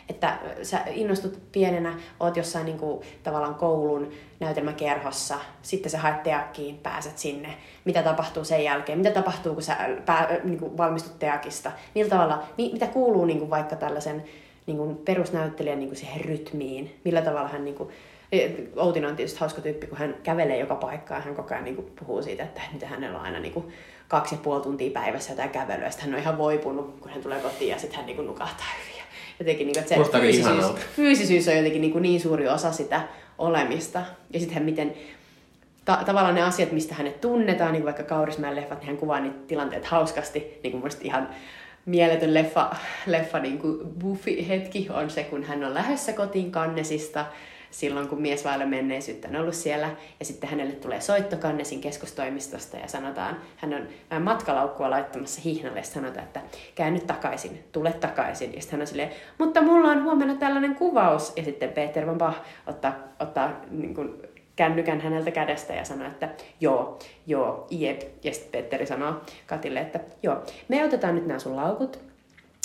että 0.10 0.38
sä 0.64 0.80
innostut 0.88 1.40
pienenä, 1.52 2.00
oot 2.20 2.38
jossain 2.38 2.66
niin 2.66 2.78
kuin, 2.78 3.06
tavallaan 3.24 3.56
koulun 3.56 4.12
näytelmäkerhossa, 4.40 5.40
sitten 5.62 5.92
sä 5.92 6.00
haet 6.00 6.24
teakkiin, 6.24 6.78
pääset 6.78 7.18
sinne. 7.18 7.54
Mitä 7.86 8.04
tapahtuu 8.04 8.44
sen 8.44 8.64
jälkeen? 8.64 8.98
Mitä 8.98 9.12
tapahtuu, 9.12 9.54
kun 9.54 9.64
sä 9.64 9.78
pää, 10.06 10.38
niin 10.44 10.60
kuin 10.60 10.78
valmistut 10.78 11.20
teakista? 11.20 11.72
Millä 11.96 12.10
tavalla, 12.10 12.44
mitä 12.58 12.88
kuuluu 12.88 13.26
niin 13.26 13.40
kuin 13.40 13.50
vaikka 13.50 13.76
tällaisen 13.76 14.24
niin 14.66 14.78
kuin 14.78 14.96
perusnäyttelijän 14.98 15.80
niin 15.80 15.90
kuin 15.90 15.98
siihen 15.98 16.26
rytmiin? 16.26 17.00
Millä 17.04 17.22
tavalla 17.22 17.48
hän 17.48 17.66
niin 17.66 17.76
kuin, 17.76 17.90
e, 18.32 18.50
Outina 18.76 19.08
on 19.08 19.16
tietysti 19.16 19.40
hauska 19.40 19.62
tyyppi, 19.62 19.88
kun 19.88 19.98
hän 19.98 20.16
kävelee 20.24 20.60
joka 20.60 20.76
paikkaan. 20.76 21.22
Hän 21.22 21.36
koko 21.36 21.54
ajan 21.54 21.64
niin 21.64 21.76
kuin, 21.76 21.88
puhuu 22.00 22.24
siitä, 22.24 22.44
että 22.44 22.62
miten 22.74 22.90
hänellä 22.90 23.20
on 23.20 23.26
aina 23.26 23.40
niin 23.40 23.54
kuin, 23.54 23.74
kaksi 24.08 24.36
ja 24.36 24.42
puoli 24.44 24.62
tuntia 24.62 24.92
päivässä 24.92 25.32
jotain 25.32 25.50
kävelyä. 25.50 25.90
Sitten 25.90 26.06
hän 26.06 26.16
on 26.16 26.22
ihan 26.22 26.38
voipunut, 26.38 27.00
kun 27.00 27.12
hän 27.12 27.24
tulee 27.24 27.40
kotiin 27.40 27.72
ja 27.72 27.80
sitten 27.80 27.98
hän 27.98 28.06
niin 28.06 28.16
kuin, 28.16 28.28
nukahtaa 28.28 28.68
hyvin. 28.84 28.95
Jotenkin, 29.40 29.68
niin 29.68 29.76
kuin, 29.76 30.00
että 30.00 30.12
se 30.14 30.20
fyysisyys, 30.20 30.66
fyysisyys 30.96 31.48
on 31.48 31.56
jotenkin 31.56 31.82
niin, 31.82 31.92
kuin, 31.92 32.02
niin 32.02 32.22
suuri 32.22 32.48
osa 32.48 32.72
sitä 32.72 33.02
olemista. 33.38 34.02
Ja 34.34 34.40
sitten 34.40 34.64
miten 34.64 34.94
ta- 35.86 36.02
tavallaan 36.06 36.36
ne 36.36 36.44
asiat, 36.44 36.72
mistä 36.72 36.96
hänet 36.96 37.22
tunnetaan, 37.22 37.72
niin 37.72 37.82
kuin 37.82 37.86
vaikka 37.86 38.04
Kaurismäen 38.04 38.56
leffat, 38.56 38.80
niin 38.80 38.88
hän 38.88 38.98
kuvaa 38.98 39.20
niitä 39.20 39.38
tilanteet 39.48 39.86
hauskasti. 39.86 40.60
Niin 40.64 40.82
kuin 40.82 40.92
ihan 41.02 41.30
mieletön 41.86 42.34
leffa, 42.34 42.76
leffa 43.06 43.40
niin 43.40 43.58
kuin 43.58 43.80
Buffy-hetki 44.00 44.88
on 44.90 45.10
se, 45.10 45.24
kun 45.24 45.44
hän 45.44 45.64
on 45.64 45.74
lähdössä 45.74 46.14
kotiin 46.14 46.52
kannesista 46.52 47.26
silloin, 47.72 48.08
kun 48.08 48.22
mies 48.22 48.46
vailla 48.46 48.66
menneisyyttä 48.66 49.28
on 49.28 49.36
ollut 49.36 49.56
siellä. 49.56 49.90
Ja 50.20 50.26
sitten 50.26 50.50
hänelle 50.50 50.74
tulee 50.74 51.02
soitto 51.02 51.38
kannesin 51.38 51.82
keskustoimistosta 51.82 52.78
ja 52.78 52.88
sanotaan, 52.88 53.38
hän 53.58 53.74
on 54.12 54.24
matkalaukkua 54.24 54.90
laittamassa 54.90 55.42
hihnalle 55.42 55.80
ja 55.80 55.86
sanotaan, 55.86 56.26
että 56.26 56.42
käy 56.76 56.92
nyt 56.92 57.08
takaisin, 57.08 57.64
tule 57.72 57.94
takaisin. 57.94 58.54
Ja 58.54 58.62
sitten 58.62 58.78
hän 58.78 58.82
on 58.82 58.88
silleen, 58.88 59.12
mutta 59.38 59.62
mulla 59.62 59.92
on 59.92 60.04
huomenna 60.04 60.36
tällainen 60.36 60.76
kuvaus. 60.76 61.34
Ja 61.36 61.44
sitten 61.44 61.70
Peter 61.70 62.08
van 62.08 62.18
Bach 62.18 62.38
ottaa, 62.68 62.96
ottaa 63.20 63.62
niin 63.72 63.96
kuin, 63.96 64.22
kännykän 64.56 65.02
häneltä 65.02 65.32
kädestä 65.32 65.74
ja 65.74 65.86
sanoo, 65.86 66.08
että 66.08 66.30
joo, 66.62 67.00
joo, 67.28 67.68
jep. 67.70 68.02
Ja 68.24 68.34
sitten 68.34 68.52
Petteri 68.52 68.86
sanoo 68.86 69.14
Katille, 69.48 69.80
että 69.80 70.00
joo, 70.24 70.44
me 70.68 70.86
otetaan 70.86 71.16
nyt 71.16 71.28
nämä 71.28 71.40
sun 71.40 71.56
laukut 71.56 72.00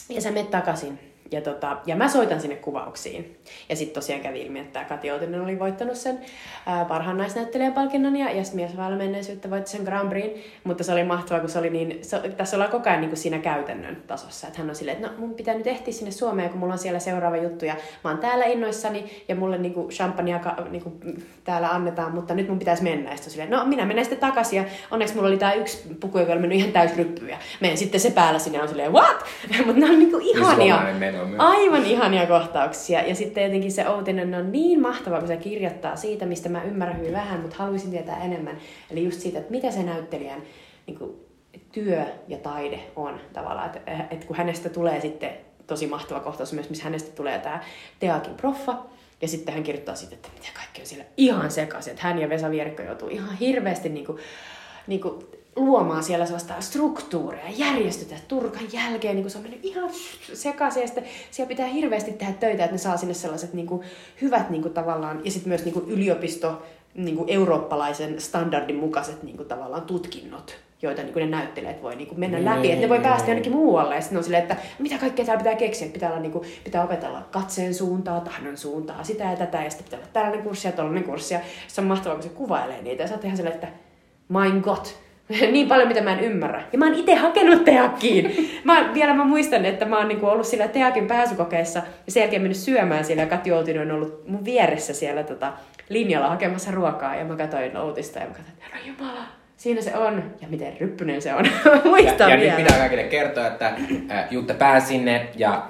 ja 0.08 0.20
sä 0.20 0.30
menet 0.30 0.50
takaisin 0.50 1.09
ja, 1.30 1.40
tota, 1.40 1.76
ja 1.86 1.96
mä 1.96 2.08
soitan 2.08 2.40
sinne 2.40 2.56
kuvauksiin. 2.56 3.38
Ja 3.68 3.76
sitten 3.76 3.94
tosiaan 3.94 4.22
kävi 4.22 4.42
ilmi, 4.42 4.58
että 4.58 4.84
Kati 4.84 5.10
Outinen 5.10 5.40
oli 5.40 5.58
voittanut 5.58 5.96
sen 5.96 6.18
ää, 6.66 6.84
parhaan 6.84 7.18
naisnäyttelijän 7.18 7.72
palkinnon 7.72 8.16
ja, 8.16 8.30
ja 8.30 8.42
mies 8.52 8.70
menneisyyttä 8.98 9.50
voitti 9.50 9.70
sen 9.70 9.82
Grand 9.82 10.08
Prix. 10.08 10.40
Mutta 10.64 10.84
se 10.84 10.92
oli 10.92 11.04
mahtavaa, 11.04 11.40
kun 11.40 11.48
se 11.48 11.58
oli 11.58 11.70
niin, 11.70 11.98
se, 12.02 12.18
tässä 12.18 12.56
ollaan 12.56 12.70
koko 12.70 12.88
ajan 12.88 13.00
niin 13.00 13.10
kuin 13.10 13.18
siinä 13.18 13.38
käytännön 13.38 14.02
tasossa. 14.06 14.46
Että 14.46 14.58
hän 14.58 14.70
on 14.70 14.76
silleen, 14.76 14.96
että 14.96 15.08
no 15.08 15.14
mun 15.18 15.34
pitää 15.34 15.54
nyt 15.54 15.66
ehtiä 15.66 15.94
sinne 15.94 16.10
Suomeen, 16.10 16.50
kun 16.50 16.58
mulla 16.58 16.72
on 16.72 16.78
siellä 16.78 16.98
seuraava 16.98 17.36
juttu 17.36 17.64
ja 17.64 17.76
mä 18.04 18.10
oon 18.10 18.18
täällä 18.18 18.44
innoissani 18.44 19.24
ja 19.28 19.36
mulle 19.36 19.58
niin 19.58 19.74
kuin 19.74 19.88
champagnea 19.88 20.40
niin 20.70 20.82
kuin 20.82 21.24
täällä 21.44 21.68
annetaan, 21.68 22.12
mutta 22.12 22.34
nyt 22.34 22.48
mun 22.48 22.58
pitäisi 22.58 22.82
mennä. 22.82 23.10
Ja 23.10 23.16
silleen, 23.16 23.50
no 23.50 23.64
minä 23.64 23.86
menen 23.86 24.04
sitten 24.04 24.20
takaisin 24.20 24.56
ja 24.56 24.64
onneksi 24.90 25.14
mulla 25.14 25.28
oli 25.28 25.38
tää 25.38 25.54
yksi 25.54 25.82
puku, 26.00 26.18
joka 26.18 26.32
oli 26.32 26.40
mennyt 26.40 26.58
ihan 26.58 26.72
täys 26.72 26.96
ryppyä. 26.96 27.38
Menen 27.60 27.76
sitten 27.76 28.00
se 28.00 28.10
päällä 28.10 28.38
sinne 28.38 28.58
ja 28.58 28.62
on 28.62 28.68
silleen, 28.68 28.92
what? 28.92 29.24
mutta 29.66 29.80
nämä 29.80 29.92
on 29.92 29.98
niin 29.98 30.10
kuin 30.10 30.22
ihania. 30.22 30.82
Aivan 31.38 31.84
ihania 31.84 32.26
kohtauksia. 32.26 33.02
Ja 33.02 33.14
sitten 33.14 33.44
jotenkin 33.44 33.72
se 33.72 33.88
Outinen 33.88 34.34
on 34.34 34.52
niin 34.52 34.80
mahtava, 34.80 35.18
kun 35.18 35.28
se 35.28 35.36
kirjoittaa 35.36 35.96
siitä, 35.96 36.26
mistä 36.26 36.48
mä 36.48 36.62
ymmärrän 36.62 36.98
hyvin 36.98 37.12
vähän, 37.12 37.40
mutta 37.40 37.56
haluaisin 37.56 37.90
tietää 37.90 38.24
enemmän. 38.24 38.56
Eli 38.90 39.04
just 39.04 39.20
siitä, 39.20 39.38
että 39.38 39.50
mitä 39.50 39.70
se 39.70 39.82
näyttelijän 39.82 40.42
niin 40.86 40.98
kuin, 40.98 41.12
työ 41.72 42.04
ja 42.28 42.38
taide 42.38 42.80
on 42.96 43.20
tavallaan. 43.32 43.66
Että, 43.66 44.06
että 44.10 44.26
kun 44.26 44.36
hänestä 44.36 44.68
tulee 44.68 45.00
sitten 45.00 45.30
tosi 45.66 45.86
mahtava 45.86 46.20
kohtaus 46.20 46.52
myös, 46.52 46.70
missä 46.70 46.84
hänestä 46.84 47.16
tulee 47.16 47.38
tämä 47.38 47.60
Teakin 47.98 48.34
proffa, 48.34 48.76
ja 49.22 49.28
sitten 49.28 49.54
hän 49.54 49.62
kirjoittaa 49.62 49.94
sitten, 49.94 50.16
että 50.16 50.28
mitä 50.34 50.48
kaikkea 50.54 50.82
on 50.82 50.86
siellä 50.86 51.04
ihan 51.16 51.50
sekaisin. 51.50 51.90
Että 51.90 52.02
hän 52.02 52.18
ja 52.18 52.28
Vesa 52.28 52.50
Vierikko 52.50 52.82
joutuu 52.82 53.08
ihan 53.08 53.36
hirveästi 53.36 53.88
niin 53.88 54.06
kuin, 54.06 54.18
niin 54.86 55.00
kuin 55.00 55.26
luomaan 55.56 56.02
siellä 56.02 56.26
sellaista 56.26 56.60
struktuuria, 56.60 57.44
järjestytä. 57.56 58.14
Turkan 58.28 58.72
jälkeen, 58.72 59.14
niin 59.14 59.22
kuin 59.22 59.30
se 59.30 59.38
on 59.38 59.44
mennyt 59.44 59.64
ihan 59.64 59.90
sekaisin, 60.34 60.80
ja 60.80 60.86
sitten 60.86 61.04
siellä 61.30 61.48
pitää 61.48 61.66
hirveästi 61.66 62.12
tehdä 62.12 62.32
töitä, 62.32 62.64
että 62.64 62.74
ne 62.74 62.78
saa 62.78 62.96
sinne 62.96 63.14
sellaiset 63.14 63.52
niin 63.52 63.66
kuin, 63.66 63.82
hyvät 64.20 64.50
niin 64.50 64.62
kuin, 64.62 64.74
tavallaan, 64.74 65.20
ja 65.24 65.30
sitten 65.30 65.48
myös 65.48 65.64
niin 65.64 65.74
kuin, 65.74 65.88
yliopisto, 65.88 66.62
niin 66.94 67.16
kuin, 67.16 67.28
eurooppalaisen 67.28 68.20
standardin 68.20 68.76
mukaiset 68.76 69.22
niin 69.22 69.36
kuin, 69.36 69.48
tavallaan 69.48 69.82
tutkinnot, 69.82 70.56
joita 70.82 71.02
niin 71.02 71.12
kuin, 71.12 71.30
ne 71.30 71.36
näyttelijät 71.36 71.82
voi 71.82 71.96
niin 71.96 72.08
kuin, 72.08 72.20
mennä 72.20 72.44
läpi, 72.44 72.72
että 72.72 72.82
ne 72.82 72.88
voi 72.88 73.00
päästä 73.00 73.30
jonnekin 73.30 73.52
muualle, 73.52 73.94
ja 73.94 74.00
sitten 74.00 74.18
on 74.18 74.24
silleen, 74.24 74.42
että 74.42 74.56
mitä 74.78 74.98
kaikkea 74.98 75.24
täällä 75.24 75.42
pitää 75.42 75.56
keksiä, 75.56 75.86
että 75.86 75.94
pitää, 75.94 76.10
olla, 76.10 76.20
niin 76.20 76.32
kuin, 76.32 76.48
pitää 76.64 76.84
opetella 76.84 77.22
katseen 77.30 77.74
suuntaa, 77.74 78.20
tahdon 78.20 78.56
suuntaa, 78.56 79.04
sitä 79.04 79.24
ja 79.24 79.36
tätä, 79.36 79.64
ja 79.64 79.70
sitten 79.70 79.84
pitää 79.84 79.98
olla 79.98 80.10
tällainen 80.12 80.42
kurssi 80.42 80.68
ja 80.68 80.72
tollainen 80.72 81.04
kurssi, 81.04 81.34
ja 81.34 81.40
se 81.68 81.80
on 81.80 81.86
mahtavaa, 81.86 82.14
kun 82.14 82.22
se 82.22 82.28
kuvailee 82.28 82.82
niitä, 82.82 83.02
ja 83.02 83.08
sä 83.08 83.14
oot 83.14 83.24
ihan 83.24 83.36
silleen, 83.36 83.54
että 83.54 83.68
my 84.28 84.60
god, 84.60 84.86
niin 85.52 85.68
paljon, 85.68 85.88
mitä 85.88 86.02
mä 86.02 86.12
en 86.12 86.20
ymmärrä. 86.20 86.62
Ja 86.72 86.78
mä 86.78 86.84
oon 86.84 86.94
itse 86.94 87.14
hakenut 87.14 87.64
teakkiin. 87.64 88.50
Mä, 88.64 88.90
vielä 88.94 89.14
mä 89.14 89.24
muistan, 89.24 89.64
että 89.64 89.84
mä 89.84 89.98
oon 89.98 90.08
niinku 90.08 90.26
ollut 90.26 90.46
siellä 90.46 90.68
teakin 90.68 91.06
pääsykokeessa 91.06 91.82
ja 92.06 92.12
sen 92.12 92.20
jälkeen 92.20 92.42
mennyt 92.42 92.58
syömään 92.58 93.04
siellä 93.04 93.22
ja 93.22 93.28
Kati 93.28 93.52
on 93.52 93.90
ollut 93.90 94.28
mun 94.28 94.44
vieressä 94.44 94.94
siellä 94.94 95.22
tota, 95.22 95.52
linjalla 95.88 96.28
hakemassa 96.28 96.70
ruokaa. 96.70 97.16
Ja 97.16 97.24
mä 97.24 97.36
katsoin 97.36 97.76
Outista 97.76 98.18
ja 98.18 98.26
mä 98.26 98.34
katsoin, 98.34 98.54
että 98.54 98.64
herra 98.64 98.86
jumala, 98.86 99.24
siinä 99.56 99.80
se 99.80 99.96
on. 99.96 100.24
Ja 100.40 100.48
miten 100.48 100.76
ryppynen 100.80 101.22
se 101.22 101.34
on. 101.34 101.46
Muistan 101.84 102.30
ja, 102.30 102.36
ja 102.36 102.54
nyt 102.54 102.64
pitää 102.64 102.78
kaikille 102.78 103.04
kertoa, 103.04 103.46
että 103.46 103.66
äh, 104.10 104.26
Jutta 104.30 104.54
pääsi 104.54 104.86
sinne 104.86 105.28
ja 105.36 105.66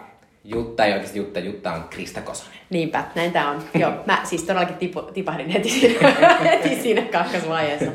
Jutta 0.54 0.84
ei 0.84 0.92
oikeasti 0.92 1.18
Jutta, 1.18 1.40
Jutta 1.40 1.72
on 1.72 1.84
Krista 1.90 2.20
Kosonen. 2.20 2.58
Niinpä, 2.70 3.04
näin 3.14 3.32
tää 3.32 3.50
on. 3.50 3.62
Joo, 3.74 3.92
mä 4.06 4.20
siis 4.24 4.42
todellakin 4.42 4.76
tipu, 4.76 5.02
tipahdin 5.02 5.48
heti 5.48 5.70
siinä, 5.70 6.08
heti 6.50 6.82
siinä 6.82 7.02
kakkosvaiheessa. 7.02 7.90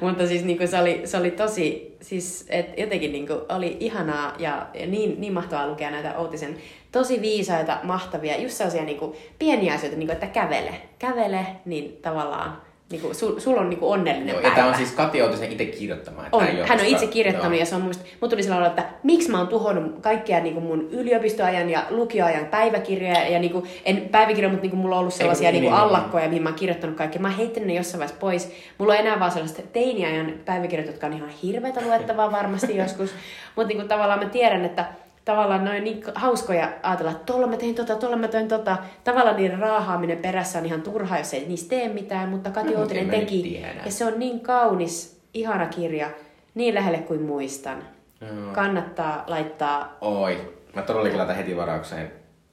Mutta 0.00 0.26
siis 0.26 0.44
niin 0.44 0.68
se, 0.68 0.78
oli, 0.78 1.02
se 1.04 1.16
oli 1.16 1.30
tosi, 1.30 1.96
siis 2.00 2.46
et 2.48 2.78
jotenkin 2.78 3.12
niin 3.12 3.26
oli 3.48 3.76
ihanaa 3.80 4.34
ja, 4.38 4.66
ja 4.74 4.86
niin, 4.86 5.20
niin 5.20 5.32
mahtavaa 5.32 5.68
lukea 5.68 5.90
näitä 5.90 6.18
Outisen 6.18 6.56
tosi 6.92 7.20
viisaita, 7.20 7.78
mahtavia, 7.82 8.40
just 8.40 8.54
sellaisia 8.54 8.84
niin 8.84 9.12
pieniä 9.38 9.74
asioita, 9.74 9.98
niin 9.98 10.06
kuin, 10.06 10.14
että 10.14 10.26
kävele, 10.26 10.74
kävele, 10.98 11.46
niin 11.64 11.98
tavallaan 12.02 12.62
Niinku, 12.92 13.14
sul, 13.14 13.38
sul 13.38 13.58
on 13.58 13.70
niinku 13.70 13.90
onnellinen 13.90 14.28
Joo, 14.28 14.42
päivä. 14.42 14.48
Ja 14.48 14.54
tämä 14.54 14.68
on 14.68 14.74
siis 14.74 14.92
Kati 14.92 15.22
Outisen 15.22 15.52
itse 15.52 15.64
kirjoittama. 15.64 16.24
On. 16.32 16.46
Hän 16.66 16.80
on 16.80 16.86
itse 16.86 17.06
kirjoittanut 17.06 17.52
Joo. 17.52 17.60
ja 17.60 17.66
se 17.66 17.74
on 17.74 17.82
musta, 17.82 18.04
mut 18.20 18.30
tuli 18.30 18.42
sellainen, 18.42 18.68
että 18.70 18.84
miksi 19.02 19.30
mä 19.30 19.38
oon 19.38 19.48
tuhonnut 19.48 20.00
kaikkia 20.00 20.40
niinku 20.40 20.60
mun 20.60 20.88
yliopistoajan 20.90 21.70
ja 21.70 21.84
lukioajan 21.90 22.46
päiväkirjoja. 22.46 23.28
Ja 23.28 23.38
niinku, 23.38 23.66
en 23.84 24.08
päiväkirjoja, 24.10 24.50
mutta 24.50 24.62
niinku 24.62 24.76
mulla 24.76 24.96
on 24.96 25.00
ollut 25.00 25.14
sellaisia 25.14 25.48
Ei, 25.48 25.52
niinku 25.52 25.70
niin, 25.70 25.80
allakkoja, 25.80 26.28
mihin 26.28 26.42
mä 26.42 26.48
oon 26.48 26.58
kirjoittanut 26.58 26.96
kaikki. 26.96 27.18
Mä 27.18 27.28
oon 27.28 27.36
heittänyt 27.36 27.66
ne 27.66 27.74
jossain 27.74 27.98
vaiheessa 27.98 28.20
pois. 28.20 28.52
Mulla 28.78 28.92
on 28.92 28.98
enää 28.98 29.20
vaan 29.20 29.30
sellaiset 29.30 29.72
teiniajan 29.72 30.32
päiväkirjat, 30.44 30.86
jotka 30.86 31.06
on 31.06 31.12
ihan 31.12 31.28
hirveätä 31.28 31.80
luettavaa 31.80 32.32
varmasti 32.32 32.76
joskus. 32.82 33.14
Mutta 33.56 33.68
niinku, 33.68 33.88
tavallaan 33.88 34.18
mä 34.18 34.28
tiedän, 34.28 34.64
että 34.64 34.84
tavallaan 35.24 35.64
noin 35.64 35.84
niin 35.84 36.02
hauskoja 36.14 36.72
ajatella, 36.82 37.10
että 37.10 37.24
tuolla 37.24 37.46
mä 37.46 37.56
tein 37.56 37.74
tota, 37.74 37.94
tuolla 37.94 38.16
mä 38.16 38.28
tein 38.28 38.48
tota. 38.48 38.76
Tavallaan 39.04 39.36
niiden 39.36 39.58
raahaaminen 39.58 40.18
perässä 40.18 40.58
on 40.58 40.66
ihan 40.66 40.82
turhaa, 40.82 41.18
jos 41.18 41.34
ei 41.34 41.48
niistä 41.48 41.70
tee 41.70 41.88
mitään, 41.88 42.28
mutta 42.28 42.50
Kati 42.50 42.76
Uutinen 42.76 43.10
teki. 43.10 43.64
Ja 43.84 43.90
se 43.90 44.04
on 44.04 44.18
niin 44.18 44.40
kaunis, 44.40 45.20
ihana 45.34 45.66
kirja, 45.66 46.10
niin 46.54 46.74
lähelle 46.74 46.98
kuin 46.98 47.22
muistan. 47.22 47.82
Mm. 48.20 48.52
Kannattaa 48.52 49.24
laittaa... 49.26 49.96
Oi, 50.00 50.54
mä 50.74 50.82
todellakin 50.82 51.18
laitan 51.18 51.36
heti 51.36 51.56
varaukseen 51.56 52.12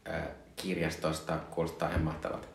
äh, 0.10 0.22
kirjastosta, 0.56 1.38
kuulostaa 1.52 1.90
ihan 1.90 2.02
mahtavalta. 2.02 2.48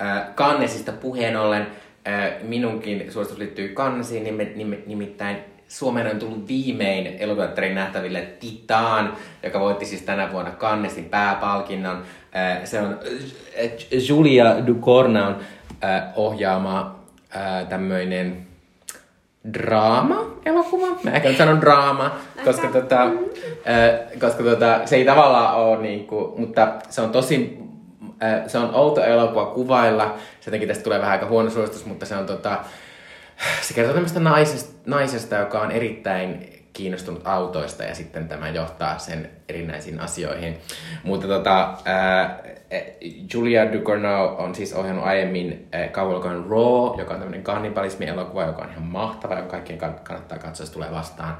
Äh, 0.00 0.34
Kannesista 0.34 0.92
puheen 0.92 1.36
ollen, 1.36 1.66
äh, 2.08 2.42
minunkin 2.42 3.12
suositus 3.12 3.38
liittyy 3.38 3.68
Kannesiin, 3.68 4.24
nim, 4.56 4.76
nimittäin 4.86 5.55
Suomeen 5.68 6.10
on 6.10 6.18
tullut 6.18 6.48
viimein 6.48 7.06
elokuvateatterin 7.18 7.74
nähtäville 7.74 8.20
Titaan, 8.20 9.16
joka 9.42 9.60
voitti 9.60 9.84
siis 9.84 10.02
tänä 10.02 10.32
vuonna 10.32 10.50
Cannesin 10.50 11.04
pääpalkinnon. 11.04 12.02
Äh, 12.36 12.64
se 12.64 12.80
on 12.80 12.98
äh, 13.64 13.70
Julia 14.08 14.66
Ducornaun 14.66 15.36
äh, 15.84 16.02
ohjaama 16.16 16.96
tämmöinen 17.68 18.46
draama-elokuva. 19.52 20.86
Mä 21.02 21.10
ehkä 21.10 21.28
nyt 21.28 21.38
sanon 21.38 21.60
draama, 21.60 22.18
koska, 22.44 22.68
tota, 22.68 23.10
koska 24.20 24.42
tota, 24.42 24.80
se 24.84 24.96
ei 24.96 25.04
tavallaan 25.04 25.54
ole 25.54 25.82
niinku, 25.82 26.34
mutta 26.38 26.72
se 26.88 27.00
on 27.00 27.10
tosi, 27.10 27.58
se 28.46 28.58
on 28.58 28.74
outo 28.74 29.04
elokuva 29.04 29.46
kuvailla. 29.46 30.14
Se 30.40 30.48
jotenkin 30.48 30.68
tästä 30.68 30.84
tulee 30.84 30.98
vähän 30.98 31.12
aika 31.12 31.26
huono 31.26 31.50
suositus, 31.50 31.86
mutta 31.86 32.06
se 32.06 32.16
on 32.16 32.26
tota, 32.26 32.58
se 33.60 33.74
kertoo 33.74 33.94
tämmöistä 33.94 34.20
naisesta, 34.20 34.82
naisesta, 34.86 35.36
joka 35.36 35.60
on 35.60 35.70
erittäin 35.70 36.56
kiinnostunut 36.72 37.22
autoista 37.24 37.82
ja 37.84 37.94
sitten 37.94 38.28
tämä 38.28 38.48
johtaa 38.48 38.98
sen 38.98 39.30
erinäisiin 39.48 40.00
asioihin. 40.00 40.58
Mutta 41.04 41.26
tota, 41.26 41.78
ää, 41.84 42.42
Julia 43.34 43.72
Ducournau 43.72 44.36
on 44.38 44.54
siis 44.54 44.72
ohjannut 44.72 45.04
aiemmin 45.04 45.68
kauhuelokuvan 45.92 46.44
Raw, 46.44 46.98
joka 46.98 47.14
on 47.14 47.20
tämmöinen 47.20 47.42
kannibalismi-elokuva, 47.42 48.44
joka 48.44 48.62
on 48.62 48.70
ihan 48.70 48.82
mahtava 48.82 49.34
ja 49.34 49.42
kaikkien 49.42 49.78
kannattaa 49.78 50.38
katsoa, 50.38 50.66
se 50.66 50.72
tulee 50.72 50.90
vastaan. 50.90 51.38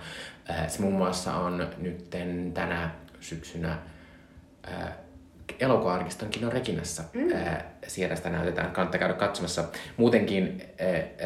Ää, 0.48 0.68
se 0.68 0.82
muun 0.82 0.94
muassa 0.94 1.34
on 1.34 1.68
nyt 1.78 2.10
tänä 2.54 2.90
syksynä 3.20 3.78
ää, 4.66 4.92
elokuva-arkiston 5.60 6.28
Kino 6.28 6.50
Reginassa. 6.50 7.02
Mm. 7.12 7.28
Siellä 7.86 8.16
sitä 8.16 8.30
näytetään, 8.30 8.70
kannattaa 8.70 8.98
käydä 8.98 9.14
katsomassa. 9.14 9.64
Muutenkin 9.96 10.62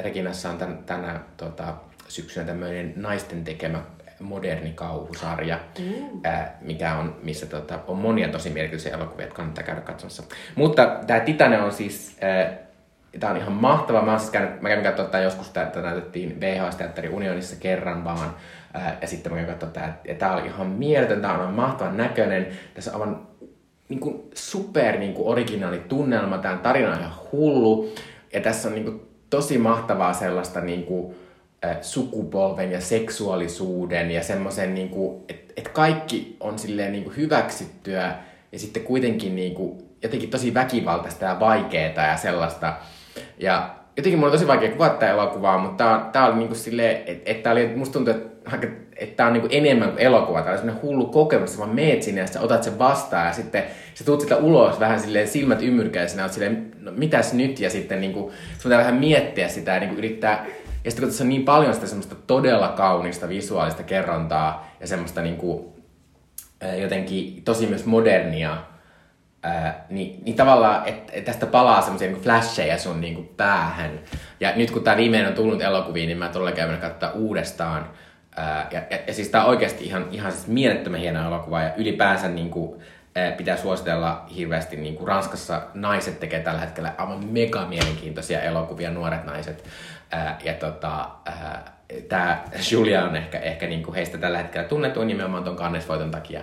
Reginassa 0.02 0.50
on 0.50 0.58
tän, 0.58 0.78
tänä 0.86 1.20
tota, 1.36 1.74
syksynä 2.08 2.46
tämmöinen 2.46 2.92
naisten 2.96 3.44
tekemä 3.44 3.82
moderni 4.20 4.72
kauhusarja, 4.72 5.58
mm. 5.78 6.20
ää, 6.24 6.58
mikä 6.60 6.94
on, 6.94 7.16
missä 7.22 7.46
tota, 7.46 7.78
on 7.86 7.98
monia 7.98 8.28
tosi 8.28 8.50
mielenkiintoisia 8.50 8.96
elokuvia, 8.96 9.24
että 9.24 9.36
kannattaa 9.36 9.64
käydä 9.64 9.80
katsomassa. 9.80 10.22
Mutta 10.54 10.86
tämä 11.06 11.20
Titane 11.20 11.60
on 11.62 11.72
siis, 11.72 12.16
tämä 13.20 13.30
on 13.32 13.36
ihan 13.36 13.52
mahtava. 13.52 14.02
Mä, 14.02 14.18
siis 14.18 14.30
käynyt, 14.30 14.62
mä 14.62 14.68
kävin 14.68 14.84
katsoa 14.84 15.04
tätä 15.04 15.18
joskus, 15.18 15.46
että 15.56 15.82
näytettiin 15.82 16.40
VHS-teatteri 16.40 17.08
Unionissa 17.08 17.56
kerran 17.60 18.04
vaan. 18.04 18.36
Ää, 18.74 18.98
ja 19.00 19.06
sitten 19.06 19.32
mä 19.32 19.38
kävin 19.38 19.50
katsoa 19.50 19.70
tätä, 19.70 19.92
ja 20.08 20.14
tämä 20.14 20.32
oli 20.32 20.46
ihan 20.46 20.66
mieletön, 20.66 21.22
tämä 21.22 21.38
on 21.38 21.54
mahtavan 21.54 21.96
näköinen. 21.96 22.46
Tässä 22.74 22.90
on 22.90 23.02
aivan 23.02 23.29
niin 23.90 24.00
kuin 24.00 24.22
super 24.34 24.98
niin 24.98 25.14
kuin 25.14 25.28
originaali 25.28 25.78
tunnelma, 25.78 26.38
tämä 26.38 26.56
tarina 26.56 26.92
on 26.92 26.98
ihan 26.98 27.14
hullu. 27.32 27.94
Ja 28.32 28.40
tässä 28.40 28.68
on 28.68 28.74
niin 28.74 28.84
kuin, 28.84 29.00
tosi 29.30 29.58
mahtavaa 29.58 30.12
sellaista 30.12 30.60
niin 30.60 30.82
kuin, 30.82 31.14
sukupolven 31.80 32.72
ja 32.72 32.80
seksuaalisuuden 32.80 34.10
ja 34.10 34.22
semmoisen, 34.22 34.74
niin 34.74 34.90
että 35.28 35.52
et 35.56 35.68
kaikki 35.68 36.36
on 36.40 36.58
silleen 36.58 36.92
niin 36.92 37.04
kuin 37.04 37.16
hyväksyttyä 37.16 38.14
ja 38.52 38.58
sitten 38.58 38.82
kuitenkin 38.82 39.36
niin 39.36 39.54
kuin, 39.54 39.78
jotenkin 40.02 40.30
tosi 40.30 40.54
väkivaltaista 40.54 41.24
ja 41.24 41.40
vaikeaa 41.40 42.06
ja 42.06 42.16
sellaista. 42.16 42.74
Ja 43.38 43.74
jotenkin 43.96 44.18
mulla 44.18 44.32
on 44.32 44.38
tosi 44.38 44.46
vaikea 44.46 44.70
kuvata 44.70 45.08
elokuvaa, 45.08 45.58
mutta 45.58 46.06
tää 46.12 46.26
oli 46.26 46.36
niinku 46.36 46.54
silleen, 46.54 47.02
että 47.06 47.30
et 47.30 47.42
tää 47.42 47.52
oli, 47.52 47.66
musta 47.76 47.92
tuntuu, 47.92 48.14
että 48.14 48.66
että 49.00 49.16
tää 49.16 49.26
on 49.26 49.32
niinku 49.32 49.48
enemmän 49.50 49.90
kuin 49.90 50.00
elokuva. 50.00 50.42
Tää 50.42 50.52
on 50.52 50.58
semmonen 50.58 50.82
hullu 50.82 51.06
kokemus, 51.06 51.58
vaan 51.58 51.74
meet 51.74 52.02
sinne 52.02 52.20
ja 52.20 52.26
sä 52.26 52.40
otat 52.40 52.62
sen 52.62 52.78
vastaan 52.78 53.26
ja 53.26 53.32
sitten 53.32 53.62
sä 53.94 54.04
tuut 54.04 54.20
sitä 54.20 54.36
ulos 54.36 54.80
vähän 54.80 55.00
silleen 55.00 55.28
silmät 55.28 55.62
ymmyrkäisenä, 55.62 56.22
oot 56.22 56.32
silleen, 56.32 56.72
no 56.80 56.92
mitäs 56.96 57.32
nyt? 57.32 57.60
Ja 57.60 57.70
sitten 57.70 58.00
niinku, 58.00 58.32
sun 58.58 58.70
vähän 58.70 58.94
miettiä 58.94 59.48
sitä 59.48 59.74
ja 59.74 59.80
niinku 59.80 59.96
yrittää 59.96 60.46
ja 60.84 60.90
sitten 60.90 61.02
kun 61.02 61.10
tässä 61.10 61.24
on 61.24 61.28
niin 61.28 61.44
paljon 61.44 61.74
sitä 61.74 61.86
semmoista 61.86 62.14
todella 62.26 62.68
kaunista 62.68 63.28
visuaalista 63.28 63.82
kerrontaa 63.82 64.70
ja 64.80 64.86
semmoista 64.86 65.22
niinku, 65.22 65.76
jotenkin 66.80 67.42
tosi 67.42 67.66
myös 67.66 67.86
modernia, 67.86 68.56
ää, 69.42 69.86
niin, 69.90 70.24
niin 70.24 70.36
tavallaan, 70.36 70.88
että 70.88 71.12
et 71.12 71.24
tästä 71.24 71.46
palaa 71.46 71.82
semmoisia 71.82 72.08
niinku 72.08 72.22
flasheja 72.22 72.78
sun 72.78 73.00
niinku 73.00 73.22
päähän. 73.36 74.00
Ja 74.40 74.52
nyt 74.56 74.70
kun 74.70 74.84
tämä 74.84 74.96
viimeinen 74.96 75.28
on 75.28 75.34
tullut 75.34 75.62
elokuviin, 75.62 76.06
niin 76.06 76.18
mä 76.18 76.28
todella 76.28 76.52
käyn 76.52 76.80
katsoa 76.80 77.10
uudestaan. 77.10 77.90
Ää, 78.36 78.68
ja, 78.70 78.82
ja, 78.90 78.98
ja, 79.06 79.14
siis 79.14 79.28
tämä 79.28 79.44
on 79.44 79.50
oikeasti 79.50 79.84
ihan, 79.84 80.06
ihan 80.10 80.32
siis 80.32 80.46
mielettömän 80.46 81.00
hieno 81.00 81.26
elokuva 81.26 81.62
ja 81.62 81.74
ylipäänsä 81.76 82.28
niinku, 82.28 82.82
ää, 83.14 83.32
pitää 83.32 83.56
suositella 83.56 84.26
hirveästi. 84.36 84.76
Niinku 84.76 85.06
Ranskassa 85.06 85.62
naiset 85.74 86.20
tekee 86.20 86.40
tällä 86.40 86.60
hetkellä 86.60 86.94
aivan 86.98 87.26
mega 87.26 87.66
mielenkiintoisia 87.66 88.40
elokuvia, 88.40 88.90
nuoret 88.90 89.24
naiset. 89.24 89.64
Ää, 90.10 90.38
ja 90.44 90.54
tota, 90.54 91.08
tämä 92.08 92.44
Julia 92.70 93.04
on 93.04 93.16
ehkä, 93.16 93.38
ehkä 93.38 93.66
niinku 93.66 93.92
heistä 93.92 94.18
tällä 94.18 94.38
hetkellä 94.38 94.68
tunnetuin 94.68 95.08
nimenomaan 95.08 95.44
tuon 95.44 95.56
kannesvoiton 95.56 96.10
takia. 96.10 96.40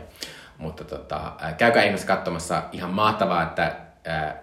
Mutta 0.57 0.83
tota, 0.83 1.31
ää, 1.39 1.53
käykää 1.53 1.83
ihmeessä 1.83 2.07
katsomassa. 2.07 2.63
Ihan 2.71 2.89
mahtavaa, 2.89 3.43
että 3.43 3.75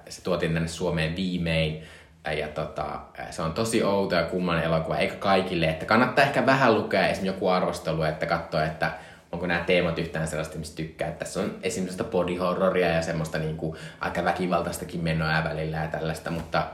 se 0.09 0.23
tuotiin 0.23 0.53
tänne 0.53 0.69
Suomeen 0.69 1.17
viimein. 1.17 1.85
Ja 2.33 2.49
tota, 2.49 3.01
se 3.31 3.43
on 3.43 3.53
tosi 3.53 3.83
outo 3.83 4.15
ja 4.15 4.23
kumman 4.23 4.63
elokuva, 4.63 4.97
eikä 4.97 5.15
kaikille. 5.15 5.67
Että 5.67 5.87
kannattaa 5.87 6.25
ehkä 6.25 6.47
vähän 6.47 6.75
lukea 6.75 7.01
esimerkiksi 7.01 7.27
joku 7.27 7.49
arvostelu, 7.49 8.03
että 8.03 8.27
katsoa, 8.27 8.65
että 8.65 8.91
onko 9.33 9.47
nämä 9.47 9.61
teemat 9.61 9.99
yhtään 9.99 10.29
sellaista, 10.29 10.59
mistä 10.59 10.77
tykkää. 10.77 11.09
Että 11.09 11.19
tässä 11.19 11.41
on 11.41 11.59
esimerkiksi 11.63 12.05
body 12.05 12.37
horroria 12.37 12.89
ja 12.89 13.03
semmoista 13.03 13.39
niin 13.39 13.57
kuin, 13.57 13.77
aika 14.01 14.25
väkivaltaistakin 14.25 15.05
menoa 15.05 15.45
välillä 15.45 15.77
ja 15.77 15.89
tällaista, 15.89 16.31
mutta 16.31 16.67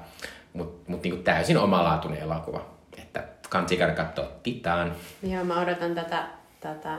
mutta 0.52 0.90
mut 0.90 1.02
niinku 1.02 1.22
täysin 1.22 1.58
omalaatuinen 1.58 2.20
elokuva. 2.20 2.66
Että 2.98 3.24
kansi 3.48 3.76
käydä 3.76 3.94
katsoa 3.94 4.28
Titaan. 4.42 4.92
Joo, 5.22 5.44
mä 5.44 5.60
odotan 5.60 5.94
tätä, 5.94 6.26
tätä 6.60 6.98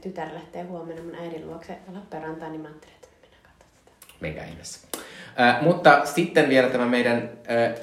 tytär 0.00 0.34
lähtee 0.34 0.62
huomenna 0.62 1.02
mun 1.02 1.14
äidin 1.14 1.46
luokse 1.46 1.78
Lappeenrantaan, 1.92 2.52
niin 2.52 2.62
mä 2.62 2.68
ajattelin, 2.68 2.94
että 2.94 3.08
me 3.08 3.16
mennään 3.20 3.42
katsomaan 3.42 3.76
tätä. 3.84 4.12
Menkää 4.20 4.46
ihmeessä. 4.46 4.88
Äh, 5.40 5.62
mutta 5.62 6.00
sitten 6.04 6.48
vielä 6.48 6.68
tämä 6.68 6.86
meidän 6.86 7.30
äh, 7.50 7.74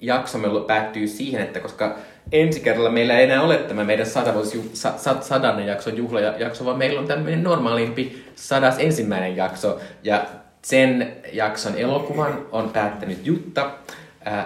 jaksomme 0.00 0.48
päättyy 0.66 1.08
siihen, 1.08 1.42
että 1.42 1.60
koska 1.60 1.98
ensi 2.32 2.60
kerralla 2.60 2.90
meillä 2.90 3.18
ei 3.18 3.24
enää 3.24 3.42
ole 3.42 3.56
tämä 3.56 3.84
meidän 3.84 4.06
sadavuotis, 4.06 4.82
sa, 4.82 4.98
sa, 4.98 5.20
sadannen 5.20 5.66
jakson 5.66 5.96
juhlajakso, 5.96 6.64
vaan 6.64 6.78
meillä 6.78 7.00
on 7.00 7.06
tämmöinen 7.06 7.42
normaalimpi 7.42 8.24
sadas 8.34 8.78
ensimmäinen 8.78 9.36
jakso. 9.36 9.80
Ja 10.02 10.26
sen 10.62 11.16
jakson 11.32 11.76
elokuvan 11.76 12.46
on 12.52 12.70
päättänyt 12.70 13.26
Jutta. 13.26 13.70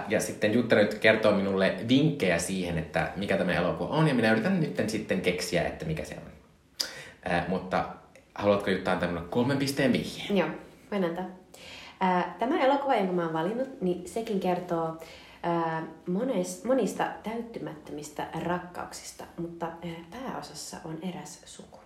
ja 0.08 0.20
sitten 0.20 0.54
Jutta 0.54 0.74
nyt 0.76 0.94
kertoo 0.94 1.32
minulle 1.32 1.74
vinkkejä 1.88 2.38
siihen, 2.38 2.78
että 2.78 3.08
mikä 3.16 3.36
tämä 3.36 3.52
elokuva 3.52 3.88
on. 3.88 4.08
Ja 4.08 4.14
minä 4.14 4.32
yritän 4.32 4.60
nyt 4.60 4.90
sitten 4.90 5.20
keksiä, 5.20 5.62
että 5.62 5.84
mikä 5.84 6.04
se 6.04 6.16
on. 6.26 6.32
mutta 7.48 7.84
haluatko 8.34 8.70
Jutta 8.70 8.92
antaa 8.92 9.08
minulle 9.08 9.28
kolmen 9.30 9.56
pisteen 9.56 9.92
vihjeen? 9.92 10.36
Joo, 10.36 10.48
mennään 10.90 11.14
tämän. 11.14 11.39
Tämä 12.38 12.60
elokuva, 12.60 12.96
jonka 12.96 13.12
mä 13.12 13.24
oon 13.24 13.32
valinnut, 13.32 13.80
niin 13.80 14.08
sekin 14.08 14.40
kertoo 14.40 15.00
mones, 16.06 16.64
monista 16.64 17.06
täyttymättömistä 17.22 18.26
rakkauksista, 18.44 19.24
mutta 19.38 19.66
pääosassa 20.10 20.76
on 20.84 20.98
eräs 21.02 21.42
suku. 21.44 21.80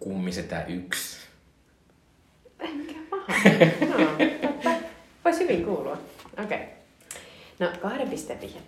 kummisetä 0.00 0.64
yksi. 0.64 1.16
Mikä 2.72 3.00
paha. 3.10 3.26
No, 4.64 4.72
Voisi 5.24 5.44
hyvin 5.44 5.64
kuulua. 5.64 5.98
Okei. 6.44 6.44
Okay. 6.44 6.66
No, 7.58 7.72
kahden 7.82 8.08
pisteen 8.08 8.40
vihje. 8.40 8.60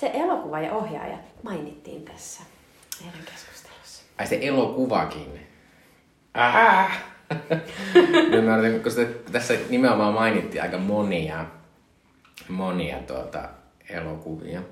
Se 0.00 0.10
elokuva 0.14 0.60
ja 0.60 0.72
ohjaaja 0.72 1.18
mainittiin 1.42 2.04
tässä 2.04 2.42
meidän 3.00 3.20
keskustelussa. 3.24 3.53
Ai 4.18 4.26
se 4.26 4.38
elokuvakin. 4.42 5.46
Ah. 6.34 7.02
no, 8.30 8.42
mä 8.42 8.78
koska 8.82 9.02
tässä 9.32 9.54
nimenomaan 9.70 10.14
mainittiin 10.14 10.62
aika 10.62 10.78
monia, 10.78 11.46
monia 12.48 12.98
tuota, 12.98 13.48
elokuvia. 13.88 14.62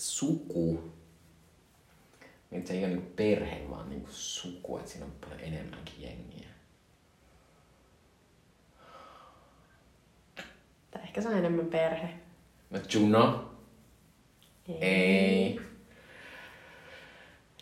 suku, 0.00 0.92
niin 2.50 2.66
se 2.66 2.74
ei 2.74 2.84
ole 2.84 2.88
niin 2.88 3.12
perhe, 3.16 3.70
vaan 3.70 3.90
niin 3.90 4.06
suku, 4.10 4.78
että 4.78 4.90
siinä 4.90 5.06
on 5.06 5.12
paljon 5.20 5.40
enemmänkin 5.40 6.02
jengiä. 6.02 6.48
Tai 10.90 11.02
ehkä 11.02 11.20
se 11.20 11.28
on 11.28 11.38
enemmän 11.38 11.66
perhe. 11.66 12.14
No 12.70 12.78
Juno? 12.94 13.49
Ei. 14.80 15.60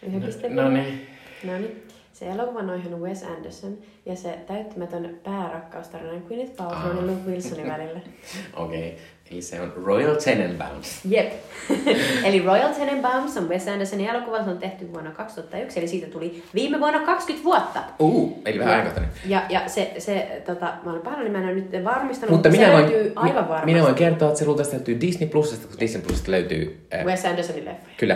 ei. 0.02 0.48
No, 0.48 0.62
no 0.62 0.70
niin. 0.70 1.06
No 1.44 1.58
niin. 1.58 1.82
Se 2.12 2.30
elokuva 2.30 2.58
on 2.58 2.70
ohjannut 2.70 3.00
Wes 3.00 3.22
Anderson 3.22 3.78
ja 4.06 4.16
se 4.16 4.38
täyttämätön 4.46 5.20
päärakkaustarina 5.24 6.12
on 6.12 6.22
Gwyneth 6.26 6.56
Paltrow 6.56 6.96
ja 6.96 7.02
Luke 7.02 7.30
Wilsonin 7.30 7.66
välillä. 7.66 8.00
Okei. 8.56 8.88
Okay. 8.88 9.04
Eli 9.32 9.42
se 9.42 9.60
on 9.60 9.72
Royal 9.84 10.14
Tenenbaums. 10.14 11.00
Jep. 11.04 11.32
eli 12.24 12.42
Royal 12.42 12.72
Tenenbaums 12.72 13.36
on 13.36 13.48
Wes 13.48 13.68
Andersonin 13.68 14.08
elokuva, 14.08 14.44
se 14.44 14.50
on 14.50 14.58
tehty 14.58 14.92
vuonna 14.92 15.10
2001, 15.10 15.78
eli 15.78 15.88
siitä 15.88 16.06
tuli 16.06 16.42
viime 16.54 16.80
vuonna 16.80 17.00
20 17.00 17.44
vuotta. 17.44 17.80
Uh, 17.98 18.42
eli 18.44 18.58
vähän 18.58 18.74
aikainen. 18.86 19.10
Ja, 19.26 19.42
ja 19.48 19.68
se, 19.68 19.92
se 19.98 20.42
tota, 20.46 20.72
mä 20.84 20.90
olen 20.90 21.02
pahoillani, 21.02 21.30
mä 21.30 21.38
en 21.38 21.44
ole 21.44 21.54
nyt 21.54 21.84
varmistanut, 21.84 22.30
Mutta 22.30 22.48
mutta 22.48 22.60
minä 22.60 22.66
se 22.66 22.72
voin, 22.72 22.92
löytyy 22.92 23.12
aivan 23.16 23.48
varmasti. 23.48 23.66
minä 23.66 23.82
voin 23.82 23.94
kertoa, 23.94 24.28
että 24.28 24.38
se 24.38 24.46
luultavasti 24.46 24.76
löytyy 24.76 25.00
Disney 25.00 25.28
Plusasta, 25.28 25.66
koska 25.66 25.80
Disney 25.80 26.02
Plusasta 26.02 26.30
löytyy... 26.30 26.86
Äh, 26.94 27.04
Wes 27.04 27.24
Andersonin 27.24 27.64
leffoja. 27.64 27.94
Kyllä. 27.96 28.14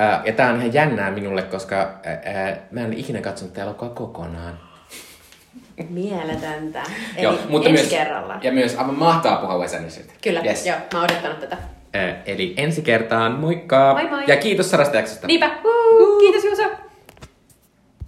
Äh, 0.00 0.22
ja 0.24 0.32
tää 0.32 0.50
on 0.50 0.56
ihan 0.56 0.74
jännää 0.74 1.10
minulle, 1.10 1.42
koska 1.42 2.00
äh, 2.06 2.48
äh, 2.48 2.58
mä 2.70 2.80
en 2.80 2.92
ikinä 2.92 3.20
katsonut 3.20 3.54
tätä 3.54 3.64
elokuvaa 3.64 3.94
kokonaan. 3.94 4.73
Mieletöntä. 5.88 6.82
Eli 7.16 7.22
Joo, 7.24 7.34
mutta 7.48 7.68
ensi 7.68 7.82
myös, 7.82 7.90
kerralla. 7.92 8.38
Ja 8.42 8.52
myös 8.52 8.74
aivan 8.78 8.94
mahtavaa 8.98 9.38
puhua 9.38 9.58
Wes 9.58 9.74
Andersonista. 9.74 10.14
Kyllä, 10.22 10.40
Yes. 10.44 10.66
joo, 10.66 10.76
mä 10.92 11.00
oon 11.00 11.10
odottanut 11.10 11.40
tätä. 11.40 11.56
Äh, 11.96 12.14
eli 12.26 12.54
ensi 12.56 12.82
kertaan, 12.82 13.32
moikka! 13.32 13.94
Moi 14.00 14.10
moi! 14.10 14.24
Ja 14.26 14.36
kiitos 14.36 14.70
sadasta 14.70 14.96
jaksosta. 14.96 15.26
Niinpä, 15.26 15.46
uh, 15.64 16.18
kiitos 16.20 16.44
Juuso! 16.44 16.62